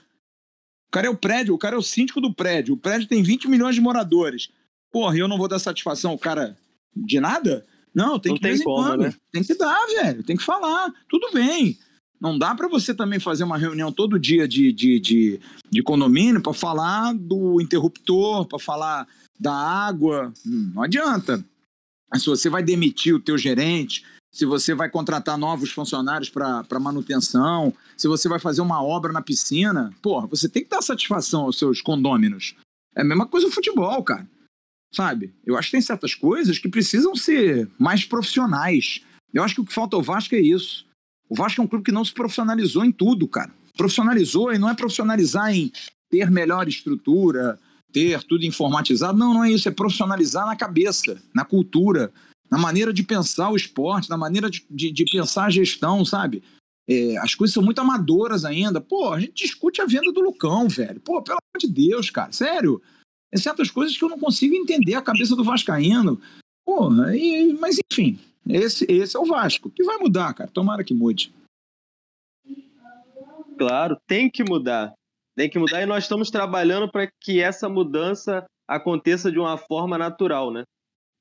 O 0.88 0.90
cara 0.92 1.09
é 1.09 1.11
o 1.11 1.16
prédio, 1.16 1.55
o 1.55 1.59
cara 1.59 1.74
é 1.74 1.78
o 1.78 1.82
síndico 1.82 2.20
do 2.20 2.32
prédio. 2.32 2.74
O 2.74 2.78
prédio 2.78 3.09
tem 3.09 3.22
20 3.22 3.49
milhões 3.49 3.74
de 3.74 3.80
moradores. 3.80 4.49
Porra, 4.93 5.16
eu 5.16 5.28
não 5.28 5.39
vou 5.39 5.49
dar 5.49 5.59
satisfação 5.59 6.12
ao 6.12 6.18
cara 6.18 6.57
de 6.97 7.20
nada? 7.20 7.64
Não, 7.95 8.18
tem 8.18 8.30
não 8.30 8.36
que 8.36 8.43
tem 8.43 8.62
como, 8.62 8.97
né? 8.97 9.14
Tem 9.32 9.43
que 9.43 9.55
dar, 9.55 9.86
velho. 9.86 10.22
Tem 10.22 10.36
que 10.36 10.43
falar. 10.43 10.93
Tudo 11.09 11.30
bem. 11.32 11.78
Não 12.20 12.36
dá 12.36 12.55
para 12.55 12.68
você 12.68 12.93
também 12.93 13.20
fazer 13.20 13.45
uma 13.45 13.57
reunião 13.57 13.93
todo 13.93 14.18
dia 14.18 14.47
de, 14.49 14.72
de, 14.72 14.99
de, 14.99 15.41
de 15.70 15.82
condomínio 15.82 16.41
para 16.41 16.53
falar 16.53 17.14
do 17.14 17.61
interruptor, 17.61 18.47
para 18.47 18.59
falar 18.59 19.07
da 19.39 19.53
água. 19.53 20.32
Hum, 20.45 20.72
não 20.74 20.82
adianta. 20.82 21.45
Mas 22.11 22.22
se 22.22 22.28
você 22.28 22.49
vai 22.49 22.62
demitir 22.62 23.14
o 23.14 23.20
teu 23.20 23.39
gerente, 23.39 24.05
se 24.32 24.45
você 24.45 24.74
vai 24.74 24.91
contratar 24.91 25.39
novos 25.39 25.70
funcionários 25.70 26.28
para 26.28 26.80
manutenção, 26.80 27.72
se 27.97 28.09
você 28.09 28.28
vai 28.28 28.39
fazer 28.39 28.61
uma 28.61 28.82
obra 28.82 29.12
na 29.12 29.22
piscina, 29.22 29.93
porra, 30.03 30.26
você 30.26 30.49
tem 30.49 30.62
que 30.62 30.70
dar 30.70 30.82
satisfação 30.82 31.43
aos 31.43 31.59
seus 31.59 31.80
condôminos. 31.80 32.55
É 32.97 33.03
a 33.03 33.05
mesma 33.05 33.26
coisa 33.26 33.47
no 33.47 33.53
futebol, 33.53 34.03
cara. 34.03 34.26
Sabe? 34.93 35.34
Eu 35.45 35.57
acho 35.57 35.68
que 35.68 35.72
tem 35.72 35.80
certas 35.80 36.14
coisas 36.14 36.59
que 36.59 36.68
precisam 36.68 37.14
ser 37.14 37.68
mais 37.78 38.05
profissionais. 38.05 39.03
Eu 39.32 39.43
acho 39.43 39.55
que 39.55 39.61
o 39.61 39.64
que 39.64 39.72
falta 39.72 39.97
ao 39.97 40.03
Vasco 40.03 40.34
é 40.34 40.41
isso. 40.41 40.86
O 41.28 41.34
Vasco 41.34 41.61
é 41.61 41.64
um 41.64 41.68
clube 41.68 41.84
que 41.84 41.93
não 41.93 42.05
se 42.05 42.12
profissionalizou 42.12 42.84
em 42.84 42.93
tudo, 42.93 43.28
cara. 43.28 43.53
Profissionalizou 43.76 44.53
e 44.53 44.59
não 44.59 44.68
é 44.68 44.74
profissionalizar 44.74 45.55
em 45.55 45.70
ter 46.11 46.30
melhor 46.30 46.66
estrutura, 46.66 47.59
ter 47.93 48.22
tudo 48.22 48.45
informatizado. 48.45 49.18
Não, 49.18 49.34
não 49.34 49.45
é 49.45 49.53
isso. 49.53 49.68
É 49.68 49.72
profissionalizar 49.72 50.47
na 50.47 50.57
cabeça, 50.57 51.20
na 51.34 51.45
cultura, 51.45 52.11
na 52.51 52.57
maneira 52.59 52.93
de 52.93 53.03
pensar 53.03 53.51
o 53.51 53.57
esporte, 53.57 54.09
na 54.09 54.16
maneira 54.16 54.51
de, 54.51 54.64
de, 54.70 54.91
de 54.91 55.05
pensar 55.05 55.45
a 55.45 55.51
gestão, 55.51 56.05
sabe? 56.05 56.43
É, 56.89 57.18
as 57.18 57.34
coisas 57.34 57.53
são 57.53 57.62
muito 57.62 57.80
amadoras 57.80 58.47
ainda. 58.47 58.80
Pô, 58.80 59.12
a 59.12 59.20
gente 59.20 59.45
discute 59.45 59.82
a 59.82 59.86
venda 59.86 60.11
do 60.11 60.22
Lucão, 60.22 60.66
velho. 60.68 60.99
Pô, 61.01 61.20
pelo 61.20 61.39
amor 61.39 61.61
de 61.61 61.68
Deus, 61.70 62.09
cara. 62.09 62.32
Sério. 62.32 62.80
É 63.33 63.37
certas 63.37 63.70
coisas 63.70 63.97
que 63.97 64.05
eu 64.05 64.09
não 64.09 64.18
consigo 64.18 64.55
entender 64.55 64.95
a 64.95 65.03
cabeça 65.03 65.37
do 65.37 65.45
Vascaíno. 65.45 66.20
Porra, 66.64 67.16
e, 67.16 67.53
mas 67.55 67.79
enfim, 67.93 68.18
esse, 68.49 68.87
esse 68.89 69.16
é 69.16 69.20
o 69.20 69.26
Vasco. 69.26 69.70
Que 69.70 69.85
vai 69.85 69.99
mudar, 69.99 70.33
cara. 70.35 70.51
Tomara 70.51 70.85
que 70.85 70.95
mude. 70.95 71.33
Claro, 73.59 73.99
tem 74.07 74.31
que 74.31 74.43
mudar. 74.43 74.95
Tem 75.37 75.49
que 75.49 75.59
mudar 75.59 75.83
e 75.83 75.87
nós 75.87 76.05
estamos 76.05 76.31
trabalhando 76.31 76.91
para 76.91 77.09
que 77.20 77.41
essa 77.41 77.68
mudança 77.68 78.45
aconteça 78.66 79.31
de 79.31 79.39
uma 79.39 79.57
forma 79.57 79.97
natural, 79.97 80.51
né? 80.51 80.64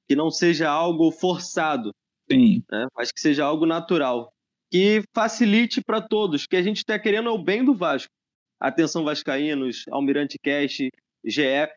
Que 0.08 0.16
não 0.16 0.32
seja 0.32 0.70
algo 0.70 1.12
forçado. 1.12 1.92
Sim. 2.32 2.64
Né? 2.72 2.88
Mas 2.96 3.12
que 3.12 3.20
seja 3.20 3.46
algo 3.46 3.66
natural. 3.66 4.32
Que 4.72 5.04
facilite 5.16 5.82
para 5.82 6.02
todos, 6.02 6.46
que 6.46 6.56
a 6.56 6.62
gente 6.62 6.78
está 6.78 7.00
querendo 7.00 7.30
é 7.30 7.32
o 7.32 7.38
bem 7.38 7.64
do 7.64 7.74
Vasco. 7.74 8.12
Atenção 8.60 9.04
Vascaínos, 9.04 9.86
Almirante 9.90 10.38
Cash, 10.44 10.90
GE. 11.24 11.70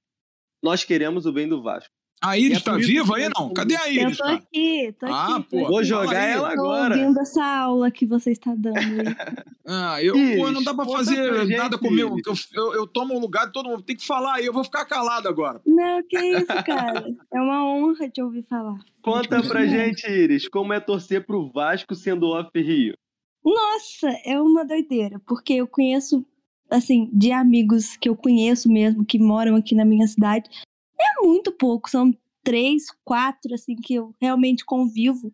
Nós 0.62 0.84
queremos 0.84 1.26
o 1.26 1.32
bem 1.32 1.48
do 1.48 1.62
Vasco. 1.62 1.92
A 2.22 2.36
Iris 2.36 2.58
é 2.58 2.60
tá 2.60 2.76
viva 2.76 3.16
aí, 3.16 3.30
não? 3.34 3.50
Cadê 3.54 3.74
a 3.74 3.88
Iris, 3.88 4.18
Eu 4.18 4.26
tô 4.26 4.32
aqui, 4.32 4.94
tô 5.00 5.06
ah, 5.06 5.36
aqui. 5.36 5.46
Pô, 5.48 5.66
Vou 5.66 5.82
jogar 5.82 6.22
ela 6.22 6.52
agora. 6.52 6.94
Tô 6.94 7.00
ouvindo 7.00 7.18
essa 7.18 7.42
aula 7.42 7.90
que 7.90 8.04
você 8.04 8.32
está 8.32 8.54
dando 8.54 8.76
aí. 8.76 8.84
ah, 9.66 10.02
eu, 10.02 10.14
Iris, 10.14 10.36
pô, 10.38 10.50
não 10.50 10.62
dá 10.62 10.74
pra 10.74 10.84
fazer 10.84 11.46
nada 11.56 11.78
comigo. 11.78 12.18
Eu, 12.26 12.34
eu, 12.52 12.74
eu, 12.74 12.86
tomo 12.86 13.14
um 13.14 13.18
lugar 13.18 13.46
de 13.46 13.52
todo 13.52 13.70
mundo. 13.70 13.82
Tem 13.82 13.96
que 13.96 14.06
falar 14.06 14.34
aí, 14.34 14.44
eu 14.44 14.52
vou 14.52 14.62
ficar 14.62 14.84
calado 14.84 15.28
agora. 15.28 15.62
Não, 15.64 16.02
que 16.06 16.18
isso, 16.18 16.46
cara. 16.66 17.06
É 17.32 17.40
uma 17.40 17.64
honra 17.64 18.10
te 18.10 18.20
ouvir 18.20 18.42
falar. 18.42 18.78
Conta 19.00 19.42
pra 19.42 19.64
gente, 19.64 20.06
Iris, 20.06 20.46
como 20.46 20.74
é 20.74 20.80
torcer 20.80 21.24
pro 21.24 21.50
Vasco 21.50 21.94
sendo 21.94 22.26
off-Rio? 22.26 22.94
Nossa, 23.42 24.10
é 24.26 24.38
uma 24.38 24.62
doideira, 24.66 25.18
porque 25.26 25.54
eu 25.54 25.66
conheço, 25.66 26.22
assim, 26.70 27.10
de 27.12 27.32
amigos 27.32 27.96
que 27.96 28.08
eu 28.08 28.16
conheço 28.16 28.68
mesmo, 28.68 29.04
que 29.04 29.18
moram 29.18 29.56
aqui 29.56 29.74
na 29.74 29.84
minha 29.84 30.06
cidade, 30.06 30.48
é 30.98 31.26
muito 31.26 31.52
pouco, 31.52 31.90
são 31.90 32.14
três, 32.42 32.84
quatro, 33.04 33.54
assim, 33.54 33.76
que 33.76 33.94
eu 33.94 34.14
realmente 34.20 34.64
convivo. 34.64 35.32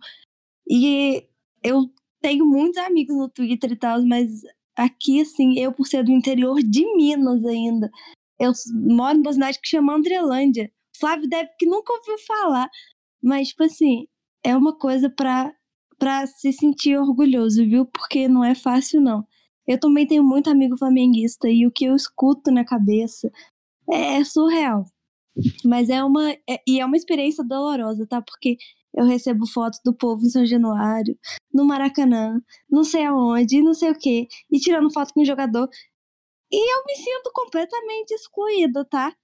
E 0.68 1.24
eu 1.62 1.91
tenho 2.20 2.45
muitos 2.45 2.78
amigos 2.78 3.16
no 3.16 3.28
Twitter 3.28 3.72
e 3.72 3.76
tal, 3.76 4.03
mas 4.05 4.43
aqui, 4.76 5.20
assim, 5.20 5.59
eu, 5.59 5.72
por 5.72 5.87
ser 5.87 6.05
do 6.05 6.12
interior 6.12 6.62
de 6.62 6.84
Minas 6.97 7.45
ainda, 7.45 7.91
eu 8.39 8.53
moro 8.74 9.18
numa 9.18 9.32
cidade 9.32 9.61
que 9.61 9.68
chama 9.68 9.95
Andrelândia. 9.95 10.70
Flávio 10.99 11.28
deve 11.28 11.51
que 11.59 11.66
nunca 11.66 11.93
ouviu 11.93 12.18
falar, 12.26 12.68
mas, 13.22 13.49
tipo 13.49 13.64
assim, 13.64 14.07
é 14.45 14.57
uma 14.57 14.76
coisa 14.76 15.11
pra, 15.11 15.53
pra 15.99 16.26
se 16.26 16.53
sentir 16.53 16.97
orgulhoso, 16.99 17.64
viu? 17.64 17.87
Porque 17.87 18.28
não 18.28 18.45
é 18.45 18.55
fácil, 18.55 19.01
não. 19.01 19.26
Eu 19.66 19.78
também 19.78 20.06
tenho 20.06 20.22
muito 20.24 20.50
amigo 20.50 20.76
flamenguista 20.78 21.48
e 21.48 21.66
o 21.66 21.72
que 21.72 21.86
eu 21.86 21.94
escuto 21.96 22.50
na 22.50 22.64
cabeça 22.64 23.30
é 23.90 24.22
surreal. 24.24 24.84
Mas 25.64 25.90
é 25.90 26.02
uma. 26.02 26.32
É, 26.48 26.62
e 26.66 26.80
é 26.80 26.84
uma 26.84 26.96
experiência 26.96 27.44
dolorosa, 27.44 28.06
tá? 28.06 28.22
Porque 28.22 28.56
eu 28.94 29.04
recebo 29.04 29.46
fotos 29.46 29.80
do 29.84 29.92
povo 29.94 30.24
em 30.24 30.30
São 30.30 30.46
Januário, 30.46 31.18
no 31.52 31.64
Maracanã, 31.66 32.40
não 32.70 32.82
sei 32.82 33.04
aonde, 33.04 33.62
não 33.62 33.74
sei 33.74 33.90
o 33.90 33.98
quê, 33.98 34.26
e 34.50 34.58
tirando 34.58 34.90
foto 34.92 35.12
com 35.12 35.20
o 35.20 35.24
jogador. 35.24 35.68
E 36.50 36.56
eu 36.56 36.84
me 36.86 36.96
sinto 36.96 37.30
completamente 37.34 38.12
excluída, 38.12 38.84
tá? 38.84 39.14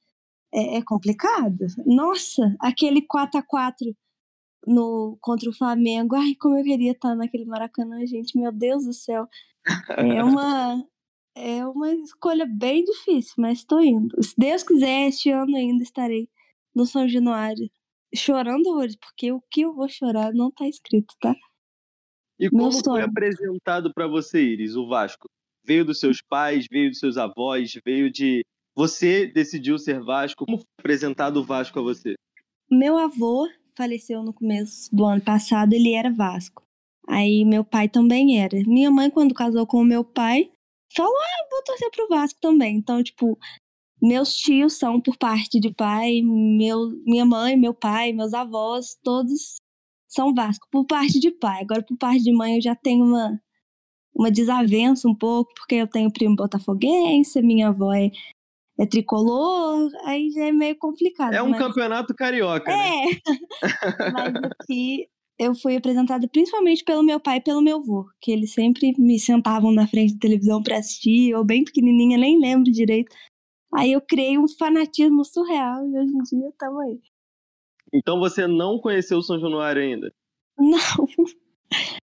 É, 0.54 0.78
é 0.78 0.82
complicado. 0.82 1.66
Nossa, 1.86 2.54
aquele 2.60 3.02
4 3.02 3.40
a 3.40 3.42
4 3.42 3.96
no, 4.66 5.18
contra 5.20 5.48
o 5.50 5.54
Flamengo. 5.54 6.16
Ai, 6.16 6.34
como 6.40 6.58
eu 6.58 6.64
queria 6.64 6.92
estar 6.92 7.14
naquele 7.14 7.44
Maracanã, 7.46 8.04
gente. 8.06 8.38
Meu 8.38 8.52
Deus 8.52 8.84
do 8.84 8.92
céu. 8.92 9.26
É 9.96 10.24
uma, 10.24 10.84
é 11.34 11.66
uma 11.66 11.92
escolha 11.94 12.46
bem 12.46 12.84
difícil, 12.84 13.34
mas 13.38 13.58
estou 13.58 13.80
indo. 13.80 14.14
Se 14.22 14.34
Deus 14.36 14.62
quiser, 14.62 15.08
este 15.08 15.30
ano 15.30 15.56
ainda 15.56 15.82
estarei 15.82 16.28
no 16.74 16.86
São 16.86 17.08
Januário 17.08 17.70
chorando 18.14 18.66
hoje, 18.68 18.96
porque 18.98 19.32
o 19.32 19.40
que 19.50 19.62
eu 19.62 19.74
vou 19.74 19.88
chorar 19.88 20.32
não 20.32 20.50
tá 20.50 20.68
escrito, 20.68 21.14
tá? 21.20 21.34
E 22.38 22.50
como 22.50 22.72
foi 22.72 23.02
apresentado 23.02 23.92
para 23.94 24.06
você, 24.06 24.42
Iris, 24.42 24.74
o 24.74 24.86
Vasco? 24.86 25.28
Veio 25.64 25.84
dos 25.84 26.00
seus 26.00 26.20
pais, 26.20 26.66
veio 26.70 26.90
dos 26.90 26.98
seus 26.98 27.16
avós, 27.16 27.72
veio 27.84 28.10
de. 28.10 28.44
Você 28.74 29.26
decidiu 29.26 29.78
ser 29.78 30.02
Vasco. 30.02 30.44
Como 30.44 30.58
foi 30.58 30.66
apresentado 30.78 31.36
o 31.38 31.44
Vasco 31.44 31.78
a 31.78 31.82
você? 31.82 32.14
Meu 32.70 32.98
avô 32.98 33.48
faleceu 33.76 34.22
no 34.22 34.32
começo 34.32 34.94
do 34.94 35.04
ano 35.04 35.22
passado, 35.22 35.72
ele 35.72 35.94
era 35.94 36.10
Vasco. 36.10 36.62
Aí 37.08 37.44
meu 37.44 37.64
pai 37.64 37.88
também 37.88 38.40
era. 38.40 38.56
Minha 38.66 38.90
mãe, 38.90 39.10
quando 39.10 39.34
casou 39.34 39.66
com 39.66 39.78
o 39.78 39.84
meu 39.84 40.04
pai, 40.04 40.50
falou: 40.94 41.14
Ah, 41.14 41.46
vou 41.50 41.62
torcer 41.64 41.90
pro 41.90 42.08
Vasco 42.08 42.38
também. 42.40 42.76
Então, 42.76 43.02
tipo, 43.02 43.38
meus 44.00 44.34
tios 44.34 44.78
são 44.78 45.00
por 45.00 45.16
parte 45.16 45.60
de 45.60 45.72
pai, 45.72 46.22
meu, 46.22 46.90
minha 47.06 47.24
mãe, 47.24 47.56
meu 47.56 47.72
pai, 47.74 48.12
meus 48.12 48.34
avós, 48.34 48.96
todos 49.02 49.60
são 50.08 50.34
Vasco, 50.34 50.66
por 50.70 50.84
parte 50.86 51.18
de 51.20 51.30
pai. 51.30 51.62
Agora, 51.62 51.82
por 51.82 51.96
parte 51.96 52.22
de 52.22 52.32
mãe, 52.32 52.56
eu 52.56 52.62
já 52.62 52.74
tenho 52.74 53.04
uma, 53.04 53.40
uma 54.14 54.30
desavença 54.30 55.08
um 55.08 55.14
pouco, 55.14 55.52
porque 55.54 55.76
eu 55.76 55.86
tenho 55.86 56.12
primo 56.12 56.36
botafoguense, 56.36 57.40
minha 57.42 57.68
avó 57.68 57.92
é, 57.94 58.10
é 58.78 58.86
tricolor, 58.86 59.90
aí 60.04 60.30
já 60.30 60.46
é 60.46 60.52
meio 60.52 60.76
complicado. 60.76 61.32
É 61.32 61.42
um 61.42 61.50
mas... 61.50 61.60
campeonato 61.60 62.14
carioca. 62.14 62.70
É, 62.70 62.74
né? 62.74 63.20
mas 64.12 64.34
aqui 64.60 65.08
eu 65.42 65.54
fui 65.54 65.76
apresentada 65.76 66.28
principalmente 66.28 66.84
pelo 66.84 67.02
meu 67.02 67.20
pai 67.20 67.38
e 67.38 67.42
pelo 67.42 67.62
meu 67.62 67.78
avô, 67.78 68.06
que 68.20 68.30
eles 68.30 68.52
sempre 68.52 68.94
me 68.98 69.18
sentavam 69.18 69.72
na 69.72 69.86
frente 69.86 70.14
da 70.14 70.20
televisão 70.20 70.62
para 70.62 70.78
assistir, 70.78 71.30
eu 71.30 71.44
bem 71.44 71.64
pequenininha, 71.64 72.18
nem 72.18 72.40
lembro 72.40 72.70
direito. 72.70 73.14
Aí 73.74 73.92
eu 73.92 74.00
criei 74.00 74.38
um 74.38 74.46
fanatismo 74.46 75.24
surreal 75.24 75.86
e 75.86 75.98
hoje 75.98 76.12
em 76.12 76.22
dia 76.38 76.48
estamos 76.48 76.80
aí. 76.80 77.00
Então 77.92 78.18
você 78.18 78.46
não 78.46 78.78
conheceu 78.78 79.18
o 79.18 79.22
São 79.22 79.38
Januário 79.38 79.82
ainda? 79.82 80.12
Não. 80.58 80.78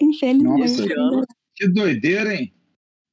Infelizmente. 0.00 0.60
Nossa, 0.60 1.00
ano, 1.00 1.24
que 1.54 1.68
doideira, 1.68 2.34
hein? 2.34 2.54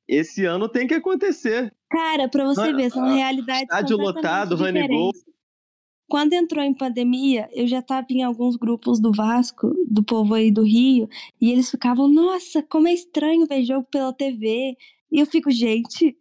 Esse 0.08 0.46
ano 0.46 0.70
tem 0.70 0.86
que 0.86 0.94
acontecer. 0.94 1.74
Cara, 1.90 2.30
para 2.30 2.46
você 2.46 2.72
ver, 2.74 2.92
são 2.92 3.08
realidades 3.08 3.64
Estádio 3.64 3.98
lotado, 3.98 4.56
Ranigol. 4.56 5.12
Quando 6.08 6.34
entrou 6.34 6.64
em 6.64 6.74
pandemia, 6.74 7.50
eu 7.52 7.68
já 7.68 7.80
estava 7.80 8.06
em 8.12 8.22
alguns 8.22 8.56
grupos 8.56 9.00
do 9.00 9.12
Vasco, 9.12 9.74
do 9.88 10.04
povo 10.04 10.36
aí 10.36 10.52
do 10.52 10.64
Rio, 10.64 11.10
e 11.42 11.52
eles 11.52 11.72
ficavam, 11.72 12.08
nossa, 12.08 12.62
como 12.62 12.88
é 12.88 12.94
estranho 12.94 13.48
ver 13.48 13.64
jogo 13.64 13.88
pela 13.90 14.14
TV. 14.14 14.78
E 15.12 15.20
eu 15.20 15.26
fico, 15.26 15.50
gente, 15.50 16.16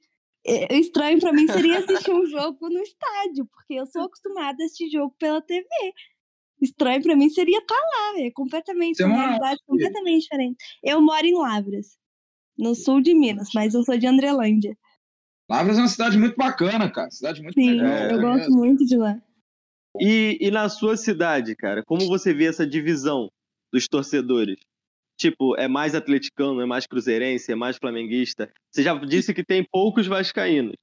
é, 0.47 0.79
estranho 0.79 1.21
para 1.21 1.33
mim 1.33 1.47
seria 1.47 1.79
assistir 1.79 2.13
um 2.13 2.27
jogo 2.27 2.69
no 2.69 2.81
estádio, 2.81 3.47
porque 3.47 3.75
eu 3.75 3.87
sou 3.87 4.03
acostumada 4.03 4.63
a 4.63 4.65
assistir 4.65 4.89
jogo 4.89 5.15
pela 5.19 5.43
TV. 5.43 5.67
Estranho 6.63 7.03
para 7.03 7.17
mim 7.17 7.29
seria 7.29 7.59
estar 7.59 7.75
tá 7.75 7.81
lá, 7.81 8.21
é 8.21 8.31
completamente, 8.31 9.03
uma 9.03 9.17
realidade 9.17 9.61
completamente 9.67 10.23
diferente. 10.23 10.57
Eu 10.83 11.03
moro 11.03 11.27
em 11.27 11.35
Lavras, 11.35 11.99
no 12.57 12.75
sul 12.75 13.03
de 13.03 13.15
Minas, 13.15 13.51
mas 13.55 13.75
eu 13.75 13.83
sou 13.85 13.99
de 13.99 14.07
Andrelândia. 14.07 14.77
Lavras 15.49 15.77
é 15.77 15.83
uma 15.83 15.89
cidade 15.89 16.17
muito 16.17 16.37
bacana, 16.37 16.91
cara. 16.91 17.11
Cidade 17.11 17.43
muito 17.43 17.55
Sim, 17.55 17.73
legal. 17.73 18.11
eu 18.11 18.21
gosto 18.21 18.51
muito 18.51 18.87
de 18.87 18.97
lá. 18.97 19.21
E, 20.01 20.39
e 20.41 20.51
na 20.51 20.69
sua 20.69 20.97
cidade, 20.97 21.55
cara, 21.55 21.83
como 21.85 22.07
você 22.07 22.35
vê 22.35 22.47
essa 22.47 22.67
divisão 22.67 23.31
dos 23.73 23.87
torcedores? 23.87 24.59
Tipo, 25.17 25.57
é 25.57 25.69
mais 25.69 25.95
atleticano, 25.95 26.61
é 26.61 26.67
mais 26.67 26.87
cruzeirense, 26.87 27.53
é 27.53 27.55
mais 27.55 27.77
flamenguista? 27.77 28.51
Você 28.71 28.83
já 28.83 28.95
disse 28.95 29.33
que 29.33 29.45
tem 29.45 29.65
poucos 29.65 30.07
vascaínos, 30.07 30.75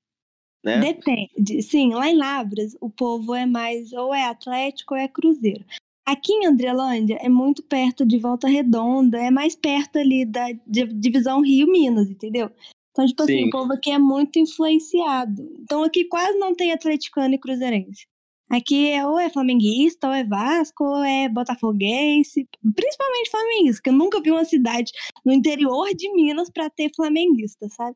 né? 0.64 0.80
Depende. 0.80 1.62
Sim, 1.62 1.94
lá 1.94 2.10
em 2.10 2.16
Labras, 2.16 2.78
o 2.80 2.90
povo 2.90 3.36
é 3.36 3.46
mais 3.46 3.92
ou 3.92 4.14
é 4.14 4.26
atlético 4.26 4.94
ou 4.94 5.00
é 5.00 5.08
cruzeiro. 5.08 5.66
Aqui 6.06 6.34
em 6.34 6.48
Andrelândia 6.48 7.18
é 7.22 7.30
muito 7.30 7.62
perto 7.64 8.06
de 8.06 8.18
Volta 8.18 8.48
Redonda, 8.48 9.20
é 9.20 9.30
mais 9.30 9.56
perto 9.56 10.00
ali 10.00 10.26
da 10.26 10.48
divisão 10.68 11.42
Rio-Minas, 11.42 12.10
entendeu? 12.10 12.50
Então, 12.92 13.06
tipo 13.06 13.24
assim, 13.24 13.44
Sim. 13.44 13.48
o 13.48 13.50
povo 13.50 13.74
aqui 13.74 13.92
é 13.92 14.00
muito 14.00 14.40
influenciado. 14.40 15.50
Então, 15.60 15.84
aqui 15.84 16.06
quase 16.06 16.38
não 16.38 16.54
tem 16.54 16.72
atleticano 16.72 17.34
e 17.36 17.40
cruzeirense. 17.40 18.06
Aqui 18.52 18.90
é 18.90 19.08
ou 19.08 19.18
é 19.18 19.30
flamenguista, 19.30 20.08
ou 20.08 20.14
é 20.14 20.26
Vasco, 20.26 20.84
ou 20.84 21.02
é 21.02 21.30
botafoguense, 21.30 22.46
principalmente 22.76 23.32
flamenguista, 23.32 23.82
que 23.82 23.90
eu 23.90 23.94
nunca 23.94 24.22
vi 24.22 24.30
uma 24.30 24.44
cidade 24.44 24.92
no 25.26 25.32
interior 25.32 25.88
de 25.96 26.12
Minas 26.14 26.50
para 26.50 26.70
ter 26.70 26.92
flamenguista, 26.94 27.70
sabe? 27.70 27.96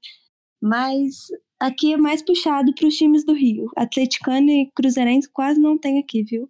Mas 0.61 1.27
aqui 1.59 1.91
é 1.93 1.97
mais 1.97 2.23
puxado 2.23 2.73
para 2.73 2.87
os 2.87 2.95
times 2.95 3.25
do 3.25 3.33
Rio. 3.33 3.69
Atleticano 3.75 4.49
e 4.49 4.71
Cruzeirense 4.73 5.29
quase 5.29 5.59
não 5.59 5.77
tem 5.77 5.99
aqui, 5.99 6.23
viu? 6.23 6.49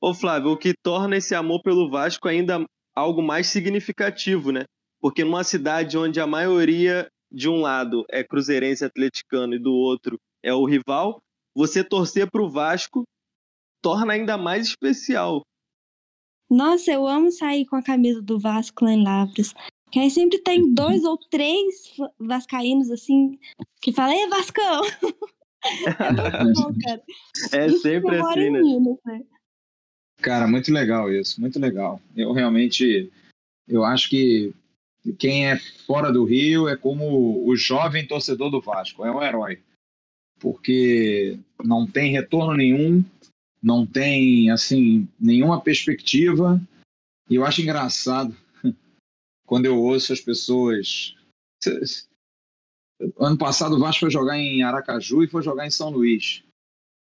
Ô 0.00 0.14
Flávio, 0.14 0.52
o 0.52 0.56
que 0.56 0.72
torna 0.82 1.18
esse 1.18 1.34
amor 1.34 1.60
pelo 1.62 1.90
Vasco 1.90 2.26
ainda 2.26 2.64
algo 2.96 3.22
mais 3.22 3.48
significativo, 3.48 4.50
né? 4.50 4.64
Porque 4.98 5.24
numa 5.24 5.44
cidade 5.44 5.98
onde 5.98 6.18
a 6.20 6.26
maioria 6.26 7.06
de 7.30 7.50
um 7.50 7.60
lado 7.60 8.02
é 8.10 8.24
cruzeirense 8.24 8.82
atleticano 8.82 9.54
e 9.54 9.58
do 9.58 9.72
outro 9.72 10.18
é 10.42 10.54
o 10.54 10.64
rival, 10.64 11.22
você 11.54 11.82
torcer 11.82 12.30
para 12.30 12.42
o 12.42 12.50
Vasco 12.50 13.04
torna 13.82 14.12
ainda 14.12 14.36
mais 14.36 14.68
especial. 14.68 15.42
Nossa, 16.50 16.90
eu 16.90 17.06
amo 17.06 17.30
sair 17.30 17.64
com 17.66 17.76
a 17.76 17.82
camisa 17.82 18.20
do 18.20 18.38
Vasco 18.38 18.84
lá 18.84 18.92
em 18.92 19.04
Lavras. 19.04 19.54
Que 19.90 19.98
aí 19.98 20.10
sempre 20.10 20.38
tem 20.38 20.72
dois 20.72 21.04
ou 21.04 21.16
três 21.16 21.96
vascaínos 22.18 22.90
assim 22.90 23.38
que 23.80 23.92
falam, 23.92 24.14
é 24.24 24.28
Vascão! 24.28 24.82
é 25.64 26.44
bom, 26.54 26.72
cara. 26.84 27.02
É 27.52 27.66
isso 27.66 27.82
sempre 27.82 28.16
assim, 28.16 28.50
né? 28.50 28.60
Minas, 28.60 28.98
né? 29.04 29.22
Cara, 30.18 30.46
muito 30.46 30.72
legal 30.72 31.12
isso, 31.12 31.40
muito 31.40 31.58
legal. 31.58 32.00
Eu 32.14 32.32
realmente, 32.32 33.10
eu 33.66 33.84
acho 33.84 34.10
que 34.10 34.52
quem 35.18 35.50
é 35.50 35.58
fora 35.86 36.12
do 36.12 36.24
Rio 36.24 36.68
é 36.68 36.76
como 36.76 37.46
o 37.46 37.56
jovem 37.56 38.06
torcedor 38.06 38.50
do 38.50 38.60
Vasco, 38.60 39.04
é 39.04 39.10
um 39.10 39.22
herói 39.22 39.60
porque 40.40 41.38
não 41.62 41.86
tem 41.86 42.10
retorno 42.10 42.54
nenhum, 42.54 43.04
não 43.62 43.86
tem 43.86 44.50
assim 44.50 45.06
nenhuma 45.20 45.60
perspectiva. 45.60 46.60
E 47.28 47.36
eu 47.36 47.44
acho 47.44 47.60
engraçado 47.60 48.34
quando 49.46 49.66
eu 49.66 49.78
ouço 49.78 50.12
as 50.12 50.20
pessoas. 50.20 51.14
Ano 53.18 53.38
passado 53.38 53.76
o 53.76 53.78
Vasco 53.78 54.00
foi 54.00 54.10
jogar 54.10 54.38
em 54.38 54.62
Aracaju 54.62 55.22
e 55.22 55.28
foi 55.28 55.42
jogar 55.42 55.66
em 55.66 55.70
São 55.70 55.90
Luís. 55.90 56.42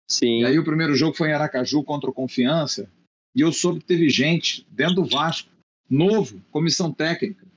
Sim. 0.10 0.42
E 0.42 0.46
aí 0.46 0.60
o 0.60 0.66
primeiro 0.66 0.94
jogo 0.94 1.16
foi 1.16 1.30
em 1.30 1.34
Aracaju 1.34 1.84
contra 1.84 2.10
o 2.10 2.14
Confiança. 2.14 2.92
E 3.34 3.42
eu 3.42 3.54
soube 3.54 3.80
que 3.80 3.86
teve 3.86 4.10
gente 4.10 4.68
dentro 4.70 4.96
do 4.96 5.06
Vasco, 5.06 5.50
novo, 5.90 6.42
comissão 6.52 6.92
técnica, 6.92 7.48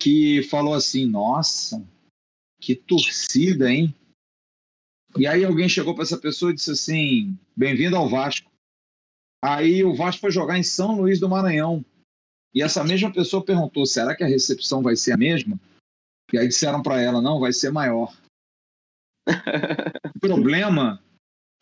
que 0.00 0.42
falou 0.44 0.74
assim: 0.74 1.06
nossa, 1.06 1.86
que 2.60 2.74
torcida, 2.74 3.72
hein? 3.72 3.94
E 5.18 5.26
aí 5.26 5.44
alguém 5.44 5.68
chegou 5.68 5.94
para 5.94 6.04
essa 6.04 6.18
pessoa 6.18 6.52
e 6.52 6.54
disse 6.54 6.70
assim: 6.70 7.36
bem-vindo 7.56 7.96
ao 7.96 8.08
Vasco. 8.08 8.50
Aí 9.42 9.82
o 9.82 9.94
Vasco 9.94 10.20
foi 10.20 10.30
jogar 10.30 10.58
em 10.58 10.62
São 10.62 10.96
Luís 10.96 11.18
do 11.18 11.28
Maranhão. 11.28 11.84
E 12.54 12.62
essa 12.62 12.84
mesma 12.84 13.12
pessoa 13.12 13.44
perguntou: 13.44 13.86
será 13.86 14.14
que 14.14 14.22
a 14.22 14.28
recepção 14.28 14.82
vai 14.82 14.96
ser 14.96 15.12
a 15.12 15.16
mesma? 15.16 15.58
E 16.32 16.38
aí 16.38 16.46
disseram 16.46 16.82
para 16.82 17.00
ela: 17.00 17.20
não, 17.20 17.40
vai 17.40 17.52
ser 17.52 17.70
maior. 17.70 18.14
o 20.16 20.20
problema 20.20 21.02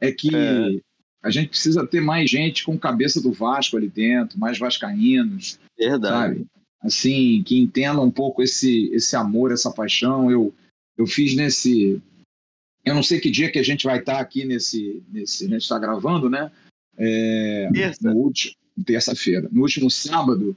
é 0.00 0.12
que 0.12 0.34
é. 0.34 0.80
a 1.22 1.30
gente 1.30 1.48
precisa 1.48 1.86
ter 1.86 2.00
mais 2.00 2.30
gente 2.30 2.64
com 2.64 2.78
cabeça 2.78 3.20
do 3.20 3.32
Vasco 3.32 3.76
ali 3.76 3.88
dentro, 3.88 4.38
mais 4.38 4.58
vascaínos. 4.58 5.58
Verdade. 5.76 6.34
Sabe? 6.34 6.46
Assim, 6.80 7.42
que 7.42 7.58
entendam 7.58 8.04
um 8.04 8.10
pouco 8.10 8.42
esse, 8.42 8.88
esse 8.92 9.16
amor, 9.16 9.50
essa 9.50 9.72
paixão. 9.72 10.30
Eu, 10.30 10.54
eu 10.96 11.06
fiz 11.06 11.34
nesse 11.34 12.00
eu 12.84 12.94
não 12.94 13.02
sei 13.02 13.20
que 13.20 13.30
dia 13.30 13.50
que 13.50 13.58
a 13.58 13.62
gente 13.62 13.84
vai 13.84 13.98
estar 13.98 14.18
aqui 14.18 14.44
nesse. 14.44 15.02
nesse 15.08 15.44
a 15.44 15.48
gente 15.48 15.62
está 15.62 15.78
gravando, 15.78 16.28
né? 16.30 16.50
É, 16.96 17.68
Terça. 17.72 18.14
Terça-feira. 18.84 19.48
No 19.50 19.62
último 19.62 19.90
sábado, 19.90 20.56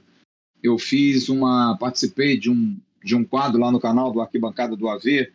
eu 0.62 0.78
fiz 0.78 1.28
uma. 1.28 1.76
participei 1.78 2.38
de 2.38 2.50
um, 2.50 2.78
de 3.02 3.16
um 3.16 3.24
quadro 3.24 3.60
lá 3.60 3.70
no 3.70 3.80
canal 3.80 4.12
do 4.12 4.20
Arquibancada 4.20 4.76
do 4.76 4.88
AV, 4.88 5.30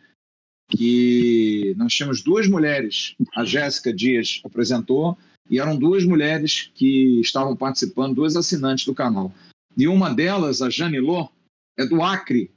que 0.70 1.74
nós 1.76 1.92
tínhamos 1.92 2.22
duas 2.22 2.48
mulheres. 2.48 3.14
A 3.36 3.44
Jéssica 3.44 3.92
Dias 3.92 4.40
apresentou, 4.44 5.16
e 5.50 5.58
eram 5.58 5.76
duas 5.76 6.04
mulheres 6.04 6.70
que 6.74 7.20
estavam 7.20 7.56
participando, 7.56 8.16
duas 8.16 8.36
assinantes 8.36 8.84
do 8.84 8.94
canal. 8.94 9.32
E 9.76 9.86
uma 9.86 10.12
delas, 10.12 10.60
a 10.60 10.68
Janilô, 10.68 11.28
é 11.76 11.86
do 11.86 12.02
Acre. 12.02 12.50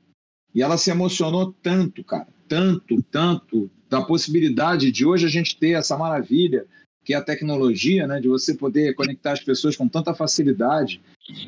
E 0.54 0.62
ela 0.62 0.78
se 0.78 0.92
emocionou 0.92 1.54
tanto, 1.62 2.04
cara, 2.04 2.28
tanto, 2.48 3.02
tanto, 3.04 3.70
da 3.92 4.02
possibilidade 4.02 4.90
de 4.90 5.06
hoje 5.06 5.26
a 5.26 5.30
gente 5.30 5.60
ter 5.60 5.72
essa 5.72 5.98
maravilha 5.98 6.66
que 7.04 7.14
é 7.14 7.18
a 7.18 7.22
tecnologia, 7.22 8.08
né, 8.08 8.22
de 8.22 8.28
você 8.28 8.54
poder 8.54 8.96
conectar 8.96 9.34
as 9.34 9.44
pessoas 9.44 9.76
com 9.76 9.88
tanta 9.88 10.14
facilidade. 10.14 11.02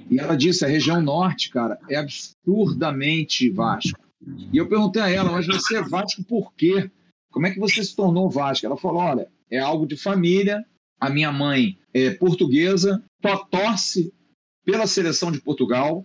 E 0.10 0.20
ela 0.20 0.36
disse, 0.36 0.65
a 0.65 0.68
região 0.68 0.99
norte, 0.99 1.49
cara, 1.52 1.80
é 1.90 1.95
absurdamente 1.95 3.49
Vasco. 3.52 3.99
E 4.52 4.57
eu 4.57 4.68
perguntei 4.68 5.02
a 5.02 5.10
ela, 5.10 5.32
mas 5.32 5.45
você 5.45 5.78
é 5.78 5.82
Vasco 5.84 6.24
por 6.24 6.52
quê? 6.56 6.90
Como 7.32 7.45
é 7.45 7.52
que 7.52 7.60
você 7.60 7.84
se 7.84 7.95
tornou 7.95 8.30
Vasco? 8.30 8.65
Ela 8.65 8.76
falou, 8.76 9.02
olha, 9.02 9.28
é 9.49 9.60
algo 9.60 9.86
de 9.86 9.95
família, 9.95 10.65
a 10.99 11.10
minha 11.10 11.32
mãe 11.32 11.78
é 11.94 12.10
portuguesa, 12.10 13.03
só 13.22 13.38
torce 13.45 14.11
pela 14.65 14.88
seleção 14.88 15.32
de 15.32 15.40
Portugal, 15.40 16.03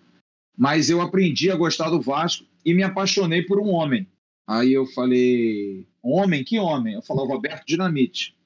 mas 0.57 0.91
eu 0.91 1.01
aprendi 1.01 1.51
a 1.51 1.57
gostar 1.57 1.89
do 1.89 2.03
Vasco 2.03 2.45
e 2.65 2.75
me 2.75 2.83
apaixonei 2.83 3.43
por 3.43 3.59
um 3.59 3.71
homem. 3.71 4.07
Aí 4.47 4.75
eu 4.75 4.85
falei, 4.87 5.88
homem? 6.03 6.45
Que 6.45 6.59
homem? 6.59 6.95
Eu 6.95 7.03
falei, 7.03 7.27
Roberto 7.27 7.67
Dinamite. 7.67 8.37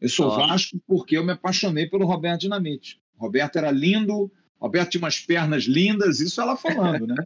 Eu 0.00 0.08
sou. 0.08 0.30
Vasco 0.30 0.80
porque 0.86 1.16
eu 1.16 1.24
me 1.24 1.32
apaixonei 1.32 1.86
pelo 1.86 2.06
Roberto 2.06 2.42
Dinamite. 2.42 3.00
Roberto 3.16 3.56
era 3.56 3.70
lindo, 3.70 4.30
Roberto 4.58 4.90
tinha 4.90 5.02
umas 5.02 5.20
pernas 5.20 5.64
lindas, 5.64 6.20
isso 6.20 6.40
ela 6.40 6.56
falando, 6.56 7.06
né? 7.06 7.16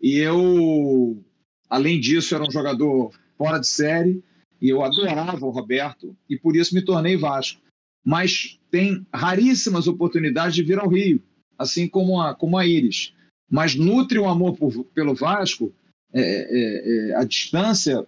E 0.00 0.18
eu, 0.18 1.24
além 1.68 1.98
disso, 1.98 2.34
era 2.34 2.44
um 2.44 2.50
jogador 2.50 3.12
fora 3.36 3.58
de 3.58 3.66
série 3.66 4.22
e 4.60 4.68
eu 4.68 4.82
adorava 4.82 5.44
o 5.44 5.50
Roberto 5.50 6.16
e 6.28 6.38
por 6.38 6.56
isso 6.56 6.74
me 6.74 6.84
tornei 6.84 7.16
Vasco. 7.16 7.60
Mas 8.04 8.60
tem 8.70 9.06
raríssimas 9.12 9.88
oportunidades 9.88 10.54
de 10.54 10.62
vir 10.62 10.78
ao 10.78 10.88
Rio, 10.88 11.22
assim 11.58 11.88
como 11.88 12.20
a, 12.20 12.34
como 12.34 12.58
a 12.58 12.66
Iris. 12.66 13.14
Mas 13.50 13.74
nutre 13.74 14.18
o 14.18 14.28
amor 14.28 14.56
por, 14.56 14.84
pelo 14.86 15.14
Vasco 15.14 15.72
é, 16.12 16.20
é, 16.20 17.10
é, 17.10 17.14
a 17.16 17.24
distância 17.24 18.06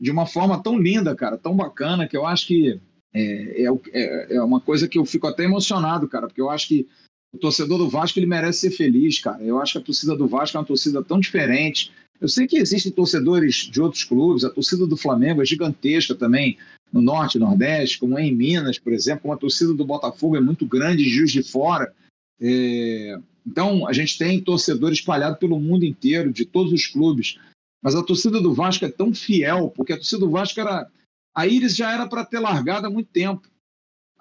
de 0.00 0.10
uma 0.10 0.26
forma 0.26 0.62
tão 0.62 0.78
linda, 0.78 1.14
cara, 1.14 1.38
tão 1.38 1.54
bacana, 1.54 2.08
que 2.08 2.16
eu 2.16 2.26
acho 2.26 2.46
que 2.46 2.80
é, 3.14 3.64
é, 3.64 3.68
é, 3.92 4.36
é, 4.36 4.42
uma 4.42 4.60
coisa 4.60 4.88
que 4.88 4.98
eu 4.98 5.04
fico 5.04 5.26
até 5.26 5.44
emocionado, 5.44 6.08
cara, 6.08 6.26
porque 6.26 6.40
eu 6.40 6.50
acho 6.50 6.68
que 6.68 6.88
o 7.32 7.38
torcedor 7.38 7.78
do 7.78 7.88
Vasco 7.88 8.18
ele 8.18 8.26
merece 8.26 8.60
ser 8.60 8.70
feliz, 8.70 9.18
cara. 9.18 9.42
Eu 9.42 9.60
acho 9.60 9.72
que 9.72 9.78
a 9.78 9.82
torcida 9.82 10.16
do 10.16 10.26
Vasco 10.26 10.56
é 10.56 10.60
uma 10.60 10.66
torcida 10.66 11.02
tão 11.02 11.18
diferente. 11.18 11.92
Eu 12.20 12.28
sei 12.28 12.46
que 12.46 12.58
existem 12.58 12.92
torcedores 12.92 13.68
de 13.70 13.80
outros 13.80 14.04
clubes, 14.04 14.44
a 14.44 14.50
torcida 14.50 14.86
do 14.86 14.96
Flamengo 14.96 15.42
é 15.42 15.44
gigantesca 15.44 16.14
também 16.14 16.56
no 16.92 17.00
Norte 17.00 17.36
e 17.36 17.40
Nordeste, 17.40 17.98
como 17.98 18.18
é 18.18 18.24
em 18.24 18.34
Minas, 18.34 18.78
por 18.78 18.92
exemplo, 18.92 19.22
como 19.22 19.34
a 19.34 19.38
torcida 19.38 19.72
do 19.72 19.84
Botafogo 19.84 20.36
é 20.36 20.40
muito 20.40 20.66
grande, 20.66 21.08
Juiz 21.08 21.32
de 21.32 21.42
Fora. 21.42 21.92
É... 22.40 23.18
Então, 23.46 23.88
a 23.88 23.92
gente 23.92 24.16
tem 24.16 24.40
torcedor 24.40 24.92
espalhado 24.92 25.36
pelo 25.36 25.58
mundo 25.58 25.84
inteiro, 25.84 26.32
de 26.32 26.44
todos 26.44 26.72
os 26.72 26.86
clubes. 26.86 27.38
Mas 27.82 27.94
a 27.94 28.02
torcida 28.02 28.40
do 28.40 28.54
Vasco 28.54 28.84
é 28.84 28.90
tão 28.90 29.12
fiel, 29.12 29.70
porque 29.70 29.92
a 29.92 29.96
torcida 29.96 30.20
do 30.20 30.30
Vasco 30.30 30.60
era. 30.60 30.88
A 31.34 31.46
Iris 31.46 31.74
já 31.74 31.92
era 31.92 32.06
para 32.06 32.24
ter 32.24 32.38
largado 32.38 32.86
há 32.86 32.90
muito 32.90 33.10
tempo. 33.10 33.48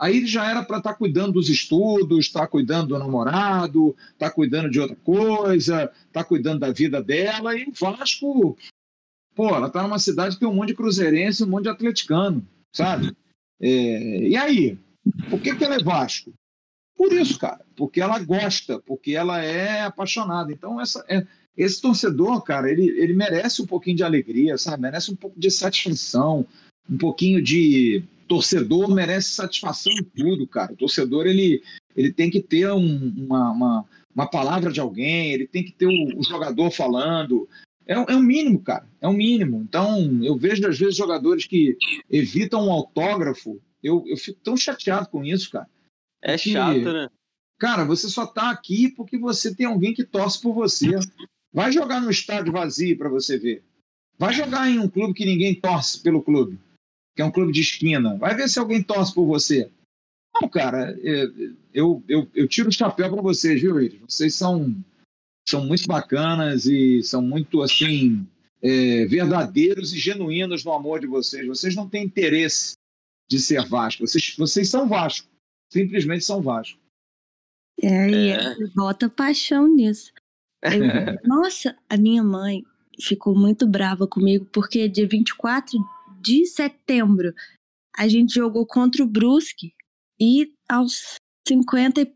Aí 0.02 0.18
ele 0.18 0.26
já 0.26 0.50
era 0.50 0.64
para 0.64 0.80
estar 0.80 0.94
tá 0.94 0.98
cuidando 0.98 1.34
dos 1.34 1.48
estudos, 1.48 2.26
estar 2.26 2.40
tá 2.42 2.48
cuidando 2.48 2.88
do 2.88 2.98
namorado, 2.98 3.96
estar 4.14 4.30
tá 4.30 4.32
cuidando 4.32 4.72
de 4.72 4.80
outra 4.80 4.96
coisa, 4.96 5.84
estar 5.84 5.94
tá 6.12 6.24
cuidando 6.24 6.62
da 6.62 6.72
vida 6.72 7.04
dela. 7.04 7.56
E 7.56 7.66
o 7.66 7.72
Vasco, 7.72 8.58
pô, 9.36 9.50
ela 9.50 9.68
está 9.68 9.84
numa 9.84 10.00
cidade 10.00 10.36
que 10.36 10.40
tem 10.40 10.50
um 10.50 10.56
monte 10.56 10.70
de 10.70 10.76
cruzeirense, 10.76 11.44
um 11.44 11.48
monte 11.48 11.64
de 11.64 11.70
atleticano, 11.70 12.44
sabe? 12.74 13.16
É, 13.62 14.28
e 14.30 14.36
aí? 14.36 14.80
Por 15.30 15.40
que, 15.40 15.56
que 15.56 15.64
ela 15.64 15.76
é 15.76 15.84
Vasco? 15.84 16.34
Por 16.96 17.14
isso, 17.14 17.38
cara, 17.38 17.64
porque 17.76 18.02
ela 18.02 18.18
gosta, 18.18 18.80
porque 18.80 19.12
ela 19.12 19.44
é 19.44 19.82
apaixonada. 19.82 20.52
Então, 20.52 20.82
essa, 20.82 21.06
é, 21.08 21.28
esse 21.56 21.82
torcedor, 21.82 22.42
cara, 22.44 22.72
ele, 22.72 22.88
ele 22.90 23.14
merece 23.14 23.62
um 23.62 23.66
pouquinho 23.66 23.98
de 23.98 24.04
alegria, 24.04 24.58
sabe? 24.58 24.82
Merece 24.82 25.12
um 25.12 25.16
pouco 25.16 25.40
de 25.40 25.52
satisfação, 25.52 26.46
um 26.90 26.98
pouquinho 26.98 27.42
de 27.42 28.04
torcedor 28.28 28.90
merece 28.90 29.32
satisfação 29.32 29.92
em 29.92 30.04
tudo, 30.04 30.48
cara. 30.48 30.72
O 30.72 30.78
torcedor 30.78 31.28
ele, 31.28 31.62
ele 31.96 32.14
tem 32.14 32.30
que 32.30 32.42
ter 32.42 32.72
um, 32.72 33.14
uma, 33.18 33.52
uma, 33.52 33.86
uma, 34.16 34.26
palavra 34.26 34.72
de 34.72 34.80
alguém, 34.80 35.34
ele 35.34 35.46
tem 35.46 35.64
que 35.64 35.74
ter 35.74 35.88
o, 35.88 36.20
o 36.20 36.24
jogador 36.24 36.72
falando. 36.72 37.48
É, 37.86 37.94
é 37.94 38.16
um 38.16 38.24
mínimo, 38.24 38.60
cara. 38.60 38.88
É 39.02 39.08
um 39.08 39.14
mínimo. 39.14 39.62
Então, 39.68 40.24
eu 40.24 40.38
vejo 40.38 40.66
às 40.66 40.80
vezes 40.80 40.96
jogadores 40.96 41.46
que 41.46 41.78
evitam 42.10 42.68
um 42.68 42.72
autógrafo. 42.72 43.62
Eu, 43.84 44.06
eu 44.08 44.16
fico 44.16 44.40
tão 44.42 44.56
chateado 44.56 45.10
com 45.10 45.26
isso, 45.26 45.52
cara. 45.52 45.68
É 46.22 46.38
chato, 46.38 46.94
né? 46.94 47.10
Cara, 47.60 47.84
você 47.84 48.08
só 48.10 48.26
tá 48.26 48.50
aqui 48.50 48.90
porque 48.90 49.18
você 49.18 49.54
tem 49.54 49.66
alguém 49.66 49.94
que 49.94 50.04
torce 50.04 50.42
por 50.42 50.54
você. 50.54 50.92
Vai 51.54 51.72
jogar 51.72 52.02
no 52.02 52.10
estádio 52.10 52.54
vazio 52.54 52.98
para 52.98 53.10
você 53.10 53.38
ver. 53.38 53.64
Vai 54.18 54.34
jogar 54.34 54.70
em 54.70 54.80
um 54.80 54.90
clube 54.90 55.14
que 55.14 55.26
ninguém 55.26 55.60
torce 55.60 56.02
pelo 56.02 56.22
clube 56.22 56.60
que 57.16 57.22
é 57.22 57.26
um 57.26 57.32
clube 57.32 57.52
de 57.52 57.62
esquina. 57.62 58.18
Vai 58.18 58.36
ver 58.36 58.50
se 58.50 58.60
alguém 58.60 58.82
torce 58.82 59.14
por 59.14 59.26
você. 59.26 59.70
Não, 60.42 60.48
cara, 60.48 60.98
é, 61.04 61.26
eu, 61.74 62.04
eu, 62.08 62.30
eu 62.34 62.48
tiro 62.48 62.70
o 62.70 62.74
chapéu 62.74 63.12
para 63.12 63.22
vocês, 63.22 63.62
viu, 63.62 63.80
Iris? 63.82 64.00
Vocês 64.02 64.36
são, 64.36 64.76
são 65.48 65.66
muito 65.66 65.88
bacanas 65.88 66.66
e 66.66 67.04
são 67.04 67.22
muito, 67.22 67.62
assim, 67.62 68.26
é, 68.62 69.06
verdadeiros 69.06 69.94
e 69.94 70.00
genuínos 70.00 70.64
no 70.64 70.72
amor 70.72 71.00
de 71.00 71.08
vocês. 71.08 71.46
Vocês 71.46 71.76
não 71.76 71.90
têm 71.90 72.06
interesse 72.06 72.74
de 73.30 73.40
ser 73.40 73.66
Vasco. 73.68 74.08
Vocês, 74.08 74.36
vocês 74.38 74.70
são 74.70 74.88
Vasco. 74.88 75.28
Simplesmente 75.72 76.24
são 76.24 76.42
Vasco. 76.42 76.80
É, 77.82 78.10
e 78.10 78.30
é. 78.30 78.56
bota 78.76 79.10
paixão 79.10 79.68
nisso. 79.68 80.14
Eu, 80.64 80.72
nossa, 81.26 81.76
a 81.90 81.98
minha 81.98 82.24
mãe 82.24 82.64
ficou 83.00 83.36
muito 83.36 83.68
brava 83.68 84.08
comigo 84.08 84.46
porque 84.52 84.88
dia 84.88 85.08
24 85.08 85.78
de 86.22 86.46
setembro, 86.46 87.34
a 87.98 88.08
gente 88.08 88.36
jogou 88.36 88.66
contra 88.66 89.04
o 89.04 89.08
Brusque 89.08 89.74
e 90.20 90.54
aos 90.70 91.16
50. 91.48 92.08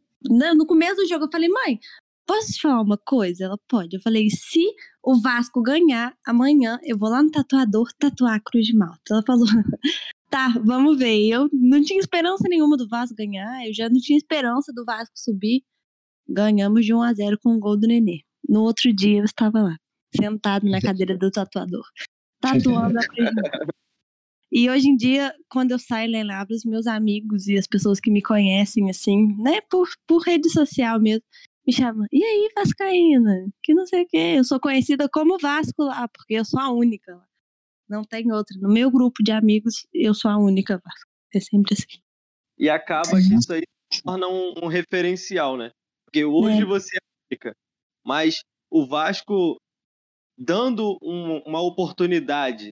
No 0.56 0.66
começo 0.66 0.98
do 0.98 1.08
jogo 1.08 1.26
eu 1.26 1.32
falei, 1.32 1.50
mãe, 1.50 1.80
posso 2.26 2.54
te 2.54 2.62
falar 2.62 2.82
uma 2.82 2.98
coisa? 2.98 3.46
Ela 3.46 3.58
pode. 3.68 3.96
Eu 3.96 4.02
falei, 4.02 4.30
se 4.30 4.64
o 5.04 5.20
Vasco 5.20 5.62
ganhar 5.62 6.16
amanhã, 6.26 6.80
eu 6.84 6.98
vou 6.98 7.10
lá 7.10 7.22
no 7.22 7.32
tatuador 7.32 7.92
tatuar 7.98 8.36
a 8.36 8.40
Cruz 8.40 8.66
de 8.66 8.76
Malta. 8.76 9.02
Ela 9.12 9.24
falou, 9.26 9.46
tá, 10.30 10.50
vamos 10.64 10.98
ver. 10.98 11.28
Eu 11.28 11.50
não 11.52 11.82
tinha 11.82 12.00
esperança 12.00 12.48
nenhuma 12.48 12.78
do 12.78 12.88
Vasco 12.88 13.16
ganhar, 13.16 13.66
eu 13.68 13.74
já 13.74 13.90
não 13.90 14.00
tinha 14.00 14.18
esperança 14.18 14.72
do 14.74 14.86
Vasco 14.86 15.14
subir. 15.16 15.64
Ganhamos 16.28 16.86
de 16.86 16.94
1 16.94 17.02
a 17.02 17.14
0 17.14 17.40
com 17.40 17.56
o 17.56 17.60
gol 17.60 17.78
do 17.78 17.88
Nenê. 17.88 18.22
No 18.48 18.62
outro 18.62 18.94
dia 18.94 19.20
eu 19.20 19.26
estava 19.26 19.62
lá, 19.62 19.78
sentado 20.16 20.70
na 20.70 20.82
cadeira 20.82 21.18
do 21.18 21.32
tatuador, 21.32 21.86
tatuando 22.42 23.00
a. 23.00 23.02
E 24.52 24.70
hoje 24.70 24.88
em 24.88 24.96
dia, 24.96 25.34
quando 25.50 25.72
eu 25.72 25.80
saio 25.80 26.26
lá 26.26 26.46
os 26.50 26.64
meus 26.64 26.88
amigos 26.88 27.48
e 27.48 27.58
as 27.58 27.68
pessoas 27.68 28.00
que 28.00 28.10
me 28.10 28.22
conhecem, 28.22 28.90
assim, 28.90 29.36
né, 29.42 29.60
por, 29.70 29.88
por 30.08 30.22
rede 30.22 30.50
social 30.50 31.00
mesmo, 31.00 31.24
me 31.68 31.74
chamam, 31.74 32.06
e 32.12 32.24
aí, 32.24 32.50
Vascaína? 32.56 33.50
Que 33.64 33.74
não 33.74 33.86
sei 33.86 34.04
o 34.04 34.08
quê. 34.08 34.36
Eu 34.38 34.44
sou 34.44 34.60
conhecida 34.60 35.10
como 35.10 35.40
Vasco 35.40 35.84
lá, 35.84 36.08
porque 36.08 36.36
eu 36.36 36.46
sou 36.46 36.60
a 36.60 36.72
única 36.72 37.16
lá. 37.16 37.26
Não 37.90 38.04
tem 38.04 38.32
outra. 38.32 38.58
No 38.60 38.72
meu 38.72 38.92
grupo 38.92 39.24
de 39.24 39.32
amigos, 39.32 39.86
eu 39.94 40.14
sou 40.14 40.30
a 40.30 40.38
única 40.38 40.80
Vasco. 40.84 41.12
É 41.34 41.40
sempre 41.40 41.74
assim. 41.74 42.02
E 42.58 42.70
acaba 42.70 43.10
que 43.10 43.36
isso 43.36 43.52
aí 43.52 43.64
se 43.92 44.04
torna 44.04 44.28
um, 44.28 44.54
um 44.64 44.68
referencial, 44.68 45.58
né? 45.58 45.72
Porque 46.06 46.24
hoje 46.24 46.62
é. 46.62 46.66
você 46.66 46.98
é 46.98 47.00
única, 47.32 47.56
mas 48.06 48.42
o 48.70 48.86
Vasco 48.86 49.58
dando 50.38 50.98
um, 51.02 51.40
uma 51.46 51.62
oportunidade 51.62 52.70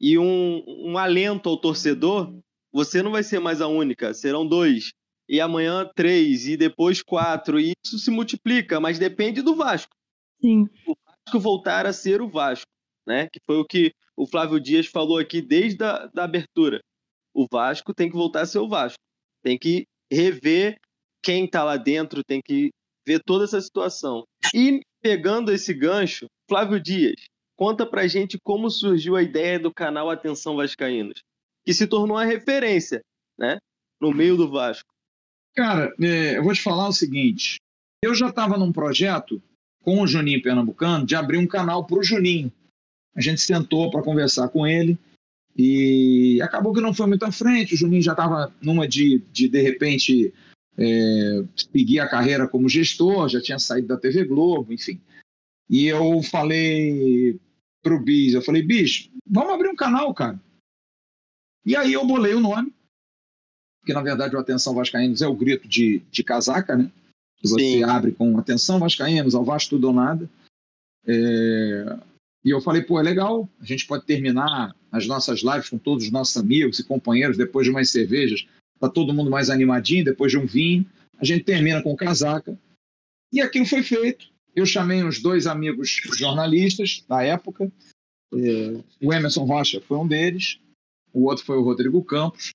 e 0.00 0.18
um, 0.18 0.62
um 0.66 0.98
alento 0.98 1.48
ao 1.48 1.56
torcedor, 1.56 2.32
você 2.72 3.02
não 3.02 3.12
vai 3.12 3.22
ser 3.22 3.38
mais 3.38 3.60
a 3.60 3.68
única, 3.68 4.12
serão 4.12 4.46
dois. 4.46 4.90
E 5.28 5.40
amanhã 5.40 5.88
três, 5.94 6.46
e 6.46 6.56
depois 6.56 7.00
quatro. 7.00 7.58
E 7.58 7.72
isso 7.84 7.98
se 7.98 8.10
multiplica, 8.10 8.80
mas 8.80 8.98
depende 8.98 9.40
do 9.40 9.54
Vasco. 9.54 9.94
Sim. 10.40 10.64
O 10.86 10.94
Vasco 11.06 11.40
voltar 11.40 11.86
a 11.86 11.92
ser 11.92 12.20
o 12.20 12.28
Vasco, 12.28 12.66
né? 13.06 13.28
Que 13.32 13.38
foi 13.46 13.56
o 13.56 13.64
que 13.64 13.92
o 14.16 14.26
Flávio 14.26 14.60
Dias 14.60 14.86
falou 14.86 15.18
aqui 15.18 15.40
desde 15.40 15.82
a 15.84 16.06
da 16.08 16.24
abertura. 16.24 16.80
O 17.32 17.46
Vasco 17.50 17.94
tem 17.94 18.10
que 18.10 18.16
voltar 18.16 18.42
a 18.42 18.46
ser 18.46 18.58
o 18.58 18.68
Vasco. 18.68 18.98
Tem 19.42 19.56
que 19.56 19.86
rever 20.12 20.76
quem 21.22 21.44
está 21.44 21.64
lá 21.64 21.76
dentro, 21.76 22.22
tem 22.24 22.40
que 22.44 22.70
ver 23.06 23.20
toda 23.24 23.44
essa 23.44 23.60
situação. 23.60 24.24
E 24.54 24.80
pegando 25.00 25.52
esse 25.52 25.72
gancho, 25.74 26.26
Flávio 26.48 26.80
Dias, 26.80 27.16
Conta 27.62 27.86
pra 27.86 28.08
gente 28.08 28.38
como 28.42 28.68
surgiu 28.68 29.14
a 29.14 29.22
ideia 29.22 29.56
do 29.56 29.72
canal 29.72 30.10
Atenção 30.10 30.56
Vascaínos, 30.56 31.22
que 31.64 31.72
se 31.72 31.86
tornou 31.86 32.16
uma 32.16 32.24
referência, 32.24 33.00
né? 33.38 33.58
No 34.00 34.12
meio 34.12 34.36
do 34.36 34.50
Vasco. 34.50 34.92
Cara, 35.54 35.94
é, 36.00 36.38
eu 36.38 36.42
vou 36.42 36.52
te 36.52 36.60
falar 36.60 36.88
o 36.88 36.92
seguinte. 36.92 37.60
Eu 38.02 38.16
já 38.16 38.30
estava 38.30 38.58
num 38.58 38.72
projeto 38.72 39.40
com 39.80 40.00
o 40.00 40.06
Juninho 40.08 40.42
Pernambucano 40.42 41.06
de 41.06 41.14
abrir 41.14 41.38
um 41.38 41.46
canal 41.46 41.86
para 41.86 42.00
o 42.00 42.02
Juninho. 42.02 42.50
A 43.14 43.20
gente 43.20 43.40
sentou 43.40 43.92
para 43.92 44.02
conversar 44.02 44.48
com 44.48 44.66
ele 44.66 44.98
e 45.56 46.40
acabou 46.42 46.72
que 46.72 46.80
não 46.80 46.92
foi 46.92 47.06
muito 47.06 47.24
à 47.24 47.30
frente. 47.30 47.74
O 47.74 47.76
Juninho 47.76 48.02
já 48.02 48.10
estava 48.10 48.52
numa 48.60 48.88
de, 48.88 49.18
de, 49.30 49.48
de 49.48 49.62
repente, 49.62 50.34
é, 50.78 51.44
seguir 51.54 52.00
a 52.00 52.08
carreira 52.08 52.48
como 52.48 52.68
gestor, 52.68 53.28
já 53.28 53.40
tinha 53.40 53.58
saído 53.58 53.88
da 53.88 53.96
TV 53.96 54.24
Globo, 54.24 54.72
enfim. 54.72 55.00
E 55.68 55.86
eu 55.86 56.22
falei 56.22 57.38
pro 57.82 58.00
Bis. 58.00 58.34
Eu 58.34 58.42
falei, 58.42 58.62
Bis, 58.62 59.10
vamos 59.26 59.52
abrir 59.52 59.68
um 59.68 59.76
canal, 59.76 60.12
cara. 60.14 60.40
E 61.64 61.76
aí 61.76 61.92
eu 61.92 62.06
bolei 62.06 62.34
o 62.34 62.40
nome, 62.40 62.72
que 63.84 63.92
na 63.92 64.02
verdade 64.02 64.34
o 64.34 64.38
Atenção 64.38 64.74
Vascaínos 64.74 65.22
é 65.22 65.26
o 65.26 65.34
grito 65.34 65.68
de, 65.68 66.00
de 66.10 66.24
casaca, 66.24 66.76
né? 66.76 66.90
Que 67.36 67.48
você 67.48 67.60
Sim. 67.60 67.84
abre 67.84 68.12
com 68.12 68.38
Atenção 68.38 68.78
Vascaínos, 68.78 69.34
ao 69.34 69.44
Vasco 69.44 69.70
tudo 69.70 69.88
ou 69.88 69.92
nada. 69.92 70.28
É... 71.06 71.98
E 72.44 72.50
eu 72.50 72.60
falei, 72.60 72.82
pô, 72.82 72.98
é 72.98 73.02
legal, 73.02 73.48
a 73.60 73.64
gente 73.64 73.86
pode 73.86 74.04
terminar 74.04 74.74
as 74.90 75.06
nossas 75.06 75.40
lives 75.40 75.68
com 75.68 75.78
todos 75.78 76.04
os 76.04 76.10
nossos 76.10 76.36
amigos 76.36 76.78
e 76.78 76.84
companheiros 76.84 77.36
depois 77.36 77.64
de 77.64 77.70
umas 77.70 77.90
cervejas, 77.90 78.46
tá 78.88 78.92
todo 78.92 79.14
mundo 79.14 79.30
mais 79.30 79.48
animadinho, 79.48 80.04
depois 80.04 80.32
de 80.32 80.38
um 80.38 80.44
vinho, 80.44 80.84
a 81.16 81.24
gente 81.24 81.44
termina 81.44 81.80
com 81.80 81.94
casaca. 81.94 82.58
E 83.32 83.40
aquilo 83.40 83.64
foi 83.64 83.82
feito. 83.82 84.26
eu 84.54 84.66
chamei 84.66 85.04
uns 85.04 85.22
dois 85.22 85.46
amigos 85.46 86.00
jornalistas 86.18 87.04
da 87.08 87.22
época. 87.22 87.70
É, 88.34 88.82
o 89.00 89.12
Emerson 89.12 89.44
Rocha 89.44 89.80
foi 89.80 89.96
um 89.98 90.06
deles, 90.06 90.58
o 91.12 91.24
outro 91.24 91.44
foi 91.44 91.56
o 91.56 91.62
Rodrigo 91.62 92.02
Campos. 92.04 92.50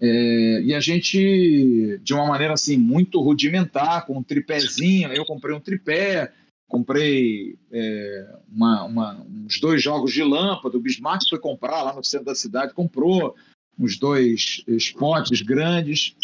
É, 0.00 0.62
e 0.62 0.74
a 0.74 0.80
gente, 0.80 1.98
de 2.02 2.14
uma 2.14 2.26
maneira 2.26 2.54
assim, 2.54 2.78
muito 2.78 3.20
rudimentar, 3.20 4.06
com 4.06 4.18
um 4.18 4.22
tripézinho, 4.22 5.12
eu 5.12 5.24
comprei 5.24 5.54
um 5.54 5.60
tripé, 5.60 6.32
comprei 6.66 7.58
é, 7.70 8.36
uma, 8.48 8.84
uma, 8.84 9.20
uns 9.20 9.60
dois 9.60 9.82
jogos 9.82 10.12
de 10.12 10.24
lâmpada, 10.24 10.76
o 10.76 10.80
Bismarck 10.80 11.28
foi 11.28 11.38
comprar 11.38 11.82
lá 11.82 11.94
no 11.94 12.02
centro 12.02 12.26
da 12.26 12.34
cidade, 12.34 12.72
comprou 12.72 13.36
uns 13.78 13.98
dois 13.98 14.62
spots 14.68 15.42
grandes. 15.42 16.14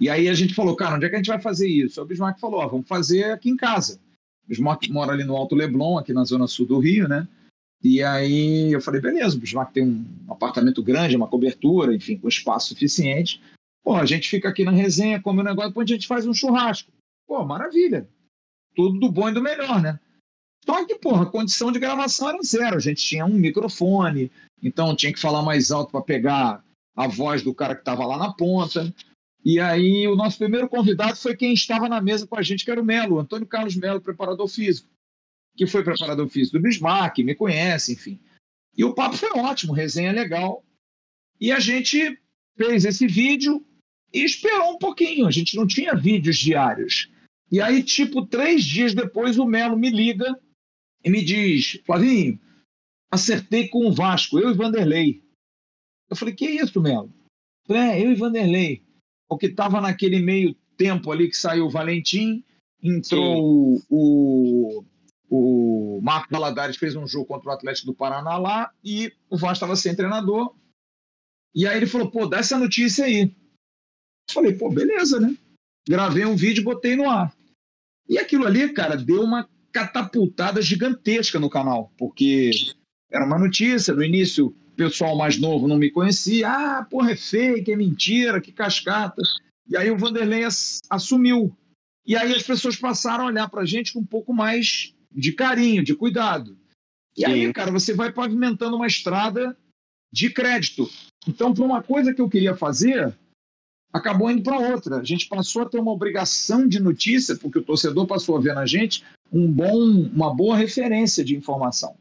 E 0.00 0.08
aí 0.08 0.28
a 0.28 0.34
gente 0.34 0.54
falou, 0.54 0.74
cara, 0.74 0.96
onde 0.96 1.06
é 1.06 1.08
que 1.08 1.14
a 1.14 1.18
gente 1.18 1.28
vai 1.28 1.40
fazer 1.40 1.68
isso? 1.68 2.00
O 2.02 2.04
Bismarck 2.04 2.40
falou, 2.40 2.60
ó, 2.60 2.66
vamos 2.66 2.88
fazer 2.88 3.30
aqui 3.30 3.48
em 3.48 3.56
casa. 3.56 4.00
O 4.44 4.48
Bismarck 4.48 4.88
mora 4.88 5.12
ali 5.12 5.24
no 5.24 5.36
Alto 5.36 5.54
Leblon, 5.54 5.98
aqui 5.98 6.12
na 6.12 6.24
zona 6.24 6.46
sul 6.46 6.66
do 6.66 6.78
Rio, 6.78 7.08
né? 7.08 7.28
E 7.82 8.02
aí 8.02 8.72
eu 8.72 8.80
falei, 8.80 9.00
beleza, 9.00 9.36
o 9.36 9.40
Bismarck 9.40 9.72
tem 9.72 9.84
um 9.84 10.32
apartamento 10.32 10.82
grande, 10.82 11.16
uma 11.16 11.28
cobertura, 11.28 11.94
enfim, 11.94 12.16
com 12.16 12.28
espaço 12.28 12.68
suficiente. 12.68 13.40
Pô, 13.84 13.94
a 13.94 14.06
gente 14.06 14.28
fica 14.28 14.48
aqui 14.48 14.64
na 14.64 14.70
resenha, 14.70 15.20
come 15.20 15.40
um 15.40 15.44
negócio, 15.44 15.70
depois 15.70 15.88
a 15.90 15.92
gente 15.92 16.06
faz 16.06 16.26
um 16.26 16.32
churrasco. 16.32 16.90
Pô, 17.26 17.44
maravilha. 17.44 18.08
Tudo 18.74 18.98
do 18.98 19.12
bom 19.12 19.28
e 19.28 19.34
do 19.34 19.42
melhor, 19.42 19.80
né? 19.80 20.00
Só 20.64 20.84
que, 20.84 20.96
porra, 20.96 21.24
a 21.24 21.30
condição 21.30 21.70
de 21.70 21.78
gravação 21.78 22.30
era 22.30 22.42
zero. 22.42 22.76
A 22.76 22.80
gente 22.80 23.04
tinha 23.04 23.26
um 23.26 23.34
microfone, 23.34 24.30
então 24.62 24.96
tinha 24.96 25.12
que 25.12 25.20
falar 25.20 25.42
mais 25.42 25.70
alto 25.70 25.92
para 25.92 26.02
pegar 26.02 26.64
a 26.96 27.06
voz 27.06 27.42
do 27.42 27.54
cara 27.54 27.74
que 27.74 27.82
estava 27.82 28.06
lá 28.06 28.16
na 28.16 28.32
ponta. 28.32 28.92
E 29.44 29.60
aí 29.60 30.08
o 30.08 30.16
nosso 30.16 30.38
primeiro 30.38 30.68
convidado 30.68 31.16
foi 31.16 31.36
quem 31.36 31.52
estava 31.52 31.86
na 31.88 32.00
mesa 32.00 32.26
com 32.26 32.38
a 32.38 32.42
gente, 32.42 32.64
que 32.64 32.70
era 32.70 32.80
o 32.80 32.84
Melo, 32.84 33.18
Antônio 33.18 33.46
Carlos 33.46 33.76
Melo, 33.76 34.00
preparador 34.00 34.48
físico, 34.48 34.88
que 35.54 35.66
foi 35.66 35.84
preparador 35.84 36.26
físico 36.28 36.56
do 36.56 36.62
Bismarck, 36.62 37.18
me 37.18 37.34
conhece, 37.34 37.92
enfim. 37.92 38.18
E 38.76 38.84
o 38.84 38.94
papo 38.94 39.16
foi 39.16 39.30
ótimo, 39.38 39.74
resenha 39.74 40.12
legal. 40.12 40.64
E 41.38 41.52
a 41.52 41.60
gente 41.60 42.18
fez 42.56 42.86
esse 42.86 43.06
vídeo 43.06 43.62
e 44.12 44.24
esperou 44.24 44.72
um 44.72 44.78
pouquinho. 44.78 45.26
A 45.26 45.30
gente 45.30 45.56
não 45.56 45.66
tinha 45.66 45.94
vídeos 45.94 46.38
diários. 46.38 47.10
E 47.52 47.60
aí, 47.60 47.82
tipo, 47.82 48.24
três 48.24 48.64
dias 48.64 48.94
depois, 48.94 49.38
o 49.38 49.44
Melo 49.44 49.76
me 49.76 49.90
liga 49.90 50.34
e 51.04 51.10
me 51.10 51.22
diz: 51.22 51.80
Flavinho, 51.84 52.40
acertei 53.10 53.68
com 53.68 53.86
o 53.86 53.92
Vasco, 53.92 54.38
eu 54.38 54.50
e 54.50 54.54
Vanderlei. 54.54 55.22
Eu 56.08 56.16
falei: 56.16 56.34
Que 56.34 56.46
isso, 56.46 56.80
Melo? 56.80 57.12
É, 57.68 58.00
eu 58.02 58.10
e 58.10 58.14
Vanderlei 58.14 58.84
porque 59.28 59.46
estava 59.46 59.80
naquele 59.80 60.20
meio 60.20 60.54
tempo 60.76 61.10
ali 61.10 61.28
que 61.28 61.36
saiu 61.36 61.66
o 61.66 61.70
Valentim, 61.70 62.44
entrou 62.82 63.80
o, 63.88 64.84
o 65.28 66.00
Marco 66.02 66.28
Valadares, 66.30 66.76
fez 66.76 66.94
um 66.94 67.06
jogo 67.06 67.26
contra 67.26 67.50
o 67.50 67.52
Atlético 67.52 67.88
do 67.88 67.94
Paraná 67.94 68.36
lá, 68.36 68.72
e 68.84 69.12
o 69.28 69.36
Vasco 69.36 69.54
estava 69.54 69.76
sem 69.76 69.94
treinador. 69.94 70.54
E 71.54 71.66
aí 71.66 71.76
ele 71.76 71.86
falou, 71.86 72.10
pô, 72.10 72.26
dá 72.26 72.38
essa 72.38 72.58
notícia 72.58 73.04
aí. 73.04 73.22
Eu 73.22 74.34
falei, 74.34 74.52
pô, 74.54 74.70
beleza, 74.70 75.20
né? 75.20 75.36
Gravei 75.88 76.24
um 76.24 76.36
vídeo 76.36 76.62
e 76.62 76.64
botei 76.64 76.96
no 76.96 77.08
ar. 77.08 77.34
E 78.08 78.18
aquilo 78.18 78.46
ali, 78.46 78.72
cara, 78.72 78.96
deu 78.96 79.22
uma 79.22 79.48
catapultada 79.74 80.62
gigantesca 80.62 81.40
no 81.40 81.50
canal, 81.50 81.92
porque 81.98 82.52
era 83.10 83.26
uma 83.26 83.38
notícia, 83.38 83.92
no 83.92 84.04
início 84.04 84.54
pessoal 84.76 85.16
mais 85.16 85.36
novo 85.36 85.66
não 85.66 85.76
me 85.76 85.90
conhecia. 85.90 86.48
Ah, 86.48 86.84
porra, 86.88 87.10
é 87.12 87.16
fake, 87.16 87.72
é 87.72 87.76
mentira, 87.76 88.40
que 88.40 88.52
cascata. 88.52 89.20
E 89.68 89.76
aí 89.76 89.90
o 89.90 89.98
Vanderlei 89.98 90.44
assumiu. 90.88 91.56
E 92.06 92.16
aí 92.16 92.32
as 92.32 92.42
pessoas 92.44 92.76
passaram 92.76 93.24
a 93.24 93.26
olhar 93.26 93.48
para 93.48 93.62
a 93.62 93.66
gente 93.66 93.92
com 93.92 93.98
um 93.98 94.06
pouco 94.06 94.32
mais 94.32 94.94
de 95.10 95.32
carinho, 95.32 95.82
de 95.82 95.94
cuidado. 95.94 96.56
E 97.16 97.24
aí, 97.24 97.52
cara, 97.52 97.70
você 97.70 97.94
vai 97.94 98.12
pavimentando 98.12 98.76
uma 98.76 98.86
estrada 98.86 99.56
de 100.12 100.30
crédito. 100.30 100.88
Então, 101.26 101.54
para 101.54 101.64
uma 101.64 101.82
coisa 101.82 102.12
que 102.12 102.20
eu 102.20 102.28
queria 102.28 102.56
fazer, 102.56 103.16
acabou 103.94 104.28
indo 104.28 104.42
para 104.42 104.58
outra. 104.58 104.96
A 104.96 105.04
gente 105.04 105.28
passou 105.28 105.62
a 105.62 105.66
ter 105.66 105.78
uma 105.78 105.92
obrigação 105.92 106.66
de 106.66 106.80
notícia, 106.80 107.36
porque 107.36 107.60
o 107.60 107.62
torcedor 107.62 108.08
passou 108.08 108.36
a 108.36 108.40
ver 108.40 108.52
na 108.52 108.66
gente 108.66 109.04
um 109.32 109.50
bom, 109.50 109.78
uma 110.12 110.34
boa 110.34 110.56
referência 110.56 111.24
de 111.24 111.36
informação. 111.36 111.94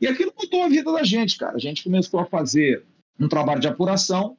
E 0.00 0.06
aquilo 0.06 0.32
mudou 0.40 0.62
a 0.62 0.68
vida 0.68 0.92
da 0.92 1.02
gente, 1.02 1.36
cara. 1.36 1.56
A 1.56 1.58
gente 1.58 1.82
começou 1.82 2.20
a 2.20 2.26
fazer 2.26 2.84
um 3.18 3.28
trabalho 3.28 3.60
de 3.60 3.66
apuração, 3.66 4.36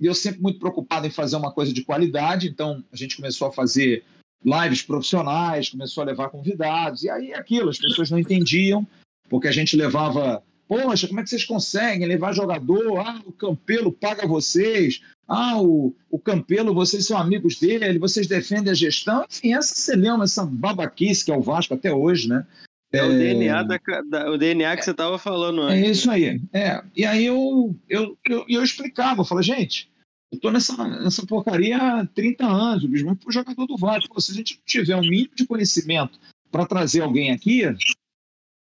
e 0.00 0.06
eu 0.06 0.14
sempre 0.14 0.40
muito 0.40 0.60
preocupado 0.60 1.06
em 1.06 1.10
fazer 1.10 1.36
uma 1.36 1.52
coisa 1.52 1.72
de 1.72 1.84
qualidade, 1.84 2.48
então 2.48 2.84
a 2.92 2.96
gente 2.96 3.16
começou 3.16 3.48
a 3.48 3.52
fazer 3.52 4.04
lives 4.44 4.82
profissionais, 4.82 5.70
começou 5.70 6.02
a 6.02 6.06
levar 6.06 6.28
convidados, 6.28 7.02
e 7.02 7.10
aí 7.10 7.34
aquilo, 7.34 7.70
as 7.70 7.78
pessoas 7.78 8.10
não 8.10 8.18
entendiam, 8.18 8.86
porque 9.28 9.48
a 9.48 9.52
gente 9.52 9.76
levava, 9.76 10.42
poxa, 10.68 11.06
como 11.06 11.20
é 11.20 11.22
que 11.22 11.30
vocês 11.30 11.44
conseguem 11.44 12.06
levar 12.06 12.32
jogador? 12.32 12.98
Ah, 12.98 13.20
o 13.24 13.32
Campelo 13.32 13.92
paga 13.92 14.26
vocês, 14.26 15.00
ah, 15.28 15.60
o, 15.60 15.94
o 16.10 16.18
Campelo, 16.18 16.74
vocês 16.74 17.06
são 17.06 17.18
amigos 17.18 17.58
dele, 17.58 17.98
vocês 17.98 18.26
defendem 18.26 18.70
a 18.70 18.74
gestão, 18.74 19.24
enfim, 19.30 19.54
essa 19.54 19.74
celema, 19.74 20.24
essa 20.24 20.44
babaquice 20.44 21.24
que 21.24 21.32
é 21.32 21.36
o 21.36 21.42
Vasco 21.42 21.74
até 21.74 21.92
hoje, 21.92 22.28
né? 22.28 22.46
É, 22.92 23.02
o 23.02 23.08
DNA, 23.08 23.62
da, 23.64 23.80
da, 24.08 24.30
o 24.30 24.38
DNA 24.38 24.76
que 24.76 24.84
você 24.84 24.92
estava 24.92 25.18
falando 25.18 25.62
antes. 25.62 25.84
É 25.84 25.90
isso 25.90 26.10
aí. 26.10 26.40
É. 26.52 26.82
E 26.94 27.04
aí 27.04 27.26
eu, 27.26 27.76
eu, 27.88 28.16
eu, 28.24 28.44
eu 28.48 28.62
explicava, 28.62 29.20
eu 29.20 29.24
falei, 29.24 29.42
gente, 29.42 29.90
eu 30.32 30.38
tô 30.38 30.50
nessa, 30.50 30.76
nessa 31.00 31.26
porcaria 31.26 31.76
há 31.76 32.06
30 32.06 32.46
anos, 32.46 32.84
o 32.84 32.88
Bismarck 32.88 33.22
foi 33.22 33.32
jogador 33.32 33.66
do 33.66 33.76
Vasco. 33.76 34.20
Se 34.20 34.32
a 34.32 34.34
gente 34.34 34.60
tiver 34.64 34.96
um 34.96 35.00
mínimo 35.00 35.34
de 35.34 35.46
conhecimento 35.46 36.18
para 36.50 36.64
trazer 36.64 37.02
alguém 37.02 37.32
aqui, 37.32 37.62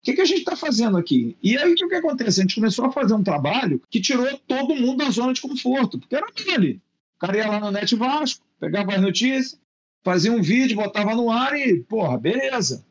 o 0.01 0.05
que, 0.05 0.15
que 0.15 0.21
a 0.21 0.25
gente 0.25 0.39
está 0.39 0.57
fazendo 0.57 0.97
aqui? 0.97 1.37
E 1.43 1.57
aí 1.59 1.73
o 1.73 1.89
que, 1.89 1.95
acontece? 1.95 2.41
A 2.41 2.43
gente 2.43 2.55
começou 2.55 2.85
a 2.85 2.93
fazer 2.93 3.15
um 3.15 3.23
trabalho 3.23 3.83
que 3.91 4.01
tirou 4.01 4.27
todo 4.47 4.75
mundo 4.75 4.99
da 4.99 5.11
zona 5.11 5.33
de 5.33 5.41
conforto, 5.41 5.99
porque 5.99 6.15
era 6.15 6.27
aquele. 6.27 6.81
O 7.17 7.19
cara 7.19 7.37
ia 7.37 7.49
lá 7.49 7.61
no 7.61 7.71
Net 7.71 7.95
Vasco, 7.97 8.45
pegava 8.61 8.95
as 8.95 9.03
notícias, 9.03 9.61
fazia 10.05 10.33
um 10.33 10.41
vídeo, 10.41 10.77
botava 10.77 11.15
no 11.15 11.31
ar 11.31 11.59
e, 11.59 11.81
porra, 11.81 12.17
beleza 12.17 12.87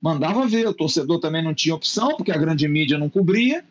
mandava 0.00 0.46
ver. 0.46 0.66
O 0.66 0.74
torcedor 0.74 1.20
também 1.20 1.42
não 1.42 1.54
tinha 1.54 1.74
opção, 1.74 2.16
porque 2.16 2.32
a 2.32 2.38
grande 2.38 2.66
mídia 2.68 2.98
não 2.98 3.10
cobria, 3.10 3.64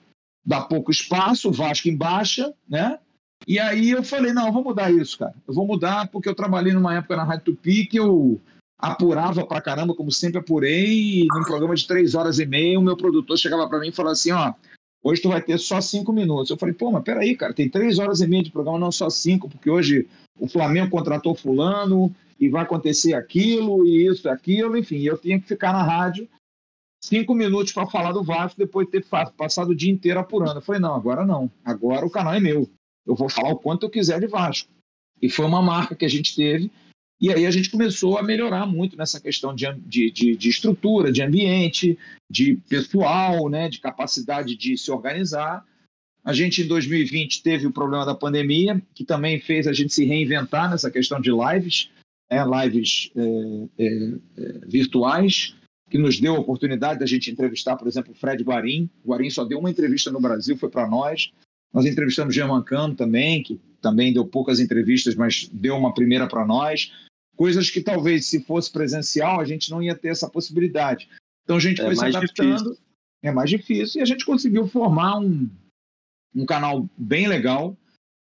dá 0.45 0.61
pouco 0.61 0.91
espaço, 0.91 1.49
o 1.49 1.53
Vasco 1.53 1.87
em 1.87 1.95
baixa, 1.95 2.53
né? 2.67 2.99
E 3.47 3.59
aí 3.59 3.91
eu 3.91 4.03
falei, 4.03 4.33
não, 4.33 4.47
eu 4.47 4.53
vou 4.53 4.63
mudar 4.63 4.91
isso, 4.91 5.17
cara. 5.17 5.35
Eu 5.47 5.53
vou 5.53 5.65
mudar 5.65 6.07
porque 6.07 6.27
eu 6.27 6.35
trabalhei 6.35 6.73
numa 6.73 6.95
época 6.95 7.15
na 7.15 7.23
Rádio 7.23 7.45
Tupi 7.45 7.85
que 7.85 7.97
eu 7.97 8.41
apurava 8.77 9.45
pra 9.45 9.61
caramba, 9.61 9.95
como 9.95 10.11
sempre 10.11 10.39
apurei, 10.39 11.21
e 11.21 11.27
num 11.33 11.43
programa 11.43 11.75
de 11.75 11.87
três 11.87 12.15
horas 12.15 12.39
e 12.39 12.45
meia, 12.45 12.79
o 12.79 12.83
meu 12.83 12.95
produtor 12.95 13.37
chegava 13.37 13.67
para 13.67 13.79
mim 13.79 13.89
e 13.89 13.91
falava 13.91 14.13
assim, 14.13 14.31
ó, 14.31 14.53
hoje 15.03 15.21
tu 15.21 15.29
vai 15.29 15.41
ter 15.41 15.57
só 15.57 15.81
cinco 15.81 16.13
minutos. 16.13 16.49
Eu 16.49 16.57
falei, 16.57 16.75
pô, 16.75 16.91
mas 16.91 17.03
peraí, 17.03 17.35
cara, 17.35 17.53
tem 17.53 17.69
três 17.69 17.97
horas 17.99 18.21
e 18.21 18.27
meia 18.27 18.43
de 18.43 18.51
programa, 18.51 18.79
não 18.79 18.91
só 18.91 19.09
cinco, 19.09 19.49
porque 19.49 19.69
hoje 19.69 20.07
o 20.39 20.47
Flamengo 20.47 20.91
contratou 20.91 21.33
fulano, 21.33 22.13
e 22.39 22.49
vai 22.49 22.63
acontecer 22.63 23.13
aquilo 23.13 23.85
e 23.85 24.05
isso 24.05 24.27
e 24.27 24.29
aquilo, 24.29 24.77
enfim, 24.77 25.01
eu 25.01 25.17
tinha 25.17 25.39
que 25.39 25.47
ficar 25.47 25.73
na 25.73 25.83
rádio 25.83 26.27
cinco 27.03 27.33
minutos 27.33 27.71
para 27.71 27.87
falar 27.87 28.11
do 28.11 28.23
Vasco 28.23 28.57
depois 28.57 28.87
de 28.87 28.93
ter 28.93 29.05
passado 29.35 29.69
o 29.69 29.75
dia 29.75 29.91
inteiro 29.91 30.19
apurando. 30.19 30.57
Eu 30.57 30.61
falei, 30.61 30.81
não, 30.81 30.93
agora 30.93 31.25
não, 31.25 31.49
agora 31.63 32.05
o 32.05 32.09
canal 32.09 32.33
é 32.33 32.39
meu, 32.39 32.69
eu 33.05 33.15
vou 33.15 33.29
falar 33.29 33.51
o 33.51 33.57
quanto 33.57 33.85
eu 33.85 33.89
quiser 33.89 34.19
de 34.19 34.27
Vasco. 34.27 34.69
E 35.21 35.29
foi 35.29 35.45
uma 35.45 35.61
marca 35.61 35.95
que 35.95 36.05
a 36.05 36.09
gente 36.09 36.35
teve, 36.35 36.71
e 37.19 37.33
aí 37.33 37.45
a 37.45 37.51
gente 37.51 37.69
começou 37.69 38.17
a 38.17 38.23
melhorar 38.23 38.65
muito 38.65 38.95
nessa 38.95 39.19
questão 39.19 39.53
de, 39.53 39.65
de, 39.85 40.35
de, 40.35 40.49
estrutura, 40.49 41.11
de 41.11 41.21
ambiente, 41.21 41.97
de 42.29 42.57
pessoal, 42.69 43.49
né, 43.49 43.69
de 43.69 43.79
capacidade 43.79 44.55
de 44.55 44.77
se 44.77 44.91
organizar. 44.91 45.65
A 46.23 46.33
gente, 46.33 46.61
em 46.61 46.67
2020, 46.67 47.41
teve 47.41 47.65
o 47.65 47.71
problema 47.71 48.05
da 48.05 48.13
pandemia, 48.13 48.81
que 48.93 49.03
também 49.03 49.39
fez 49.39 49.65
a 49.65 49.73
gente 49.73 49.93
se 49.93 50.05
reinventar 50.05 50.69
nessa 50.69 50.91
questão 50.91 51.19
de 51.19 51.31
lives 51.31 51.89
né, 52.29 52.43
lives 52.45 53.11
é, 53.15 53.67
é, 53.77 53.87
é, 54.37 54.59
virtuais, 54.67 55.55
que 55.89 55.97
nos 55.97 56.19
deu 56.19 56.35
a 56.35 56.39
oportunidade 56.39 56.99
da 56.99 57.05
gente 57.05 57.31
entrevistar, 57.31 57.77
por 57.77 57.87
exemplo, 57.87 58.11
o 58.11 58.15
Fred 58.15 58.43
Guarim. 58.43 58.89
O 59.03 59.11
Guarim 59.11 59.29
só 59.29 59.45
deu 59.45 59.59
uma 59.59 59.71
entrevista 59.71 60.11
no 60.11 60.19
Brasil, 60.19 60.57
foi 60.57 60.69
para 60.69 60.87
nós. 60.87 61.31
Nós 61.73 61.85
entrevistamos 61.85 62.35
Jean 62.35 62.61
Cano 62.63 62.95
também, 62.95 63.41
que 63.41 63.59
também 63.81 64.13
deu 64.13 64.25
poucas 64.25 64.59
entrevistas, 64.59 65.15
mas 65.15 65.49
deu 65.51 65.77
uma 65.77 65.93
primeira 65.93 66.27
para 66.27 66.45
nós. 66.45 66.91
Coisas 67.37 67.69
que 67.69 67.81
talvez, 67.81 68.25
se 68.25 68.43
fosse 68.43 68.69
presencial, 68.69 69.39
a 69.39 69.45
gente 69.45 69.71
não 69.71 69.81
ia 69.81 69.95
ter 69.95 70.09
essa 70.09 70.27
possibilidade. 70.27 71.07
Então 71.43 71.55
a 71.55 71.59
gente 71.59 71.79
é 71.79 71.85
foi 71.85 71.95
se 71.95 72.03
adaptando. 72.03 72.57
Difícil. 72.57 72.77
É 73.21 73.31
mais 73.31 73.49
difícil 73.49 73.99
e 73.99 74.01
a 74.01 74.05
gente 74.05 74.25
conseguiu 74.25 74.67
formar 74.67 75.19
um, 75.19 75.49
um 76.35 76.45
canal 76.45 76.89
bem 76.97 77.27
legal 77.27 77.77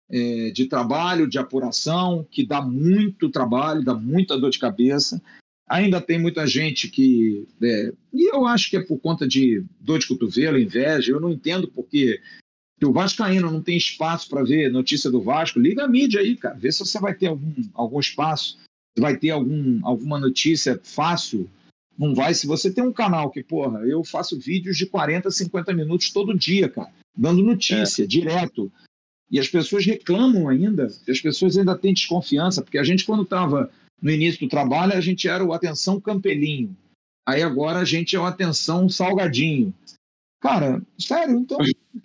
é, 0.10 0.52
de 0.52 0.66
trabalho, 0.66 1.30
de 1.30 1.38
apuração, 1.38 2.26
que 2.30 2.46
dá 2.46 2.62
muito 2.62 3.30
trabalho, 3.30 3.84
dá 3.84 3.94
muita 3.94 4.38
dor 4.40 4.50
de 4.50 4.60
cabeça. 4.60 5.22
Ainda 5.70 6.02
tem 6.02 6.20
muita 6.20 6.46
gente 6.48 6.90
que. 6.90 7.48
É, 7.62 7.94
e 8.14 8.34
eu 8.34 8.46
acho 8.46 8.70
que 8.70 8.78
é 8.78 8.82
por 8.82 9.00
conta 9.00 9.28
de 9.28 9.64
dor 9.80 10.00
de 10.00 10.08
cotovelo, 10.08 10.60
inveja. 10.60 11.12
Eu 11.12 11.22
não 11.22 11.32
entendo 11.32 11.68
porque 11.70 12.22
se 12.78 12.86
o 12.86 12.92
Vascaíno 12.92 13.50
não 13.50 13.62
tem 13.62 13.78
espaço 13.78 14.28
para 14.28 14.44
ver 14.44 14.72
notícia 14.72 15.10
do 15.10 15.22
Vasco, 15.22 15.60
liga 15.60 15.86
a 15.86 15.88
mídia 15.88 16.20
aí, 16.20 16.36
cara. 16.36 16.56
Vê 16.56 16.72
se 16.72 16.80
você 16.80 17.00
vai 17.00 17.14
ter 17.14 17.28
algum, 17.28 17.54
algum 17.74 18.00
espaço. 18.00 18.58
Vai 18.98 19.18
ter 19.18 19.32
algum, 19.32 19.80
alguma 19.84 20.20
notícia 20.20 20.80
fácil. 20.84 21.50
Não 21.98 22.16
vai. 22.16 22.34
Se 22.34 22.48
você 22.48 22.72
tem 22.72 22.84
um 22.84 22.94
canal 22.94 23.30
que, 23.30 23.44
porra, 23.44 23.80
eu 23.80 24.04
faço 24.04 24.40
vídeos 24.40 24.78
de 24.78 24.86
40, 24.86 25.30
50 25.30 25.74
minutos 25.74 26.12
todo 26.12 26.38
dia, 26.38 26.70
cara, 26.70 26.92
dando 27.16 27.44
notícia, 27.44 28.04
é. 28.04 28.08
direto. 28.08 28.72
E 29.30 29.40
as 29.40 29.48
pessoas 29.48 29.86
reclamam 29.86 30.50
ainda, 30.50 30.88
as 31.08 31.22
pessoas 31.22 31.58
ainda 31.58 31.78
têm 31.78 31.94
desconfiança, 31.94 32.62
porque 32.62 32.78
a 32.78 32.84
gente, 32.84 33.06
quando 33.06 33.24
estava 33.24 33.72
no 34.02 34.12
início 34.12 34.42
do 34.42 34.50
trabalho, 34.50 34.94
a 34.94 35.02
gente 35.02 35.28
era 35.28 35.44
o 35.44 35.54
Atenção 35.54 36.02
Campelinho. 36.02 36.76
Aí 37.26 37.42
agora 37.42 37.80
a 37.80 37.86
gente 37.86 38.16
é 38.16 38.20
o 38.20 38.26
Atenção 38.26 38.90
Salgadinho. 38.90 39.74
Cara, 40.42 40.82
sério, 40.98 41.38
então 41.38 41.60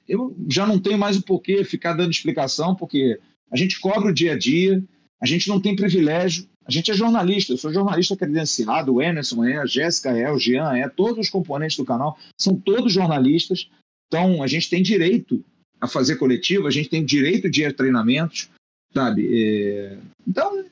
eu 0.07 0.37
já 0.49 0.67
não 0.67 0.79
tenho 0.79 0.99
mais 0.99 1.17
o 1.17 1.23
porquê 1.23 1.65
ficar 1.65 1.95
dando 1.95 2.11
explicação, 2.11 2.77
porque 2.77 3.19
a 3.51 3.57
gente 3.57 3.81
cobra 3.81 4.11
o 4.11 4.15
dia 4.15 4.35
a 4.35 4.39
dia, 4.39 4.85
a 5.21 5.27
gente 5.27 5.49
não 5.49 5.61
tem 5.61 5.75
privilégio, 5.75 6.47
a 6.67 6.71
gente 6.71 6.91
é 6.91 6.95
jornalista, 6.95 7.53
eu 7.53 7.59
sou 7.59 7.73
jornalista 7.73 8.17
credenciado, 8.17 8.95
o 8.95 9.03
Emerson 9.03 9.45
é, 9.45 9.59
a 9.59 9.67
Jéssica 9.67 10.11
é, 10.11 10.31
o 10.31 10.39
Jean 10.39 10.77
é, 10.77 10.89
todos 10.89 11.19
os 11.19 11.31
componentes 11.31 11.77
do 11.77 11.85
canal 11.85 12.19
são 12.39 12.57
todos 12.57 12.93
jornalistas, 12.93 13.71
então 14.09 14.43
a 14.43 14.47
gente 14.47 14.69
tem 14.69 14.83
direito 14.83 15.45
a 15.81 15.87
fazer 15.87 16.17
coletivo, 16.17 16.67
a 16.67 16.71
gente 16.71 16.89
tem 16.89 17.05
direito 17.05 17.49
de 17.49 17.63
ir 17.63 17.67
a 17.67 17.73
treinamentos, 17.73 18.51
sabe? 18.93 19.29
É... 19.33 19.99
Então, 20.27 20.65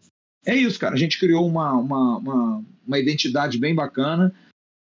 é 0.47 0.55
isso, 0.55 0.79
cara. 0.79 0.95
A 0.95 0.99
gente 0.99 1.19
criou 1.19 1.47
uma, 1.47 1.73
uma, 1.73 2.19
uma, 2.19 2.65
uma, 2.87 2.99
identidade 2.99 3.59
bem 3.59 3.75
bacana 3.75 4.35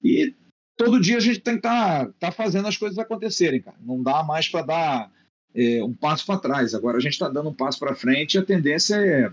e 0.04 0.34
todo 0.78 1.02
dia 1.02 1.18
a 1.18 1.20
gente 1.20 1.40
tem 1.40 1.56
que 1.56 1.60
estar 1.60 2.06
tá, 2.06 2.14
tá 2.20 2.32
fazendo 2.32 2.68
as 2.68 2.78
coisas 2.78 2.98
acontecerem, 2.98 3.62
cara. 3.62 3.78
Não 3.82 4.02
dá 4.02 4.24
mais 4.24 4.48
para 4.48 4.66
dar 4.66 5.12
é, 5.54 5.84
um 5.84 5.94
passo 5.94 6.26
para 6.26 6.40
trás. 6.40 6.74
Agora 6.74 6.98
a 6.98 7.02
gente 7.02 7.14
está 7.14 7.30
dando 7.30 7.50
um 7.50 7.54
passo 7.54 7.80
para 7.80 7.96
frente 7.96 8.36
e 8.36 8.40
a 8.40 8.46
tendência 8.46 8.96
é, 8.96 9.32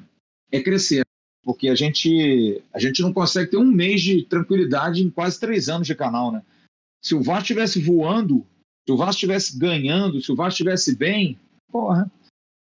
é 0.53 0.61
crescer. 0.61 1.03
Porque 1.49 1.71
a 1.71 1.75
gente, 1.75 2.63
a 2.75 2.79
gente 2.79 3.01
não 3.01 3.11
consegue 3.11 3.53
ter 3.53 3.57
um 3.57 3.65
mês 3.65 4.03
de 4.03 4.23
tranquilidade 4.23 5.03
em 5.03 5.09
quase 5.09 5.41
três 5.41 5.71
anos 5.71 5.87
de 5.87 5.95
canal, 5.95 6.31
né? 6.31 6.43
Se 7.03 7.15
o 7.15 7.23
VAR 7.23 7.41
estivesse 7.41 7.81
voando, 7.81 8.47
se 8.87 8.93
o 8.93 8.99
Vasco 8.99 9.13
estivesse 9.13 9.59
ganhando, 9.59 10.21
se 10.21 10.31
o 10.31 10.37
Vasco 10.37 10.51
estivesse 10.51 10.95
bem, 10.95 11.39
porra, 11.73 12.13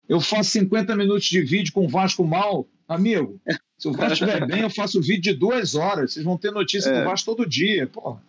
eu 0.08 0.22
faço 0.22 0.52
50 0.52 0.96
minutos 0.96 1.26
de 1.26 1.42
vídeo 1.42 1.74
com 1.74 1.86
o 1.86 1.90
Vasco 1.90 2.24
mal, 2.24 2.68
amigo. 2.88 3.42
Se 3.80 3.88
o 3.88 3.92
Vasco 3.92 4.14
estiver 4.14 4.46
bem, 4.46 4.62
eu 4.62 4.70
faço 4.70 5.02
vídeo 5.02 5.34
de 5.34 5.34
duas 5.34 5.74
horas. 5.74 6.14
Vocês 6.14 6.24
vão 6.24 6.38
ter 6.38 6.52
notícia 6.52 6.92
é. 6.92 7.00
do 7.00 7.10
Vasco 7.10 7.36
todo 7.36 7.50
dia, 7.50 7.88
porra. 7.88 8.22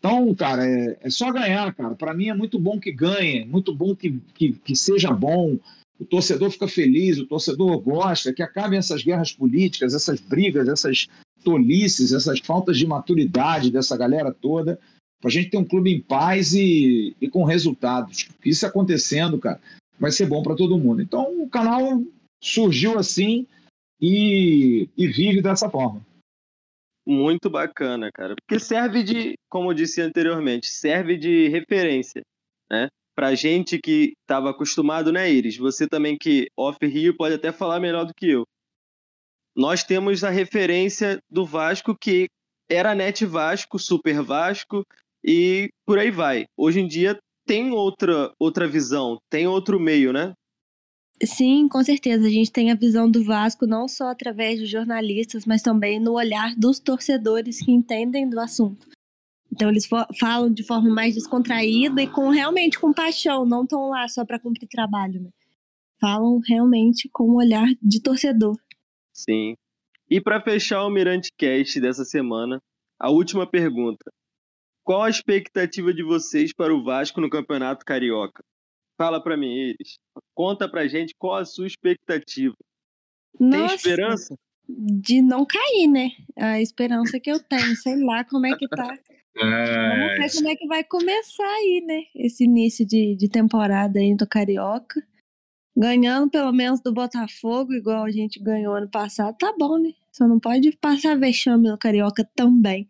Então, 0.00 0.34
cara, 0.34 0.66
é, 0.66 0.98
é 1.02 1.08
só 1.08 1.30
ganhar, 1.30 1.72
cara. 1.72 1.94
Para 1.94 2.14
mim 2.14 2.30
é 2.30 2.34
muito 2.34 2.58
bom 2.58 2.80
que 2.80 2.90
ganhe, 2.90 3.44
muito 3.44 3.72
bom 3.72 3.94
que, 3.94 4.18
que, 4.34 4.54
que 4.54 4.74
seja 4.74 5.12
bom. 5.12 5.56
O 6.00 6.04
torcedor 6.06 6.50
fica 6.50 6.66
feliz, 6.66 7.18
o 7.18 7.26
torcedor 7.26 7.78
gosta, 7.78 8.32
que 8.32 8.42
acabem 8.42 8.78
essas 8.78 9.02
guerras 9.02 9.32
políticas, 9.32 9.92
essas 9.94 10.18
brigas, 10.18 10.66
essas 10.66 11.06
tolices, 11.44 12.12
essas 12.12 12.40
faltas 12.40 12.78
de 12.78 12.86
maturidade 12.86 13.70
dessa 13.70 13.96
galera 13.96 14.32
toda 14.32 14.80
para 15.20 15.28
a 15.28 15.30
gente 15.30 15.50
ter 15.50 15.58
um 15.58 15.64
clube 15.64 15.92
em 15.92 16.00
paz 16.00 16.54
e, 16.54 17.14
e 17.20 17.28
com 17.28 17.44
resultados. 17.44 18.28
Isso 18.42 18.66
acontecendo, 18.66 19.38
cara, 19.38 19.60
vai 19.98 20.10
ser 20.10 20.26
bom 20.26 20.42
para 20.42 20.56
todo 20.56 20.78
mundo. 20.78 21.02
Então, 21.02 21.42
o 21.42 21.48
canal 21.48 22.02
surgiu 22.42 22.98
assim 22.98 23.46
e, 24.00 24.88
e 24.96 25.06
vive 25.06 25.42
dessa 25.42 25.68
forma. 25.68 26.04
Muito 27.06 27.50
bacana, 27.50 28.10
cara. 28.12 28.34
Porque 28.34 28.58
serve 28.58 29.02
de, 29.02 29.34
como 29.50 29.70
eu 29.70 29.74
disse 29.74 30.00
anteriormente, 30.00 30.68
serve 30.68 31.18
de 31.18 31.48
referência, 31.48 32.22
né? 32.70 32.88
Pra 33.20 33.34
gente 33.34 33.78
que 33.78 34.14
estava 34.22 34.48
acostumado, 34.48 35.12
né, 35.12 35.30
Iris? 35.30 35.58
Você 35.58 35.86
também 35.86 36.16
que 36.16 36.46
off-Rio 36.56 37.14
pode 37.14 37.34
até 37.34 37.52
falar 37.52 37.78
melhor 37.78 38.06
do 38.06 38.14
que 38.14 38.30
eu. 38.30 38.44
Nós 39.54 39.84
temos 39.84 40.24
a 40.24 40.30
referência 40.30 41.18
do 41.30 41.44
Vasco 41.44 41.94
que 41.94 42.28
era 42.66 42.94
Net 42.94 43.26
Vasco, 43.26 43.78
Super 43.78 44.22
Vasco, 44.22 44.82
e 45.22 45.68
por 45.86 45.98
aí 45.98 46.10
vai. 46.10 46.46
Hoje 46.56 46.80
em 46.80 46.88
dia 46.88 47.18
tem 47.46 47.72
outra, 47.72 48.32
outra 48.40 48.66
visão, 48.66 49.18
tem 49.28 49.46
outro 49.46 49.78
meio, 49.78 50.14
né? 50.14 50.32
Sim, 51.22 51.68
com 51.68 51.84
certeza. 51.84 52.26
A 52.26 52.30
gente 52.30 52.50
tem 52.50 52.70
a 52.70 52.74
visão 52.74 53.10
do 53.10 53.22
Vasco 53.22 53.66
não 53.66 53.86
só 53.86 54.08
através 54.08 54.60
dos 54.60 54.70
jornalistas, 54.70 55.44
mas 55.44 55.60
também 55.60 56.00
no 56.00 56.14
olhar 56.14 56.54
dos 56.56 56.80
torcedores 56.80 57.62
que 57.62 57.70
entendem 57.70 58.26
do 58.26 58.40
assunto. 58.40 58.88
Então 59.52 59.68
eles 59.68 59.88
falam 60.18 60.52
de 60.52 60.62
forma 60.64 60.88
mais 60.90 61.14
descontraída 61.14 62.02
e 62.02 62.06
com 62.06 62.28
realmente 62.28 62.78
com 62.78 62.92
paixão, 62.92 63.44
não 63.44 63.64
estão 63.64 63.88
lá 63.88 64.06
só 64.08 64.24
para 64.24 64.38
cumprir 64.38 64.68
trabalho, 64.68 65.20
né? 65.20 65.30
Falam 66.00 66.40
realmente 66.46 67.08
com 67.12 67.24
o 67.24 67.36
olhar 67.36 67.66
de 67.82 68.00
torcedor. 68.00 68.56
Sim. 69.12 69.54
E 70.08 70.20
para 70.20 70.40
fechar 70.40 70.84
o 70.84 70.90
Mirante 70.90 71.30
Cast 71.36 71.80
dessa 71.80 72.04
semana, 72.04 72.60
a 72.98 73.10
última 73.10 73.46
pergunta. 73.46 74.10
Qual 74.82 75.02
a 75.02 75.10
expectativa 75.10 75.92
de 75.92 76.02
vocês 76.02 76.52
para 76.52 76.74
o 76.74 76.82
Vasco 76.82 77.20
no 77.20 77.28
Campeonato 77.28 77.84
Carioca? 77.84 78.42
Fala 78.96 79.22
para 79.22 79.36
mim, 79.36 79.52
eles. 79.52 79.98
Conta 80.34 80.68
pra 80.68 80.88
gente 80.88 81.14
qual 81.18 81.36
a 81.36 81.44
sua 81.44 81.66
expectativa. 81.66 82.54
Nossa, 83.38 83.66
Tem 83.66 83.76
esperança? 83.76 84.34
De 84.68 85.22
não 85.22 85.46
cair, 85.46 85.88
né? 85.88 86.10
A 86.36 86.60
esperança 86.60 87.20
que 87.20 87.30
eu 87.30 87.42
tenho. 87.42 87.76
Sei 87.76 87.96
lá 88.02 88.24
como 88.24 88.46
é 88.46 88.56
que 88.56 88.68
tá. 88.68 88.94
É... 89.36 90.18
Vamos 90.18 90.18
ver 90.18 90.32
como 90.32 90.48
é 90.48 90.56
que 90.56 90.66
vai 90.66 90.84
começar 90.84 91.46
aí, 91.46 91.84
né? 91.86 92.02
Esse 92.14 92.44
início 92.44 92.86
de, 92.86 93.14
de 93.16 93.28
temporada 93.28 93.98
aí 93.98 94.14
do 94.14 94.26
Carioca. 94.26 95.02
Ganhando 95.76 96.30
pelo 96.30 96.52
menos 96.52 96.80
do 96.80 96.92
Botafogo, 96.92 97.72
igual 97.72 98.04
a 98.04 98.10
gente 98.10 98.42
ganhou 98.42 98.74
ano 98.74 98.90
passado, 98.90 99.36
tá 99.38 99.54
bom, 99.56 99.78
né? 99.78 99.92
Só 100.12 100.26
não 100.26 100.40
pode 100.40 100.76
passar 100.76 101.16
vexame 101.16 101.68
no 101.68 101.78
Carioca 101.78 102.28
também. 102.34 102.88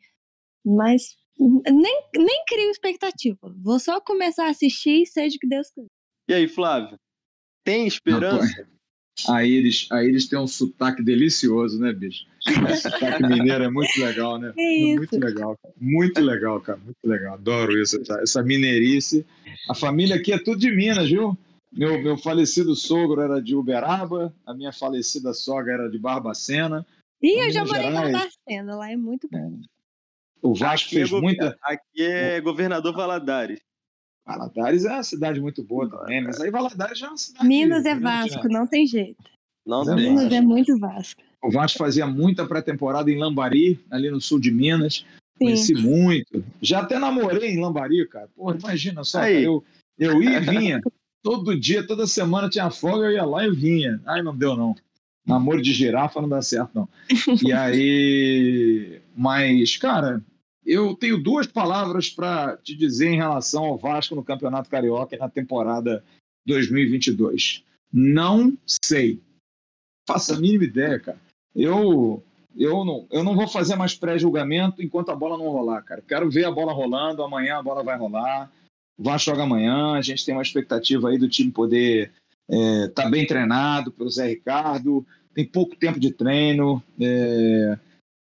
Mas 0.65 1.17
nem, 1.39 2.03
nem 2.17 2.45
crio 2.47 2.71
expectativa. 2.71 3.55
Vou 3.59 3.79
só 3.79 4.01
começar 4.01 4.47
a 4.47 4.51
assistir 4.51 5.03
e 5.03 5.07
seja 5.07 5.37
o 5.37 5.39
que 5.39 5.47
Deus 5.47 5.71
quiser. 5.71 5.89
E 6.29 6.35
aí, 6.35 6.49
Flávio? 6.49 6.99
Tem 7.65 7.87
esperança? 7.87 8.69
A 9.29 9.45
Iris, 9.45 9.87
a 9.91 10.03
Iris 10.05 10.29
tem 10.29 10.39
um 10.39 10.47
sotaque 10.47 11.03
delicioso, 11.03 11.79
né, 11.81 11.93
bicho? 11.93 12.25
O 12.47 12.77
sotaque 12.77 13.23
mineiro 13.27 13.65
é 13.65 13.71
muito 13.71 13.99
legal, 13.99 14.39
né? 14.39 14.53
É 14.57 14.75
isso. 14.75 14.97
Muito 14.97 15.19
legal, 15.19 15.59
cara. 15.63 15.75
Muito 15.81 16.21
legal, 16.21 16.61
cara. 16.61 16.79
Muito 16.79 17.05
legal. 17.05 17.35
Adoro 17.35 17.81
isso, 17.81 18.01
essa, 18.01 18.21
essa 18.21 18.43
mineirice. 18.43 19.27
A 19.69 19.75
família 19.75 20.17
aqui 20.17 20.33
é 20.33 20.39
tudo 20.39 20.59
de 20.59 20.71
Minas, 20.71 21.09
viu? 21.09 21.37
Meu, 21.73 22.03
meu 22.03 22.19
falecido 22.19 22.75
sogro 22.75 23.21
era 23.21 23.41
de 23.41 23.55
Uberaba, 23.55 24.35
a 24.45 24.53
minha 24.53 24.73
falecida 24.73 25.33
sogra 25.33 25.75
era 25.75 25.91
de 25.91 25.99
Barbacena. 25.99 26.85
Ih, 27.23 27.47
eu 27.47 27.51
já 27.51 27.65
morei 27.65 27.87
em 27.87 27.93
Barbacena, 27.93 28.77
lá 28.77 28.91
é 28.91 28.97
muito 28.97 29.29
bom. 29.31 29.61
É. 29.63 29.81
O 30.43 30.55
Vasco 30.55 30.89
aqui 30.89 30.97
é 30.97 31.07
fez 31.07 31.13
é 31.13 31.21
muita. 31.21 31.59
Aqui 31.63 32.03
é 32.03 32.41
governador 32.41 32.95
Valadares. 32.95 33.61
Valadares 34.39 34.85
é 34.85 34.93
uma 34.93 35.03
cidade 35.03 35.41
muito 35.41 35.63
boa 35.63 35.89
também, 35.89 36.23
mas 36.23 36.41
aí 36.41 36.51
Valadares 36.51 36.99
já 36.99 37.07
é 37.07 37.11
uma 37.11 37.19
cidade. 37.19 37.47
Minas 37.47 37.85
é 37.85 37.95
Vasco, 37.95 38.49
não 38.49 38.67
tem 38.67 38.87
jeito. 38.87 39.25
Não 39.67 39.85
tem. 39.85 39.97
Minas 39.97 40.33
é 40.33 40.41
muito 40.41 40.79
Vasco. 40.79 41.23
O 41.43 41.51
Vasco 41.51 41.79
fazia 41.79 42.07
muita 42.07 42.47
pré-temporada 42.47 43.11
em 43.11 43.19
Lambari, 43.19 43.81
ali 43.91 44.11
no 44.11 44.21
sul 44.21 44.39
de 44.39 44.51
Minas. 44.51 44.97
Sim. 44.97 45.05
Conheci 45.39 45.75
muito. 45.75 46.45
Já 46.61 46.81
até 46.81 46.99
namorei 46.99 47.51
em 47.51 47.61
Lambari, 47.61 48.07
cara. 48.09 48.29
Porra, 48.37 48.57
imagina 48.59 49.03
só, 49.05 49.21
cara, 49.21 49.33
eu, 49.33 49.65
eu 49.99 50.23
ia 50.23 50.39
e 50.39 50.41
vinha. 50.41 50.81
Todo 51.23 51.59
dia, 51.59 51.87
toda 51.87 52.07
semana 52.07 52.49
tinha 52.49 52.71
folga, 52.71 53.07
eu 53.07 53.13
ia 53.13 53.25
lá 53.25 53.47
e 53.47 53.51
vinha. 53.51 54.01
Ai, 54.07 54.23
não 54.23 54.37
deu 54.37 54.57
não. 54.57 54.75
Namoro 55.27 55.61
de 55.63 55.73
girafa 55.73 56.21
não 56.21 56.29
dá 56.29 56.43
certo, 56.43 56.71
não. 56.75 56.89
E 57.43 57.53
aí. 57.53 59.01
Mas, 59.15 59.77
cara, 59.77 60.23
eu 60.65 60.95
tenho 60.95 61.23
duas 61.23 61.47
palavras 61.47 62.11
para 62.11 62.57
te 62.59 62.75
dizer 62.75 63.09
em 63.09 63.17
relação 63.17 63.65
ao 63.65 63.79
Vasco 63.79 64.15
no 64.15 64.25
Campeonato 64.25 64.69
Carioca 64.69 65.17
na 65.17 65.29
temporada 65.29 66.05
2022. 66.47 67.65
Não 67.93 68.57
sei. 68.67 69.21
Faça 70.07 70.35
a 70.35 70.41
mínima 70.41 70.65
ideia, 70.65 70.99
cara. 70.99 71.19
Eu, 71.55 72.23
eu, 72.57 72.85
não, 72.85 73.07
eu 73.11 73.25
não 73.25 73.35
vou 73.35 73.49
fazer 73.49 73.77
mais 73.77 73.95
pré-julgamento 73.95 74.83
enquanto 74.83 75.11
a 75.11 75.17
bola 75.17 75.39
não 75.39 75.49
rolar, 75.49 75.83
cara. 75.83 76.03
Quero 76.07 76.31
ver 76.31 76.45
a 76.45 76.51
bola 76.51 76.73
rolando, 76.73 77.23
amanhã 77.23 77.59
a 77.59 77.63
bola 77.63 77.83
vai 77.83 77.97
rolar. 77.97 78.51
O 78.99 79.03
Vasco 79.03 79.31
joga 79.31 79.45
amanhã, 79.45 79.95
a 79.95 80.03
gente 80.03 80.25
tem 80.25 80.35
uma 80.35 80.43
expectativa 80.43 81.09
aí 81.09 81.19
do 81.19 81.29
time 81.29 81.51
poder 81.51 82.13
estar 82.49 82.85
é, 82.85 82.89
tá 82.89 83.09
bem 83.09 83.27
treinado 83.27 83.91
pelo 83.91 84.11
Zé 84.11 84.29
Ricardo, 84.29 85.07
tem 85.33 85.45
pouco 85.45 85.77
tempo 85.77 85.99
de 85.99 86.13
treino. 86.13 86.83
É, 87.01 87.79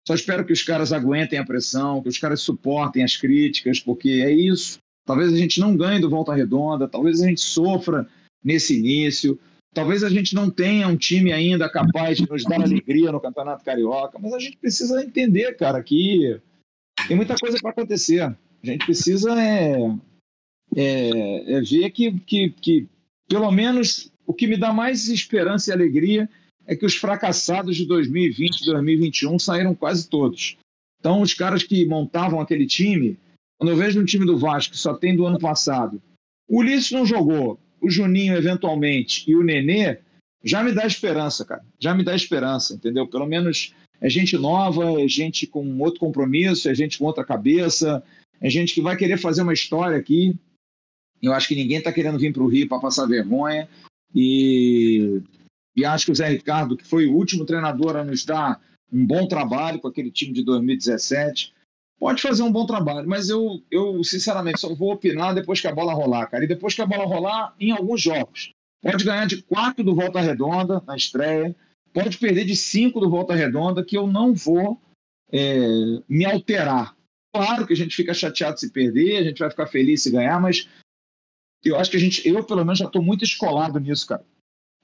só 0.07 0.15
espero 0.15 0.45
que 0.45 0.53
os 0.53 0.63
caras 0.63 0.93
aguentem 0.93 1.39
a 1.39 1.45
pressão, 1.45 2.01
que 2.01 2.09
os 2.09 2.19
caras 2.19 2.41
suportem 2.41 3.03
as 3.03 3.17
críticas, 3.17 3.81
porque 3.81 4.23
é 4.25 4.31
isso. 4.31 4.79
Talvez 5.05 5.33
a 5.33 5.37
gente 5.37 5.59
não 5.61 5.77
ganhe 5.77 6.01
do 6.01 6.09
Volta 6.09 6.35
Redonda, 6.35 6.89
talvez 6.89 7.21
a 7.21 7.27
gente 7.27 7.41
sofra 7.41 8.09
nesse 8.43 8.79
início, 8.79 9.39
talvez 9.75 10.05
a 10.05 10.09
gente 10.09 10.35
não 10.35 10.49
tenha 10.49 10.87
um 10.87 10.97
time 10.97 11.33
ainda 11.33 11.69
capaz 11.69 12.19
de 12.19 12.29
nos 12.29 12.45
dar 12.45 12.63
alegria 12.63 13.11
no 13.11 13.21
Campeonato 13.21 13.65
Carioca, 13.65 14.19
mas 14.21 14.33
a 14.33 14.39
gente 14.39 14.57
precisa 14.57 15.03
entender, 15.03 15.57
cara, 15.57 15.83
que 15.83 16.41
tem 17.09 17.17
muita 17.17 17.35
coisa 17.37 17.59
para 17.61 17.71
acontecer. 17.71 18.23
A 18.23 18.37
gente 18.63 18.85
precisa 18.85 19.33
é, 19.41 19.77
é, 20.77 21.53
é 21.53 21.61
ver 21.61 21.91
que, 21.91 22.13
que, 22.21 22.51
que, 22.51 22.89
pelo 23.29 23.51
menos, 23.51 24.11
o 24.25 24.33
que 24.33 24.47
me 24.47 24.57
dá 24.57 24.73
mais 24.73 25.09
esperança 25.09 25.71
e 25.71 25.73
alegria 25.73 26.29
é 26.67 26.75
que 26.75 26.85
os 26.85 26.97
fracassados 26.97 27.77
de 27.77 27.87
2020 27.87 28.61
e 28.61 28.67
2021 28.67 29.39
saíram 29.39 29.75
quase 29.75 30.09
todos. 30.09 30.57
Então, 30.99 31.21
os 31.21 31.35
caras 31.35 31.63
que 31.63 31.87
montavam 31.87 32.41
aquele 32.41 32.67
time, 32.67 33.19
quando 33.59 33.71
eu 33.71 33.77
vejo 33.77 34.01
um 34.01 34.05
time 34.05 34.27
do 34.27 34.39
Vasco 34.39 34.73
que 34.73 34.79
só 34.79 34.95
tem 34.95 35.15
do 35.15 35.27
ano 35.27 35.39
passado, 35.39 36.03
o 36.49 36.61
Ulisses 36.61 36.91
não 36.91 37.07
jogou, 37.07 37.59
o 37.81 37.91
Juninho 37.91 38.37
eventualmente 38.37 39.25
e 39.31 39.37
o 39.37 39.43
Nenê, 39.43 39.99
já 40.43 40.63
me 40.63 40.73
dá 40.73 40.87
esperança, 40.87 41.45
cara. 41.45 41.65
Já 41.79 41.95
me 41.95 42.05
dá 42.05 42.15
esperança, 42.15 42.75
entendeu? 42.75 43.07
Pelo 43.07 43.27
menos 43.27 43.75
é 44.01 44.09
gente 44.09 44.37
nova, 44.37 45.01
é 45.01 45.09
gente 45.09 45.47
com 45.47 45.79
outro 45.79 46.01
compromisso, 46.01 46.69
é 46.69 46.75
gente 46.75 46.99
com 46.99 47.05
outra 47.05 47.25
cabeça, 47.25 48.03
é 48.41 48.51
gente 48.51 48.75
que 48.75 48.81
vai 48.81 48.97
querer 48.97 49.19
fazer 49.19 49.43
uma 49.43 49.55
história 49.55 49.97
aqui. 49.97 50.35
Eu 51.23 51.33
acho 51.33 51.49
que 51.49 51.55
ninguém 51.55 51.79
está 51.79 51.93
querendo 51.93 52.19
vir 52.19 52.33
para 52.33 52.43
o 52.43 52.49
Rio 52.49 52.69
para 52.69 52.81
passar 52.81 53.07
vergonha. 53.07 53.69
E, 54.15 55.21
e 55.77 55.85
acho 55.85 56.07
que 56.07 56.13
o 56.13 56.15
Zé 56.15 56.29
Ricardo, 56.29 56.77
que 56.77 56.87
foi 56.87 57.07
o 57.07 57.15
último 57.15 57.45
treinador 57.45 57.97
a 57.97 58.05
nos 58.05 58.25
dar 58.25 58.61
um 58.91 59.07
bom 59.07 59.29
trabalho 59.29 59.79
com 59.79 59.89
aquele 59.89 60.11
time 60.11 60.33
de 60.33 60.43
2017, 60.43 61.53
pode 61.99 62.23
fazer 62.23 62.43
um 62.43 62.53
bom 62.53 62.65
trabalho, 62.65 63.09
mas 63.09 63.29
eu, 63.29 63.63
eu 63.71 64.03
sinceramente 64.03 64.61
só 64.61 64.75
vou 64.75 64.93
opinar 64.93 65.35
depois 65.35 65.61
que 65.61 65.67
a 65.67 65.75
bola 65.75 65.93
rolar, 65.93 66.27
cara. 66.29 66.45
E 66.45 66.49
depois 66.49 66.75
que 66.75 66.83
a 66.83 66.87
bola 66.87 67.05
rolar, 67.05 67.55
em 67.61 67.73
alguns 67.73 68.01
jogos. 68.01 68.53
Pode 68.81 69.05
ganhar 69.05 69.27
de 69.27 69.43
4 69.43 69.83
do 69.83 69.95
Volta 69.95 70.21
Redonda 70.21 70.83
na 70.87 70.97
estreia, 70.97 71.55
pode 71.93 72.17
perder 72.19 72.45
de 72.45 72.55
5 72.55 73.01
do 73.01 73.11
Volta 73.11 73.35
Redonda, 73.35 73.85
que 73.85 73.97
eu 73.97 74.07
não 74.07 74.33
vou 74.33 74.81
é, 75.31 75.59
me 76.09 76.25
alterar. 76.25 76.97
Claro 77.35 77.67
que 77.67 77.73
a 77.73 77.77
gente 77.77 77.97
fica 77.97 78.15
chateado 78.15 78.59
se 78.59 78.71
perder, 78.71 79.19
a 79.19 79.25
gente 79.25 79.39
vai 79.39 79.51
ficar 79.51 79.67
feliz 79.67 80.03
se 80.03 80.11
ganhar, 80.11 80.41
mas 80.41 80.69
eu 81.65 81.77
acho 81.77 81.91
que 81.91 81.97
a 81.97 82.01
gente, 82.01 82.27
eu 82.27 82.45
pelo 82.45 82.65
menos 82.65 82.79
já 82.79 82.87
estou 82.87 83.03
muito 83.03 83.25
escolado 83.25 83.81
nisso, 83.81 84.07
cara. 84.07 84.25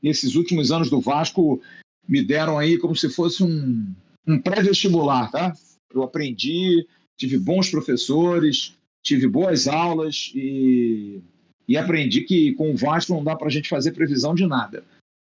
Esses 0.03 0.35
últimos 0.35 0.73
anos 0.73 0.91
do 0.91 1.01
Vasco 1.01 1.61
me 2.09 2.23
deram 2.23 2.59
aí 2.59 2.79
como 2.79 2.97
se 2.97 3.09
fosse 3.09 3.43
um, 3.43 3.87
um 4.27 4.41
pré-vestibular, 4.41 5.31
tá? 5.31 5.53
Eu 5.95 6.03
aprendi, 6.03 6.87
tive 7.17 7.39
bons 7.39 7.71
professores, 7.71 8.75
tive 9.03 9.29
boas 9.29 9.69
aulas 9.69 10.33
e, 10.35 11.21
e 11.69 11.77
aprendi 11.77 12.23
que 12.23 12.53
com 12.55 12.73
o 12.73 12.77
Vasco 12.77 13.13
não 13.13 13.23
dá 13.23 13.37
para 13.37 13.49
a 13.49 13.51
gente 13.51 13.69
fazer 13.69 13.93
previsão 13.93 14.35
de 14.35 14.47
nada. 14.47 14.85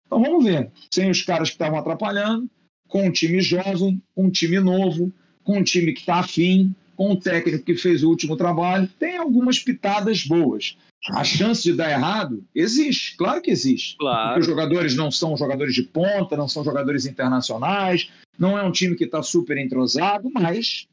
Então 0.07 0.23
vamos 0.23 0.45
ver. 0.45 0.71
Sem 0.91 1.11
os 1.11 1.23
caras 1.23 1.49
que 1.49 1.55
estavam 1.55 1.79
atrapalhando, 1.79 2.49
com 2.89 3.07
um 3.07 3.13
time 3.13 3.41
jovem, 3.41 4.03
com 4.15 4.25
um 4.25 4.31
time 4.31 4.59
novo, 4.59 5.13
com 5.45 5.59
um 5.59 5.63
time 5.63 5.93
que 5.93 6.01
está 6.01 6.17
afim, 6.17 6.75
com 6.99 7.13
um 7.13 7.17
técnico 7.17 7.65
que 7.65 7.77
fez 7.77 8.03
o 8.03 8.09
último 8.09 8.37
trabalho, 8.37 8.91
tem 8.99 9.17
algumas 9.17 9.61
pitadas 9.61 10.25
boas. 10.25 10.77
A 11.11 11.23
chance 11.23 11.63
de 11.63 11.73
dar 11.73 11.93
errado 11.93 12.45
existe, 12.53 13.17
claro 13.17 13.41
que 13.41 13.53
existe. 13.53 13.97
Claro. 13.97 14.27
Porque 14.27 14.41
os 14.41 14.47
jogadores 14.47 14.97
não 14.97 15.09
são 15.09 15.37
jogadores 15.37 15.77
de 15.77 15.85
ponta, 15.85 16.37
não 16.37 16.49
são 16.49 16.65
jogadores 16.65 17.07
internacionais, 17.07 18.11
não 18.37 18.59
é 18.59 18.65
um 18.65 18.73
time 18.73 18.97
que 18.97 19.05
está 19.05 19.23
super 19.23 19.57
entrosado, 19.57 20.29
mas 20.35 20.89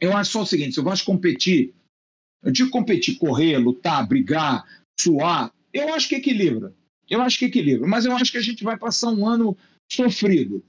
eu 0.00 0.16
acho 0.16 0.30
só 0.30 0.42
o 0.42 0.46
seguinte: 0.46 0.74
se 0.74 0.80
o 0.80 0.84
Vasco 0.84 1.10
competir, 1.10 1.74
eu 2.40 2.52
digo 2.52 2.70
competir, 2.70 3.16
correr, 3.16 3.58
lutar, 3.58 4.06
brigar, 4.06 4.64
suar, 4.98 5.52
eu 5.72 5.92
acho 5.94 6.08
que 6.08 6.14
equilibra. 6.14 6.72
Eu 7.10 7.20
acho 7.20 7.40
que 7.40 7.46
equilibra. 7.46 7.88
Mas 7.88 8.06
eu 8.06 8.12
acho 8.12 8.30
que 8.30 8.38
a 8.38 8.42
gente 8.42 8.62
vai 8.62 8.78
passar 8.78 9.10
um 9.10 9.26
ano 9.26 9.56
sofrido. 9.90 10.62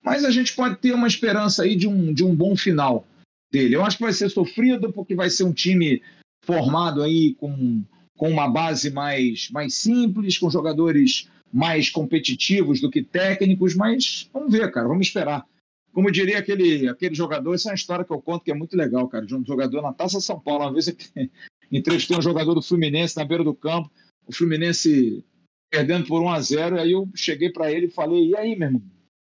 Mas 0.00 0.24
a 0.24 0.30
gente 0.30 0.54
pode 0.54 0.76
ter 0.76 0.92
uma 0.92 1.08
esperança 1.08 1.64
aí 1.64 1.74
de 1.74 1.88
um, 1.88 2.14
de 2.14 2.24
um 2.24 2.34
bom 2.34 2.54
final 2.54 3.04
dele. 3.52 3.76
Eu 3.76 3.84
acho 3.84 3.98
que 3.98 4.02
vai 4.02 4.12
ser 4.14 4.30
sofrido 4.30 4.90
porque 4.92 5.14
vai 5.14 5.28
ser 5.28 5.44
um 5.44 5.52
time 5.52 6.02
formado 6.44 7.02
aí 7.02 7.34
com, 7.34 7.84
com 8.16 8.30
uma 8.30 8.48
base 8.48 8.90
mais, 8.90 9.50
mais 9.50 9.74
simples, 9.74 10.38
com 10.38 10.50
jogadores 10.50 11.28
mais 11.52 11.90
competitivos 11.90 12.80
do 12.80 12.90
que 12.90 13.02
técnicos, 13.02 13.74
mas 13.74 14.28
vamos 14.32 14.50
ver, 14.50 14.72
cara, 14.72 14.88
vamos 14.88 15.06
esperar. 15.06 15.46
Como 15.92 16.10
diria 16.10 16.38
aquele, 16.38 16.88
aquele 16.88 17.14
jogador, 17.14 17.54
essa 17.54 17.68
é 17.68 17.72
uma 17.72 17.76
história 17.76 18.04
que 18.04 18.10
eu 18.10 18.22
conto 18.22 18.42
que 18.42 18.50
é 18.50 18.54
muito 18.54 18.74
legal, 18.74 19.06
cara, 19.06 19.26
de 19.26 19.36
um 19.36 19.44
jogador 19.44 19.82
na 19.82 19.92
Taça 19.92 20.18
São 20.22 20.40
Paulo. 20.40 20.64
Uma 20.64 20.72
vez 20.72 20.88
eu 20.88 20.96
entrevistei 21.70 22.16
um 22.16 22.22
jogador 22.22 22.54
do 22.54 22.62
Fluminense 22.62 23.16
na 23.18 23.24
beira 23.24 23.44
do 23.44 23.54
campo, 23.54 23.90
o 24.26 24.34
Fluminense 24.34 25.22
perdendo 25.70 26.06
por 26.06 26.22
1 26.22 26.28
a 26.30 26.40
0 26.40 26.80
aí 26.80 26.92
eu 26.92 27.08
cheguei 27.14 27.50
para 27.50 27.70
ele 27.70 27.86
e 27.86 27.90
falei, 27.90 28.28
e 28.28 28.36
aí, 28.36 28.56
meu 28.56 28.68
irmão, 28.68 28.82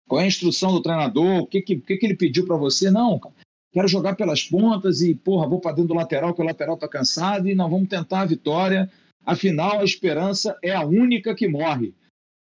qual 0.07 0.19
é 0.19 0.25
a 0.25 0.27
instrução 0.27 0.73
do 0.73 0.81
treinador? 0.81 1.39
O 1.39 1.47
que, 1.47 1.61
que, 1.61 1.77
que, 1.77 1.97
que 1.97 2.05
ele 2.05 2.15
pediu 2.15 2.45
para 2.45 2.57
você? 2.57 2.89
Não, 2.89 3.17
cara, 3.19 3.35
quero 3.71 3.87
jogar 3.87 4.15
pelas 4.15 4.43
pontas 4.43 5.01
e, 5.01 5.13
porra, 5.15 5.47
vou 5.47 5.59
para 5.59 5.71
dentro 5.71 5.89
do 5.89 5.93
lateral, 5.93 6.33
que 6.33 6.41
o 6.41 6.45
lateral 6.45 6.75
está 6.75 6.87
cansado 6.87 7.49
e 7.49 7.55
nós 7.55 7.69
vamos 7.69 7.89
tentar 7.89 8.21
a 8.21 8.25
vitória. 8.25 8.89
Afinal, 9.25 9.79
a 9.79 9.83
esperança 9.83 10.57
é 10.63 10.73
a 10.73 10.83
única 10.83 11.35
que 11.35 11.47
morre. 11.47 11.93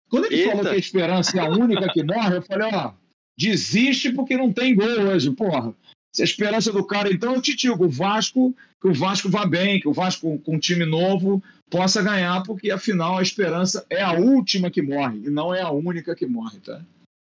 Quando 0.09 0.25
ele 0.25 0.37
Eita. 0.37 0.49
falou 0.49 0.65
que 0.65 0.75
a 0.75 0.79
esperança 0.79 1.37
é 1.37 1.41
a 1.41 1.49
única 1.49 1.91
que 1.91 2.03
morre, 2.03 2.37
eu 2.37 2.41
falei, 2.41 2.69
ó, 2.73 2.93
desiste 3.37 4.11
porque 4.11 4.37
não 4.37 4.53
tem 4.53 4.73
gol 4.73 4.87
hoje, 4.87 5.29
porra. 5.31 5.73
Se 6.13 6.21
a 6.21 6.25
esperança 6.25 6.71
do 6.71 6.83
cara, 6.83 7.11
então, 7.11 7.35
eu 7.35 7.41
te 7.41 7.55
digo, 7.55 7.85
o 7.85 7.89
Vasco, 7.89 8.55
que 8.81 8.87
o 8.87 8.93
Vasco 8.93 9.29
vá 9.29 9.45
bem, 9.45 9.79
que 9.79 9.87
o 9.87 9.93
Vasco 9.93 10.39
com 10.39 10.55
um 10.55 10.59
time 10.59 10.85
novo 10.85 11.43
possa 11.69 12.01
ganhar, 12.01 12.41
porque 12.43 12.71
afinal 12.71 13.17
a 13.17 13.21
esperança 13.21 13.85
é 13.89 14.01
a 14.01 14.13
última 14.13 14.71
que 14.71 14.81
morre 14.81 15.19
e 15.25 15.29
não 15.29 15.53
é 15.53 15.61
a 15.61 15.69
única 15.69 16.15
que 16.15 16.25
morre, 16.25 16.59
tá? 16.59 16.81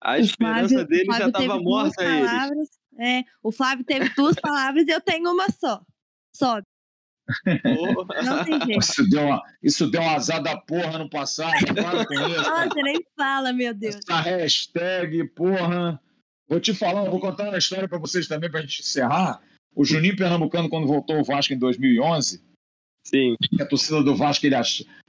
A 0.01 0.19
esperança 0.19 0.75
Flávio, 0.75 0.87
dele 0.87 1.11
já 1.11 1.27
estava 1.27 1.59
morta, 1.59 2.03
palavras, 2.03 2.69
é, 2.97 3.23
o 3.43 3.51
Flávio 3.51 3.85
teve 3.85 4.09
duas 4.15 4.35
palavras 4.41 4.85
e 4.87 4.91
eu 4.91 5.01
tenho 5.01 5.31
uma 5.31 5.49
só. 5.49 5.81
Sobe. 6.35 6.63
Não 8.23 8.45
tem 8.45 8.59
jeito. 8.65 8.79
Isso 8.79 9.09
deu, 9.09 9.21
uma, 9.21 9.43
isso 9.61 9.89
deu 9.89 10.01
um 10.01 10.09
azar 10.09 10.41
da 10.41 10.57
porra 10.57 10.97
no 10.97 11.09
passado. 11.09 11.53
Nossa, 11.75 12.75
nem 12.75 13.03
fala, 13.15 13.51
meu 13.51 13.73
Deus. 13.73 13.95
Essa 13.95 14.21
hashtag, 14.21 15.27
porra. 15.29 15.99
Vou 16.47 16.59
te 16.59 16.73
falar, 16.73 17.09
vou 17.09 17.19
contar 17.19 17.49
uma 17.49 17.57
história 17.57 17.87
para 17.87 17.97
vocês 17.97 18.27
também, 18.27 18.49
para 18.49 18.61
a 18.61 18.63
gente 18.63 18.81
encerrar. 18.81 19.41
O 19.75 19.83
Juninho 19.83 20.15
Pernambucano, 20.15 20.69
quando 20.69 20.87
voltou 20.87 21.17
ao 21.17 21.23
Vasco 21.23 21.53
em 21.53 21.57
2011, 21.57 22.41
Sim. 23.05 23.35
a 23.59 23.65
torcida 23.65 24.01
do 24.01 24.15
Vasco 24.15 24.45
ele 24.45 24.55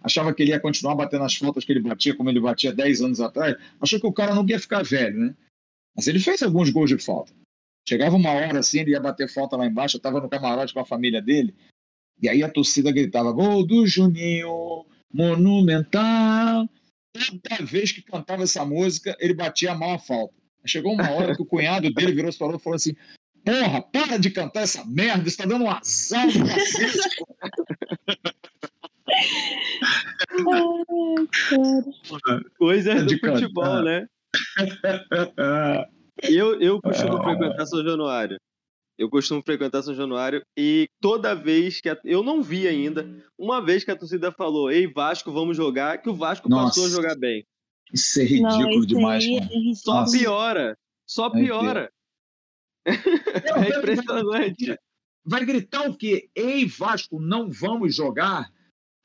achava 0.02 0.34
que 0.34 0.42
ele 0.42 0.50
ia 0.50 0.60
continuar 0.60 0.96
batendo 0.96 1.24
as 1.24 1.36
faltas 1.36 1.64
que 1.64 1.72
ele 1.72 1.80
batia, 1.80 2.16
como 2.16 2.28
ele 2.28 2.40
batia 2.40 2.72
10 2.72 3.02
anos 3.02 3.20
atrás. 3.20 3.56
Achou 3.80 4.00
que 4.00 4.06
o 4.06 4.12
cara 4.12 4.34
não 4.34 4.46
ia 4.48 4.58
ficar 4.58 4.82
velho, 4.82 5.18
né? 5.18 5.34
Mas 5.96 6.08
ele 6.08 6.18
fez 6.18 6.42
alguns 6.42 6.70
gols 6.70 6.90
de 6.90 6.98
falta. 6.98 7.32
Chegava 7.88 8.16
uma 8.16 8.30
hora 8.30 8.58
assim, 8.58 8.80
ele 8.80 8.90
ia 8.90 9.00
bater 9.00 9.32
falta 9.32 9.56
lá 9.56 9.64
embaixo, 9.64 9.96
eu 9.96 9.98
estava 9.98 10.20
no 10.20 10.28
camarote 10.28 10.74
com 10.74 10.80
a 10.80 10.84
família 10.84 11.22
dele, 11.22 11.54
e 12.20 12.28
aí 12.28 12.42
a 12.42 12.50
torcida 12.50 12.92
gritava: 12.92 13.32
Gol 13.32 13.66
do 13.66 13.86
Juninho, 13.86 14.84
monumental. 15.10 16.68
Toda 17.14 17.64
vez 17.64 17.90
que 17.90 18.02
cantava 18.02 18.42
essa 18.42 18.62
música, 18.62 19.16
ele 19.18 19.32
batia 19.32 19.74
mal 19.74 19.94
a 19.94 19.98
falta. 19.98 20.34
Chegou 20.66 20.92
uma 20.92 21.10
hora 21.12 21.34
que 21.34 21.40
o 21.40 21.46
cunhado 21.46 21.90
dele 21.90 22.12
virou 22.12 22.28
e 22.28 22.34
falou, 22.34 22.58
falou 22.58 22.76
assim: 22.76 22.94
Porra, 23.42 23.80
para 23.80 24.18
de 24.18 24.28
cantar 24.32 24.64
essa 24.64 24.84
merda, 24.84 25.26
está 25.26 25.46
dando 25.46 25.64
um 25.64 25.70
azar 25.70 26.26
do 26.30 26.46
cacete. 26.46 27.08
Coisa 32.58 33.02
do 33.02 33.18
futebol, 33.18 33.82
né? 33.82 34.06
Eu, 36.22 36.60
eu 36.60 36.80
costumo 36.80 37.22
frequentar 37.22 37.66
São 37.66 37.82
Januário. 37.84 38.38
Eu 38.98 39.08
costumo 39.08 39.42
frequentar 39.42 39.82
São 39.82 39.94
Januário 39.94 40.42
e 40.56 40.88
toda 41.00 41.34
vez 41.34 41.80
que. 41.80 41.88
A... 41.88 41.96
Eu 42.04 42.22
não 42.22 42.42
vi 42.42 42.66
ainda, 42.66 43.08
uma 43.38 43.64
vez 43.64 43.84
que 43.84 43.90
a 43.90 43.96
torcida 43.96 44.32
falou, 44.32 44.70
ei, 44.70 44.86
Vasco, 44.86 45.32
vamos 45.32 45.56
jogar, 45.56 45.98
que 45.98 46.10
o 46.10 46.14
Vasco 46.14 46.48
Nossa. 46.48 46.66
passou 46.66 46.86
a 46.86 46.88
jogar 46.88 47.16
bem. 47.16 47.46
Isso 47.92 48.20
é 48.20 48.24
ridículo 48.24 48.80
não, 48.80 48.86
demais, 48.86 49.24
é 49.24 49.74
Só 49.74 50.04
piora. 50.10 50.76
Só 51.06 51.30
piora. 51.30 51.90
é 52.84 53.78
impressionante. 53.78 54.76
Vai 55.24 55.44
gritar 55.44 55.88
o 55.88 55.96
quê? 55.96 56.28
Ei, 56.34 56.66
Vasco, 56.66 57.20
não 57.20 57.50
vamos 57.50 57.94
jogar? 57.94 58.50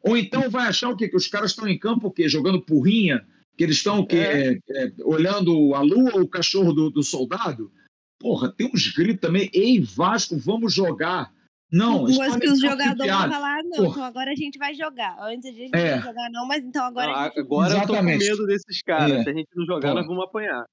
Ou 0.02 0.18
então 0.18 0.50
vai 0.50 0.68
achar 0.68 0.90
o 0.90 0.98
quê? 0.98 1.08
Que 1.08 1.16
os 1.16 1.28
caras 1.28 1.52
estão 1.52 1.68
em 1.68 1.78
campo 1.78 2.08
o 2.08 2.12
quê? 2.12 2.28
Jogando 2.28 2.62
porrinha? 2.62 3.26
Que 3.58 3.64
eles 3.64 3.78
estão? 3.78 4.06
É. 4.10 4.54
É, 4.54 4.60
é, 4.72 4.92
olhando 5.04 5.74
a 5.76 5.82
lua 5.82 6.16
ou 6.16 6.22
o 6.22 6.30
cachorro 6.30 6.74
do, 6.74 6.90
do 6.90 7.04
soldado? 7.04 7.72
Porra, 8.20 8.52
tem 8.52 8.70
uns 8.74 8.88
gritos 8.94 9.22
também. 9.22 9.50
Ei, 9.54 9.80
Vasco, 9.82 10.38
vamos 10.38 10.74
jogar. 10.74 11.32
Não, 11.72 12.06
que 12.06 12.48
os 12.48 12.60
jogadores 12.60 13.12
vão 13.12 13.32
falar, 13.32 13.64
não, 13.64 13.72
Porra. 13.72 13.90
então 13.90 14.04
agora 14.04 14.32
a 14.32 14.36
gente 14.36 14.60
vai 14.60 14.76
jogar. 14.76 15.18
Antes 15.20 15.50
a 15.50 15.52
gente 15.52 15.76
é. 15.76 15.80
não 15.80 15.98
ia 15.98 16.02
jogar, 16.02 16.30
não, 16.30 16.48
mas 16.48 16.64
então 16.64 16.86
agora. 16.86 17.08
Não, 17.08 17.16
a 17.16 17.24
gente... 17.26 17.40
Agora 17.40 17.74
Exatamente. 17.74 17.90
eu 17.90 18.36
tô 18.36 18.38
com 18.38 18.44
medo 18.44 18.48
desses 18.48 18.82
caras. 18.84 19.12
É. 19.12 19.24
Se 19.24 19.30
a 19.30 19.34
gente 19.34 19.50
não 19.56 19.66
jogar, 19.66 19.90
Porra. 19.90 19.94
nós 19.96 20.06
vamos 20.06 20.24
apanhar. 20.24 20.66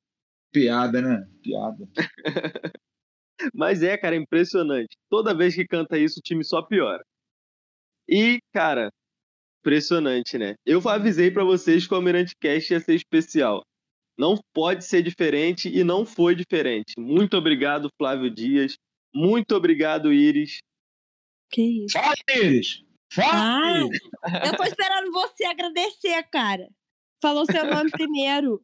Piada, 0.53 1.01
né? 1.01 1.27
Piada. 1.43 1.89
mas 3.55 3.83
é, 3.83 3.97
cara, 3.97 4.15
impressionante. 4.15 4.95
Toda 5.09 5.35
vez 5.35 5.55
que 5.55 5.67
canta 5.67 5.99
isso, 5.99 6.19
o 6.19 6.23
time 6.23 6.45
só 6.45 6.61
piora. 6.61 7.03
E, 8.07 8.39
cara, 8.53 8.91
impressionante, 9.61 10.39
né? 10.39 10.55
Eu 10.65 10.87
avisei 10.89 11.31
para 11.31 11.45
vocês 11.45 11.87
que 11.87 11.93
o 11.93 11.97
Almirante 11.97 12.35
Cast 12.41 12.73
ia 12.73 12.81
ser 12.81 12.95
especial. 12.95 13.63
Não 14.19 14.37
pode 14.53 14.85
ser 14.85 15.03
diferente 15.03 15.69
e 15.69 15.85
não 15.85 16.05
foi 16.05 16.35
diferente. 16.35 16.95
Muito 16.99 17.37
obrigado, 17.37 17.89
Flávio 17.97 18.31
Dias. 18.31 18.77
Muito 19.15 19.55
obrigado, 19.55 20.13
Iris. 20.13 20.59
Que 21.51 21.85
isso? 21.85 21.99
Fala, 21.99 22.15
Iris! 22.37 22.85
Fala! 23.13 23.31
Ah, 23.33 24.47
eu 24.47 24.57
tô 24.57 24.63
esperando 24.65 25.11
você 25.11 25.45
agradecer, 25.45 26.23
cara. 26.31 26.69
Falou 27.21 27.45
seu 27.45 27.67
nome 27.67 27.91
primeiro. 27.91 28.63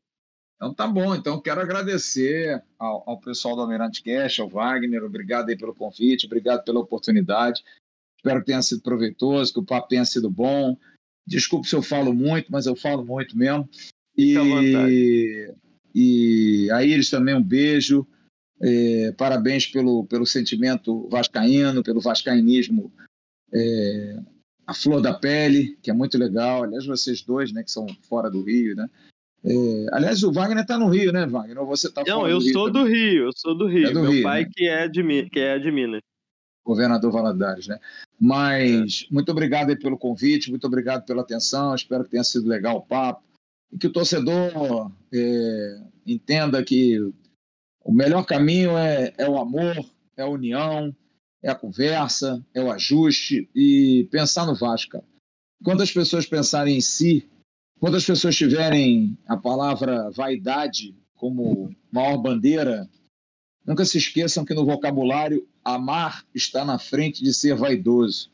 Então 0.57 0.73
tá 0.73 0.87
bom, 0.87 1.15
então 1.15 1.41
quero 1.41 1.61
agradecer 1.61 2.63
ao, 2.79 3.03
ao 3.07 3.21
pessoal 3.21 3.55
do 3.55 3.63
Almirante 3.63 4.03
Cash, 4.03 4.41
ao 4.41 4.49
Wagner, 4.49 5.05
obrigado 5.05 5.51
aí 5.51 5.57
pelo 5.57 5.75
convite, 5.75 6.25
obrigado 6.25 6.65
pela 6.65 6.81
oportunidade. 6.81 7.63
Espero 8.27 8.41
que 8.41 8.47
tenha 8.47 8.63
sido 8.63 8.83
proveitoso, 8.83 9.53
que 9.53 9.61
o 9.61 9.65
papo 9.65 9.87
tenha 9.87 10.05
sido 10.05 10.29
bom. 10.29 10.77
Desculpe 11.25 11.69
se 11.69 11.77
eu 11.77 11.83
falo 11.83 12.13
muito, 12.13 12.51
mas 12.51 12.67
eu 12.67 12.75
falo 12.75 13.05
muito 13.05 13.39
mesmo. 13.39 13.69
E, 14.19 14.35
e 15.95 16.69
a 16.73 16.85
Iris 16.85 17.09
também 17.09 17.37
um 17.37 17.43
beijo. 17.43 18.05
É, 18.61 19.13
parabéns 19.13 19.67
pelo, 19.67 20.05
pelo 20.07 20.27
sentimento 20.27 21.09
vascaíno, 21.09 21.85
pelo 21.85 22.01
vascainismo 22.01 22.93
é, 23.53 24.19
a 24.67 24.75
flor 24.75 25.01
da 25.01 25.15
pele, 25.15 25.79
que 25.81 25.91
é 25.91 25.95
muito 25.95 26.19
legal. 26.19 26.65
Aliás, 26.65 26.85
vocês 26.85 27.23
dois, 27.23 27.53
né, 27.53 27.63
que 27.63 27.71
são 27.71 27.87
fora 28.09 28.29
do 28.29 28.43
Rio, 28.43 28.75
né? 28.75 28.91
É, 29.45 29.87
aliás, 29.93 30.25
o 30.25 30.33
Wagner 30.33 30.63
está 30.63 30.77
no 30.77 30.89
Rio, 30.89 31.13
né, 31.13 31.27
Wagner? 31.27 31.61
Ou 31.61 31.67
você 31.67 31.87
está 31.87 32.03
Não, 32.05 32.23
fora 32.23 32.33
eu 32.33 32.39
do 32.39 32.45
Rio 32.45 32.53
sou 32.53 32.73
também? 32.73 32.83
do 32.83 32.89
Rio, 32.91 33.25
eu 33.27 33.31
sou 33.37 33.57
do 33.57 33.67
Rio. 33.69 33.87
É 33.87 33.93
do 33.93 34.01
Meu 34.01 34.11
Rio, 34.11 34.23
pai 34.25 34.43
né? 34.43 34.51
que, 34.53 34.67
é 34.67 34.89
de, 34.89 35.31
que 35.31 35.39
é 35.39 35.59
de 35.61 35.71
Minas. 35.71 36.03
Governador 36.67 37.13
Valadares, 37.13 37.69
né? 37.69 37.79
Mas 38.21 39.07
muito 39.11 39.31
obrigado 39.31 39.79
pelo 39.79 39.97
convite, 39.97 40.51
muito 40.51 40.67
obrigado 40.67 41.07
pela 41.07 41.23
atenção, 41.23 41.75
espero 41.75 42.05
que 42.05 42.11
tenha 42.11 42.25
sido 42.25 42.49
legal 42.49 42.79
o 42.79 42.83
papo 42.83 43.23
e 43.73 43.79
que 43.79 43.87
o 43.87 43.93
torcedor 43.93 44.91
é, 45.15 45.81
entenda 46.05 46.63
que 46.65 46.99
o 47.85 47.93
melhor 47.93 48.25
caminho 48.25 48.77
é, 48.77 49.15
é 49.17 49.29
o 49.29 49.39
amor, 49.39 49.77
é 50.17 50.23
a 50.23 50.29
união, 50.29 50.95
é 51.43 51.51
a 51.51 51.55
conversa, 51.55 52.45
é 52.53 52.61
o 52.61 52.73
ajuste 52.73 53.49
e 53.55 54.09
pensar 54.11 54.45
no 54.45 54.57
Vasco. 54.57 54.93
cara. 54.93 55.05
Quando 55.63 55.83
as 55.83 55.93
pessoas 55.93 56.27
pensarem 56.27 56.77
em 56.77 56.81
si, 56.81 57.29
quando 57.79 57.97
as 57.97 58.05
pessoas 58.05 58.35
tiverem 58.35 59.17
a 59.29 59.37
palavra 59.37 60.11
vaidade 60.11 60.97
como 61.15 61.75
maior 61.93 62.19
bandeira, 62.19 62.89
nunca 63.67 63.85
se 63.85 63.99
esqueçam 63.99 64.45
que 64.45 64.55
no 64.55 64.65
vocabulário 64.65 65.47
amar 65.65 66.25
está 66.35 66.65
na 66.65 66.79
frente 66.79 67.23
de 67.23 67.35
ser 67.35 67.55
vaidoso. 67.55 68.31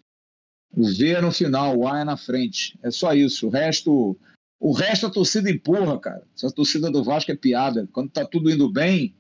O 0.75 0.85
V 0.85 1.09
é 1.11 1.21
no 1.21 1.33
final, 1.33 1.77
o 1.77 1.89
A 1.89 2.01
é 2.01 2.05
na 2.05 2.17
frente. 2.17 2.79
É 2.83 2.91
só 2.91 3.15
isso. 3.15 3.47
O 3.47 3.51
resto, 3.51 4.17
o 4.61 4.73
resto 4.73 5.07
a 5.07 5.11
torcida 5.11 5.51
empurra, 5.51 5.99
cara. 5.99 6.23
Essa 6.35 6.51
torcida 6.51 6.91
do 6.91 7.05
Vasco 7.05 7.31
é 7.31 7.37
piada. 7.37 7.89
Quando 7.93 8.11
tá 8.11 8.25
tudo 8.25 8.51
indo 8.51 8.71
bem, 8.71 9.15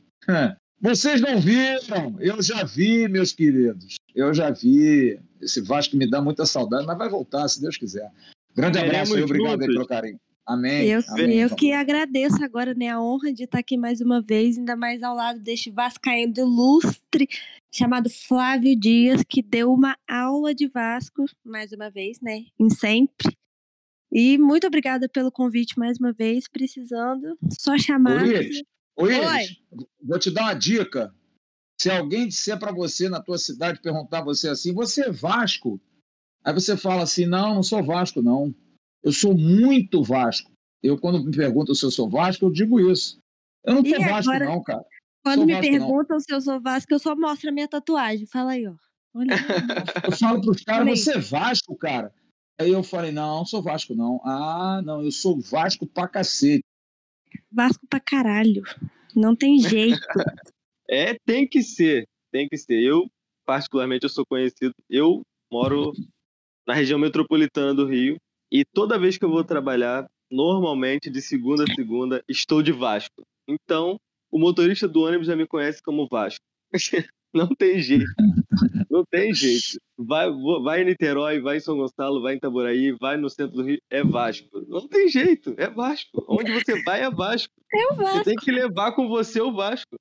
vocês 0.80 1.20
não 1.20 1.38
viram. 1.40 2.16
Eu 2.20 2.42
já 2.42 2.64
vi, 2.64 3.06
meus 3.08 3.32
queridos. 3.32 3.96
Eu 4.14 4.32
já 4.32 4.50
vi. 4.50 5.18
Esse 5.40 5.60
Vasco 5.60 5.96
me 5.96 6.08
dá 6.08 6.20
muita 6.20 6.46
saudade, 6.46 6.86
mas 6.86 6.98
vai 6.98 7.08
voltar, 7.08 7.46
se 7.48 7.60
Deus 7.60 7.76
quiser. 7.76 8.10
Grande 8.54 8.78
abraço 8.78 9.12
Veremos 9.12 9.30
obrigado 9.30 9.60
aí 9.62 9.66
pelo 9.66 9.86
carinho. 9.86 10.20
Amém. 10.46 10.88
Eu, 10.88 11.00
Amém. 11.08 11.38
eu 11.38 11.54
que 11.54 11.72
agradeço 11.72 12.42
agora, 12.44 12.74
né, 12.74 12.88
a 12.88 13.00
honra 13.00 13.32
de 13.32 13.44
estar 13.44 13.60
aqui 13.60 13.76
mais 13.76 14.00
uma 14.00 14.20
vez, 14.20 14.58
ainda 14.58 14.74
mais 14.74 15.02
ao 15.02 15.14
lado 15.14 15.38
deste 15.38 15.70
vascaíno 15.70 16.34
ilustre 16.36 17.28
chamado 17.72 18.10
Flávio 18.10 18.78
Dias, 18.78 19.22
que 19.28 19.40
deu 19.40 19.72
uma 19.72 19.96
aula 20.08 20.54
de 20.54 20.66
Vasco, 20.66 21.24
mais 21.44 21.72
uma 21.72 21.90
vez, 21.90 22.20
né, 22.20 22.44
em 22.58 22.68
sempre. 22.68 23.36
E 24.10 24.36
muito 24.36 24.66
obrigada 24.66 25.08
pelo 25.08 25.32
convite 25.32 25.78
mais 25.78 25.98
uma 25.98 26.12
vez, 26.12 26.46
precisando, 26.48 27.38
só 27.58 27.78
chamar. 27.78 28.22
Ô, 28.22 28.26
Iris, 28.26 28.62
Oi. 28.96 29.86
vou 30.02 30.18
te 30.18 30.30
dar 30.30 30.42
uma 30.42 30.54
dica. 30.54 31.14
Se 31.80 31.90
alguém 31.90 32.28
disser 32.28 32.58
para 32.58 32.72
você 32.72 33.08
na 33.08 33.22
tua 33.22 33.38
cidade, 33.38 33.80
perguntar 33.80 34.22
você 34.22 34.48
assim, 34.48 34.72
você 34.74 35.06
é 35.06 35.10
Vasco? 35.10 35.80
Aí 36.44 36.52
você 36.52 36.76
fala 36.76 37.02
assim, 37.02 37.24
não, 37.24 37.54
não 37.54 37.62
sou 37.62 37.82
Vasco, 37.82 38.20
não. 38.20 38.54
Eu 39.02 39.12
sou 39.12 39.36
muito 39.36 40.02
Vasco. 40.02 40.50
Eu, 40.82 40.98
quando 40.98 41.22
me 41.24 41.30
perguntam 41.36 41.74
se 41.74 41.84
eu 41.84 41.90
sou 41.90 42.08
Vasco, 42.08 42.44
eu 42.46 42.50
digo 42.50 42.80
isso. 42.90 43.18
Eu 43.64 43.74
não 43.74 43.82
E 43.82 43.90
sou 43.90 44.00
Vasco, 44.04 44.30
agora- 44.32 44.44
não, 44.46 44.62
cara. 44.62 44.84
Quando 45.24 45.36
Sou 45.38 45.46
me 45.46 45.52
Vasco, 45.54 45.70
não. 45.72 45.78
perguntam 45.78 46.20
se 46.20 46.32
eu 46.34 46.40
sou 46.40 46.60
Vasco, 46.60 46.92
eu 46.92 46.98
só 46.98 47.14
mostro 47.14 47.48
a 47.48 47.52
minha 47.52 47.68
tatuagem. 47.68 48.26
Fala 48.26 48.52
aí, 48.52 48.66
ó. 48.66 48.74
Olha. 49.14 49.28
Eu 50.10 50.16
falo 50.16 50.40
para 50.40 50.50
os 50.50 50.62
caras, 50.64 51.00
você 51.04 51.12
é 51.12 51.18
Vasco, 51.20 51.76
cara? 51.76 52.12
Aí 52.58 52.70
eu 52.70 52.82
falei, 52.82 53.12
não, 53.12 53.38
não 53.38 53.44
sou 53.44 53.62
Vasco, 53.62 53.94
não. 53.94 54.20
Ah, 54.24 54.80
não, 54.84 55.02
eu 55.02 55.10
sou 55.12 55.38
Vasco 55.40 55.86
pra 55.86 56.08
cacete. 56.08 56.64
Vasco 57.50 57.86
pra 57.88 58.00
caralho. 58.00 58.62
Não 59.14 59.36
tem 59.36 59.58
jeito. 59.58 59.98
É, 60.90 61.16
tem 61.24 61.48
que 61.48 61.62
ser, 61.62 62.06
tem 62.30 62.46
que 62.46 62.58
ser. 62.58 62.82
Eu, 62.82 63.08
particularmente, 63.46 64.02
eu 64.04 64.10
sou 64.10 64.26
conhecido. 64.26 64.74
Eu 64.90 65.22
moro 65.50 65.92
na 66.66 66.74
região 66.74 66.98
metropolitana 66.98 67.72
do 67.72 67.86
Rio 67.86 68.16
e 68.52 68.64
toda 68.66 68.98
vez 68.98 69.16
que 69.16 69.24
eu 69.24 69.30
vou 69.30 69.42
trabalhar, 69.42 70.06
normalmente 70.30 71.08
de 71.08 71.22
segunda 71.22 71.64
a 71.64 71.74
segunda, 71.74 72.22
estou 72.28 72.62
de 72.62 72.70
Vasco. 72.70 73.22
Então, 73.48 73.98
o 74.30 74.38
motorista 74.38 74.86
do 74.86 75.00
ônibus 75.00 75.26
já 75.26 75.34
me 75.34 75.46
conhece 75.46 75.82
como 75.82 76.06
Vasco. 76.06 76.44
Não 77.34 77.48
tem 77.48 77.80
jeito. 77.80 78.04
Não 78.90 79.04
tem 79.10 79.32
jeito. 79.32 79.78
Vai, 79.96 80.30
vai 80.62 80.82
em 80.82 80.84
Niterói, 80.84 81.40
vai 81.40 81.56
em 81.56 81.60
São 81.60 81.78
Gonçalo, 81.78 82.20
vai 82.20 82.34
em 82.34 82.36
Itaboraí, 82.36 82.92
vai 82.92 83.16
no 83.16 83.30
centro 83.30 83.56
do 83.56 83.62
Rio, 83.62 83.80
é 83.90 84.04
Vasco. 84.04 84.46
Não 84.68 84.86
tem 84.86 85.08
jeito, 85.08 85.54
é 85.56 85.70
Vasco. 85.70 86.22
Onde 86.28 86.52
você 86.52 86.82
vai 86.82 87.02
é 87.02 87.10
Vasco. 87.10 87.54
É 87.72 87.86
o 87.86 87.96
Você 87.96 88.02
Vasco. 88.02 88.24
tem 88.24 88.36
que 88.36 88.52
levar 88.52 88.92
com 88.92 89.08
você 89.08 89.40
o 89.40 89.50
Vasco. 89.50 89.96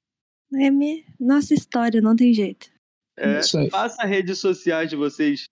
É 0.56 0.70
me... 0.70 1.06
Nossa 1.18 1.54
história, 1.54 2.02
não 2.02 2.18
tem 2.18 2.34
jeito. 2.34 2.70
É, 3.18 3.40
Isso 3.40 3.58
aí. 3.58 3.70
passa 3.70 4.04
as 4.04 4.10
redes 4.10 4.40
sociais 4.40 4.90
de 4.90 4.98
vocês. 4.98 5.46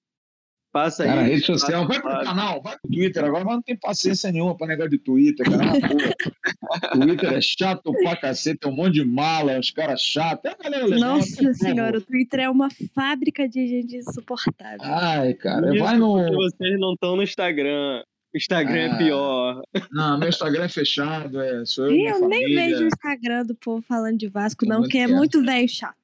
Passa 0.71 1.03
Cara, 1.03 1.21
aí. 1.21 1.29
rede 1.31 1.45
social, 1.45 1.87
vai 1.87 1.99
passa- 1.99 2.17
pro 2.17 2.25
canal, 2.25 2.61
vai 2.61 2.77
pro 2.79 2.91
Twitter 2.91 3.23
agora, 3.25 3.43
mas 3.43 3.55
não 3.55 3.61
tem 3.63 3.75
paciência 3.75 4.31
nenhuma 4.31 4.55
pra 4.55 4.67
negar 4.67 4.87
de 4.87 4.99
Twitter, 4.99 5.43
cara. 5.49 5.71
Twitter 6.93 7.33
é 7.33 7.41
chato 7.41 7.91
pra 8.03 8.15
cacete, 8.15 8.59
tem 8.59 8.71
um 8.71 8.75
monte 8.75 8.93
de 8.93 9.05
mala, 9.05 9.57
os 9.59 9.71
caras 9.71 10.01
chatos. 10.01 10.45
É 10.45 10.53
a 10.53 10.63
galera 10.63 10.85
legal, 10.85 11.15
Nossa 11.17 11.53
senhora, 11.53 11.97
o 11.97 12.01
Twitter 12.01 12.41
é 12.41 12.49
uma 12.49 12.69
fábrica 12.93 13.47
de 13.49 13.65
gente 13.67 13.97
insuportável. 13.97 14.77
Ai, 14.81 15.33
cara, 15.33 15.73
Isso 15.73 15.83
vai 15.83 15.97
no. 15.97 16.13
vocês 16.33 16.79
não 16.79 16.93
estão 16.93 17.15
no 17.15 17.23
Instagram. 17.23 18.03
O 18.31 18.37
Instagram 18.37 18.91
Ah. 18.91 18.93
é 18.93 18.97
pior. 18.99 19.61
Não, 19.91 20.19
meu 20.19 20.29
Instagram 20.29 20.65
é 20.65 20.69
fechado, 20.69 21.41
é, 21.41 21.65
sou 21.65 21.85
eu 21.87 21.91
e 21.91 21.95
minha 21.95 22.11
eu 22.11 22.27
nem 22.27 22.41
família. 22.43 22.65
vejo 22.69 22.83
o 22.83 22.87
Instagram 22.87 23.43
do 23.43 23.55
povo 23.55 23.81
falando 23.81 24.17
de 24.19 24.27
Vasco, 24.27 24.67
não, 24.67 24.83
que 24.83 24.99
é 24.99 25.07
muito 25.07 25.43
velho 25.43 25.67
chato. 25.67 25.95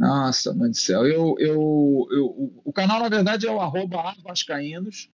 Nossa, 0.00 0.54
mãe 0.54 0.70
do 0.70 0.76
céu. 0.76 1.06
Eu, 1.06 1.36
eu, 1.38 2.08
eu, 2.10 2.26
o- 2.64 2.72
canal, 2.72 3.00
na 3.00 3.08
verdade, 3.10 3.46
é 3.46 3.50
o 3.52 3.60
arroba 3.60 4.14
Vascaínos, 4.24 5.10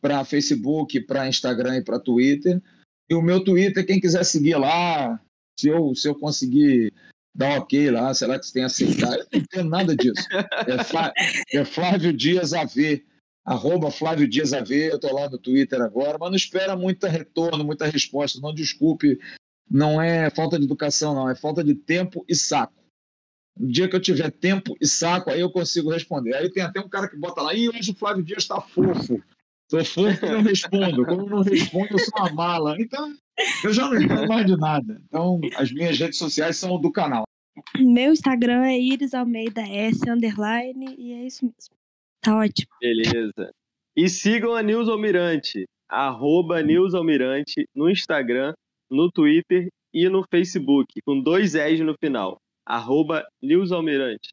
para 0.00 0.24
Facebook, 0.24 1.00
para 1.00 1.26
Instagram 1.28 1.78
e 1.78 1.82
para 1.84 1.98
Twitter. 1.98 2.62
E 3.10 3.14
o 3.16 3.20
meu 3.22 3.42
Twitter, 3.42 3.84
quem 3.84 4.00
quiser 4.00 4.24
seguir 4.24 4.54
lá, 4.56 5.20
se 5.58 5.66
eu, 5.68 5.92
se 5.96 6.08
eu 6.08 6.14
conseguir 6.14 6.92
dar 7.34 7.58
ok 7.58 7.90
lá, 7.90 8.14
sei 8.14 8.28
lá 8.28 8.38
que 8.38 8.46
você 8.46 8.52
tem 8.52 8.62
aceitar, 8.64 9.12
eu 9.18 9.26
não 9.32 9.40
entendo 9.40 9.68
nada 9.70 9.96
disso. 9.96 10.22
É, 10.68 10.84
Flá- 10.84 11.12
é 11.52 11.64
Flávio 11.64 12.12
Dias 12.12 12.52
AV, 12.52 13.04
arroba 13.44 13.90
Flávio 13.90 14.28
Dias 14.28 14.52
AV, 14.52 14.70
eu 14.72 14.96
estou 14.96 15.12
lá 15.14 15.28
no 15.28 15.38
Twitter 15.38 15.80
agora, 15.80 16.16
mas 16.16 16.28
não 16.30 16.36
espera 16.36 16.76
muito 16.76 17.04
retorno, 17.08 17.64
muita 17.64 17.86
resposta, 17.86 18.38
não 18.40 18.54
desculpe, 18.54 19.18
não 19.68 20.00
é 20.00 20.30
falta 20.30 20.58
de 20.58 20.64
educação, 20.64 21.12
não, 21.14 21.28
é 21.28 21.34
falta 21.34 21.64
de 21.64 21.74
tempo 21.74 22.24
e 22.28 22.36
saco. 22.36 22.77
No 23.58 23.66
dia 23.66 23.88
que 23.88 23.96
eu 23.96 24.00
tiver 24.00 24.30
tempo 24.30 24.76
e 24.80 24.86
saco, 24.86 25.30
aí 25.30 25.40
eu 25.40 25.50
consigo 25.50 25.90
responder. 25.90 26.34
Aí 26.34 26.50
tem 26.50 26.62
até 26.62 26.80
um 26.80 26.88
cara 26.88 27.08
que 27.08 27.16
bota 27.16 27.42
lá, 27.42 27.54
ih, 27.54 27.68
hoje 27.68 27.90
o 27.90 27.94
Flávio 27.94 28.22
Dias 28.22 28.44
está 28.44 28.60
fofo. 28.60 29.20
Tô 29.68 29.84
fofo 29.84 30.24
e 30.24 30.30
não 30.30 30.42
respondo. 30.42 31.04
Como 31.04 31.22
eu 31.22 31.28
não 31.28 31.42
respondo, 31.42 31.88
eu 31.92 31.98
sou 31.98 32.20
uma 32.20 32.32
mala. 32.32 32.76
Então, 32.78 33.12
eu 33.64 33.72
já 33.72 33.88
não 33.88 34.00
entendo 34.00 34.28
mais 34.28 34.46
de 34.46 34.56
nada. 34.56 35.02
Então, 35.06 35.40
as 35.56 35.72
minhas 35.72 35.98
redes 35.98 36.18
sociais 36.18 36.56
são 36.56 36.80
do 36.80 36.90
canal. 36.90 37.24
Meu 37.76 38.12
Instagram 38.12 38.64
é 38.64 38.78
Iris 38.78 39.14
Almeida 39.14 39.62
S 39.62 40.08
underline 40.08 40.94
e 40.96 41.12
é 41.12 41.26
isso 41.26 41.44
mesmo. 41.44 41.74
Tá 42.20 42.36
ótimo. 42.36 42.70
Beleza. 42.80 43.52
E 43.96 44.08
sigam 44.08 44.54
a 44.54 44.62
News 44.62 44.88
Almirante. 44.88 45.64
Arroba 45.88 46.62
News 46.62 46.94
Almirante 46.94 47.66
no 47.74 47.90
Instagram, 47.90 48.52
no 48.90 49.10
Twitter 49.10 49.68
e 49.92 50.08
no 50.08 50.24
Facebook. 50.30 51.00
Com 51.04 51.20
dois 51.20 51.54
S 51.54 51.82
no 51.82 51.94
final. 51.98 52.38
Arroba 52.68 53.26
News 53.42 53.72
Almirante. 53.72 54.28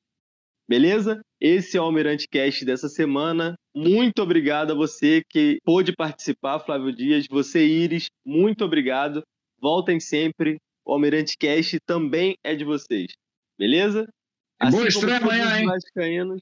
Beleza? 0.68 1.22
Esse 1.40 1.78
é 1.78 1.82
o 1.82 1.86
Almirante 1.86 2.28
Cast 2.28 2.66
dessa 2.66 2.90
semana. 2.90 3.56
Muito 3.74 4.22
obrigado 4.22 4.72
a 4.72 4.76
você 4.76 5.24
que 5.30 5.58
pôde 5.64 5.96
participar, 5.96 6.60
Flávio 6.60 6.94
Dias. 6.94 7.28
Você, 7.30 7.66
Iris, 7.66 8.08
muito 8.26 8.66
obrigado. 8.66 9.24
Voltem 9.62 10.02
sempre. 10.02 10.58
O 10.84 10.92
Almirante 10.92 11.38
Cast 11.38 11.78
também 11.86 12.36
é 12.44 12.54
de 12.56 12.66
vocês. 12.66 13.14
Beleza? 13.58 14.06
E 14.62 14.70
boa 14.70 14.72
como 14.72 14.88
estreia 14.88 15.18
amanhã, 15.18 15.60
hein? 15.60 15.66
vascaínos. 15.68 16.42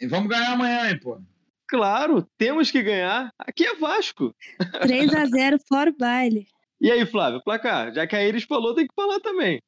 E 0.00 0.08
vamos 0.08 0.28
ganhar 0.28 0.52
amanhã, 0.54 0.90
hein, 0.90 0.98
pô? 0.98 1.20
Claro, 1.68 2.26
temos 2.36 2.70
que 2.72 2.82
ganhar. 2.82 3.30
Aqui 3.38 3.64
é 3.64 3.76
Vasco. 3.76 4.34
3 4.82 5.14
a 5.14 5.26
0 5.26 5.58
fora 5.68 5.90
o 5.90 5.96
baile. 5.96 6.48
E 6.80 6.90
aí, 6.90 7.06
Flávio, 7.06 7.42
placar? 7.44 7.92
Já 7.92 8.06
que 8.06 8.16
a 8.16 8.26
Iris 8.26 8.44
falou, 8.44 8.74
tem 8.74 8.86
que 8.86 8.94
falar 8.94 9.20
também. 9.20 9.60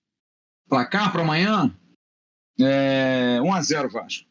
Placar 0.70 1.10
para 1.10 1.22
amanhã? 1.22 1.76
É 2.60 3.38
1x0 3.40 3.90
Vasco. 3.90 4.30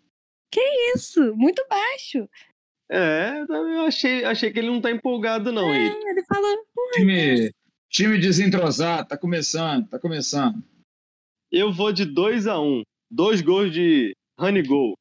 Isso, 0.96 1.36
muito 1.36 1.64
baixo. 1.70 2.28
É, 2.90 3.42
eu 3.48 3.86
achei, 3.86 4.24
achei 4.24 4.52
que 4.52 4.58
ele 4.58 4.70
não 4.70 4.82
tá 4.82 4.90
empolgado, 4.90 5.52
não. 5.52 5.72
É, 5.72 5.86
ele 5.86 6.24
falou, 6.24 6.66
Time, 6.94 7.52
Time 7.90 8.18
desentrosado, 8.18 9.10
tá 9.10 9.18
começando, 9.18 9.88
tá 9.90 10.00
começando. 10.00 10.64
Eu 11.52 11.74
vou 11.74 11.92
de 11.92 12.06
2 12.06 12.48
a 12.48 12.60
1 12.60 12.64
um. 12.64 12.84
Dois 13.12 13.42
gols 13.42 13.74
de 13.74 14.16
Honey 14.40 14.64
Gol. 14.64 14.94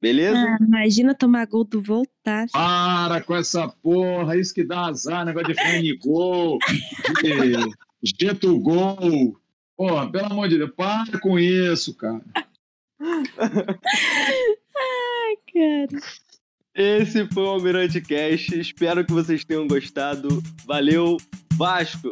Beleza? 0.00 0.38
Ah, 0.38 0.56
imagina 0.60 1.14
tomar 1.14 1.46
gol 1.46 1.64
do 1.64 1.82
voltar. 1.82 2.46
Para 2.50 3.20
com 3.22 3.36
essa 3.36 3.68
porra, 3.68 4.36
isso 4.36 4.54
que 4.54 4.64
dá 4.64 4.86
azar, 4.86 5.26
negócio 5.26 5.52
de 5.52 5.60
Honey 5.60 5.96
Gol, 5.98 6.58
de 7.22 8.16
Geto 8.18 8.58
Gol. 8.60 9.39
Porra, 9.80 10.12
pelo 10.12 10.26
amor 10.26 10.46
de 10.46 10.58
Deus, 10.58 10.72
para 10.76 11.18
com 11.20 11.38
isso, 11.38 11.94
cara. 11.94 12.20
Ai, 13.00 13.48
cara. 15.54 16.02
Esse 16.74 17.26
foi 17.28 17.42
o 17.44 17.46
Almirante 17.46 17.98
Cast. 18.02 18.60
Espero 18.60 19.06
que 19.06 19.12
vocês 19.14 19.42
tenham 19.42 19.66
gostado. 19.66 20.42
Valeu, 20.66 21.16
Vasco! 21.54 22.10